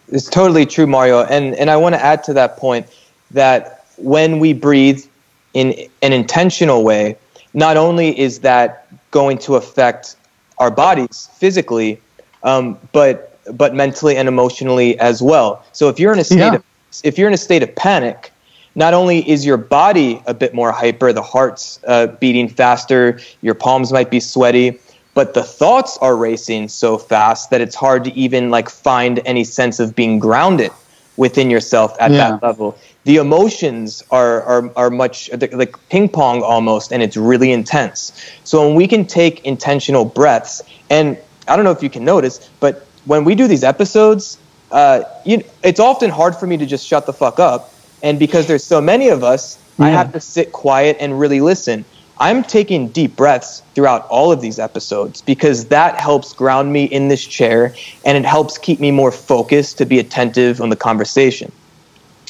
It's 0.08 0.30
totally 0.30 0.66
true, 0.66 0.88
Mario. 0.88 1.26
And 1.26 1.56
and 1.56 1.70
I 1.70 1.76
want 1.76 1.96
to 1.96 2.02
add 2.02 2.24
to 2.26 2.34
that 2.36 2.56
point 2.56 2.88
that 3.32 3.84
when 3.98 4.40
we 4.40 4.54
breathe 4.54 5.06
in 5.54 5.74
an 6.02 6.14
intentional 6.14 6.86
way, 6.86 7.18
not 7.54 7.76
only 7.76 8.18
is 8.18 8.40
that 8.40 8.88
going 9.12 9.38
to 9.40 9.56
affect 9.56 10.16
our 10.60 10.72
bodies 10.72 11.28
physically, 11.36 12.00
um, 12.44 12.78
but 12.92 13.30
but 13.52 13.76
mentally 13.76 14.16
and 14.16 14.28
emotionally 14.28 14.98
as 15.00 15.22
well. 15.22 15.64
So 15.74 15.90
if 15.90 16.00
you're 16.00 16.14
in 16.14 16.20
a 16.20 16.24
state 16.24 16.38
yeah. 16.38 16.56
of 16.56 16.64
if 17.04 17.18
you're 17.18 17.28
in 17.28 17.34
a 17.34 17.38
state 17.38 17.64
of 17.64 17.76
panic, 17.76 18.32
not 18.76 18.94
only 18.94 19.28
is 19.30 19.46
your 19.46 19.58
body 19.58 20.22
a 20.26 20.34
bit 20.34 20.54
more 20.54 20.72
hyper, 20.72 21.14
the 21.14 21.22
heart's 21.22 21.80
uh, 21.88 22.08
beating 22.08 22.48
faster, 22.48 23.20
your 23.42 23.54
palms 23.56 23.92
might 23.92 24.10
be 24.10 24.20
sweaty, 24.20 24.80
but 25.14 25.34
the 25.34 25.44
thoughts 25.44 25.98
are 26.02 26.16
racing 26.16 26.68
so 26.68 26.98
fast 26.98 27.50
that 27.52 27.62
it's 27.62 27.76
hard 27.76 28.04
to 28.06 28.14
even 28.14 28.50
like 28.50 28.70
find 28.70 29.22
any 29.26 29.44
sense 29.44 29.80
of 29.80 29.96
being 29.96 30.20
grounded 30.20 30.72
within 31.18 31.50
yourself 31.50 31.96
at 32.00 32.12
yeah. 32.12 32.18
that 32.18 32.44
level. 32.44 32.78
The 33.04 33.18
emotions 33.18 34.04
are, 34.10 34.42
are, 34.44 34.72
are 34.76 34.90
much 34.90 35.30
like 35.52 35.76
ping 35.90 36.10
pong 36.10 36.42
almost, 36.42 36.92
and 36.92 37.04
it's 37.04 37.18
really 37.18 37.52
intense. 37.52 38.12
So 38.44 38.66
when 38.66 38.76
we 38.76 38.88
can 38.88 39.06
take 39.06 39.46
intentional 39.46 40.06
breaths, 40.06 40.62
and 40.90 41.18
I 41.48 41.56
don't 41.56 41.66
know 41.66 41.72
if 41.72 41.84
you 41.84 41.90
can 41.90 42.06
notice, 42.06 42.50
but 42.60 42.86
when 43.06 43.24
we 43.24 43.36
do 43.36 43.48
these 43.48 43.64
episodes, 43.64 44.38
uh, 44.72 45.04
you, 45.26 45.44
it's 45.64 45.80
often 45.80 46.10
hard 46.10 46.36
for 46.36 46.48
me 46.48 46.58
to 46.58 46.66
just 46.66 46.88
shut 46.88 47.06
the 47.06 47.14
fuck 47.14 47.40
up. 47.40 47.72
And 48.02 48.20
because 48.20 48.48
there's 48.48 48.64
so 48.64 48.82
many 48.82 49.10
of 49.10 49.24
us, 49.24 49.58
yeah. 49.78 49.86
I 49.86 49.90
have 49.90 50.12
to 50.14 50.20
sit 50.20 50.52
quiet 50.52 50.98
and 51.00 51.20
really 51.20 51.42
listen. 51.42 51.86
I'm 52.18 52.44
taking 52.44 52.90
deep 52.90 53.16
breaths 53.16 53.62
throughout 53.76 54.08
all 54.08 54.32
of 54.32 54.40
these 54.40 54.60
episodes 54.60 55.22
because 55.22 55.66
that 55.66 56.00
helps 56.00 56.34
ground 56.34 56.72
me 56.72 56.86
in 56.86 57.08
this 57.08 57.26
chair 57.26 57.74
and 58.06 58.18
it 58.18 58.26
helps 58.26 58.58
keep 58.58 58.80
me 58.80 58.92
more 58.92 59.12
focused 59.12 59.80
to 59.80 59.86
be 59.86 60.00
attentive 60.00 60.62
on 60.62 60.70
the 60.70 60.76
conversation. 60.76 61.52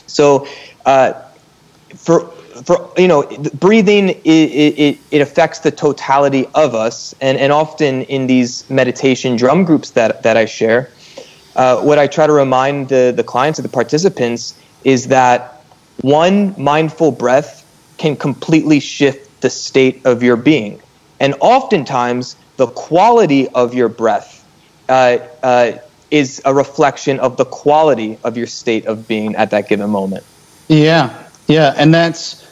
So, 0.07 0.48
uh, 0.85 1.14
for 1.95 2.31
for 2.65 2.90
you 2.98 3.07
know, 3.07 3.23
breathing 3.56 4.10
it, 4.10 4.19
it, 4.26 4.98
it 5.11 5.22
affects 5.22 5.60
the 5.60 5.72
totality 5.72 6.45
of 6.56 6.76
us, 6.76 7.14
and 7.22 7.38
and 7.38 7.52
often 7.52 8.03
in 8.03 8.27
these 8.27 8.69
meditation 8.69 9.35
drum 9.35 9.65
groups 9.65 9.91
that 9.91 10.23
that 10.23 10.38
I 10.38 10.45
share, 10.45 10.90
uh, 11.56 11.81
what 11.81 11.99
I 11.99 12.07
try 12.07 12.27
to 12.27 12.34
remind 12.34 12.90
the 12.90 13.14
the 13.15 13.23
clients 13.23 13.60
or 13.60 13.64
the 13.64 13.69
participants 13.69 14.53
is 14.84 15.07
that 15.07 15.64
one 16.02 16.53
mindful 16.57 17.11
breath 17.11 17.64
can 17.98 18.15
completely 18.15 18.80
shift 18.80 19.41
the 19.41 19.49
state 19.49 20.06
of 20.06 20.23
your 20.23 20.35
being. 20.35 20.81
And 21.19 21.35
oftentimes, 21.40 22.35
the 22.57 22.68
quality 22.68 23.48
of 23.49 23.73
your 23.73 23.90
breath 23.90 24.44
uh, 24.90 25.19
uh, 25.41 25.73
is 26.11 26.41
a 26.45 26.53
reflection 26.53 27.19
of 27.19 27.38
the 27.38 27.45
quality 27.45 28.18
of 28.23 28.35
your 28.38 28.48
state 28.48 28.85
of 28.85 29.07
being 29.07 29.35
at 29.35 29.52
that 29.52 29.69
given 29.69 29.90
moment. 29.90 30.23
Yeah, 30.68 31.27
yeah. 31.48 31.73
And 31.77 31.94
that's, 31.94 32.42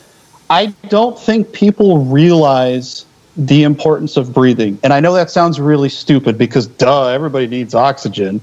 I 0.52 0.66
don't 0.90 1.18
think 1.18 1.54
people 1.54 2.00
realize 2.00 3.06
the 3.38 3.64
importance 3.64 4.18
of 4.18 4.34
breathing. 4.34 4.78
And 4.84 4.92
I 4.92 5.00
know 5.00 5.14
that 5.14 5.32
sounds 5.32 5.62
really 5.62 5.88
stupid 5.88 6.38
because, 6.38 6.68
duh, 6.68 7.08
everybody 7.08 7.48
needs 7.48 7.74
oxygen. 7.74 8.42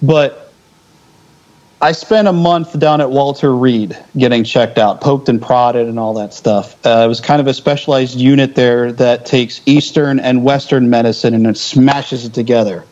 But 0.00 0.52
I 1.80 1.90
spent 1.90 2.28
a 2.28 2.32
month 2.32 2.78
down 2.78 3.00
at 3.00 3.10
Walter 3.10 3.52
Reed 3.52 3.98
getting 4.16 4.44
checked 4.44 4.78
out, 4.78 5.00
poked 5.00 5.28
and 5.28 5.42
prodded, 5.42 5.88
and 5.88 5.98
all 5.98 6.14
that 6.14 6.32
stuff. 6.32 6.76
Uh, 6.86 7.02
it 7.04 7.08
was 7.08 7.20
kind 7.20 7.40
of 7.40 7.48
a 7.48 7.54
specialized 7.54 8.16
unit 8.16 8.54
there 8.54 8.92
that 8.92 9.26
takes 9.26 9.60
Eastern 9.66 10.20
and 10.20 10.44
Western 10.44 10.88
medicine 10.88 11.34
and 11.34 11.48
it 11.48 11.56
smashes 11.56 12.24
it 12.24 12.32
together. 12.32 12.84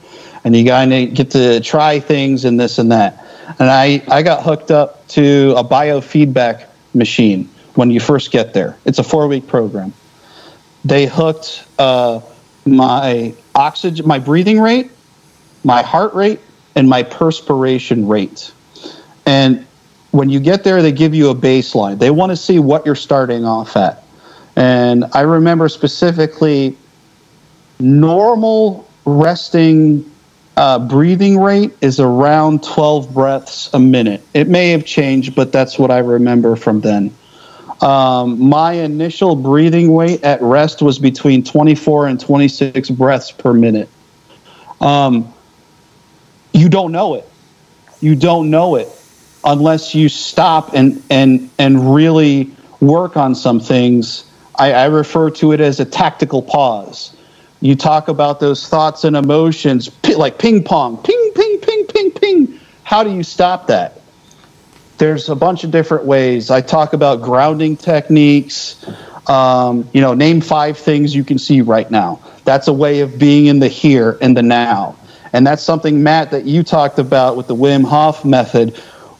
And 0.42 0.56
you 0.56 0.64
of 0.92 1.14
get 1.14 1.30
to 1.30 1.60
try 1.60 2.00
things 2.00 2.44
and 2.44 2.58
this 2.58 2.78
and 2.78 2.90
that. 2.90 3.24
And 3.60 3.70
I, 3.70 4.02
I 4.08 4.22
got 4.22 4.42
hooked 4.42 4.72
up 4.72 5.06
to 5.08 5.54
a 5.56 5.62
biofeedback 5.62 6.66
machine 6.92 7.48
when 7.78 7.90
you 7.90 8.00
first 8.00 8.32
get 8.32 8.52
there. 8.52 8.76
It's 8.84 8.98
a 8.98 9.04
four 9.04 9.28
week 9.28 9.46
program. 9.46 9.92
They 10.84 11.06
hooked 11.06 11.64
uh, 11.78 12.20
my 12.66 13.34
oxygen, 13.54 14.06
my 14.06 14.18
breathing 14.18 14.60
rate, 14.60 14.90
my 15.62 15.82
heart 15.82 16.14
rate, 16.14 16.40
and 16.74 16.88
my 16.88 17.02
perspiration 17.02 18.08
rate 18.08 18.52
and 19.28 19.66
when 20.10 20.30
you 20.30 20.40
get 20.40 20.64
there, 20.64 20.80
they 20.80 20.90
give 20.90 21.14
you 21.14 21.28
a 21.28 21.34
baseline. 21.34 21.98
They 21.98 22.10
want 22.10 22.30
to 22.30 22.36
see 22.36 22.58
what 22.58 22.86
you're 22.86 22.94
starting 22.94 23.44
off 23.44 23.76
at. 23.76 24.02
And 24.56 25.04
I 25.12 25.20
remember 25.20 25.68
specifically 25.68 26.78
normal 27.78 28.88
resting 29.04 30.10
uh, 30.56 30.78
breathing 30.78 31.38
rate 31.38 31.72
is 31.82 32.00
around 32.00 32.64
12 32.64 33.12
breaths 33.12 33.68
a 33.74 33.78
minute. 33.78 34.22
It 34.32 34.48
may 34.48 34.70
have 34.70 34.86
changed, 34.86 35.34
but 35.34 35.52
that's 35.52 35.78
what 35.78 35.90
I 35.90 35.98
remember 35.98 36.56
from 36.56 36.80
then. 36.80 37.14
Um, 37.80 38.48
my 38.48 38.72
initial 38.72 39.36
breathing 39.36 39.96
rate 39.96 40.24
at 40.24 40.42
rest 40.42 40.82
was 40.82 40.98
between 40.98 41.44
24 41.44 42.08
and 42.08 42.20
26 42.20 42.90
breaths 42.90 43.30
per 43.30 43.52
minute. 43.52 43.88
Um, 44.80 45.32
you 46.52 46.68
don't 46.68 46.92
know 46.92 47.14
it. 47.14 47.28
You 48.00 48.16
don't 48.16 48.50
know 48.50 48.76
it 48.76 48.88
unless 49.44 49.94
you 49.94 50.08
stop 50.08 50.74
and 50.74 51.02
and 51.10 51.50
and 51.58 51.94
really 51.94 52.50
work 52.80 53.16
on 53.16 53.34
some 53.34 53.60
things. 53.60 54.24
I, 54.56 54.72
I 54.72 54.84
refer 54.86 55.30
to 55.30 55.52
it 55.52 55.60
as 55.60 55.78
a 55.78 55.84
tactical 55.84 56.42
pause. 56.42 57.16
You 57.60 57.74
talk 57.74 58.08
about 58.08 58.40
those 58.40 58.68
thoughts 58.68 59.04
and 59.04 59.16
emotions 59.16 59.90
like 60.16 60.38
ping 60.38 60.62
pong, 60.62 61.02
ping, 61.02 61.32
ping, 61.34 61.60
ping, 61.60 61.86
ping, 61.86 62.10
ping. 62.12 62.60
How 62.84 63.04
do 63.04 63.12
you 63.12 63.22
stop 63.22 63.66
that? 63.68 63.97
There's 64.98 65.28
a 65.28 65.36
bunch 65.36 65.64
of 65.64 65.70
different 65.70 66.04
ways. 66.04 66.50
I 66.50 66.60
talk 66.60 66.92
about 66.92 67.22
grounding 67.22 67.76
techniques. 67.76 68.84
Um, 69.28 69.88
you 69.92 70.00
know, 70.00 70.14
name 70.14 70.40
five 70.40 70.76
things 70.76 71.14
you 71.14 71.22
can 71.22 71.38
see 71.38 71.60
right 71.60 71.88
now. 71.90 72.20
That's 72.44 72.66
a 72.66 72.72
way 72.72 73.00
of 73.00 73.18
being 73.18 73.46
in 73.46 73.60
the 73.60 73.68
here 73.68 74.18
and 74.20 74.36
the 74.36 74.42
now. 74.42 74.96
And 75.32 75.46
that's 75.46 75.62
something, 75.62 76.02
Matt, 76.02 76.32
that 76.32 76.44
you 76.46 76.62
talked 76.62 76.98
about 76.98 77.36
with 77.36 77.46
the 77.46 77.54
Wim 77.54 77.84
Hof 77.84 78.24
method, 78.24 78.76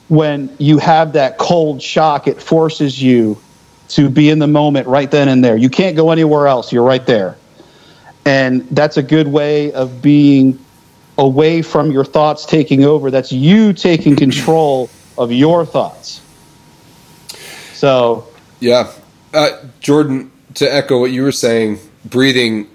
when 0.09 0.55
you 0.59 0.79
have 0.79 1.13
that 1.13 1.39
cold 1.39 1.83
shock, 1.83 2.27
it 2.27 2.41
forces 2.41 3.01
you 3.01 3.39
to 3.91 4.09
be 4.09 4.31
in 4.31 4.39
the 4.39 4.47
moment 4.47 4.87
right 4.89 5.11
then 5.11 5.29
and 5.29 5.45
there. 5.45 5.57
You 5.57 5.69
can't 5.69 5.97
go 5.97 6.11
anywhere 6.11 6.47
else. 6.47 6.73
You're 6.73 6.85
right 6.85 7.05
there. 7.07 7.37
And 8.25 8.69
that's 8.71 8.97
a 8.97 9.03
good 9.03 9.29
way 9.29 9.73
of 9.73 10.03
being 10.03 10.59
away 11.17 11.63
from 11.63 11.91
your 11.93 12.05
thoughts 12.05 12.47
taking 12.47 12.85
over. 12.85 13.11
That's 13.11 13.33
you 13.33 13.73
taking 13.73 14.17
control 14.17 14.89
of 15.19 15.33
your 15.33 15.67
thoughts. 15.67 16.21
So, 17.75 18.27
yeah. 18.61 18.93
Uh, 19.35 19.51
Jordan, 19.81 20.31
to 20.55 20.73
echo 20.73 20.99
what 20.99 21.11
you 21.11 21.23
were 21.23 21.33
saying, 21.33 21.79
breathing, 22.05 22.69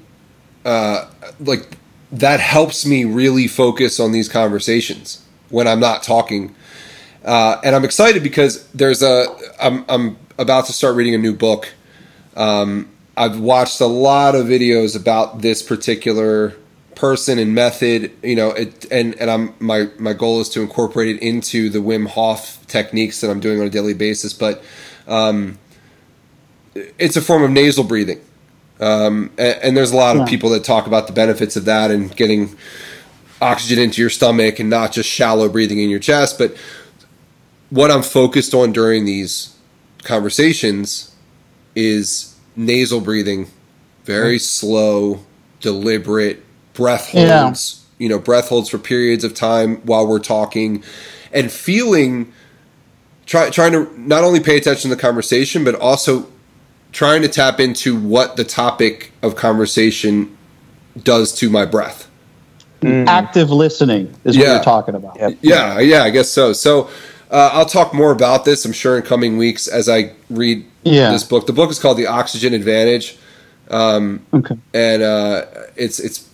uh, 0.65 1.09
like 1.39 1.77
that 2.11 2.39
helps 2.39 2.85
me 2.85 3.05
really 3.05 3.47
focus 3.47 3.99
on 3.99 4.11
these 4.11 4.29
conversations 4.29 5.25
when 5.49 5.67
I'm 5.67 5.79
not 5.79 6.03
talking 6.03 6.55
uh, 7.25 7.59
and 7.63 7.75
I'm 7.75 7.85
excited 7.85 8.21
because 8.21 8.67
there's 8.69 9.01
a 9.01 9.25
I'm 9.61 9.85
I'm 9.87 10.17
about 10.37 10.65
to 10.65 10.73
start 10.73 10.95
reading 10.95 11.15
a 11.15 11.17
new 11.17 11.33
book. 11.33 11.73
Um, 12.35 12.89
I've 13.15 13.39
watched 13.39 13.79
a 13.79 13.85
lot 13.85 14.35
of 14.35 14.47
videos 14.47 14.99
about 14.99 15.41
this 15.41 15.61
particular 15.61 16.55
person 16.95 17.39
and 17.39 17.53
method, 17.55 18.11
you 18.23 18.35
know, 18.35 18.49
it, 18.49 18.85
and 18.91 19.15
and 19.15 19.29
I'm 19.29 19.53
my 19.59 19.89
my 19.99 20.13
goal 20.13 20.41
is 20.41 20.49
to 20.49 20.61
incorporate 20.61 21.15
it 21.15 21.21
into 21.21 21.69
the 21.69 21.79
Wim 21.79 22.07
Hof 22.07 22.65
techniques 22.67 23.21
that 23.21 23.29
I'm 23.29 23.39
doing 23.39 23.59
on 23.59 23.67
a 23.67 23.69
daily 23.69 23.93
basis. 23.93 24.33
But 24.33 24.63
um, 25.07 25.57
it's 26.75 27.15
a 27.15 27.21
form 27.21 27.43
of 27.43 27.51
nasal 27.51 27.83
breathing, 27.83 28.21
um, 28.79 29.31
and, 29.37 29.59
and, 29.61 29.77
there's 29.77 29.91
a 29.91 29.95
lot 29.95 30.17
of 30.17 30.27
people 30.27 30.49
that 30.51 30.63
talk 30.63 30.87
about 30.87 31.07
the 31.07 31.13
benefits 31.13 31.55
of 31.55 31.65
that 31.65 31.91
and 31.91 32.15
getting 32.15 32.55
oxygen 33.41 33.77
into 33.77 34.01
your 34.01 34.09
stomach 34.09 34.59
and 34.59 34.69
not 34.69 34.91
just 34.91 35.09
shallow 35.09 35.49
breathing 35.49 35.79
in 35.79 35.89
your 35.89 35.99
chest, 35.99 36.37
but 36.37 36.55
what 37.69 37.91
I'm 37.91 38.03
focused 38.03 38.53
on 38.53 38.71
during 38.71 39.05
these 39.05 39.55
conversations 40.03 41.15
is 41.75 42.35
nasal 42.55 43.01
breathing, 43.01 43.47
very 44.05 44.39
slow, 44.39 45.25
deliberate 45.59 46.43
breath 46.73 47.09
holds. 47.09 47.85
Yeah. 47.99 48.03
You 48.03 48.09
know, 48.09 48.19
breath 48.19 48.49
holds 48.49 48.69
for 48.69 48.77
periods 48.77 49.23
of 49.23 49.33
time 49.33 49.77
while 49.77 50.07
we're 50.07 50.19
talking, 50.19 50.83
and 51.31 51.51
feeling. 51.51 52.33
Try, 53.25 53.49
trying 53.51 53.71
to 53.71 53.89
not 53.97 54.25
only 54.25 54.41
pay 54.41 54.57
attention 54.57 54.89
to 54.89 54.95
the 54.97 55.01
conversation, 55.01 55.63
but 55.63 55.75
also 55.75 56.27
trying 56.91 57.21
to 57.21 57.29
tap 57.29 57.57
into 57.59 57.97
what 57.97 58.35
the 58.35 58.43
topic 58.43 59.13
of 59.21 59.37
conversation 59.37 60.35
does 61.01 61.33
to 61.35 61.49
my 61.49 61.65
breath. 61.65 62.09
Mm. 62.81 63.07
Active 63.07 63.49
listening 63.49 64.13
is 64.25 64.35
yeah. 64.35 64.41
what 64.41 64.53
you're 64.55 64.63
talking 64.63 64.95
about. 64.95 65.17
Yep. 65.17 65.37
Yeah, 65.41 65.79
yeah, 65.79 66.03
I 66.03 66.09
guess 66.09 66.29
so. 66.29 66.51
So 66.51 66.89
uh, 67.31 67.51
I'll 67.53 67.65
talk 67.65 67.93
more 67.93 68.11
about 68.11 68.43
this, 68.43 68.65
I'm 68.65 68.73
sure, 68.73 68.97
in 68.97 69.03
coming 69.03 69.37
weeks 69.37 69.69
as 69.69 69.87
I 69.87 70.13
read 70.29 70.65
yeah. 70.83 71.11
this 71.11 71.23
book. 71.23 71.47
The 71.47 71.53
book 71.53 71.71
is 71.71 71.79
called 71.79 71.97
The 71.97 72.07
Oxygen 72.07 72.53
Advantage, 72.53 73.17
um, 73.69 74.25
okay. 74.33 74.57
and 74.73 75.01
uh, 75.01 75.45
it's 75.77 75.99
it's 76.01 76.29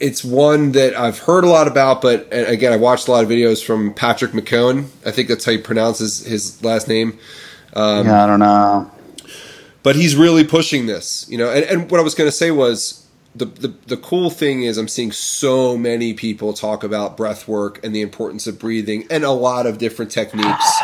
it's 0.00 0.24
one 0.24 0.72
that 0.72 0.94
I've 0.94 1.18
heard 1.18 1.44
a 1.44 1.48
lot 1.48 1.68
about. 1.68 2.02
But 2.02 2.28
again, 2.30 2.72
I 2.72 2.76
watched 2.76 3.08
a 3.08 3.10
lot 3.10 3.24
of 3.24 3.30
videos 3.30 3.64
from 3.64 3.94
Patrick 3.94 4.32
McKeown. 4.32 4.86
I 5.06 5.10
think 5.10 5.28
that's 5.28 5.44
how 5.44 5.52
he 5.52 5.58
pronounces 5.58 6.24
his 6.24 6.62
last 6.62 6.88
name. 6.88 7.18
Um, 7.74 8.06
yeah, 8.06 8.24
I 8.24 8.26
don't 8.26 8.40
know. 8.40 8.90
But 9.82 9.96
he's 9.96 10.16
really 10.16 10.44
pushing 10.44 10.86
this, 10.86 11.26
you 11.28 11.36
know. 11.36 11.50
And, 11.50 11.64
and 11.64 11.90
what 11.90 12.00
I 12.00 12.02
was 12.02 12.14
going 12.14 12.28
to 12.28 12.36
say 12.36 12.50
was 12.50 13.06
the, 13.34 13.46
the 13.46 13.68
the 13.86 13.96
cool 13.96 14.30
thing 14.30 14.62
is 14.62 14.78
I'm 14.78 14.88
seeing 14.88 15.12
so 15.12 15.76
many 15.76 16.14
people 16.14 16.52
talk 16.52 16.84
about 16.84 17.16
breath 17.16 17.48
work 17.48 17.84
and 17.84 17.94
the 17.94 18.00
importance 18.00 18.46
of 18.46 18.58
breathing 18.58 19.06
and 19.10 19.24
a 19.24 19.30
lot 19.30 19.66
of 19.66 19.78
different 19.78 20.10
techniques. 20.10 20.80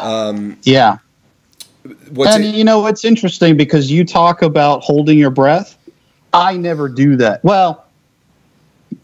Um, 0.00 0.58
yeah. 0.62 0.98
and 1.84 2.44
it? 2.44 2.54
you 2.54 2.62
know 2.62 2.86
it's 2.86 3.04
interesting 3.04 3.56
because 3.56 3.90
you 3.90 4.04
talk 4.04 4.42
about 4.42 4.82
holding 4.82 5.18
your 5.18 5.30
breath. 5.30 5.76
I 6.32 6.56
never 6.56 6.88
do 6.88 7.16
that. 7.16 7.42
Well, 7.42 7.87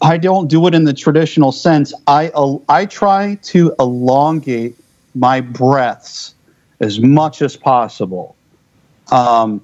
I 0.01 0.17
don't 0.17 0.47
do 0.47 0.67
it 0.67 0.75
in 0.75 0.83
the 0.83 0.93
traditional 0.93 1.51
sense. 1.51 1.93
I 2.07 2.31
I 2.69 2.85
try 2.85 3.35
to 3.43 3.73
elongate 3.79 4.75
my 5.13 5.41
breaths 5.41 6.35
as 6.79 6.99
much 6.99 7.41
as 7.41 7.55
possible. 7.55 8.35
Um, 9.11 9.61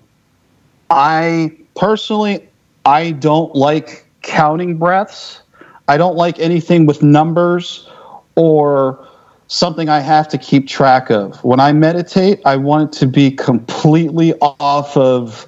I 0.89 1.51
personally 1.75 2.47
I 2.85 3.11
don't 3.11 3.55
like 3.55 4.05
counting 4.21 4.77
breaths. 4.77 5.41
I 5.87 5.97
don't 5.97 6.15
like 6.15 6.39
anything 6.39 6.85
with 6.85 7.03
numbers 7.03 7.89
or 8.35 9.07
something 9.47 9.89
I 9.89 9.99
have 9.99 10.29
to 10.29 10.37
keep 10.37 10.67
track 10.67 11.11
of. 11.11 11.43
When 11.43 11.59
I 11.59 11.73
meditate, 11.73 12.39
I 12.45 12.55
want 12.55 12.95
it 12.95 12.99
to 12.99 13.07
be 13.07 13.31
completely 13.31 14.33
off 14.39 14.95
of 14.95 15.47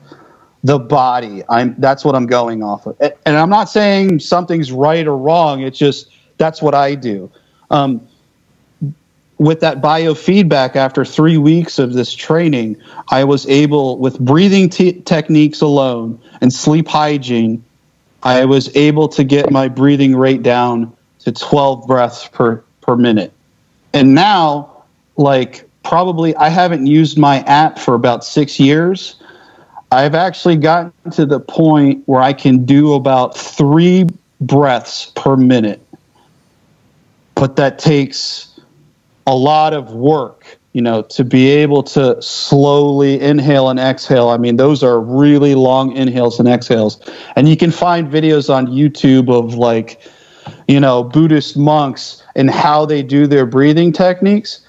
the 0.63 0.79
body. 0.79 1.43
I'm 1.49 1.75
that's 1.77 2.05
what 2.05 2.15
I'm 2.15 2.25
going 2.25 2.63
off 2.63 2.85
of. 2.85 2.97
And 2.99 3.37
I'm 3.37 3.49
not 3.49 3.69
saying 3.69 4.19
something's 4.19 4.71
right 4.71 5.05
or 5.05 5.17
wrong. 5.17 5.61
It's 5.61 5.77
just 5.77 6.09
that's 6.37 6.61
what 6.61 6.73
I 6.73 6.95
do. 6.95 7.31
Um, 7.69 8.07
with 9.37 9.59
that 9.61 9.81
biofeedback 9.81 10.75
after 10.75 11.03
three 11.03 11.37
weeks 11.37 11.79
of 11.79 11.93
this 11.93 12.13
training, 12.13 12.81
I 13.09 13.25
was 13.25 13.47
able, 13.47 13.97
with 13.97 14.19
breathing 14.19 14.69
techniques 14.69 15.61
alone 15.61 16.21
and 16.39 16.53
sleep 16.53 16.87
hygiene, 16.87 17.63
I 18.21 18.45
was 18.45 18.73
able 18.75 19.09
to 19.09 19.23
get 19.23 19.51
my 19.51 19.67
breathing 19.67 20.15
rate 20.15 20.43
down 20.43 20.95
to 21.19 21.31
12 21.31 21.87
breaths 21.87 22.27
per, 22.27 22.63
per 22.81 22.95
minute. 22.95 23.33
And 23.93 24.15
now, 24.15 24.85
like, 25.17 25.69
probably 25.83 26.35
I 26.35 26.47
haven't 26.49 26.85
used 26.87 27.17
my 27.17 27.39
app 27.39 27.77
for 27.79 27.95
about 27.95 28.23
six 28.23 28.59
years. 28.59 29.15
I've 29.93 30.15
actually 30.15 30.55
gotten 30.55 30.91
to 31.11 31.25
the 31.25 31.39
point 31.39 32.01
where 32.07 32.21
I 32.21 32.33
can 32.33 32.65
do 32.65 32.93
about 32.93 33.37
three 33.37 34.07
breaths 34.41 35.11
per 35.15 35.37
minute. 35.37 35.85
But 37.35 37.57
that 37.57 37.77
takes 37.77 38.59
a 39.27 39.35
lot 39.35 39.73
of 39.73 39.93
work, 39.93 40.57
you 40.73 40.81
know, 40.81 41.03
to 41.03 41.23
be 41.23 41.47
able 41.49 41.83
to 41.83 42.19
slowly 42.21 43.21
inhale 43.21 43.69
and 43.69 43.79
exhale. 43.79 44.29
I 44.29 44.37
mean, 44.37 44.57
those 44.57 44.83
are 44.83 44.99
really 44.99 45.53
long 45.53 45.95
inhales 45.95 46.39
and 46.39 46.47
exhales. 46.47 46.99
And 47.35 47.47
you 47.47 47.55
can 47.55 47.69
find 47.69 48.11
videos 48.11 48.53
on 48.53 48.67
YouTube 48.67 49.29
of 49.29 49.53
like, 49.53 50.01
you 50.67 50.79
know, 50.79 51.03
Buddhist 51.03 51.55
monks 51.55 52.23
and 52.35 52.49
how 52.49 52.85
they 52.85 53.03
do 53.03 53.27
their 53.27 53.45
breathing 53.45 53.91
techniques. 53.91 54.62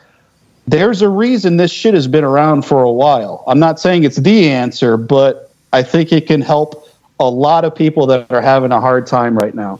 There's 0.66 1.02
a 1.02 1.08
reason 1.08 1.56
this 1.58 1.70
shit 1.70 1.94
has 1.94 2.06
been 2.08 2.24
around 2.24 2.62
for 2.64 2.82
a 2.82 2.90
while. 2.90 3.44
I'm 3.46 3.58
not 3.58 3.78
saying 3.78 4.04
it's 4.04 4.16
the 4.16 4.48
answer, 4.48 4.96
but 4.96 5.52
I 5.72 5.82
think 5.82 6.10
it 6.12 6.26
can 6.26 6.40
help 6.40 6.88
a 7.20 7.28
lot 7.28 7.64
of 7.64 7.74
people 7.74 8.06
that 8.06 8.30
are 8.32 8.40
having 8.40 8.72
a 8.72 8.80
hard 8.80 9.06
time 9.06 9.36
right 9.36 9.54
now. 9.54 9.78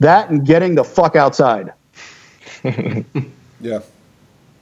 That 0.00 0.30
and 0.30 0.46
getting 0.46 0.74
the 0.76 0.84
fuck 0.84 1.16
outside. 1.16 1.72
Yeah. 3.60 3.80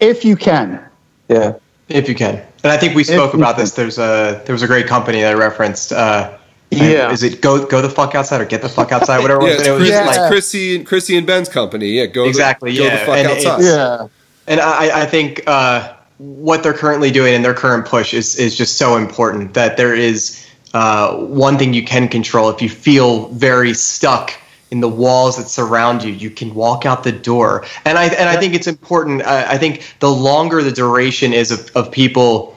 If 0.01 0.25
you 0.25 0.37
can. 0.37 0.83
Yeah. 1.29 1.57
If 1.89 2.09
you 2.09 2.15
can. 2.15 2.37
And 2.65 2.73
I 2.73 2.79
think 2.79 2.95
we 2.95 3.05
spoke 3.05 3.35
about 3.35 3.59
this. 3.59 3.73
There's 3.73 3.99
a 3.99 4.43
there 4.47 4.55
was 4.55 4.63
a 4.63 4.67
great 4.67 4.87
company 4.87 5.21
that 5.21 5.33
I 5.33 5.35
referenced. 5.35 5.93
Uh, 5.93 6.37
Yeah. 6.71 7.11
Is 7.13 7.23
it 7.23 7.43
go 7.43 7.67
go 7.67 7.83
the 7.83 7.91
fuck 7.91 8.15
outside 8.15 8.41
or 8.41 8.47
get 8.47 8.63
the 8.63 8.69
fuck 8.71 8.93
outside? 8.93 9.21
Whatever. 9.21 9.43
Yeah, 9.43 9.49
it 9.49 9.53
was. 9.53 9.61
it's, 9.61 9.69
it 9.69 9.71
was 9.73 9.81
Chris, 9.81 9.91
Yeah. 9.91 10.05
like 10.23 10.31
Chrissy 10.31 10.77
and 10.77 10.87
Chrissy 10.87 11.17
and 11.19 11.27
Ben's 11.27 11.49
company. 11.51 11.89
Yeah, 11.89 12.07
go 12.07 12.25
Exactly, 12.25 12.73
The, 12.73 12.79
go 12.79 12.85
the 12.85 12.97
fuck 12.97 13.09
And 13.19 13.29
outside. 13.29 13.63
Yeah. 13.63 14.09
And 14.47 14.61
I, 14.61 15.03
I 15.03 15.07
think 15.07 15.43
uh, 15.47 15.95
what 16.19 16.63
they're 16.63 16.75
currently 16.75 17.11
doing 17.11 17.35
and 17.35 17.45
their 17.45 17.55
current 17.55 17.87
push 17.87 18.15
is, 18.15 18.39
is 18.39 18.57
just 18.57 18.79
so 18.79 18.97
important 18.97 19.55
that 19.55 19.77
there 19.77 19.95
is 19.95 20.47
uh, 20.73 21.17
one 21.17 21.59
thing 21.59 21.75
you 21.75 21.85
can 21.85 22.09
control. 22.09 22.51
If 22.51 22.63
you 22.63 22.69
feel 22.69 23.29
very 23.29 23.75
stuck 23.75 24.33
in 24.71 24.81
the 24.81 24.89
walls 24.89 25.37
that 25.37 25.49
surround 25.49 26.03
you, 26.03 26.13
you 26.13 26.31
can 26.31 26.55
walk 26.55 26.87
out 26.87 27.05
the 27.05 27.13
door. 27.13 27.65
And 27.85 27.97
I 27.97 28.07
and 28.07 28.29
I 28.29 28.37
think 28.37 28.55
it's 28.55 28.67
important. 28.67 29.23
Uh, 29.23 29.47
I 29.49 29.59
think 29.59 29.97
the 30.01 30.11
longer 30.11 30.63
the 30.63 30.73
duration 30.73 31.33
is 31.33 31.51
of, 31.53 31.71
of 31.77 31.93
people 31.93 32.57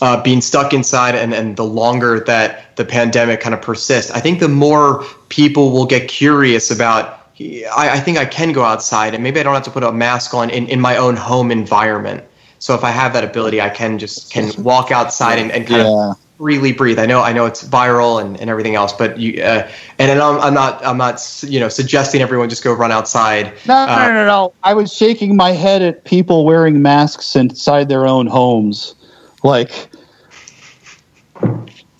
uh, 0.00 0.22
being 0.22 0.40
stuck 0.40 0.72
inside 0.72 1.14
and, 1.14 1.34
and 1.34 1.56
the 1.56 1.64
longer 1.64 2.20
that 2.20 2.76
the 2.76 2.84
pandemic 2.84 3.40
kind 3.40 3.54
of 3.54 3.60
persists, 3.60 4.10
I 4.10 4.20
think 4.20 4.40
the 4.40 4.48
more 4.48 5.04
people 5.28 5.72
will 5.72 5.86
get 5.86 6.08
curious 6.08 6.70
about 6.70 7.19
I, 7.40 7.90
I 7.96 8.00
think 8.00 8.18
I 8.18 8.26
can 8.26 8.52
go 8.52 8.62
outside 8.64 9.14
and 9.14 9.22
maybe 9.22 9.40
I 9.40 9.42
don't 9.42 9.54
have 9.54 9.64
to 9.64 9.70
put 9.70 9.82
a 9.82 9.92
mask 9.92 10.34
on 10.34 10.50
in, 10.50 10.66
in 10.68 10.80
my 10.80 10.96
own 10.96 11.16
home 11.16 11.50
environment. 11.50 12.24
So 12.58 12.74
if 12.74 12.84
I 12.84 12.90
have 12.90 13.14
that 13.14 13.24
ability, 13.24 13.60
I 13.60 13.70
can 13.70 13.98
just 13.98 14.30
can 14.32 14.50
walk 14.62 14.90
outside 14.90 15.38
and, 15.38 15.50
and 15.50 15.66
kind 15.66 15.82
Yeah. 15.82 16.10
of 16.10 16.18
freely 16.36 16.72
breathe. 16.72 16.98
I 16.98 17.06
know 17.06 17.20
I 17.22 17.32
know 17.32 17.46
it's 17.46 17.62
viral 17.66 18.20
and, 18.20 18.38
and 18.40 18.48
everything 18.50 18.74
else, 18.74 18.92
but 18.92 19.18
you 19.18 19.42
uh, 19.42 19.70
and, 19.98 20.10
and 20.10 20.20
I'm, 20.20 20.40
I'm 20.40 20.54
not 20.54 20.84
I'm 20.84 20.96
not 20.98 21.22
you 21.46 21.60
know 21.60 21.68
suggesting 21.68 22.20
everyone 22.22 22.48
just 22.48 22.64
go 22.64 22.72
run 22.72 22.92
outside. 22.92 23.52
No, 23.66 23.86
Uh, 23.86 24.08
no, 24.08 24.12
no, 24.12 24.26
no. 24.26 24.54
I 24.62 24.74
was 24.74 24.92
shaking 24.92 25.36
my 25.36 25.50
head 25.52 25.80
at 25.82 26.04
people 26.04 26.44
wearing 26.44 26.82
masks 26.82 27.36
inside 27.36 27.88
their 27.88 28.06
own 28.06 28.26
homes. 28.26 28.94
Like, 29.42 29.90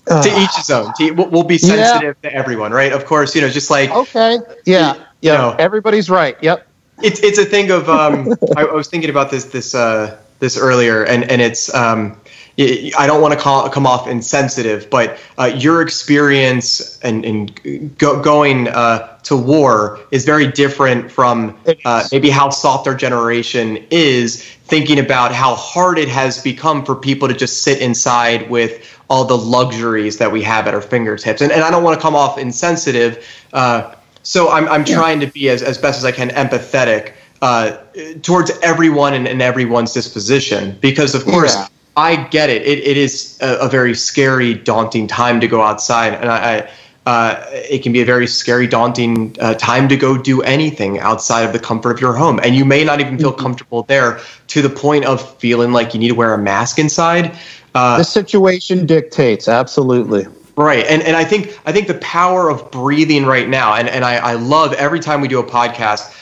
to 0.07 0.41
each 0.41 0.57
his 0.57 0.71
own. 0.71 0.93
To, 0.95 1.11
we'll, 1.13 1.31
we'll 1.31 1.45
be 1.45 1.57
Yeah. 1.57 1.67
sensitive 1.69 2.21
to 2.23 2.33
everyone, 2.35 2.73
right? 2.73 2.93
Of 2.93 3.07
course, 3.07 3.35
you 3.35 3.41
know, 3.41 3.49
just 3.49 3.71
like 3.71 3.91
okay. 3.91 4.39
Yeah. 4.67 5.05
Yeah. 5.21 5.37
No. 5.37 5.57
Everybody's 5.59 6.11
right. 6.11 6.37
Yep. 6.43 6.67
it's 7.03 7.21
it's 7.21 7.39
a 7.39 7.45
thing 7.45 7.71
of 7.71 7.89
um, 7.89 8.35
I, 8.57 8.63
I 8.65 8.73
was 8.73 8.89
thinking 8.89 9.11
about 9.11 9.31
this 9.31 9.45
this 9.47 9.75
uh, 9.75 10.19
this 10.39 10.59
earlier, 10.59 11.05
and 11.05 11.31
and 11.31 11.41
it's 11.41 11.73
um, 11.75 12.21
I 12.59 13.07
don't 13.07 13.23
want 13.23 13.33
to 13.33 13.41
call 13.41 13.69
come 13.71 13.87
off 13.87 14.07
insensitive, 14.07 14.91
but 14.91 15.19
uh, 15.39 15.45
your 15.57 15.83
experience 15.83 16.99
and 17.01 17.25
and 17.25 17.97
go, 17.99 18.21
going 18.23 18.69
uh, 18.69 19.19
to 19.23 19.37
war 19.37 20.01
is 20.11 20.25
very 20.25 20.51
different 20.51 21.11
from 21.11 21.59
uh, 21.85 22.07
maybe 22.13 22.29
how 22.29 22.51
soft 22.51 22.87
our 22.87 22.95
generation 22.95 23.79
is 23.91 24.43
thinking 24.45 24.99
about 24.99 25.33
how 25.33 25.55
hard 25.55 25.99
it 25.99 26.09
has 26.09 26.43
become 26.43 26.85
for 26.85 26.95
people 26.95 27.29
to 27.29 27.35
just 27.35 27.63
sit 27.63 27.81
inside 27.81 28.51
with 28.51 28.99
all 29.09 29.25
the 29.25 29.37
luxuries 29.37 30.19
that 30.19 30.31
we 30.31 30.43
have 30.43 30.67
at 30.67 30.75
our 30.75 30.83
fingertips, 30.83 31.41
and 31.41 31.53
and 31.53 31.63
I 31.63 31.71
don't 31.71 31.83
want 31.83 31.99
to 31.99 32.03
come 32.03 32.15
off 32.15 32.37
insensitive. 32.37 33.27
Uh, 33.53 33.95
so 34.23 34.51
I'm, 34.51 34.69
I'm 34.69 34.85
trying 34.85 35.21
to 35.21 35.27
be 35.27 35.49
as, 35.49 35.63
as 35.63 35.79
best 35.79 35.99
as 35.99 36.05
I 36.05 36.13
can 36.13 36.31
empathetic 36.31 37.13
uh, 37.43 37.79
towards 38.23 38.51
everyone 38.63 39.15
and, 39.15 39.27
and 39.27 39.41
everyone's 39.41 39.93
disposition 39.93 40.77
because 40.81 41.15
of 41.15 41.25
course 41.25 41.55
Yeah. 41.55 41.69
I 41.97 42.17
get 42.29 42.51
it. 42.51 42.63
It, 42.63 42.79
it 42.79 42.97
is 42.97 43.39
a, 43.41 43.57
a 43.67 43.69
very 43.69 43.95
scary, 43.95 44.55
daunting 44.55 45.07
time 45.09 45.41
to 45.41 45.49
go 45.49 45.61
outside, 45.61 46.15
and 46.15 46.31
I, 46.31 46.59
I 46.59 46.71
uh, 47.07 47.45
it 47.51 47.83
can 47.83 47.93
be 47.93 48.01
a 48.01 48.05
very 48.05 48.27
scary, 48.27 48.67
daunting 48.67 49.35
uh, 49.41 49.55
time 49.55 49.89
to 49.89 49.97
go 49.97 50.17
do 50.17 50.43
anything 50.43 51.01
outside 51.01 51.43
of 51.43 51.53
the 51.53 51.59
comfort 51.59 51.91
of 51.91 52.01
your 52.01 52.15
home, 52.15 52.39
and 52.45 52.55
you 52.55 52.65
may 52.65 52.85
not 52.85 53.01
even 53.01 53.19
feel 53.19 53.33
comfortable 53.33 53.83
there 53.85 54.21
to 54.49 54.63
the 54.63 54.69
point 54.69 55.05
of 55.05 55.37
feeling 55.39 55.73
like 55.73 55.93
you 55.95 56.01
need 56.01 56.09
to 56.09 56.15
wear 56.15 56.33
a 56.35 56.39
mask 56.39 56.79
inside. 56.79 57.37
Uh, 57.75 57.99
The 57.99 58.05
situation 58.05 58.87
dictates. 58.87 59.49
Absolutely. 59.49 60.27
Right. 60.57 60.85
And 60.87 61.03
and 61.03 61.17
I 61.17 61.25
think 61.25 61.59
I 61.65 61.73
think 61.73 61.87
the 61.87 61.95
power 61.95 62.51
of 62.51 62.71
breathing 62.71 63.25
right 63.27 63.49
now, 63.49 63.75
and, 63.75 63.89
and 63.89 64.05
I, 64.05 64.17
I 64.17 64.33
love 64.35 64.73
every 64.75 65.01
time 65.01 65.21
we 65.21 65.29
do 65.29 65.39
a 65.39 65.45
podcast, 65.45 66.15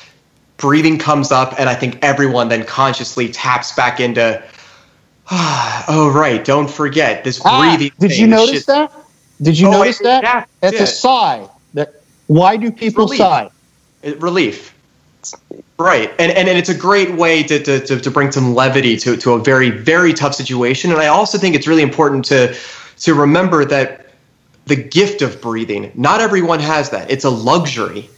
breathing 0.59 0.99
comes 0.99 1.33
up 1.33 1.55
and 1.59 1.69
I 1.69 1.75
think 1.75 1.99
everyone 2.03 2.49
then 2.49 2.65
consciously 2.65 3.29
taps 3.31 3.75
back 3.75 4.01
into 4.01 4.43
oh 5.31 6.13
right, 6.15 6.45
don't 6.45 6.71
forget 6.71 7.25
this 7.25 7.41
Ah, 7.45 7.61
breathing. 7.77 7.93
did 7.99 8.11
thing, 8.11 8.21
you 8.21 8.27
notice 8.27 8.51
shit- 8.59 8.67
that? 8.67 8.93
Did 9.41 9.59
you 9.59 9.69
Oh, 9.69 9.73
notice 9.73 9.99
that? 10.01 10.23
yeah, 10.25 10.45
That's 10.61 10.81
a 10.81 10.87
sigh. 10.87 11.47
That 11.75 11.95
why 12.27 12.57
do 12.57 12.71
people 12.73 13.05
relief. 13.05 13.19
sigh? 13.19 13.51
it- 14.03 14.21
relief. 14.21 14.75
Right. 15.79 16.11
And, 16.19 16.33
and 16.33 16.49
and 16.49 16.59
it's 16.59 16.69
a 16.69 16.75
great 16.77 17.13
way 17.15 17.43
to, 17.45 17.63
to, 17.63 17.81
to, 17.87 18.01
to 18.01 18.11
bring 18.11 18.33
some 18.33 18.55
levity 18.55 18.97
to, 18.99 19.17
to 19.17 19.33
a 19.33 19.39
very, 19.39 19.71
very 19.71 20.13
tough 20.13 20.35
situation. 20.35 20.91
And 20.93 21.01
I 21.01 21.07
also 21.09 21.39
think 21.39 21.55
it's 21.55 21.67
really 21.67 21.83
important 21.83 22.25
to 22.27 22.57
to 23.01 23.15
remember 23.15 23.65
that 23.65 24.07
the 24.69 24.77
gift 24.77 25.23
of 25.23 25.41
breathing, 25.41 25.91
not 25.95 26.21
everyone 26.21 26.61
has 26.61 26.91
that. 26.91 27.11
It's 27.11 27.25
a 27.25 27.31
luxury. 27.31 28.09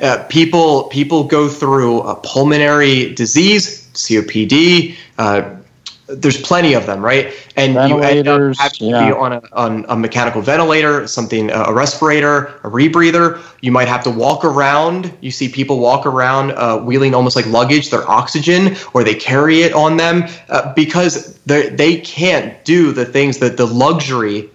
Uh, 0.00 0.24
people 0.28 0.84
people 0.84 1.24
go 1.24 1.48
through 1.48 2.00
a 2.02 2.16
pulmonary 2.16 3.14
disease, 3.14 3.88
COPD. 3.94 4.96
Uh, 5.18 5.56
there's 6.06 6.38
plenty 6.38 6.74
of 6.74 6.84
them, 6.84 7.02
right? 7.02 7.32
And 7.56 7.72
you 7.88 8.00
end 8.00 8.28
up 8.28 8.56
having 8.58 8.78
to 8.78 8.84
be 8.84 9.12
on 9.12 9.32
a, 9.32 9.42
on 9.54 9.86
a 9.88 9.96
mechanical 9.96 10.42
ventilator, 10.42 11.06
something, 11.06 11.50
a 11.50 11.72
respirator, 11.72 12.48
a 12.62 12.68
rebreather. 12.68 13.40
You 13.62 13.72
might 13.72 13.88
have 13.88 14.04
to 14.04 14.10
walk 14.10 14.44
around. 14.44 15.10
You 15.22 15.30
see 15.30 15.48
people 15.48 15.78
walk 15.78 16.04
around 16.04 16.50
uh, 16.52 16.78
wheeling 16.80 17.14
almost 17.14 17.36
like 17.36 17.46
luggage, 17.46 17.88
their 17.88 18.06
oxygen, 18.06 18.76
or 18.92 19.02
they 19.02 19.14
carry 19.14 19.62
it 19.62 19.72
on 19.72 19.96
them 19.96 20.24
uh, 20.50 20.74
because 20.74 21.38
they 21.46 21.70
they 21.70 22.00
can't 22.00 22.62
do 22.64 22.92
the 22.92 23.06
things 23.06 23.38
that 23.38 23.56
the 23.56 23.66
luxury 23.66 24.50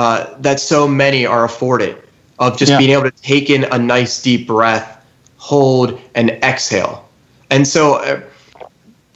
uh, 0.00 0.34
that 0.38 0.58
so 0.58 0.88
many 0.88 1.26
are 1.26 1.44
afforded 1.44 1.94
of 2.38 2.56
just 2.56 2.70
Yeah. 2.70 2.78
being 2.78 2.92
able 2.92 3.02
to 3.02 3.22
take 3.22 3.50
in 3.50 3.64
a 3.64 3.78
nice 3.78 4.22
deep 4.22 4.46
breath, 4.46 4.88
hold, 5.36 6.00
and 6.14 6.30
exhale. 6.42 7.06
And 7.50 7.68
so 7.68 7.96
uh, 7.96 8.20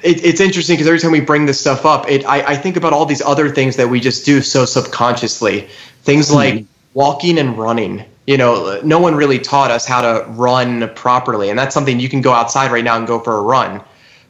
it, 0.03 0.23
it's 0.23 0.41
interesting 0.41 0.75
because 0.75 0.87
every 0.87 0.99
time 0.99 1.11
we 1.11 1.21
bring 1.21 1.47
this 1.47 1.59
stuff 1.59 1.87
up, 1.87 2.11
it 2.11 2.27
I, 2.27 2.39
I 2.53 2.57
think 2.57 2.77
about 2.77 2.93
all 2.93 3.07
these 3.07 3.23
other 3.23 3.49
things 3.49 3.77
that 3.77 3.89
we 3.89 3.99
just 3.99 4.27
do 4.27 4.43
so 4.43 4.67
subconsciously. 4.67 5.69
Things 6.03 6.31
like 6.31 6.67
walking 6.93 7.39
and 7.39 7.57
running. 7.57 8.05
You 8.27 8.37
know, 8.37 8.79
no 8.85 8.99
one 8.99 9.15
really 9.15 9.39
taught 9.39 9.71
us 9.71 9.87
how 9.87 10.03
to 10.03 10.27
run 10.33 10.91
properly, 10.95 11.49
and 11.49 11.59
that's 11.59 11.73
something 11.73 11.99
you 11.99 12.11
can 12.11 12.21
go 12.21 12.33
outside 12.35 12.71
right 12.71 12.85
now 12.85 12.99
and 12.99 13.07
go 13.07 13.19
for 13.21 13.35
a 13.39 13.41
run. 13.41 13.81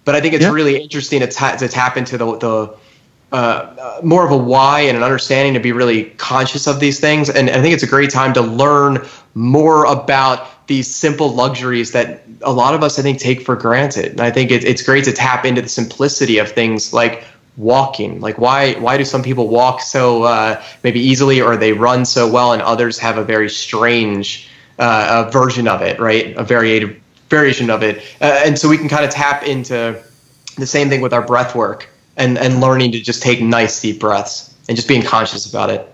But 0.05 0.15
I 0.15 0.21
think 0.21 0.35
it's 0.35 0.45
yeah. 0.45 0.53
really 0.53 0.81
interesting 0.81 1.19
to, 1.21 1.27
ta- 1.27 1.57
to 1.57 1.67
tap 1.69 1.97
into 1.97 2.17
the, 2.17 2.39
the 2.39 2.77
uh, 3.35 4.01
more 4.05 4.25
of 4.25 4.31
a 4.31 4.37
why 4.37 4.83
and 4.83 4.97
an 4.97 5.03
understanding 5.03 5.55
to 5.55 5.61
be 5.61 5.73
really 5.73 6.05
conscious 6.19 6.69
of 6.69 6.79
these 6.79 7.01
things. 7.01 7.29
And 7.29 7.51
I 7.51 7.61
think 7.61 7.75
it's 7.75 7.83
a 7.83 7.89
great 7.89 8.11
time 8.11 8.33
to 8.35 8.41
learn 8.41 9.05
more 9.35 9.85
about 9.87 10.67
these 10.69 10.95
simple 10.95 11.35
luxuries 11.35 11.91
that 11.93 12.23
a 12.43 12.53
lot 12.53 12.75
of 12.75 12.85
us, 12.85 12.97
I 12.97 13.03
think, 13.03 13.19
take 13.19 13.43
for 13.43 13.57
granted. 13.57 14.13
And 14.13 14.21
I 14.21 14.31
think 14.31 14.53
it, 14.53 14.63
it's 14.63 14.83
great 14.83 15.03
to 15.07 15.13
tap 15.13 15.45
into 15.45 15.61
the 15.61 15.69
simplicity 15.69 16.39
of 16.39 16.53
things 16.53 16.93
like 16.93 17.25
walking. 17.57 18.21
Like 18.21 18.39
why 18.39 18.75
why 18.75 18.97
do 18.97 19.05
some 19.05 19.23
people 19.23 19.49
walk 19.49 19.81
so 19.81 20.23
uh, 20.23 20.63
maybe 20.85 21.01
easily 21.01 21.41
or 21.41 21.57
they 21.57 21.73
run 21.73 22.05
so 22.05 22.31
well, 22.31 22.53
and 22.53 22.63
others 22.63 23.01
have 23.01 23.19
a 23.19 23.25
very 23.25 23.51
strange 23.51 24.49
uh, 24.79 25.29
version 25.33 25.67
of 25.67 25.83
it, 25.83 25.99
right? 25.99 26.37
A 26.37 26.45
variated 26.45 27.01
variation 27.31 27.69
of 27.69 27.83
it, 27.83 27.99
uh, 28.21 28.43
and 28.47 28.57
so 28.57 28.69
we 28.69 28.79
can 28.79 28.89
kind 28.89 29.05
of 29.05 29.11
tap 29.11 29.43
into 29.43 30.01
the 30.57 30.67
same 30.67 30.89
thing 30.89 31.01
with 31.01 31.13
our 31.13 31.27
breath 31.27 31.57
work 31.57 31.89
and 32.17 32.39
and 32.39 32.61
learning 32.61 32.93
to 32.93 33.01
just 33.01 33.23
take 33.23 33.41
nice 33.41 33.81
deep 33.81 34.01
breaths 34.01 34.55
and 34.69 34.77
just 34.77 34.89
being 34.89 35.03
conscious 35.03 35.47
about 35.47 35.71
it. 35.71 35.89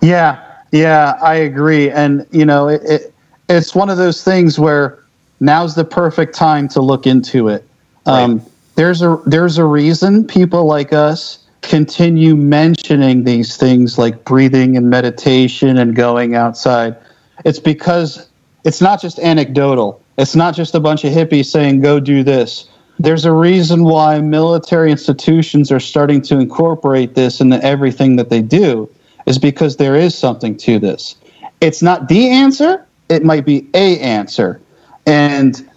Yeah, 0.00 0.42
yeah, 0.72 1.18
I 1.22 1.34
agree, 1.34 1.90
and 1.90 2.26
you 2.30 2.44
know, 2.44 2.68
it, 2.68 2.82
it 2.84 3.14
it's 3.48 3.74
one 3.74 3.90
of 3.90 3.96
those 3.96 4.22
things 4.22 4.58
where 4.58 5.02
now's 5.40 5.74
the 5.74 5.84
perfect 5.84 6.34
time 6.34 6.68
to 6.68 6.80
look 6.80 7.06
into 7.06 7.48
it. 7.48 7.66
Um, 8.06 8.38
right. 8.38 8.48
There's 8.74 9.02
a 9.02 9.20
there's 9.26 9.58
a 9.58 9.64
reason 9.64 10.26
people 10.26 10.66
like 10.66 10.92
us 10.92 11.38
continue 11.62 12.36
mentioning 12.36 13.24
these 13.24 13.56
things 13.56 13.98
like 13.98 14.24
breathing 14.24 14.76
and 14.76 14.88
meditation 14.88 15.78
and 15.78 15.96
going 15.96 16.34
outside. 16.34 16.96
It's 17.44 17.58
because 17.58 18.28
it's 18.64 18.80
not 18.80 19.00
just 19.00 19.18
anecdotal. 19.18 20.00
It's 20.18 20.36
not 20.36 20.54
just 20.54 20.74
a 20.74 20.80
bunch 20.80 21.04
of 21.04 21.12
hippies 21.12 21.46
saying 21.46 21.80
go 21.80 22.00
do 22.00 22.22
this. 22.22 22.68
There's 22.98 23.24
a 23.24 23.32
reason 23.32 23.84
why 23.84 24.20
military 24.20 24.90
institutions 24.90 25.70
are 25.70 25.80
starting 25.80 26.22
to 26.22 26.38
incorporate 26.38 27.14
this 27.14 27.40
into 27.40 27.62
everything 27.62 28.16
that 28.16 28.30
they 28.30 28.42
do 28.42 28.88
is 29.26 29.38
because 29.38 29.76
there 29.76 29.96
is 29.96 30.16
something 30.16 30.56
to 30.58 30.78
this. 30.78 31.16
It's 31.60 31.82
not 31.82 32.08
the 32.08 32.30
answer, 32.30 32.86
it 33.08 33.24
might 33.24 33.44
be 33.44 33.68
a 33.74 33.98
answer. 33.98 34.60
And 35.06 35.68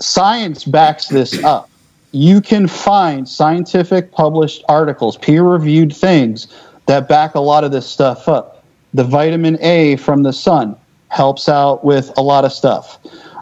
science 0.00 0.64
backs 0.64 1.08
this 1.08 1.42
up. 1.44 1.70
You 2.12 2.40
can 2.40 2.68
find 2.68 3.28
scientific 3.28 4.12
published 4.12 4.62
articles, 4.68 5.16
peer 5.16 5.42
reviewed 5.42 5.94
things 5.94 6.46
that 6.86 7.08
back 7.08 7.34
a 7.34 7.40
lot 7.40 7.64
of 7.64 7.72
this 7.72 7.86
stuff 7.86 8.28
up. 8.28 8.64
The 8.94 9.04
vitamin 9.04 9.58
A 9.60 9.96
from 9.96 10.22
the 10.22 10.32
sun 10.32 10.76
helps 11.08 11.48
out 11.48 11.84
with 11.84 12.10
a 12.16 12.22
lot 12.22 12.44
of 12.44 12.52
stuff. 12.52 12.98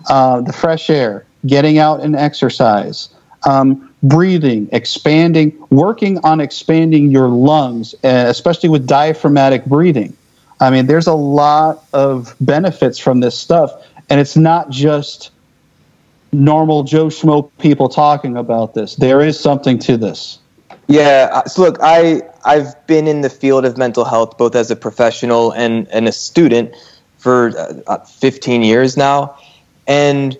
Uh, 0.08 0.40
the 0.40 0.52
fresh 0.52 0.90
air, 0.90 1.24
getting 1.46 1.78
out 1.78 2.00
and 2.00 2.16
exercise, 2.16 3.08
um, 3.44 3.94
breathing, 4.02 4.68
expanding, 4.72 5.56
working 5.70 6.18
on 6.24 6.40
expanding 6.40 7.10
your 7.10 7.28
lungs, 7.28 7.94
uh, 8.04 8.24
especially 8.28 8.68
with 8.68 8.86
diaphragmatic 8.86 9.64
breathing. 9.66 10.16
I 10.60 10.70
mean, 10.70 10.86
there's 10.86 11.06
a 11.06 11.14
lot 11.14 11.84
of 11.92 12.34
benefits 12.40 12.98
from 12.98 13.20
this 13.20 13.38
stuff, 13.38 13.72
and 14.08 14.20
it's 14.20 14.36
not 14.36 14.70
just 14.70 15.30
normal 16.32 16.82
Joe 16.82 17.06
Schmo 17.06 17.50
people 17.58 17.88
talking 17.88 18.36
about 18.36 18.74
this. 18.74 18.96
There 18.96 19.20
is 19.20 19.38
something 19.38 19.78
to 19.80 19.96
this. 19.96 20.38
Yeah. 20.86 21.30
Uh, 21.32 21.44
so 21.44 21.62
look, 21.62 21.78
I 21.80 22.22
I've 22.44 22.86
been 22.86 23.06
in 23.06 23.22
the 23.22 23.30
field 23.30 23.64
of 23.64 23.78
mental 23.78 24.04
health 24.04 24.36
both 24.36 24.54
as 24.54 24.70
a 24.70 24.76
professional 24.76 25.52
and 25.52 25.88
and 25.88 26.06
a 26.06 26.12
student 26.12 26.74
for 27.18 27.52
uh, 27.86 27.98
15 27.98 28.62
years 28.62 28.96
now, 28.96 29.38
and 29.86 30.36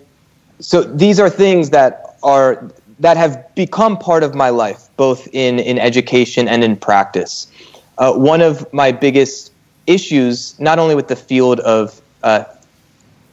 so 0.59 0.83
these 0.83 1.19
are 1.19 1.29
things 1.29 1.71
that 1.71 2.17
are 2.21 2.71
that 2.99 3.17
have 3.17 3.43
become 3.55 3.97
part 3.97 4.23
of 4.23 4.35
my 4.35 4.49
life, 4.49 4.87
both 4.97 5.27
in 5.33 5.59
in 5.59 5.77
education 5.79 6.47
and 6.47 6.63
in 6.63 6.75
practice. 6.75 7.47
Uh, 7.97 8.13
one 8.13 8.41
of 8.41 8.71
my 8.73 8.91
biggest 8.91 9.51
issues, 9.87 10.59
not 10.59 10.79
only 10.79 10.95
with 10.95 11.07
the 11.07 11.15
field 11.15 11.59
of 11.61 12.01
uh, 12.23 12.43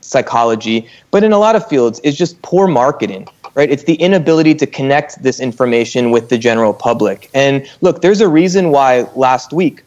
psychology, 0.00 0.88
but 1.10 1.24
in 1.24 1.32
a 1.32 1.38
lot 1.38 1.56
of 1.56 1.66
fields, 1.68 2.00
is 2.00 2.16
just 2.16 2.40
poor 2.42 2.66
marketing. 2.66 3.26
Right? 3.54 3.70
It's 3.70 3.84
the 3.84 3.96
inability 3.96 4.54
to 4.56 4.66
connect 4.66 5.22
this 5.22 5.38
information 5.38 6.10
with 6.10 6.30
the 6.30 6.38
general 6.38 6.72
public. 6.72 7.28
And 7.34 7.68
look, 7.82 8.00
there's 8.00 8.22
a 8.22 8.28
reason 8.28 8.70
why 8.70 9.02
last 9.14 9.52
week 9.52 9.82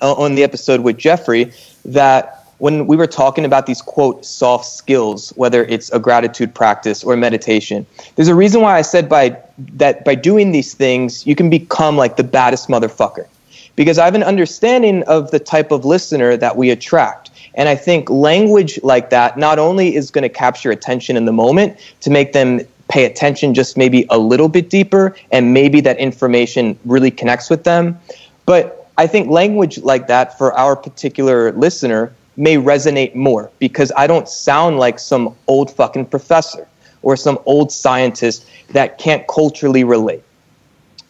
uh, 0.00 0.14
on 0.14 0.34
the 0.34 0.42
episode 0.42 0.80
with 0.80 0.96
Jeffrey 0.96 1.52
that 1.84 2.35
when 2.58 2.86
we 2.86 2.96
were 2.96 3.06
talking 3.06 3.44
about 3.44 3.66
these 3.66 3.82
quote 3.82 4.24
soft 4.24 4.66
skills, 4.66 5.30
whether 5.36 5.64
it's 5.64 5.90
a 5.90 5.98
gratitude 5.98 6.54
practice 6.54 7.04
or 7.04 7.16
meditation, 7.16 7.86
there's 8.14 8.28
a 8.28 8.34
reason 8.34 8.62
why 8.62 8.76
I 8.76 8.82
said 8.82 9.08
by 9.08 9.36
that 9.74 10.04
by 10.04 10.14
doing 10.14 10.52
these 10.52 10.74
things, 10.74 11.26
you 11.26 11.34
can 11.34 11.50
become 11.50 11.96
like 11.96 12.16
the 12.16 12.24
baddest 12.24 12.68
motherfucker. 12.68 13.26
Because 13.74 13.98
I 13.98 14.06
have 14.06 14.14
an 14.14 14.22
understanding 14.22 15.02
of 15.02 15.30
the 15.30 15.38
type 15.38 15.70
of 15.70 15.84
listener 15.84 16.36
that 16.38 16.56
we 16.56 16.70
attract. 16.70 17.30
And 17.54 17.68
I 17.68 17.76
think 17.76 18.08
language 18.08 18.80
like 18.82 19.10
that 19.10 19.36
not 19.36 19.58
only 19.58 19.94
is 19.94 20.10
going 20.10 20.22
to 20.22 20.30
capture 20.30 20.70
attention 20.70 21.16
in 21.16 21.26
the 21.26 21.32
moment 21.32 21.78
to 22.00 22.10
make 22.10 22.32
them 22.32 22.60
pay 22.88 23.04
attention 23.04 23.52
just 23.52 23.76
maybe 23.76 24.06
a 24.08 24.18
little 24.18 24.48
bit 24.48 24.70
deeper 24.70 25.14
and 25.30 25.52
maybe 25.52 25.80
that 25.82 25.98
information 25.98 26.78
really 26.86 27.10
connects 27.10 27.50
with 27.50 27.64
them, 27.64 27.98
but 28.46 28.90
I 28.98 29.06
think 29.06 29.28
language 29.28 29.78
like 29.78 30.06
that 30.06 30.38
for 30.38 30.54
our 30.54 30.74
particular 30.74 31.52
listener 31.52 32.12
may 32.36 32.56
resonate 32.56 33.14
more 33.14 33.50
because 33.58 33.92
I 33.96 34.06
don't 34.06 34.28
sound 34.28 34.78
like 34.78 34.98
some 34.98 35.34
old 35.46 35.70
fucking 35.70 36.06
professor 36.06 36.68
or 37.02 37.16
some 37.16 37.38
old 37.46 37.72
scientist 37.72 38.46
that 38.70 38.98
can't 38.98 39.26
culturally 39.28 39.84
relate. 39.84 40.22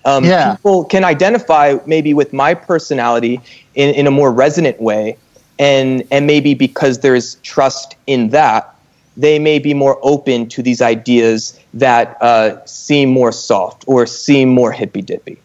Um, 0.04 0.24
yeah. 0.24 0.54
People 0.56 0.84
can 0.84 1.04
identify 1.04 1.78
maybe 1.86 2.14
with 2.14 2.32
my 2.32 2.54
personality 2.54 3.40
in, 3.74 3.94
in 3.94 4.06
a 4.06 4.10
more 4.10 4.32
resonant 4.32 4.80
way 4.80 5.16
and 5.58 6.06
and 6.10 6.26
maybe 6.26 6.54
because 6.54 7.00
there's 7.00 7.36
trust 7.36 7.96
in 8.06 8.30
that 8.30 8.74
they 9.16 9.38
may 9.38 9.58
be 9.58 9.72
more 9.72 9.98
open 10.02 10.48
to 10.48 10.62
these 10.62 10.82
ideas 10.82 11.58
that 11.72 12.20
uh, 12.20 12.64
seem 12.66 13.08
more 13.08 13.32
soft 13.32 13.84
or 13.86 14.06
seem 14.06 14.48
more 14.48 14.72
hippy 14.72 15.02
dippy 15.02 15.38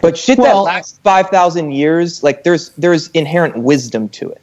but 0.00 0.16
shit 0.16 0.38
well, 0.38 0.64
that 0.64 0.72
lasts 0.72 0.98
5000 1.02 1.72
years 1.72 2.22
like 2.22 2.44
there's 2.44 2.70
there's 2.70 3.08
inherent 3.08 3.56
wisdom 3.56 4.08
to 4.08 4.30
it 4.30 4.40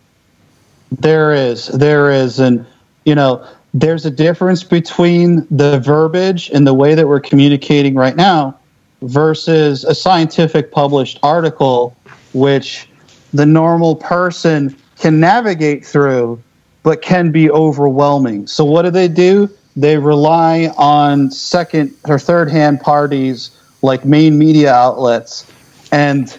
there 0.99 1.33
is 1.33 1.67
there 1.67 2.11
is 2.11 2.39
and 2.39 2.65
you 3.05 3.15
know 3.15 3.45
there's 3.73 4.05
a 4.05 4.11
difference 4.11 4.63
between 4.63 5.47
the 5.49 5.79
verbiage 5.79 6.49
and 6.51 6.67
the 6.67 6.73
way 6.73 6.93
that 6.93 7.07
we're 7.07 7.19
communicating 7.19 7.95
right 7.95 8.15
now 8.15 8.57
versus 9.01 9.83
a 9.83 9.95
scientific 9.95 10.71
published 10.71 11.19
article 11.23 11.95
which 12.33 12.87
the 13.33 13.45
normal 13.45 13.95
person 13.95 14.75
can 14.97 15.19
navigate 15.19 15.85
through, 15.85 16.41
but 16.83 17.01
can 17.01 17.31
be 17.31 17.49
overwhelming. 17.49 18.47
So, 18.47 18.63
what 18.63 18.83
do 18.83 18.91
they 18.91 19.07
do? 19.07 19.49
They 19.75 19.97
rely 19.97 20.71
on 20.77 21.31
second 21.31 21.95
or 22.07 22.19
third 22.19 22.51
hand 22.51 22.81
parties 22.81 23.51
like 23.81 24.05
main 24.05 24.37
media 24.37 24.73
outlets. 24.73 25.51
And, 25.91 26.37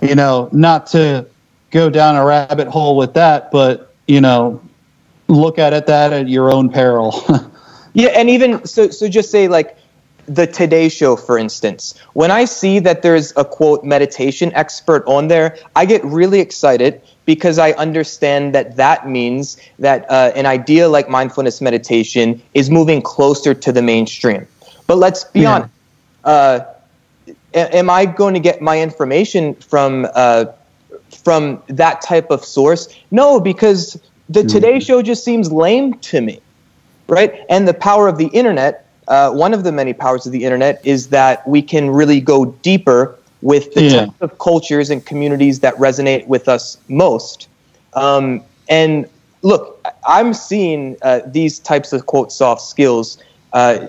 you 0.00 0.14
know, 0.14 0.48
not 0.52 0.86
to 0.88 1.26
go 1.70 1.90
down 1.90 2.16
a 2.16 2.24
rabbit 2.24 2.68
hole 2.68 2.96
with 2.96 3.14
that, 3.14 3.50
but, 3.50 3.85
you 4.06 4.20
know, 4.20 4.62
look 5.28 5.58
at 5.58 5.72
it 5.72 5.86
that 5.86 6.12
at 6.12 6.28
your 6.28 6.52
own 6.52 6.70
peril. 6.70 7.22
yeah. 7.92 8.08
And 8.08 8.30
even 8.30 8.64
so, 8.66 8.90
so 8.90 9.08
just 9.08 9.30
say 9.30 9.48
like, 9.48 9.76
the 10.28 10.46
Today 10.46 10.88
Show, 10.88 11.16
for 11.16 11.38
instance, 11.38 11.94
when 12.14 12.30
I 12.30 12.44
see 12.44 12.78
that 12.80 13.02
there's 13.02 13.32
a 13.36 13.44
quote 13.44 13.84
meditation 13.84 14.52
expert 14.54 15.04
on 15.06 15.28
there, 15.28 15.56
I 15.76 15.86
get 15.86 16.04
really 16.04 16.40
excited 16.40 17.00
because 17.24 17.58
I 17.58 17.72
understand 17.72 18.54
that 18.54 18.76
that 18.76 19.08
means 19.08 19.56
that 19.78 20.10
uh, 20.10 20.32
an 20.34 20.46
idea 20.46 20.88
like 20.88 21.08
mindfulness 21.08 21.60
meditation 21.60 22.42
is 22.54 22.70
moving 22.70 23.02
closer 23.02 23.54
to 23.54 23.72
the 23.72 23.82
mainstream. 23.82 24.46
But 24.86 24.96
let's 24.98 25.24
be 25.24 25.40
yeah. 25.40 25.54
honest. 25.54 25.72
Uh, 26.24 26.60
am 27.54 27.88
I 27.88 28.06
going 28.06 28.34
to 28.34 28.40
get 28.40 28.60
my 28.60 28.80
information 28.80 29.54
from 29.54 30.08
uh, 30.14 30.46
from 31.10 31.62
that 31.68 32.02
type 32.02 32.30
of 32.30 32.44
source? 32.44 32.88
No, 33.10 33.40
because 33.40 34.00
the 34.28 34.40
mm-hmm. 34.40 34.48
Today 34.48 34.80
Show 34.80 35.02
just 35.02 35.24
seems 35.24 35.52
lame 35.52 35.94
to 35.94 36.20
me, 36.20 36.40
right? 37.08 37.44
And 37.48 37.66
the 37.66 37.74
power 37.74 38.08
of 38.08 38.18
the 38.18 38.28
internet 38.28 38.86
uh, 39.08 39.30
one 39.30 39.54
of 39.54 39.64
the 39.64 39.72
many 39.72 39.92
powers 39.92 40.26
of 40.26 40.32
the 40.32 40.44
internet 40.44 40.84
is 40.84 41.08
that 41.08 41.46
we 41.46 41.62
can 41.62 41.90
really 41.90 42.20
go 42.20 42.46
deeper 42.46 43.16
with 43.42 43.72
the 43.74 43.82
yeah. 43.82 44.06
types 44.06 44.20
of 44.20 44.38
cultures 44.38 44.90
and 44.90 45.04
communities 45.04 45.60
that 45.60 45.74
resonate 45.76 46.26
with 46.26 46.48
us 46.48 46.78
most. 46.88 47.48
Um, 47.94 48.42
and 48.68 49.08
look, 49.42 49.86
I'm 50.06 50.34
seeing 50.34 50.96
uh, 51.02 51.20
these 51.26 51.58
types 51.60 51.92
of 51.92 52.06
quote 52.06 52.32
soft 52.32 52.62
skills 52.62 53.18
uh, 53.52 53.86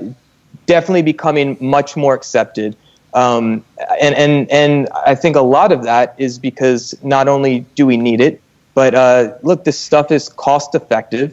definitely 0.67 1.01
becoming 1.01 1.57
much 1.59 1.97
more 1.97 2.13
accepted. 2.13 2.75
Um, 3.17 3.63
and, 3.99 4.13
and, 4.15 4.51
and 4.51 4.87
I 5.05 5.15
think 5.15 5.35
a 5.35 5.41
lot 5.41 5.71
of 5.71 5.81
that 5.83 6.13
is 6.17 6.37
because 6.39 6.95
not 7.03 7.27
only 7.27 7.65
do 7.75 7.85
we 7.87 7.97
need 7.97 8.21
it, 8.21 8.39
But 8.77 8.93
uh, 8.93 9.33
look, 9.41 9.63
this 9.63 9.79
stuff 9.79 10.11
is 10.11 10.29
cost 10.29 10.75
effective, 10.75 11.29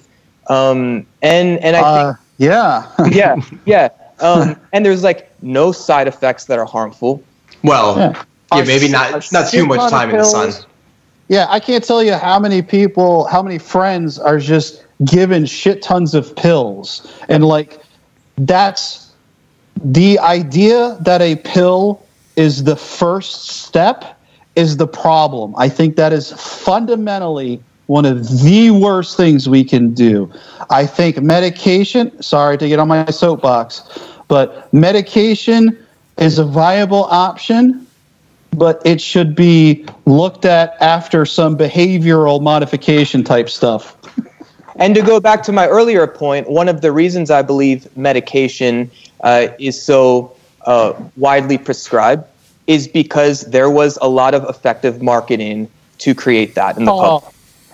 um, 0.49 1.05
and 1.21 1.59
and 1.61 1.77
I 1.77 1.81
Uh, 1.81 1.95
think 1.95 2.19
yeah. 2.39 2.87
yeah, 3.13 3.37
yeah, 3.67 3.89
um, 4.21 4.57
and 4.73 4.81
there's 4.87 5.03
like 5.05 5.29
no 5.43 5.71
side 5.71 6.09
effects 6.09 6.47
that 6.47 6.59
are 6.59 6.65
harmful. 6.65 7.21
Well, 7.63 7.99
Yeah. 7.99 8.23
yeah, 8.57 8.65
maybe 8.65 8.89
not 8.89 9.31
not 9.31 9.51
too 9.51 9.67
much 9.67 9.91
time 9.91 10.09
in 10.09 10.17
the 10.17 10.25
sun. 10.25 10.53
Yeah, 11.29 11.47
I 11.51 11.61
can't 11.61 11.85
tell 11.85 12.03
you 12.03 12.15
how 12.15 12.41
many 12.41 12.63
people, 12.63 13.27
how 13.29 13.43
many 13.43 13.59
friends 13.59 14.19
are 14.19 14.39
just 14.39 14.83
given 15.05 15.45
shit 15.45 15.83
tons 15.83 16.15
of 16.15 16.35
pills. 16.37 17.03
And 17.29 17.45
like, 17.45 17.79
that's 18.39 19.04
the 19.83 20.19
idea 20.19 20.97
that 21.01 21.21
a 21.21 21.37
pill 21.37 22.05
is 22.37 22.65
the 22.65 22.77
first 22.77 23.49
step 23.49 24.21
is 24.57 24.77
the 24.77 24.87
problem. 24.87 25.55
I 25.57 25.69
think 25.69 25.97
that 25.97 26.13
is 26.13 26.33
fundamentally 26.33 27.63
one 27.87 28.07
of 28.07 28.43
the 28.43 28.71
worst 28.71 29.17
things 29.17 29.49
we 29.49 29.65
can 29.65 29.93
do. 29.93 30.33
I 30.71 30.87
think 30.87 31.21
medication, 31.21 32.23
sorry 32.23 32.57
to 32.59 32.69
get 32.69 32.79
on 32.79 32.89
my 32.89 33.05
soapbox, 33.07 33.83
but 34.29 34.73
medication 34.73 35.79
is 36.17 36.39
a 36.39 36.45
viable 36.45 37.05
option 37.05 37.85
but 38.55 38.81
it 38.85 39.01
should 39.01 39.35
be 39.35 39.85
looked 40.07 40.45
at 40.45 40.77
after 40.81 41.27
some 41.27 41.57
behavioral 41.57 42.41
modification 42.41 43.25
type 43.25 43.51
stuff. 43.51 43.97
And 44.77 44.95
to 44.95 45.03
go 45.03 45.21
back 45.21 45.43
to 45.45 45.53
my 45.53 45.69
earlier 45.69 46.07
point, 46.07 46.51
one 46.51 46.69
of 46.69 46.81
the 46.81 46.91
reasons 46.91 47.31
I 47.31 47.43
believe 47.43 47.95
medication 47.97 48.91
uh, 49.25 49.49
is 49.59 49.81
so 49.83 50.37
uh, 50.67 50.93
widely 51.17 51.59
prescribed 51.59 52.25
is 52.67 52.87
because 52.89 53.43
there 53.51 53.69
was 53.71 53.99
a 54.01 54.09
lot 54.09 54.35
of 54.35 54.45
effective 54.49 55.03
marketing 55.03 55.69
to 55.99 56.15
create 56.15 56.55
that 56.55 56.77
in 56.79 56.85
the 56.85 56.91
public. 56.91 57.23
Oh, 57.25 57.33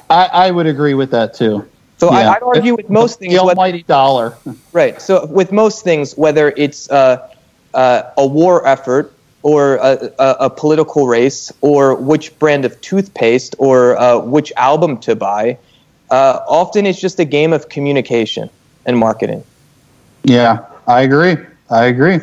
I, 0.09 0.47
I 0.47 0.51
would 0.51 0.67
agree 0.67 0.95
with 0.95 1.11
that 1.11 1.35
too. 1.35 1.69
So 1.99 2.11
Yeah. 2.11 2.31
I, 2.31 2.35
I'd 2.35 2.43
argue 2.43 2.75
with 2.75 2.89
most 2.89 3.19
things, 3.19 3.35
The 3.35 3.45
whether, 3.45 3.59
almighty 3.61 3.83
dollar. 3.85 4.37
right? 4.73 5.01
So 5.01 5.27
with 5.27 5.53
most 5.53 5.85
things, 5.85 6.17
whether 6.17 6.53
it's 6.57 6.91
uh, 6.91 7.29
uh, 7.75 8.03
a 8.17 8.27
war 8.27 8.67
effort 8.67 9.13
or 9.43 9.77
a, 9.77 10.11
a, 10.19 10.37
a 10.47 10.51
political 10.51 11.07
race 11.07 11.53
or 11.61 11.95
which 11.95 12.37
brand 12.39 12.65
of 12.65 12.81
toothpaste 12.81 13.55
or 13.59 13.97
uh, 13.99 14.19
which 14.19 14.53
album 14.57 14.99
to 14.99 15.15
buy, 15.15 15.59
uh, 16.11 16.41
often 16.49 16.87
it's 16.87 17.01
just 17.01 17.21
a 17.21 17.25
game 17.25 17.53
of 17.53 17.69
communication 17.69 18.51
and 18.87 18.99
marketing. 18.99 19.45
Yeah, 20.25 20.65
I 20.86 21.02
agree. 21.02 21.36
I 21.70 21.85
agree. 21.85 22.20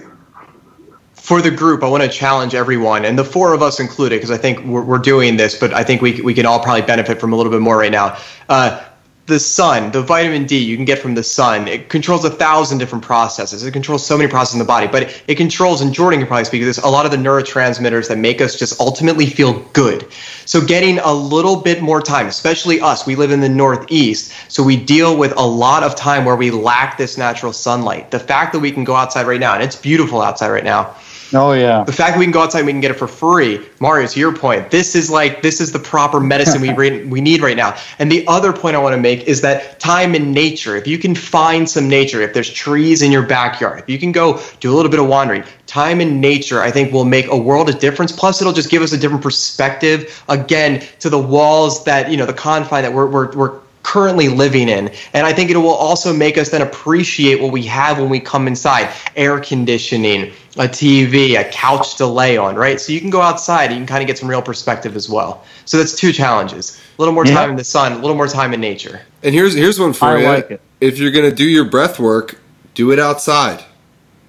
for 1.27 1.41
the 1.41 1.51
group, 1.51 1.83
I 1.83 1.89
want 1.89 2.03
to 2.03 2.09
challenge 2.09 2.55
everyone, 2.55 3.03
and 3.03 3.19
the 3.19 3.23
four 3.25 3.53
of 3.53 3.61
us 3.61 3.81
included, 3.81 4.15
because 4.15 4.31
I 4.31 4.37
think 4.37 4.63
we're, 4.65 4.81
we're 4.81 4.97
doing 4.97 5.35
this, 5.35 5.59
but 5.59 5.73
I 5.73 5.83
think 5.83 6.01
we, 6.01 6.21
we 6.21 6.33
can 6.33 6.45
all 6.45 6.61
probably 6.61 6.83
benefit 6.83 7.19
from 7.19 7.33
a 7.33 7.35
little 7.35 7.51
bit 7.51 7.59
more 7.59 7.77
right 7.77 7.91
now. 7.91 8.17
Uh, 8.47 8.81
the 9.27 9.39
sun, 9.39 9.91
the 9.91 10.01
vitamin 10.01 10.45
D 10.45 10.57
you 10.57 10.77
can 10.77 10.85
get 10.85 10.99
from 10.99 11.13
the 11.13 11.21
sun, 11.21 11.67
it 11.67 11.89
controls 11.89 12.23
a 12.23 12.29
thousand 12.29 12.77
different 12.77 13.03
processes. 13.03 13.61
It 13.61 13.71
controls 13.71 14.05
so 14.05 14.17
many 14.17 14.29
processes 14.29 14.55
in 14.55 14.59
the 14.59 14.65
body, 14.65 14.87
but 14.87 15.03
it, 15.03 15.23
it 15.27 15.35
controls, 15.35 15.81
and 15.81 15.93
Jordan 15.93 16.21
can 16.21 16.27
probably 16.27 16.45
speak 16.45 16.61
to 16.61 16.65
this, 16.65 16.77
a 16.77 16.87
lot 16.87 17.05
of 17.05 17.11
the 17.11 17.17
neurotransmitters 17.17 18.07
that 18.07 18.17
make 18.17 18.39
us 18.39 18.57
just 18.57 18.79
ultimately 18.79 19.25
feel 19.25 19.59
good. 19.73 20.09
So 20.45 20.65
getting 20.65 20.99
a 20.99 21.13
little 21.13 21.57
bit 21.57 21.81
more 21.81 22.01
time, 22.01 22.27
especially 22.27 22.79
us, 22.79 23.05
we 23.05 23.15
live 23.15 23.31
in 23.31 23.41
the 23.41 23.49
Northeast, 23.49 24.33
so 24.47 24.63
we 24.63 24.77
deal 24.77 25.17
with 25.17 25.33
a 25.35 25.45
lot 25.45 25.83
of 25.83 25.95
time 25.95 26.23
where 26.23 26.37
we 26.37 26.49
lack 26.49 26.97
this 26.97 27.17
natural 27.17 27.51
sunlight. 27.51 28.11
The 28.11 28.19
fact 28.19 28.53
that 28.53 28.59
we 28.59 28.71
can 28.71 28.85
go 28.85 28.95
outside 28.95 29.27
right 29.27 29.41
now, 29.41 29.55
and 29.55 29.61
it's 29.61 29.75
beautiful 29.75 30.21
outside 30.21 30.51
right 30.51 30.63
now, 30.63 30.95
Oh 31.33 31.51
yeah. 31.53 31.83
the 31.83 31.91
fact 31.91 32.13
that 32.13 32.19
we 32.19 32.25
can 32.25 32.31
go 32.31 32.41
outside 32.41 32.59
and 32.59 32.67
we 32.67 32.71
can 32.71 32.81
get 32.81 32.91
it 32.91 32.95
for 32.95 33.07
free, 33.07 33.65
Mario, 33.79 34.07
to 34.07 34.19
your 34.19 34.35
point, 34.35 34.71
this 34.71 34.95
is 34.95 35.09
like 35.09 35.41
this 35.41 35.59
is 35.59 35.71
the 35.71 35.79
proper 35.79 36.19
medicine 36.19 36.61
we 36.61 36.73
re- 36.73 37.03
we 37.05 37.19
need 37.19 37.41
right 37.41 37.57
now. 37.57 37.77
And 37.99 38.11
the 38.11 38.25
other 38.27 38.53
point 38.53 38.75
I 38.75 38.79
want 38.79 38.93
to 38.95 39.01
make 39.01 39.23
is 39.23 39.41
that 39.41 39.79
time 39.79 40.15
in 40.15 40.31
nature. 40.31 40.75
If 40.75 40.87
you 40.87 40.97
can 40.97 41.15
find 41.15 41.69
some 41.69 41.89
nature, 41.89 42.21
if 42.21 42.33
there's 42.33 42.51
trees 42.51 43.01
in 43.01 43.11
your 43.11 43.23
backyard, 43.23 43.79
if 43.79 43.89
you 43.89 43.99
can 43.99 44.11
go 44.11 44.41
do 44.59 44.73
a 44.73 44.75
little 44.75 44.91
bit 44.91 44.99
of 44.99 45.07
wandering, 45.07 45.43
time 45.65 45.99
in 45.99 46.21
nature, 46.21 46.61
I 46.61 46.71
think 46.71 46.93
will 46.93 47.05
make 47.05 47.27
a 47.27 47.37
world 47.37 47.69
of 47.69 47.79
difference. 47.79 48.11
Plus, 48.11 48.41
it'll 48.41 48.53
just 48.53 48.69
give 48.69 48.81
us 48.81 48.93
a 48.93 48.97
different 48.97 49.23
perspective 49.23 50.23
again 50.29 50.85
to 50.99 51.09
the 51.09 51.19
walls 51.19 51.83
that 51.83 52.09
you 52.09 52.17
know 52.17 52.25
the 52.25 52.33
confine 52.33 52.83
that 52.83 52.93
we're 52.93 53.07
we're, 53.07 53.35
we're 53.35 53.59
currently 53.87 54.27
living 54.27 54.67
in. 54.67 54.91
And 55.13 55.25
I 55.25 55.31
think 55.31 55.49
it 55.49 55.55
will 55.55 55.69
also 55.69 56.13
make 56.13 56.37
us 56.37 56.49
then 56.49 56.61
appreciate 56.61 57.41
what 57.41 57.53
we 57.53 57.63
have 57.63 57.97
when 57.99 58.09
we 58.09 58.19
come 58.19 58.45
inside 58.45 58.93
air 59.15 59.39
conditioning, 59.39 60.33
a 60.57 60.67
TV, 60.67 61.39
a 61.39 61.43
couch 61.49 61.95
to 61.97 62.05
lay 62.07 62.35
on, 62.37 62.55
right? 62.55 62.79
So 62.81 62.91
you 62.91 62.99
can 62.99 63.09
go 63.09 63.21
outside 63.21 63.65
and 63.65 63.73
you 63.73 63.79
can 63.79 63.87
kind 63.87 64.01
of 64.01 64.07
get 64.07 64.17
some 64.17 64.27
real 64.29 64.41
perspective 64.41 64.95
as 64.95 65.07
well. 65.09 65.43
So 65.65 65.77
that's 65.77 65.95
two 65.95 66.11
challenges 66.11 66.79
a 66.97 67.01
little 67.01 67.13
more 67.13 67.25
Yeah. 67.27 67.35
time 67.35 67.49
in 67.51 67.55
the 67.57 67.63
sun, 67.63 67.91
a 67.93 67.95
little 67.97 68.15
more 68.15 68.27
time 68.27 68.53
in 68.53 68.59
nature. 68.59 69.01
And 69.23 69.33
here's 69.35 69.53
here's 69.53 69.79
one 69.79 69.93
for 69.93 70.05
I 70.05 70.19
you. 70.19 70.27
like 70.27 70.51
it. 70.51 70.61
If 70.81 70.97
you're 70.97 71.11
gonna 71.11 71.31
do 71.31 71.43
your 71.45 71.65
breath 71.65 71.99
work, 71.99 72.39
do 72.73 72.91
it 72.91 72.97
outside. 72.99 73.63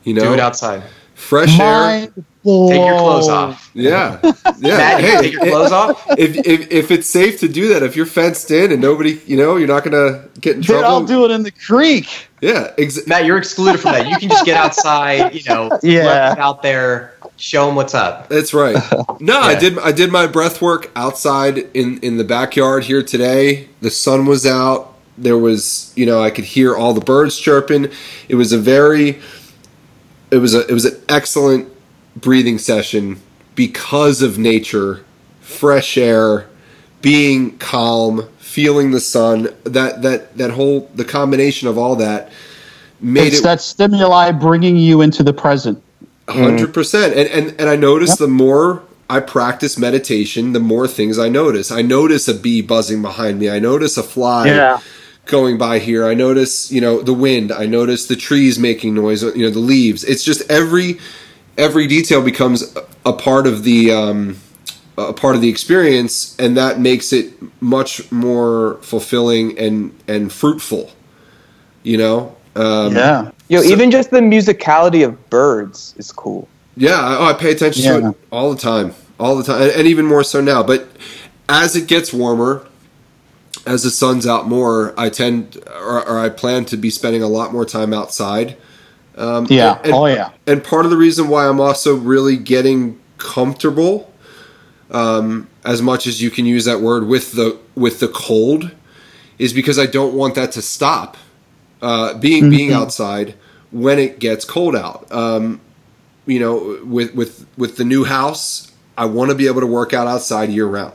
You 0.04 0.14
know, 0.14 0.22
Do 0.24 0.32
it 0.34 0.40
outside. 0.40 0.82
fresh 1.14 1.58
air. 1.58 2.08
Mind 2.48 2.70
Take 2.70 2.86
your 2.86 2.98
clothes 2.98 3.28
off. 3.28 3.70
Yeah, 3.74 4.18
yeah. 4.58 4.76
Matt, 4.76 5.00
hey, 5.00 5.20
take 5.20 5.32
your 5.32 5.42
clothes 5.42 5.72
off. 5.72 6.04
if, 6.18 6.36
if 6.46 6.70
if 6.70 6.90
it's 6.90 7.06
safe 7.06 7.40
to 7.40 7.48
do 7.48 7.68
that, 7.68 7.82
if 7.82 7.94
you're 7.96 8.06
fenced 8.06 8.50
in 8.50 8.72
and 8.72 8.80
nobody, 8.80 9.20
you 9.26 9.36
know, 9.36 9.56
you're 9.56 9.68
not 9.68 9.84
gonna 9.84 10.24
get 10.40 10.56
in 10.56 10.60
Dude, 10.62 10.70
trouble. 10.70 10.84
I'll 10.86 11.04
do 11.04 11.24
it 11.24 11.30
in 11.30 11.42
the 11.42 11.50
creek. 11.50 12.08
Yeah, 12.40 12.72
ex- 12.78 13.06
Matt, 13.06 13.24
you're 13.24 13.36
excluded 13.38 13.80
from 13.80 13.92
that. 13.92 14.08
You 14.08 14.16
can 14.16 14.28
just 14.28 14.44
get 14.46 14.56
outside, 14.56 15.34
you 15.34 15.42
know, 15.48 15.76
Yeah. 15.82 16.34
out 16.38 16.62
there, 16.62 17.14
show 17.36 17.66
them 17.66 17.74
what's 17.74 17.94
up. 17.94 18.28
That's 18.28 18.54
right. 18.54 18.76
No, 19.20 19.38
I 19.38 19.58
did. 19.58 19.78
I 19.78 19.92
did 19.92 20.10
my 20.12 20.26
breath 20.26 20.62
work 20.62 20.90
outside 20.96 21.58
in 21.74 21.98
in 22.00 22.16
the 22.16 22.24
backyard 22.24 22.84
here 22.84 23.02
today. 23.02 23.68
The 23.80 23.90
sun 23.90 24.24
was 24.26 24.46
out. 24.46 24.94
There 25.18 25.36
was, 25.38 25.92
you 25.96 26.06
know, 26.06 26.22
I 26.22 26.30
could 26.30 26.44
hear 26.44 26.76
all 26.76 26.94
the 26.94 27.00
birds 27.00 27.36
chirping. 27.38 27.90
It 28.28 28.36
was 28.36 28.52
a 28.52 28.58
very, 28.58 29.20
it 30.30 30.36
was 30.38 30.54
a 30.54 30.64
it 30.68 30.72
was 30.72 30.84
an 30.84 30.96
excellent 31.08 31.68
breathing 32.20 32.58
session 32.58 33.20
because 33.54 34.22
of 34.22 34.38
nature, 34.38 35.04
fresh 35.40 35.98
air, 35.98 36.46
being 37.02 37.58
calm, 37.58 38.28
feeling 38.38 38.90
the 38.90 39.00
sun. 39.00 39.48
That 39.64 40.02
that 40.02 40.36
that 40.36 40.50
whole 40.52 40.90
the 40.94 41.04
combination 41.04 41.68
of 41.68 41.78
all 41.78 41.96
that 41.96 42.30
made 43.00 43.28
It's 43.28 43.40
it 43.40 43.42
that 43.44 43.60
stimuli 43.60 44.32
bringing 44.32 44.76
you 44.76 45.00
into 45.00 45.22
the 45.22 45.32
present. 45.32 45.82
hundred 46.28 46.74
percent. 46.74 47.14
And 47.14 47.28
and 47.28 47.60
and 47.60 47.68
I 47.68 47.76
notice 47.76 48.16
the 48.16 48.28
more 48.28 48.82
I 49.10 49.20
practice 49.20 49.78
meditation, 49.78 50.52
the 50.52 50.60
more 50.60 50.86
things 50.86 51.18
I 51.18 51.28
notice. 51.28 51.70
I 51.70 51.82
notice 51.82 52.28
a 52.28 52.34
bee 52.34 52.60
buzzing 52.60 53.00
behind 53.02 53.38
me. 53.38 53.48
I 53.48 53.58
notice 53.58 53.96
a 53.96 54.02
fly 54.02 54.78
going 55.26 55.58
by 55.58 55.78
here. 55.78 56.06
I 56.06 56.14
notice 56.14 56.70
you 56.70 56.80
know 56.80 57.00
the 57.02 57.14
wind. 57.14 57.52
I 57.52 57.66
notice 57.66 58.06
the 58.06 58.16
trees 58.16 58.58
making 58.58 58.94
noise. 58.94 59.22
You 59.22 59.44
know 59.44 59.50
the 59.50 59.58
leaves. 59.60 60.04
It's 60.04 60.24
just 60.24 60.48
every 60.50 60.98
every 61.58 61.86
detail 61.86 62.22
becomes 62.22 62.74
a- 63.04 63.12
part 63.12 63.46
of 63.46 63.64
the 63.64 63.92
um, 63.92 64.36
a 64.96 65.12
part 65.12 65.34
of 65.34 65.42
the 65.42 65.48
experience, 65.48 66.34
and 66.38 66.56
that 66.56 66.80
makes 66.80 67.12
it 67.12 67.32
much 67.60 68.10
more 68.10 68.78
fulfilling 68.82 69.58
and 69.58 69.92
and 70.08 70.32
fruitful. 70.32 70.90
You 71.82 71.98
know. 71.98 72.36
Um, 72.56 72.96
Yeah. 72.96 73.30
Yo, 73.48 73.60
So- 73.62 73.68
even 73.68 73.90
just 73.90 74.10
the 74.10 74.20
musicality 74.20 75.04
of 75.06 75.30
birds 75.30 75.94
is 75.96 76.10
cool. 76.12 76.48
Yeah, 76.76 76.94
I, 77.00 77.16
oh, 77.18 77.24
I 77.26 77.32
pay 77.34 77.50
attention 77.52 77.82
to 77.84 78.08
it 78.08 78.16
all 78.30 78.52
the 78.54 78.60
time, 78.60 78.94
all 79.18 79.36
the 79.36 79.42
time, 79.42 79.62
and, 79.62 79.70
and 79.72 79.86
even 79.88 80.04
more 80.06 80.22
so 80.22 80.40
now. 80.40 80.62
But 80.62 80.86
as 81.48 81.74
it 81.76 81.86
gets 81.88 82.12
warmer, 82.12 82.64
as 83.66 83.82
the 83.82 83.90
sun's 83.90 84.26
out 84.26 84.46
more, 84.48 84.94
I 84.96 85.08
tend 85.08 85.58
or, 85.80 86.06
or 86.08 86.18
I 86.18 86.28
plan 86.28 86.64
to 86.66 86.76
be 86.76 86.90
spending 86.90 87.22
a 87.22 87.26
lot 87.28 87.52
more 87.52 87.64
time 87.64 87.92
outside. 87.92 88.56
Um, 89.18 89.46
Yeah. 89.48 89.78
and- 89.84 89.92
oh 89.92 90.06
yeah. 90.06 90.30
And 90.46 90.62
part 90.62 90.84
of 90.84 90.90
the 90.90 90.96
reason 90.96 91.28
why 91.28 91.48
I'm 91.48 91.60
also 91.60 91.94
really 91.96 92.36
getting 92.36 92.98
comfortable, 93.18 94.10
um, 94.90 95.48
as 95.64 95.82
much 95.82 96.06
as 96.06 96.22
you 96.22 96.30
can 96.30 96.46
use 96.46 96.64
that 96.64 96.80
word 96.80 97.06
with 97.06 97.32
the 97.32 97.56
with 97.74 98.00
the 98.00 98.08
cold, 98.08 98.70
is 99.38 99.52
because 99.52 99.78
I 99.78 99.86
don't 99.86 100.14
want 100.14 100.34
that 100.36 100.52
to 100.52 100.62
stop. 100.62 101.16
Uh, 101.80 102.14
being 102.14 102.50
being 102.50 102.72
outside 102.72 103.34
when 103.70 103.98
it 104.00 104.18
gets 104.18 104.44
cold 104.44 104.74
out. 104.74 105.06
Um, 105.12 105.60
you 106.26 106.40
know, 106.40 106.78
with 106.84 107.14
with 107.14 107.46
with 107.56 107.76
the 107.76 107.84
new 107.84 108.04
house, 108.04 108.70
I 108.96 109.04
want 109.06 109.30
to 109.30 109.36
be 109.36 109.46
able 109.46 109.60
to 109.60 109.66
work 109.66 109.92
out 109.94 110.06
outside 110.06 110.50
year 110.50 110.66
round. 110.66 110.94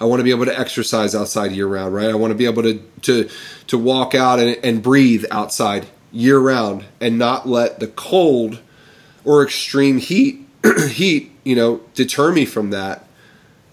I 0.00 0.04
want 0.04 0.20
to 0.20 0.24
be 0.24 0.30
able 0.30 0.44
to 0.46 0.58
exercise 0.58 1.14
outside 1.14 1.52
year 1.52 1.66
round, 1.66 1.94
right? 1.94 2.08
I 2.10 2.14
want 2.14 2.30
to 2.32 2.34
be 2.34 2.44
able 2.44 2.62
to 2.64 2.80
to 3.02 3.28
to 3.68 3.78
walk 3.78 4.14
out 4.14 4.38
and, 4.38 4.58
and 4.62 4.82
breathe 4.82 5.24
outside 5.30 5.86
year 6.12 6.38
round, 6.38 6.84
and 7.00 7.18
not 7.18 7.48
let 7.48 7.80
the 7.80 7.88
cold 7.88 8.60
or 9.24 9.42
extreme 9.42 9.98
heat 9.98 10.46
heat 10.90 11.32
you 11.44 11.56
know 11.56 11.80
deter 11.94 12.32
me 12.32 12.44
from 12.44 12.70
that. 12.70 13.06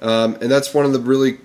Um, 0.02 0.38
and 0.42 0.50
that's 0.50 0.74
one 0.74 0.86
of 0.86 0.94
the 0.94 1.00
really 1.00 1.40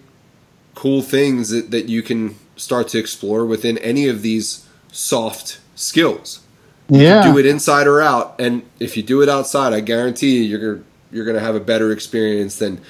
cool 0.77 1.03
things 1.03 1.49
that, 1.51 1.71
that 1.73 1.89
you 1.89 2.03
can 2.03 2.37
start 2.57 2.89
to 2.89 2.99
explore 2.99 3.45
within 3.45 3.79
any 3.79 4.07
of 4.09 4.23
these 4.23 4.69
soft 4.93 5.59
skills 5.75 6.41
Yeah. 6.89 7.23
do 7.23 7.37
it 7.39 7.47
inside 7.47 7.89
or 7.89 8.01
out 8.01 8.37
and 8.39 8.63
if 8.79 8.97
you 8.97 9.03
do 9.03 9.23
it 9.23 9.29
outside 9.29 9.73
i 9.73 9.81
guarantee 9.81 10.45
you 10.45 10.57
you're 10.57 10.81
you're 11.11 11.25
going 11.25 11.35
to 11.37 11.41
have 11.43 11.57
a 11.57 11.61
better 11.61 11.91
experience 11.91 12.59
than 12.59 12.81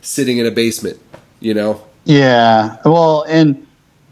sitting 0.00 0.38
in 0.38 0.46
a 0.46 0.50
basement 0.52 1.00
you 1.40 1.54
know 1.54 1.82
Yeah. 2.04 2.76
Well, 2.84 3.24
and 3.28 3.66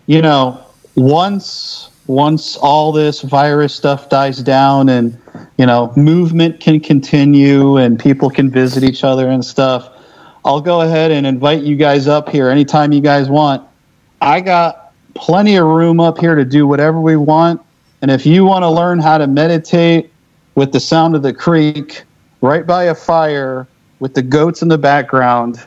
you 0.07 0.21
know, 0.21 0.61
once 0.97 1.91
once 2.13 2.57
all 2.59 2.93
this 2.93 3.23
virus 3.23 3.75
stuff 3.75 4.09
dies 4.09 4.39
down 4.43 4.89
and 4.89 5.19
you 5.57 5.67
know 5.67 5.93
movement 5.97 6.61
can 6.61 6.79
continue 6.79 7.77
and 7.79 7.99
people 7.99 8.29
can 8.31 8.51
visit 8.51 8.85
each 8.85 9.03
other 9.03 9.29
and 9.29 9.45
stuff, 9.45 9.91
I'll 10.45 10.61
go 10.61 10.83
ahead 10.83 11.11
and 11.11 11.27
invite 11.27 11.63
you 11.63 11.75
guys 11.77 12.07
up 12.07 12.29
here 12.29 12.49
anytime 12.49 12.93
you 12.93 13.01
guys 13.01 13.29
want. 13.29 13.67
I 14.21 14.41
got 14.41 14.93
plenty 15.15 15.57
of 15.57 15.67
room 15.67 16.01
up 16.01 16.19
here 16.19 16.35
to 16.35 16.45
do 16.45 16.67
whatever 16.67 17.01
we 17.01 17.17
want. 17.17 17.61
And 18.03 18.11
if 18.11 18.27
you 18.27 18.45
want 18.45 18.63
to 18.63 18.71
learn 18.71 18.99
how 18.99 19.19
to 19.19 19.27
meditate 19.27 20.13
with 20.55 20.73
the 20.73 20.81
sound 20.81 21.15
of 21.15 21.23
the 21.23 21.33
creek 21.33 22.03
right 22.41 22.67
by 22.67 22.85
a 22.85 22.95
fire 22.95 23.67
with 24.01 24.15
the 24.15 24.23
goats 24.23 24.63
in 24.63 24.69
the 24.69 24.79
background, 24.79 25.65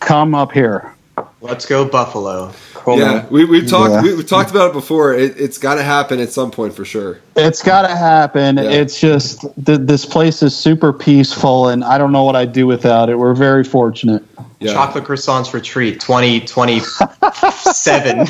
come 0.00 0.34
up 0.34 0.52
here. 0.52 0.94
Let's 1.40 1.66
go 1.66 1.84
Buffalo. 1.84 2.52
Hold 2.84 2.98
yeah, 2.98 3.20
on. 3.20 3.28
we, 3.30 3.46
we've 3.46 3.66
talked 3.66 3.92
yeah. 3.92 4.02
we, 4.02 4.10
have 4.10 4.26
talked 4.26 4.50
about 4.50 4.68
it 4.68 4.74
before. 4.74 5.14
It, 5.14 5.38
has 5.38 5.56
got 5.56 5.76
to 5.76 5.82
happen 5.82 6.20
at 6.20 6.30
some 6.30 6.50
point 6.50 6.74
for 6.74 6.84
sure. 6.84 7.18
It's 7.34 7.62
got 7.62 7.88
to 7.88 7.96
happen. 7.96 8.58
Yeah. 8.58 8.64
It's 8.64 9.00
just 9.00 9.40
th- 9.64 9.80
this 9.80 10.04
place 10.04 10.42
is 10.42 10.54
super 10.54 10.92
peaceful, 10.92 11.68
and 11.68 11.82
I 11.82 11.96
don't 11.96 12.12
know 12.12 12.24
what 12.24 12.36
I'd 12.36 12.52
do 12.52 12.66
without 12.66 13.08
it. 13.08 13.18
We're 13.18 13.32
very 13.32 13.64
fortunate. 13.64 14.22
Yeah. 14.60 14.74
Chocolate 14.74 15.04
croissants 15.04 15.54
retreat 15.54 15.98
2027. 15.98 18.26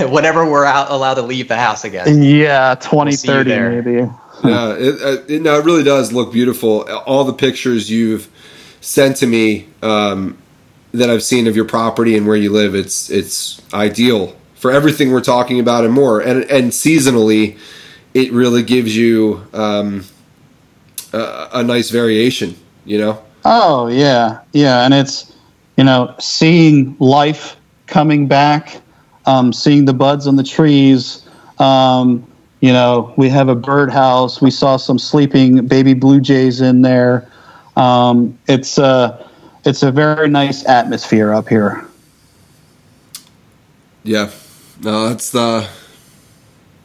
Whenever 0.10 0.50
we're 0.50 0.64
out, 0.64 0.90
allowed 0.90 1.14
to 1.14 1.22
leave 1.22 1.46
the 1.46 1.56
house 1.56 1.84
again. 1.84 2.24
Yeah, 2.24 2.74
2030 2.74 3.50
we'll 3.50 3.70
maybe. 3.70 3.90
yeah, 4.42 4.74
it, 4.76 5.00
uh, 5.00 5.22
it, 5.28 5.42
no, 5.42 5.60
it 5.60 5.64
really 5.64 5.84
does 5.84 6.12
look 6.12 6.32
beautiful. 6.32 6.90
All 7.06 7.22
the 7.22 7.32
pictures 7.32 7.88
you've 7.88 8.28
sent 8.80 9.18
to 9.18 9.28
me. 9.28 9.68
Um, 9.80 10.38
that 10.94 11.10
I've 11.10 11.22
seen 11.22 11.46
of 11.48 11.56
your 11.56 11.64
property 11.64 12.16
and 12.16 12.26
where 12.26 12.36
you 12.36 12.50
live, 12.50 12.74
it's 12.74 13.10
it's 13.10 13.60
ideal 13.74 14.36
for 14.54 14.70
everything 14.70 15.12
we're 15.12 15.20
talking 15.20 15.60
about 15.60 15.84
and 15.84 15.92
more. 15.92 16.20
And 16.20 16.44
and 16.44 16.70
seasonally, 16.70 17.58
it 18.14 18.32
really 18.32 18.62
gives 18.62 18.96
you 18.96 19.46
um, 19.52 20.04
a, 21.12 21.48
a 21.54 21.62
nice 21.62 21.90
variation. 21.90 22.56
You 22.84 22.98
know. 22.98 23.24
Oh 23.44 23.88
yeah, 23.88 24.40
yeah, 24.52 24.84
and 24.84 24.94
it's 24.94 25.34
you 25.76 25.84
know 25.84 26.14
seeing 26.20 26.96
life 27.00 27.56
coming 27.86 28.26
back, 28.28 28.80
um, 29.26 29.52
seeing 29.52 29.84
the 29.84 29.94
buds 29.94 30.26
on 30.26 30.36
the 30.36 30.44
trees. 30.44 31.28
Um, 31.58 32.26
you 32.60 32.72
know, 32.72 33.12
we 33.18 33.28
have 33.28 33.48
a 33.48 33.54
birdhouse. 33.54 34.40
We 34.40 34.50
saw 34.50 34.76
some 34.76 34.98
sleeping 34.98 35.66
baby 35.66 35.92
blue 35.92 36.20
jays 36.20 36.60
in 36.60 36.82
there. 36.82 37.28
Um, 37.76 38.38
it's 38.46 38.78
uh, 38.78 39.28
it's 39.64 39.82
a 39.82 39.90
very 39.90 40.28
nice 40.28 40.66
atmosphere 40.66 41.32
up 41.32 41.48
here. 41.48 41.86
Yeah, 44.02 44.30
no, 44.82 45.08
it's 45.08 45.30
the 45.30 45.40
uh, 45.40 45.68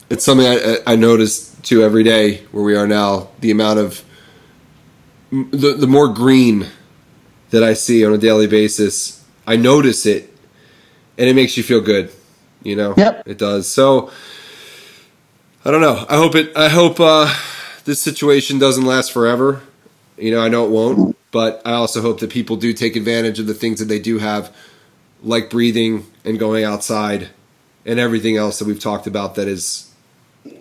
it's 0.08 0.24
something 0.24 0.46
I, 0.46 0.78
I 0.86 0.96
notice 0.96 1.54
too 1.62 1.82
every 1.82 2.02
day 2.02 2.38
where 2.52 2.64
we 2.64 2.74
are 2.74 2.86
now. 2.86 3.28
The 3.40 3.50
amount 3.50 3.78
of 3.78 4.04
the 5.30 5.74
the 5.78 5.86
more 5.86 6.08
green 6.08 6.66
that 7.50 7.62
I 7.62 7.74
see 7.74 8.04
on 8.04 8.12
a 8.12 8.18
daily 8.18 8.46
basis, 8.46 9.24
I 9.46 9.56
notice 9.56 10.06
it, 10.06 10.34
and 11.18 11.28
it 11.28 11.34
makes 11.34 11.56
you 11.56 11.62
feel 11.62 11.80
good. 11.80 12.10
You 12.62 12.76
know, 12.76 12.94
yep, 12.96 13.22
it 13.26 13.38
does. 13.38 13.68
So 13.68 14.10
I 15.64 15.70
don't 15.70 15.82
know. 15.82 16.06
I 16.08 16.16
hope 16.16 16.34
it. 16.34 16.56
I 16.56 16.70
hope 16.70 16.98
uh, 16.98 17.34
this 17.84 18.00
situation 18.00 18.58
doesn't 18.58 18.84
last 18.84 19.12
forever. 19.12 19.62
You 20.20 20.32
know, 20.32 20.40
I 20.40 20.48
know 20.48 20.66
it 20.66 20.70
won't. 20.70 21.16
But 21.32 21.62
I 21.64 21.72
also 21.72 22.00
hope 22.00 22.20
that 22.20 22.30
people 22.30 22.56
do 22.56 22.72
take 22.72 22.96
advantage 22.96 23.38
of 23.38 23.46
the 23.46 23.54
things 23.54 23.78
that 23.78 23.86
they 23.86 24.00
do 24.00 24.18
have, 24.18 24.54
like 25.22 25.48
breathing 25.48 26.06
and 26.24 26.38
going 26.38 26.64
outside 26.64 27.28
and 27.86 28.00
everything 28.00 28.36
else 28.36 28.58
that 28.58 28.66
we've 28.66 28.80
talked 28.80 29.06
about 29.06 29.36
that 29.36 29.46
is 29.46 29.92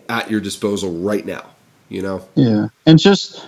at 0.07 0.29
your 0.29 0.39
disposal 0.39 0.91
right 0.99 1.25
now. 1.25 1.45
You 1.89 2.03
know? 2.03 2.27
Yeah. 2.35 2.67
And 2.85 2.99
just 2.99 3.47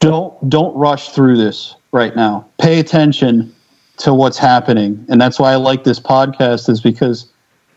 don't 0.00 0.50
don't 0.50 0.76
rush 0.76 1.10
through 1.10 1.38
this 1.38 1.74
right 1.92 2.14
now. 2.14 2.46
Pay 2.58 2.80
attention 2.80 3.54
to 3.98 4.12
what's 4.12 4.38
happening. 4.38 5.04
And 5.08 5.20
that's 5.20 5.38
why 5.38 5.52
I 5.52 5.56
like 5.56 5.84
this 5.84 6.00
podcast 6.00 6.68
is 6.68 6.80
because 6.80 7.32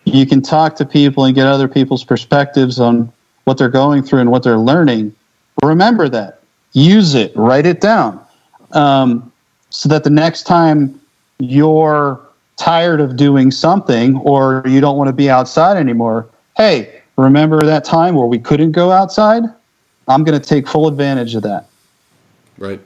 you 0.06 0.26
can 0.26 0.42
talk 0.42 0.76
to 0.78 0.86
people 0.86 1.26
and 1.26 1.34
get 1.34 1.48
other 1.48 1.68
people's 1.68 2.04
perspectives 2.04 2.80
on 2.80 3.12
what 3.46 3.58
they're 3.58 3.70
going 3.70 4.04
through 4.04 4.20
and 4.20 4.32
what 4.32 4.44
they're 4.44 4.58
learning. 4.58 5.16
Remember 5.64 6.10
that. 6.10 6.35
Use 6.76 7.16
it. 7.16 7.32
Write 7.38 7.66
it 7.66 7.80
down 7.80 8.24
um, 8.74 9.32
so 9.70 9.88
that 9.88 10.04
the 10.04 10.10
next 10.10 10.44
time 10.44 11.00
you're 11.40 12.20
tired 12.58 13.00
of 13.00 13.16
doing 13.16 13.50
something 13.50 14.18
or 14.18 14.62
you 14.66 14.82
don't 14.82 14.98
want 14.98 15.08
to 15.08 15.14
be 15.14 15.30
outside 15.30 15.78
anymore, 15.78 16.28
hey, 16.58 17.02
remember 17.18 17.62
that 17.62 17.86
time 17.86 18.14
where 18.16 18.28
we 18.28 18.38
couldn't 18.38 18.74
go 18.74 18.92
outside? 18.92 19.44
I'm 20.10 20.26
going 20.26 20.40
to 20.40 20.46
take 20.46 20.68
full 20.68 20.88
advantage 20.88 21.34
of 21.34 21.44
that. 21.44 21.68
Right. 22.58 22.82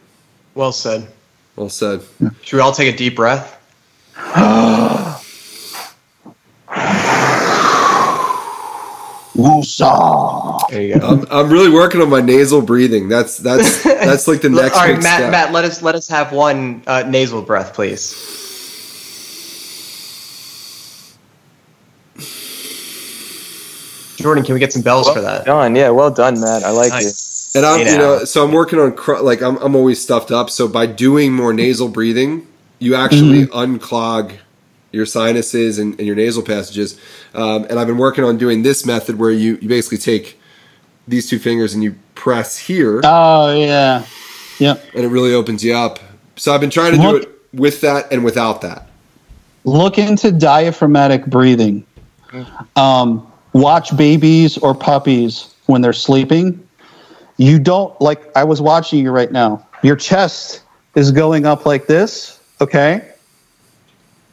Well 0.53 0.71
said. 0.71 1.07
Well 1.55 1.69
said. 1.69 2.01
Should 2.43 2.57
we 2.57 2.61
all 2.61 2.71
take 2.71 2.93
a 2.93 2.95
deep 2.95 3.15
breath? 3.15 3.55
Woosah. 9.39 10.69
There 10.69 10.81
you 10.81 10.99
go. 10.99 11.07
I'm, 11.07 11.27
I'm, 11.31 11.49
really 11.49 11.69
working 11.69 12.01
on 12.01 12.09
my 12.09 12.21
nasal 12.21 12.61
breathing. 12.61 13.07
That's 13.07 13.37
that's 13.37 13.83
that's 13.83 14.27
like 14.27 14.41
the 14.41 14.49
next. 14.49 14.75
All 14.75 14.85
right, 14.85 15.01
Matt. 15.01 15.19
Step. 15.19 15.31
Matt, 15.31 15.53
let 15.53 15.65
us 15.65 15.81
let 15.81 15.95
us 15.95 16.07
have 16.07 16.31
one 16.31 16.83
uh, 16.85 17.03
nasal 17.07 17.41
breath, 17.41 17.73
please. 17.73 18.37
Jordan, 24.17 24.43
can 24.43 24.53
we 24.53 24.59
get 24.59 24.73
some 24.73 24.81
bells 24.81 25.05
well 25.05 25.15
for 25.15 25.21
that? 25.21 25.45
Done. 25.45 25.75
Yeah, 25.75 25.91
well 25.91 26.11
done, 26.11 26.41
Matt. 26.41 26.63
I 26.63 26.71
like 26.71 26.89
nice. 26.89 27.55
it. 27.55 27.59
And 27.59 27.65
I'm, 27.65 27.79
you 27.79 27.97
know, 27.97 28.25
so 28.25 28.45
I'm 28.45 28.51
working 28.51 28.77
on 28.77 28.95
like 29.23 29.41
I'm 29.41 29.57
I'm 29.57 29.75
always 29.75 30.01
stuffed 30.01 30.31
up. 30.31 30.49
So 30.49 30.67
by 30.67 30.85
doing 30.85 31.33
more 31.33 31.53
nasal 31.53 31.87
breathing, 31.87 32.45
you 32.79 32.95
actually 32.95 33.45
mm-hmm. 33.45 33.77
unclog 33.77 34.33
your 34.91 35.05
sinuses 35.05 35.79
and, 35.79 35.97
and 35.99 36.07
your 36.07 36.15
nasal 36.15 36.43
passages. 36.43 36.99
Um, 37.33 37.65
and 37.69 37.79
I've 37.79 37.87
been 37.87 37.97
working 37.97 38.23
on 38.23 38.37
doing 38.37 38.63
this 38.63 38.85
method 38.85 39.19
where 39.19 39.31
you, 39.31 39.57
you 39.61 39.69
basically 39.69 39.99
take 39.99 40.39
these 41.07 41.29
two 41.29 41.39
fingers 41.39 41.73
and 41.73 41.83
you 41.83 41.95
press 42.15 42.57
here. 42.57 43.01
Oh, 43.03 43.55
yeah. 43.55 44.05
Yep. 44.59 44.83
And 44.93 45.05
it 45.05 45.09
really 45.09 45.33
opens 45.33 45.63
you 45.63 45.75
up. 45.75 45.99
So 46.35 46.53
I've 46.53 46.61
been 46.61 46.69
trying 46.69 46.93
to 46.93 47.01
look, 47.01 47.21
do 47.21 47.27
it 47.27 47.39
with 47.53 47.81
that 47.81 48.11
and 48.11 48.23
without 48.23 48.61
that. 48.61 48.87
Look 49.63 49.97
into 49.97 50.31
diaphragmatic 50.31 51.25
breathing. 51.25 51.85
Um, 52.75 53.31
watch 53.53 53.95
babies 53.97 54.57
or 54.57 54.75
puppies 54.75 55.53
when 55.65 55.81
they're 55.81 55.93
sleeping. 55.93 56.65
You 57.37 57.59
don't, 57.59 57.99
like, 58.01 58.35
I 58.35 58.43
was 58.43 58.61
watching 58.61 59.03
you 59.03 59.11
right 59.11 59.31
now. 59.31 59.65
Your 59.81 59.95
chest 59.95 60.61
is 60.95 61.11
going 61.11 61.45
up 61.45 61.65
like 61.65 61.87
this, 61.87 62.39
okay? 62.59 63.11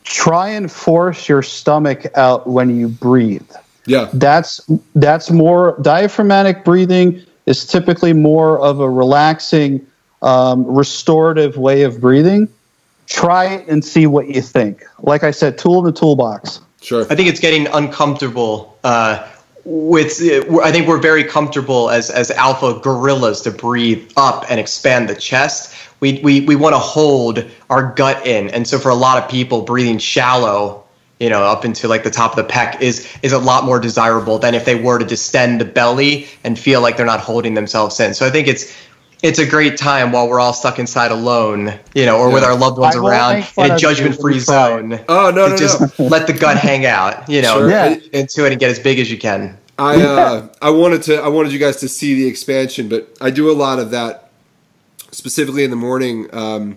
Try 0.07 0.49
and 0.49 0.70
force 0.70 1.28
your 1.28 1.43
stomach 1.43 2.07
out 2.16 2.47
when 2.47 2.74
you 2.74 2.89
breathe. 2.89 3.51
Yeah. 3.85 4.09
That's 4.15 4.61
that's 4.95 5.31
more 5.31 5.78
diaphragmatic 5.83 6.65
breathing 6.65 7.23
is 7.45 7.66
typically 7.66 8.12
more 8.12 8.59
of 8.59 8.81
a 8.81 8.89
relaxing 8.91 9.87
um, 10.23 10.65
restorative 10.65 11.57
way 11.57 11.83
of 11.83 12.01
breathing. 12.01 12.49
Try 13.07 13.47
it 13.55 13.69
and 13.69 13.85
see 13.85 14.07
what 14.07 14.28
you 14.28 14.43
think. 14.43 14.83
Like 15.01 15.23
I 15.23 15.31
said, 15.31 15.59
tool 15.59 15.78
in 15.81 15.85
the 15.85 15.93
toolbox. 15.93 16.61
Sure. 16.81 17.07
I 17.11 17.15
think 17.15 17.28
it's 17.28 17.39
getting 17.39 17.69
uncomfortable 17.69 18.77
uh, 18.83 19.28
with 19.65 20.20
I 20.62 20.73
think 20.73 20.87
we're 20.89 21.01
very 21.01 21.24
comfortable 21.24 21.91
as 21.91 22.11
as 22.11 22.31
alpha 22.33 22.81
gorillas 22.81 23.41
to 23.43 23.51
breathe 23.51 24.11
up 24.16 24.45
and 24.49 24.59
expand 24.59 25.09
the 25.09 25.15
chest. 25.15 25.74
We 26.01 26.20
we 26.23 26.40
we 26.43 26.56
want 26.56 26.74
to 26.74 26.78
hold 26.78 27.44
our 27.70 27.93
gut 27.94 28.27
in, 28.27 28.51
and 28.51 28.66
so 28.66 28.78
for 28.78 28.90
a 28.90 28.94
lot 28.94 29.23
of 29.23 29.31
people, 29.31 29.62
breathing 29.62 29.98
shallow, 29.98 30.85
you 31.18 31.31
know, 31.31 31.43
up 31.43 31.64
into 31.64 31.89
like 31.89 32.05
the 32.05 32.10
top 32.10 32.36
of 32.36 32.47
the 32.47 32.52
pec 32.52 32.81
is 32.82 33.09
is 33.23 33.32
a 33.32 33.39
lot 33.39 33.64
more 33.64 33.81
desirable 33.81 34.39
than 34.39 34.55
if 34.55 34.64
they 34.64 34.74
were 34.74 34.98
to 34.98 35.05
distend 35.05 35.60
the 35.60 35.64
belly 35.64 36.28
and 36.44 36.59
feel 36.59 36.82
like 36.82 36.97
they're 36.97 37.06
not 37.06 37.20
holding 37.20 37.55
themselves 37.55 37.98
in. 37.98 38.12
So 38.12 38.27
I 38.27 38.31
think 38.31 38.47
it's 38.47 38.77
it's 39.23 39.39
a 39.39 39.47
great 39.47 39.78
time 39.78 40.12
while 40.12 40.28
we're 40.28 40.40
all 40.40 40.52
stuck 40.52 40.78
inside 40.78 41.10
alone, 41.10 41.73
you 41.94 42.05
know, 42.05 42.18
or 42.18 42.28
yeah. 42.28 42.35
with 42.35 42.44
our 42.44 42.55
loved 42.55 42.78
ones 42.78 42.97
around 42.97 43.47
in 43.56 43.70
a 43.70 43.78
judgment-free 43.78 44.39
zone. 44.39 45.01
Oh 45.09 45.31
no, 45.35 45.48
no, 45.48 45.56
just 45.56 45.98
no. 45.98 46.06
let 46.06 46.27
the 46.27 46.35
gut 46.35 46.59
hang 46.59 46.85
out, 46.85 47.28
you 47.28 47.40
know, 47.40 47.60
sure. 47.60 47.70
yeah. 47.70 47.97
into 48.12 48.44
it 48.44 48.52
and 48.52 48.60
get 48.60 48.70
as 48.70 48.78
big 48.78 48.98
as 48.98 49.10
you 49.10 49.18
can. 49.18 49.56
I 49.78 50.02
uh, 50.02 50.48
I 50.62 50.70
wanted 50.70 51.02
to 51.05 51.16
I 51.16 51.28
wanted 51.28 51.52
you 51.52 51.59
guys 51.59 51.77
to 51.77 51.89
see 51.89 52.14
the 52.14 52.27
expansion, 52.27 52.89
but 52.89 53.09
I 53.20 53.31
do 53.31 53.51
a 53.51 53.55
lot 53.55 53.78
of 53.78 53.90
that 53.90 54.26
specifically 55.16 55.64
in 55.64 55.70
the 55.70 55.76
morning. 55.76 56.28
Um, 56.34 56.76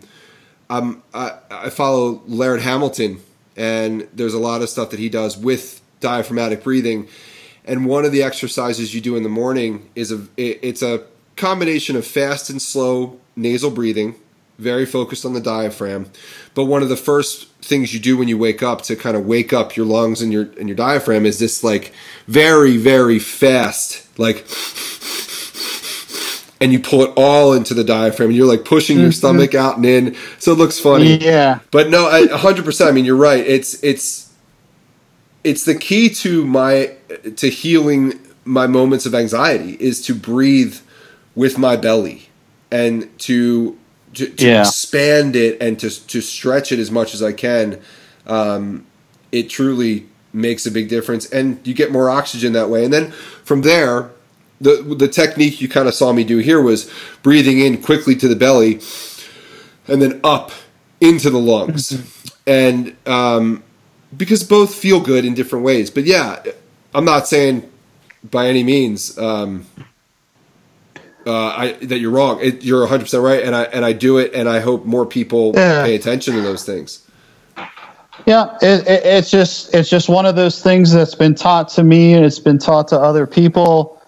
I, 0.70 1.34
I 1.52 1.70
follow 1.70 2.22
Laird 2.26 2.62
Hamilton, 2.62 3.20
and 3.58 4.08
there's 4.14 4.34
a 4.34 4.40
lot 4.40 4.62
of 4.62 4.70
stuff 4.70 4.92
that 4.92 5.00
he 5.00 5.10
does 5.10 5.38
with 5.38 5.82
diaphragmatic 6.00 6.64
breathing. 6.64 7.10
And 7.66 7.86
one 7.86 8.06
of 8.06 8.14
the 8.14 8.24
exercises 8.24 8.96
you 8.96 9.02
do 9.02 9.18
in 9.18 9.24
the 9.24 9.30
morning 9.30 9.90
is 9.94 10.12
a 10.12 10.22
it, 10.38 10.60
it's 10.62 10.82
a 10.82 11.04
combination 11.36 11.96
of 11.98 12.08
fast 12.08 12.50
and 12.50 12.62
slow 12.62 13.20
nasal 13.36 13.72
breathing, 13.72 14.16
very 14.58 14.86
focused 14.86 15.26
on 15.26 15.34
the 15.34 15.42
diaphragm. 15.42 16.10
But 16.54 16.66
one 16.66 16.82
of 16.82 16.90
the 16.90 16.98
first 16.98 17.48
things 17.62 17.94
you 17.94 18.00
do 18.00 18.18
when 18.18 18.30
you 18.30 18.38
wake 18.38 18.64
up 18.64 18.84
to 18.84 18.96
kind 18.96 19.18
of 19.18 19.26
wake 19.26 19.52
up 19.52 19.76
your 19.76 19.86
lungs 19.86 20.22
and 20.22 20.32
your 20.32 20.44
and 20.58 20.70
your 20.70 20.78
diaphragm 20.78 21.26
is 21.26 21.40
this 21.40 21.62
like 21.62 21.92
very 22.28 22.78
very 22.78 23.20
fast 23.20 24.08
like 24.18 24.46
and 26.62 26.74
you 26.74 26.80
pull 26.80 27.02
it 27.02 27.14
all 27.16 27.54
into 27.54 27.74
the 27.74 27.84
diaphragm 27.84 28.30
and 28.30 28.38
you're 28.38 28.48
like 28.48 28.66
pushing 28.66 28.98
your 28.98 29.08
mm-hmm. 29.08 29.14
stomach 29.14 29.56
out 29.56 29.78
and 29.78 29.86
in 29.86 30.16
so 30.40 30.52
it 30.52 30.58
looks 30.58 30.80
funny 30.80 31.18
yeah 31.18 31.60
but 31.72 31.90
no 31.90 32.10
100% 32.10 32.88
i 32.88 32.92
mean 32.92 33.06
you're 33.06 33.16
right 33.16 33.46
it's 33.46 33.82
it's 33.84 34.34
it's 35.44 35.64
the 35.64 35.76
key 35.76 36.10
to 36.10 36.46
my 36.46 36.96
to 37.36 37.50
healing 37.50 38.20
my 38.46 38.68
moments 38.68 39.06
of 39.06 39.14
anxiety 39.16 39.78
is 39.80 40.02
to 40.02 40.16
breathe 40.16 40.78
with 41.36 41.58
my 41.58 41.76
belly 41.76 42.30
and 42.72 43.18
to 43.20 43.78
to, 44.14 44.28
to 44.28 44.46
yeah. 44.46 44.62
expand 44.62 45.36
it 45.36 45.62
and 45.62 45.80
to 45.80 45.90
to 46.08 46.22
stretch 46.22 46.72
it 46.72 46.80
as 46.80 46.92
much 46.92 47.14
as 47.14 47.22
I 47.22 47.32
can. 47.32 47.80
Um, 48.26 48.86
it 49.32 49.50
truly 49.50 50.08
makes 50.34 50.66
a 50.66 50.72
big 50.72 50.90
difference, 50.90 51.30
and 51.30 51.66
you 51.66 51.74
get 51.74 51.92
more 51.92 52.10
oxygen 52.10 52.54
that 52.54 52.70
way. 52.70 52.84
And 52.84 52.94
then 52.94 53.12
from 53.44 53.62
there, 53.62 54.12
the 54.62 54.96
the 54.98 55.08
technique 55.08 55.62
you 55.62 55.70
kind 55.70 55.88
of 55.88 55.94
saw 55.94 56.12
me 56.12 56.24
do 56.24 56.38
here 56.38 56.62
was 56.62 56.92
breathing 57.24 57.60
in 57.60 57.82
quickly 57.82 58.16
to 58.16 58.28
the 58.28 58.36
belly, 58.36 58.80
and 59.88 60.02
then 60.02 60.20
up 60.24 60.52
into 61.02 61.30
the 61.30 61.40
lungs, 61.40 62.32
and 62.48 62.96
um, 63.08 63.64
because 64.16 64.44
both 64.44 64.74
feel 64.74 65.00
good 65.00 65.26
in 65.26 65.34
different 65.34 65.66
ways. 65.66 65.90
But 65.90 66.06
yeah, 66.06 66.44
I'm 66.94 67.06
not 67.06 67.28
saying 67.28 67.70
by 68.30 68.48
any 68.48 68.64
means 68.64 69.18
um, 69.18 69.66
uh, 71.26 71.34
I, 71.34 71.72
that 71.82 72.00
you're 72.00 72.12
wrong. 72.12 72.40
It, 72.42 72.64
you're 72.64 72.82
100 72.82 73.04
percent 73.04 73.24
right, 73.24 73.44
and 73.44 73.56
I 73.56 73.64
and 73.64 73.86
I 73.86 73.94
do 73.94 74.18
it, 74.18 74.34
and 74.34 74.50
I 74.50 74.60
hope 74.60 74.86
more 74.86 75.06
people 75.06 75.54
yeah. 75.56 75.84
pay 75.84 75.96
attention 75.96 76.36
to 76.36 76.42
those 76.42 76.66
things. 76.66 77.06
Yeah, 78.26 78.58
it, 78.62 78.88
it, 78.88 79.06
it's 79.06 79.32
just 79.32 79.74
it's 79.74 79.90
just 79.90 80.10
one 80.10 80.26
of 80.26 80.36
those 80.36 80.62
things 80.62 80.92
that's 80.92 81.16
been 81.16 81.36
taught 81.36 81.70
to 81.70 81.84
me, 81.84 82.14
and 82.14 82.26
it's 82.26 82.40
been 82.40 82.60
taught 82.60 82.88
to 82.90 83.00
other 83.00 83.26
people. 83.26 83.99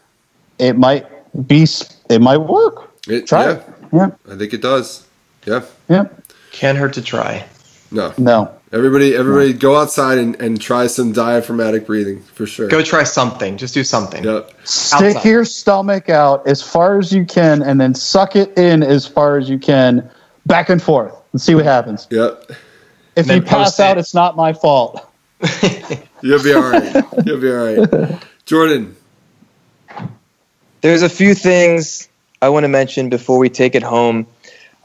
It 0.61 0.77
might 0.77 1.07
be, 1.47 1.67
it 2.09 2.21
might 2.21 2.38
work. 2.38 2.91
It, 3.07 3.27
try 3.27 3.45
yeah. 3.45 3.51
it. 3.51 3.63
Yeah, 3.91 4.11
I 4.31 4.38
think 4.38 4.53
it 4.53 4.61
does. 4.61 5.05
Yeah. 5.45 5.63
Yeah. 5.89 6.07
Can't 6.51 6.77
hurt 6.77 6.93
to 6.93 7.01
try. 7.01 7.45
No. 7.91 8.13
No. 8.17 8.55
Everybody, 8.71 9.15
everybody, 9.15 9.51
go 9.51 9.75
outside 9.75 10.17
and, 10.17 10.39
and 10.39 10.61
try 10.61 10.88
some 10.88 11.11
diaphragmatic 11.11 11.85
breathing 11.85 12.21
for 12.21 12.45
sure. 12.45 12.69
Go 12.69 12.81
try 12.81 13.03
something. 13.03 13.57
Just 13.57 13.73
do 13.73 13.83
something. 13.83 14.23
Yep. 14.23 14.53
Stick 14.63 15.17
outside. 15.17 15.29
your 15.29 15.43
stomach 15.43 16.09
out 16.09 16.47
as 16.47 16.61
far 16.61 16.97
as 16.97 17.11
you 17.11 17.25
can, 17.25 17.61
and 17.61 17.81
then 17.81 17.93
suck 17.93 18.38
it 18.38 18.57
in 18.57 18.81
as 18.81 19.05
far 19.05 19.38
as 19.38 19.49
you 19.49 19.59
can, 19.59 20.09
back 20.45 20.69
and 20.69 20.81
forth, 20.81 21.13
and 21.33 21.41
see 21.41 21.53
what 21.53 21.65
happens. 21.65 22.07
Yep. 22.11 22.51
If 23.17 23.27
you 23.27 23.41
pass 23.41 23.77
out, 23.81 23.97
it. 23.97 23.99
it's 23.99 24.13
not 24.13 24.38
my 24.38 24.53
fault. 24.53 25.05
You'll 26.21 26.43
be 26.43 26.53
all 26.53 26.61
right. 26.61 27.03
You'll 27.25 27.41
be 27.41 27.51
all 27.51 27.65
right. 27.65 28.23
Jordan. 28.45 28.95
There's 30.81 31.03
a 31.03 31.09
few 31.09 31.35
things 31.35 32.09
I 32.41 32.49
want 32.49 32.63
to 32.63 32.67
mention 32.67 33.09
before 33.09 33.37
we 33.37 33.49
take 33.49 33.75
it 33.75 33.83
home. 33.83 34.25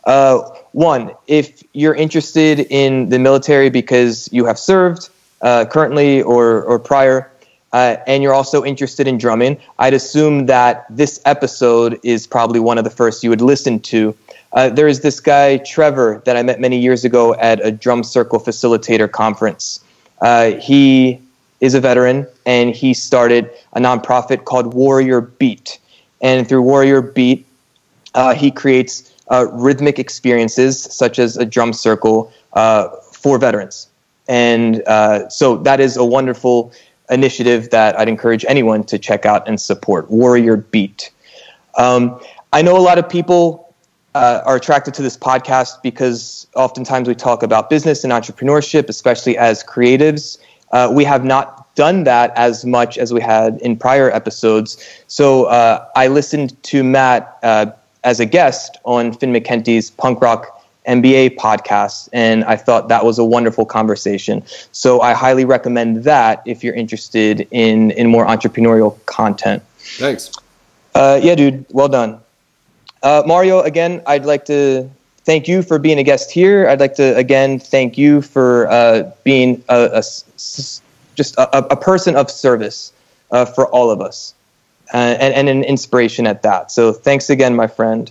Uh, 0.04 0.40
one, 0.72 1.12
if 1.26 1.62
you're 1.72 1.94
interested 1.94 2.60
in 2.68 3.08
the 3.08 3.18
military 3.18 3.70
because 3.70 4.28
you 4.30 4.44
have 4.44 4.58
served 4.58 5.08
uh, 5.40 5.64
currently 5.64 6.20
or, 6.20 6.62
or 6.64 6.78
prior, 6.78 7.32
uh, 7.72 7.96
and 8.06 8.22
you're 8.22 8.34
also 8.34 8.62
interested 8.62 9.08
in 9.08 9.16
drumming, 9.16 9.58
I'd 9.78 9.94
assume 9.94 10.46
that 10.46 10.84
this 10.90 11.18
episode 11.24 11.98
is 12.02 12.26
probably 12.26 12.60
one 12.60 12.76
of 12.76 12.84
the 12.84 12.90
first 12.90 13.24
you 13.24 13.30
would 13.30 13.40
listen 13.40 13.80
to. 13.80 14.14
Uh, 14.52 14.68
there 14.68 14.88
is 14.88 15.00
this 15.00 15.18
guy, 15.18 15.56
Trevor, 15.56 16.22
that 16.26 16.36
I 16.36 16.42
met 16.42 16.60
many 16.60 16.78
years 16.78 17.06
ago 17.06 17.34
at 17.36 17.64
a 17.64 17.72
drum 17.72 18.04
circle 18.04 18.38
facilitator 18.38 19.10
conference. 19.10 19.82
Uh, 20.20 20.52
he 20.52 21.22
is 21.62 21.72
a 21.72 21.80
veteran 21.80 22.26
and 22.44 22.74
he 22.74 22.92
started 22.92 23.50
a 23.72 23.80
nonprofit 23.80 24.44
called 24.44 24.74
Warrior 24.74 25.22
Beat. 25.22 25.78
And 26.20 26.48
through 26.48 26.62
Warrior 26.62 27.02
Beat, 27.02 27.46
uh, 28.14 28.34
he 28.34 28.50
creates 28.50 29.12
uh, 29.30 29.46
rhythmic 29.52 29.98
experiences, 29.98 30.80
such 30.82 31.18
as 31.18 31.36
a 31.36 31.44
drum 31.44 31.72
circle, 31.72 32.32
uh, 32.54 32.88
for 33.12 33.38
veterans. 33.38 33.88
And 34.28 34.82
uh, 34.86 35.28
so 35.28 35.56
that 35.58 35.80
is 35.80 35.96
a 35.96 36.04
wonderful 36.04 36.72
initiative 37.10 37.70
that 37.70 37.98
I'd 37.98 38.08
encourage 38.08 38.44
anyone 38.48 38.82
to 38.84 38.98
check 38.98 39.24
out 39.26 39.46
and 39.46 39.60
support 39.60 40.10
Warrior 40.10 40.56
Beat. 40.56 41.10
Um, 41.76 42.20
I 42.52 42.62
know 42.62 42.76
a 42.76 42.80
lot 42.80 42.98
of 42.98 43.08
people 43.08 43.74
uh, 44.14 44.42
are 44.44 44.56
attracted 44.56 44.94
to 44.94 45.02
this 45.02 45.16
podcast 45.16 45.82
because 45.82 46.46
oftentimes 46.56 47.06
we 47.06 47.14
talk 47.14 47.42
about 47.42 47.68
business 47.68 48.02
and 48.02 48.12
entrepreneurship, 48.12 48.88
especially 48.88 49.36
as 49.36 49.62
creatives. 49.62 50.38
Uh, 50.72 50.90
we 50.92 51.04
have 51.04 51.24
not 51.24 51.55
done 51.76 52.04
that 52.04 52.32
as 52.36 52.64
much 52.64 52.98
as 52.98 53.14
we 53.14 53.20
had 53.20 53.58
in 53.60 53.76
prior 53.76 54.10
episodes. 54.10 54.76
So 55.06 55.44
uh, 55.44 55.86
I 55.94 56.08
listened 56.08 56.60
to 56.64 56.82
Matt 56.82 57.38
uh, 57.44 57.66
as 58.02 58.18
a 58.18 58.26
guest 58.26 58.76
on 58.84 59.12
Finn 59.12 59.32
McKenty's 59.32 59.90
Punk 59.90 60.20
Rock 60.20 60.52
MBA 60.88 61.36
podcast, 61.36 62.08
and 62.12 62.44
I 62.44 62.56
thought 62.56 62.88
that 62.88 63.04
was 63.04 63.18
a 63.18 63.24
wonderful 63.24 63.66
conversation. 63.66 64.42
So 64.72 65.00
I 65.00 65.12
highly 65.14 65.44
recommend 65.44 66.04
that 66.04 66.42
if 66.46 66.62
you're 66.64 66.74
interested 66.74 67.46
in 67.50 67.90
in 67.92 68.08
more 68.08 68.26
entrepreneurial 68.26 69.04
content. 69.06 69.62
Thanks. 69.78 70.32
Uh, 70.94 71.20
yeah, 71.22 71.34
dude. 71.34 71.66
Well 71.70 71.88
done. 71.88 72.20
Uh, 73.02 73.22
Mario, 73.26 73.60
again, 73.60 74.02
I'd 74.06 74.24
like 74.24 74.44
to 74.46 74.88
thank 75.24 75.48
you 75.48 75.62
for 75.62 75.78
being 75.78 75.98
a 75.98 76.02
guest 76.02 76.30
here. 76.30 76.68
I'd 76.68 76.80
like 76.80 76.94
to 76.94 77.16
again 77.16 77.58
thank 77.58 77.98
you 77.98 78.22
for 78.22 78.68
uh, 78.70 79.10
being 79.24 79.62
a, 79.68 79.90
a, 79.92 80.02
just 81.16 81.36
a, 81.36 81.72
a, 81.72 81.76
person 81.76 82.14
of 82.14 82.30
service 82.30 82.92
uh, 83.30 83.44
for 83.44 83.66
all 83.68 83.90
of 83.90 84.00
us 84.00 84.34
uh, 84.94 84.96
and, 84.96 85.34
and 85.34 85.48
an 85.48 85.64
inspiration 85.64 86.26
at 86.26 86.42
that. 86.42 86.70
So 86.70 86.92
thanks 86.92 87.30
again, 87.30 87.56
my 87.56 87.66
friend. 87.66 88.10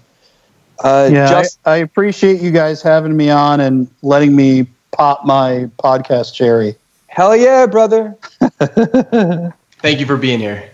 Uh, 0.83 1.09
yeah, 1.11 1.29
just, 1.29 1.59
I, 1.65 1.71
I, 1.71 1.77
appreciate 1.77 2.41
you 2.41 2.51
guys 2.51 2.81
having 2.81 3.15
me 3.15 3.29
on 3.29 3.61
and 3.61 3.87
letting 4.01 4.35
me 4.35 4.67
pop 4.91 5.25
my 5.25 5.69
podcast 5.79 6.33
cherry. 6.33 6.75
Hell 7.07 7.33
yeah, 7.33 7.65
brother! 7.65 8.17
Thank 9.79 9.99
you 10.01 10.05
for 10.05 10.17
being 10.17 10.39
here. 10.39 10.69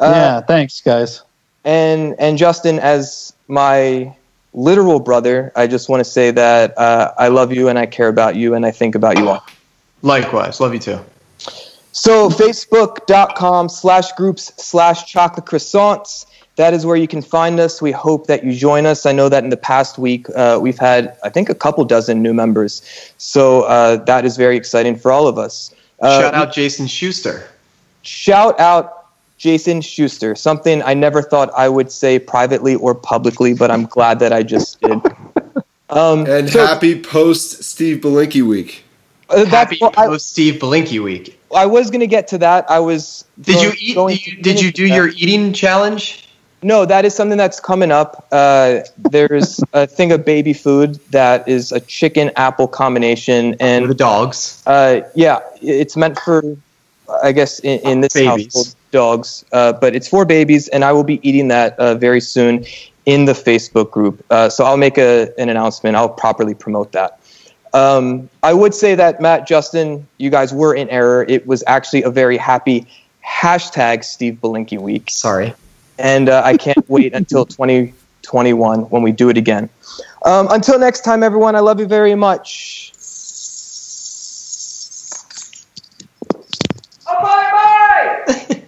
Uh, 0.00 0.12
yeah, 0.12 0.40
thanks, 0.40 0.80
guys. 0.80 1.22
And 1.64 2.16
and 2.18 2.38
Justin, 2.38 2.80
as 2.80 3.32
my 3.46 4.16
literal 4.54 4.98
brother, 4.98 5.52
I 5.54 5.66
just 5.66 5.88
want 5.88 6.00
to 6.00 6.10
say 6.10 6.30
that 6.32 6.76
uh, 6.76 7.12
I 7.18 7.28
love 7.28 7.52
you 7.52 7.68
and 7.68 7.78
I 7.78 7.86
care 7.86 8.08
about 8.08 8.34
you 8.34 8.54
and 8.54 8.66
I 8.66 8.70
think 8.70 8.94
about 8.94 9.18
you 9.18 9.28
all. 9.28 9.44
Likewise, 10.02 10.60
love 10.60 10.72
you 10.72 10.80
too. 10.80 10.98
So 11.92 12.28
facebook.com 12.28 13.68
slash 13.68 14.12
groups 14.12 14.52
slash 14.56 15.10
chocolate 15.10 15.46
croissants. 15.46 16.26
That 16.56 16.74
is 16.74 16.84
where 16.84 16.96
you 16.96 17.08
can 17.08 17.22
find 17.22 17.58
us. 17.58 17.80
We 17.80 17.90
hope 17.90 18.26
that 18.26 18.44
you 18.44 18.52
join 18.52 18.86
us. 18.86 19.06
I 19.06 19.12
know 19.12 19.28
that 19.28 19.44
in 19.44 19.50
the 19.50 19.56
past 19.56 19.98
week 19.98 20.26
uh, 20.36 20.58
we've 20.60 20.78
had, 20.78 21.16
I 21.24 21.30
think, 21.30 21.48
a 21.48 21.54
couple 21.54 21.84
dozen 21.84 22.22
new 22.22 22.34
members. 22.34 22.82
So 23.18 23.62
uh, 23.62 23.96
that 24.04 24.24
is 24.24 24.36
very 24.36 24.56
exciting 24.56 24.96
for 24.96 25.10
all 25.10 25.26
of 25.26 25.38
us. 25.38 25.74
Uh, 26.00 26.20
shout 26.20 26.34
out 26.34 26.52
Jason 26.52 26.86
Schuster. 26.86 27.48
Shout 28.02 28.58
out 28.60 29.06
Jason 29.38 29.80
Schuster. 29.80 30.34
Something 30.34 30.82
I 30.82 30.94
never 30.94 31.22
thought 31.22 31.50
I 31.56 31.68
would 31.68 31.90
say 31.90 32.18
privately 32.18 32.74
or 32.74 32.94
publicly, 32.94 33.54
but 33.54 33.70
I'm 33.70 33.86
glad 33.86 34.18
that 34.20 34.32
I 34.32 34.42
just 34.42 34.80
did. 34.80 35.00
Um, 35.90 36.24
and 36.26 36.48
so, 36.48 36.64
happy 36.64 37.02
post 37.02 37.64
Steve 37.64 37.98
Belinkie 37.98 38.46
week. 38.46 38.84
Uh, 39.30 39.44
happy 39.46 39.78
post 39.78 40.30
Steve 40.30 40.60
Belinkie 40.60 41.02
week. 41.02 41.38
I 41.54 41.66
was 41.66 41.90
going 41.90 42.00
to 42.00 42.06
get 42.06 42.28
to 42.28 42.38
that. 42.38 42.70
I 42.70 42.78
was. 42.78 43.24
Did 43.40 43.62
you 43.62 43.72
eat? 43.78 43.94
Did 43.94 44.26
you, 44.26 44.42
did 44.42 44.60
you 44.60 44.72
do 44.72 44.86
your 44.86 45.08
eating 45.08 45.52
challenge? 45.52 46.28
No, 46.62 46.84
that 46.84 47.04
is 47.04 47.14
something 47.14 47.38
that's 47.38 47.58
coming 47.58 47.90
up. 47.90 48.26
Uh, 48.30 48.80
there's 48.98 49.60
a 49.72 49.86
thing 49.86 50.12
of 50.12 50.24
baby 50.24 50.52
food 50.52 50.96
that 51.10 51.48
is 51.48 51.72
a 51.72 51.80
chicken 51.80 52.30
apple 52.36 52.68
combination, 52.68 53.56
and 53.60 53.88
the 53.88 53.94
dogs. 53.94 54.62
Uh, 54.66 55.02
yeah, 55.14 55.40
it's 55.62 55.96
meant 55.96 56.18
for, 56.18 56.42
I 57.22 57.32
guess, 57.32 57.60
in, 57.60 57.80
in 57.88 58.00
this 58.02 58.12
babies. 58.12 58.46
household, 58.46 58.74
dogs. 58.90 59.44
Uh, 59.52 59.72
but 59.72 59.94
it's 59.94 60.08
for 60.08 60.24
babies, 60.24 60.68
and 60.68 60.84
I 60.84 60.92
will 60.92 61.04
be 61.04 61.26
eating 61.26 61.48
that 61.48 61.78
uh, 61.78 61.94
very 61.94 62.20
soon 62.20 62.66
in 63.06 63.24
the 63.24 63.32
Facebook 63.32 63.90
group. 63.90 64.24
Uh, 64.30 64.48
so 64.48 64.64
I'll 64.64 64.76
make 64.76 64.98
a, 64.98 65.32
an 65.38 65.48
announcement. 65.48 65.96
I'll 65.96 66.08
properly 66.08 66.54
promote 66.54 66.92
that. 66.92 67.19
Um, 67.72 68.28
I 68.42 68.52
would 68.52 68.74
say 68.74 68.94
that 68.94 69.20
Matt, 69.20 69.46
Justin, 69.46 70.06
you 70.18 70.30
guys 70.30 70.52
were 70.52 70.74
in 70.74 70.88
error. 70.90 71.24
It 71.28 71.46
was 71.46 71.62
actually 71.66 72.02
a 72.02 72.10
very 72.10 72.36
happy 72.36 72.86
hashtag 73.26 74.04
Steve 74.04 74.38
Belinkie 74.42 74.80
week. 74.80 75.10
Sorry. 75.10 75.54
And 75.98 76.28
uh, 76.28 76.42
I 76.44 76.56
can't 76.56 76.88
wait 76.88 77.14
until 77.14 77.44
2021 77.44 78.80
when 78.82 79.02
we 79.02 79.12
do 79.12 79.28
it 79.28 79.36
again. 79.36 79.68
Um, 80.24 80.48
until 80.50 80.78
next 80.78 81.00
time, 81.00 81.22
everyone, 81.22 81.54
I 81.56 81.60
love 81.60 81.80
you 81.80 81.86
very 81.86 82.14
much. 82.14 82.92
Bye 87.06 88.24
bye! 88.26 88.56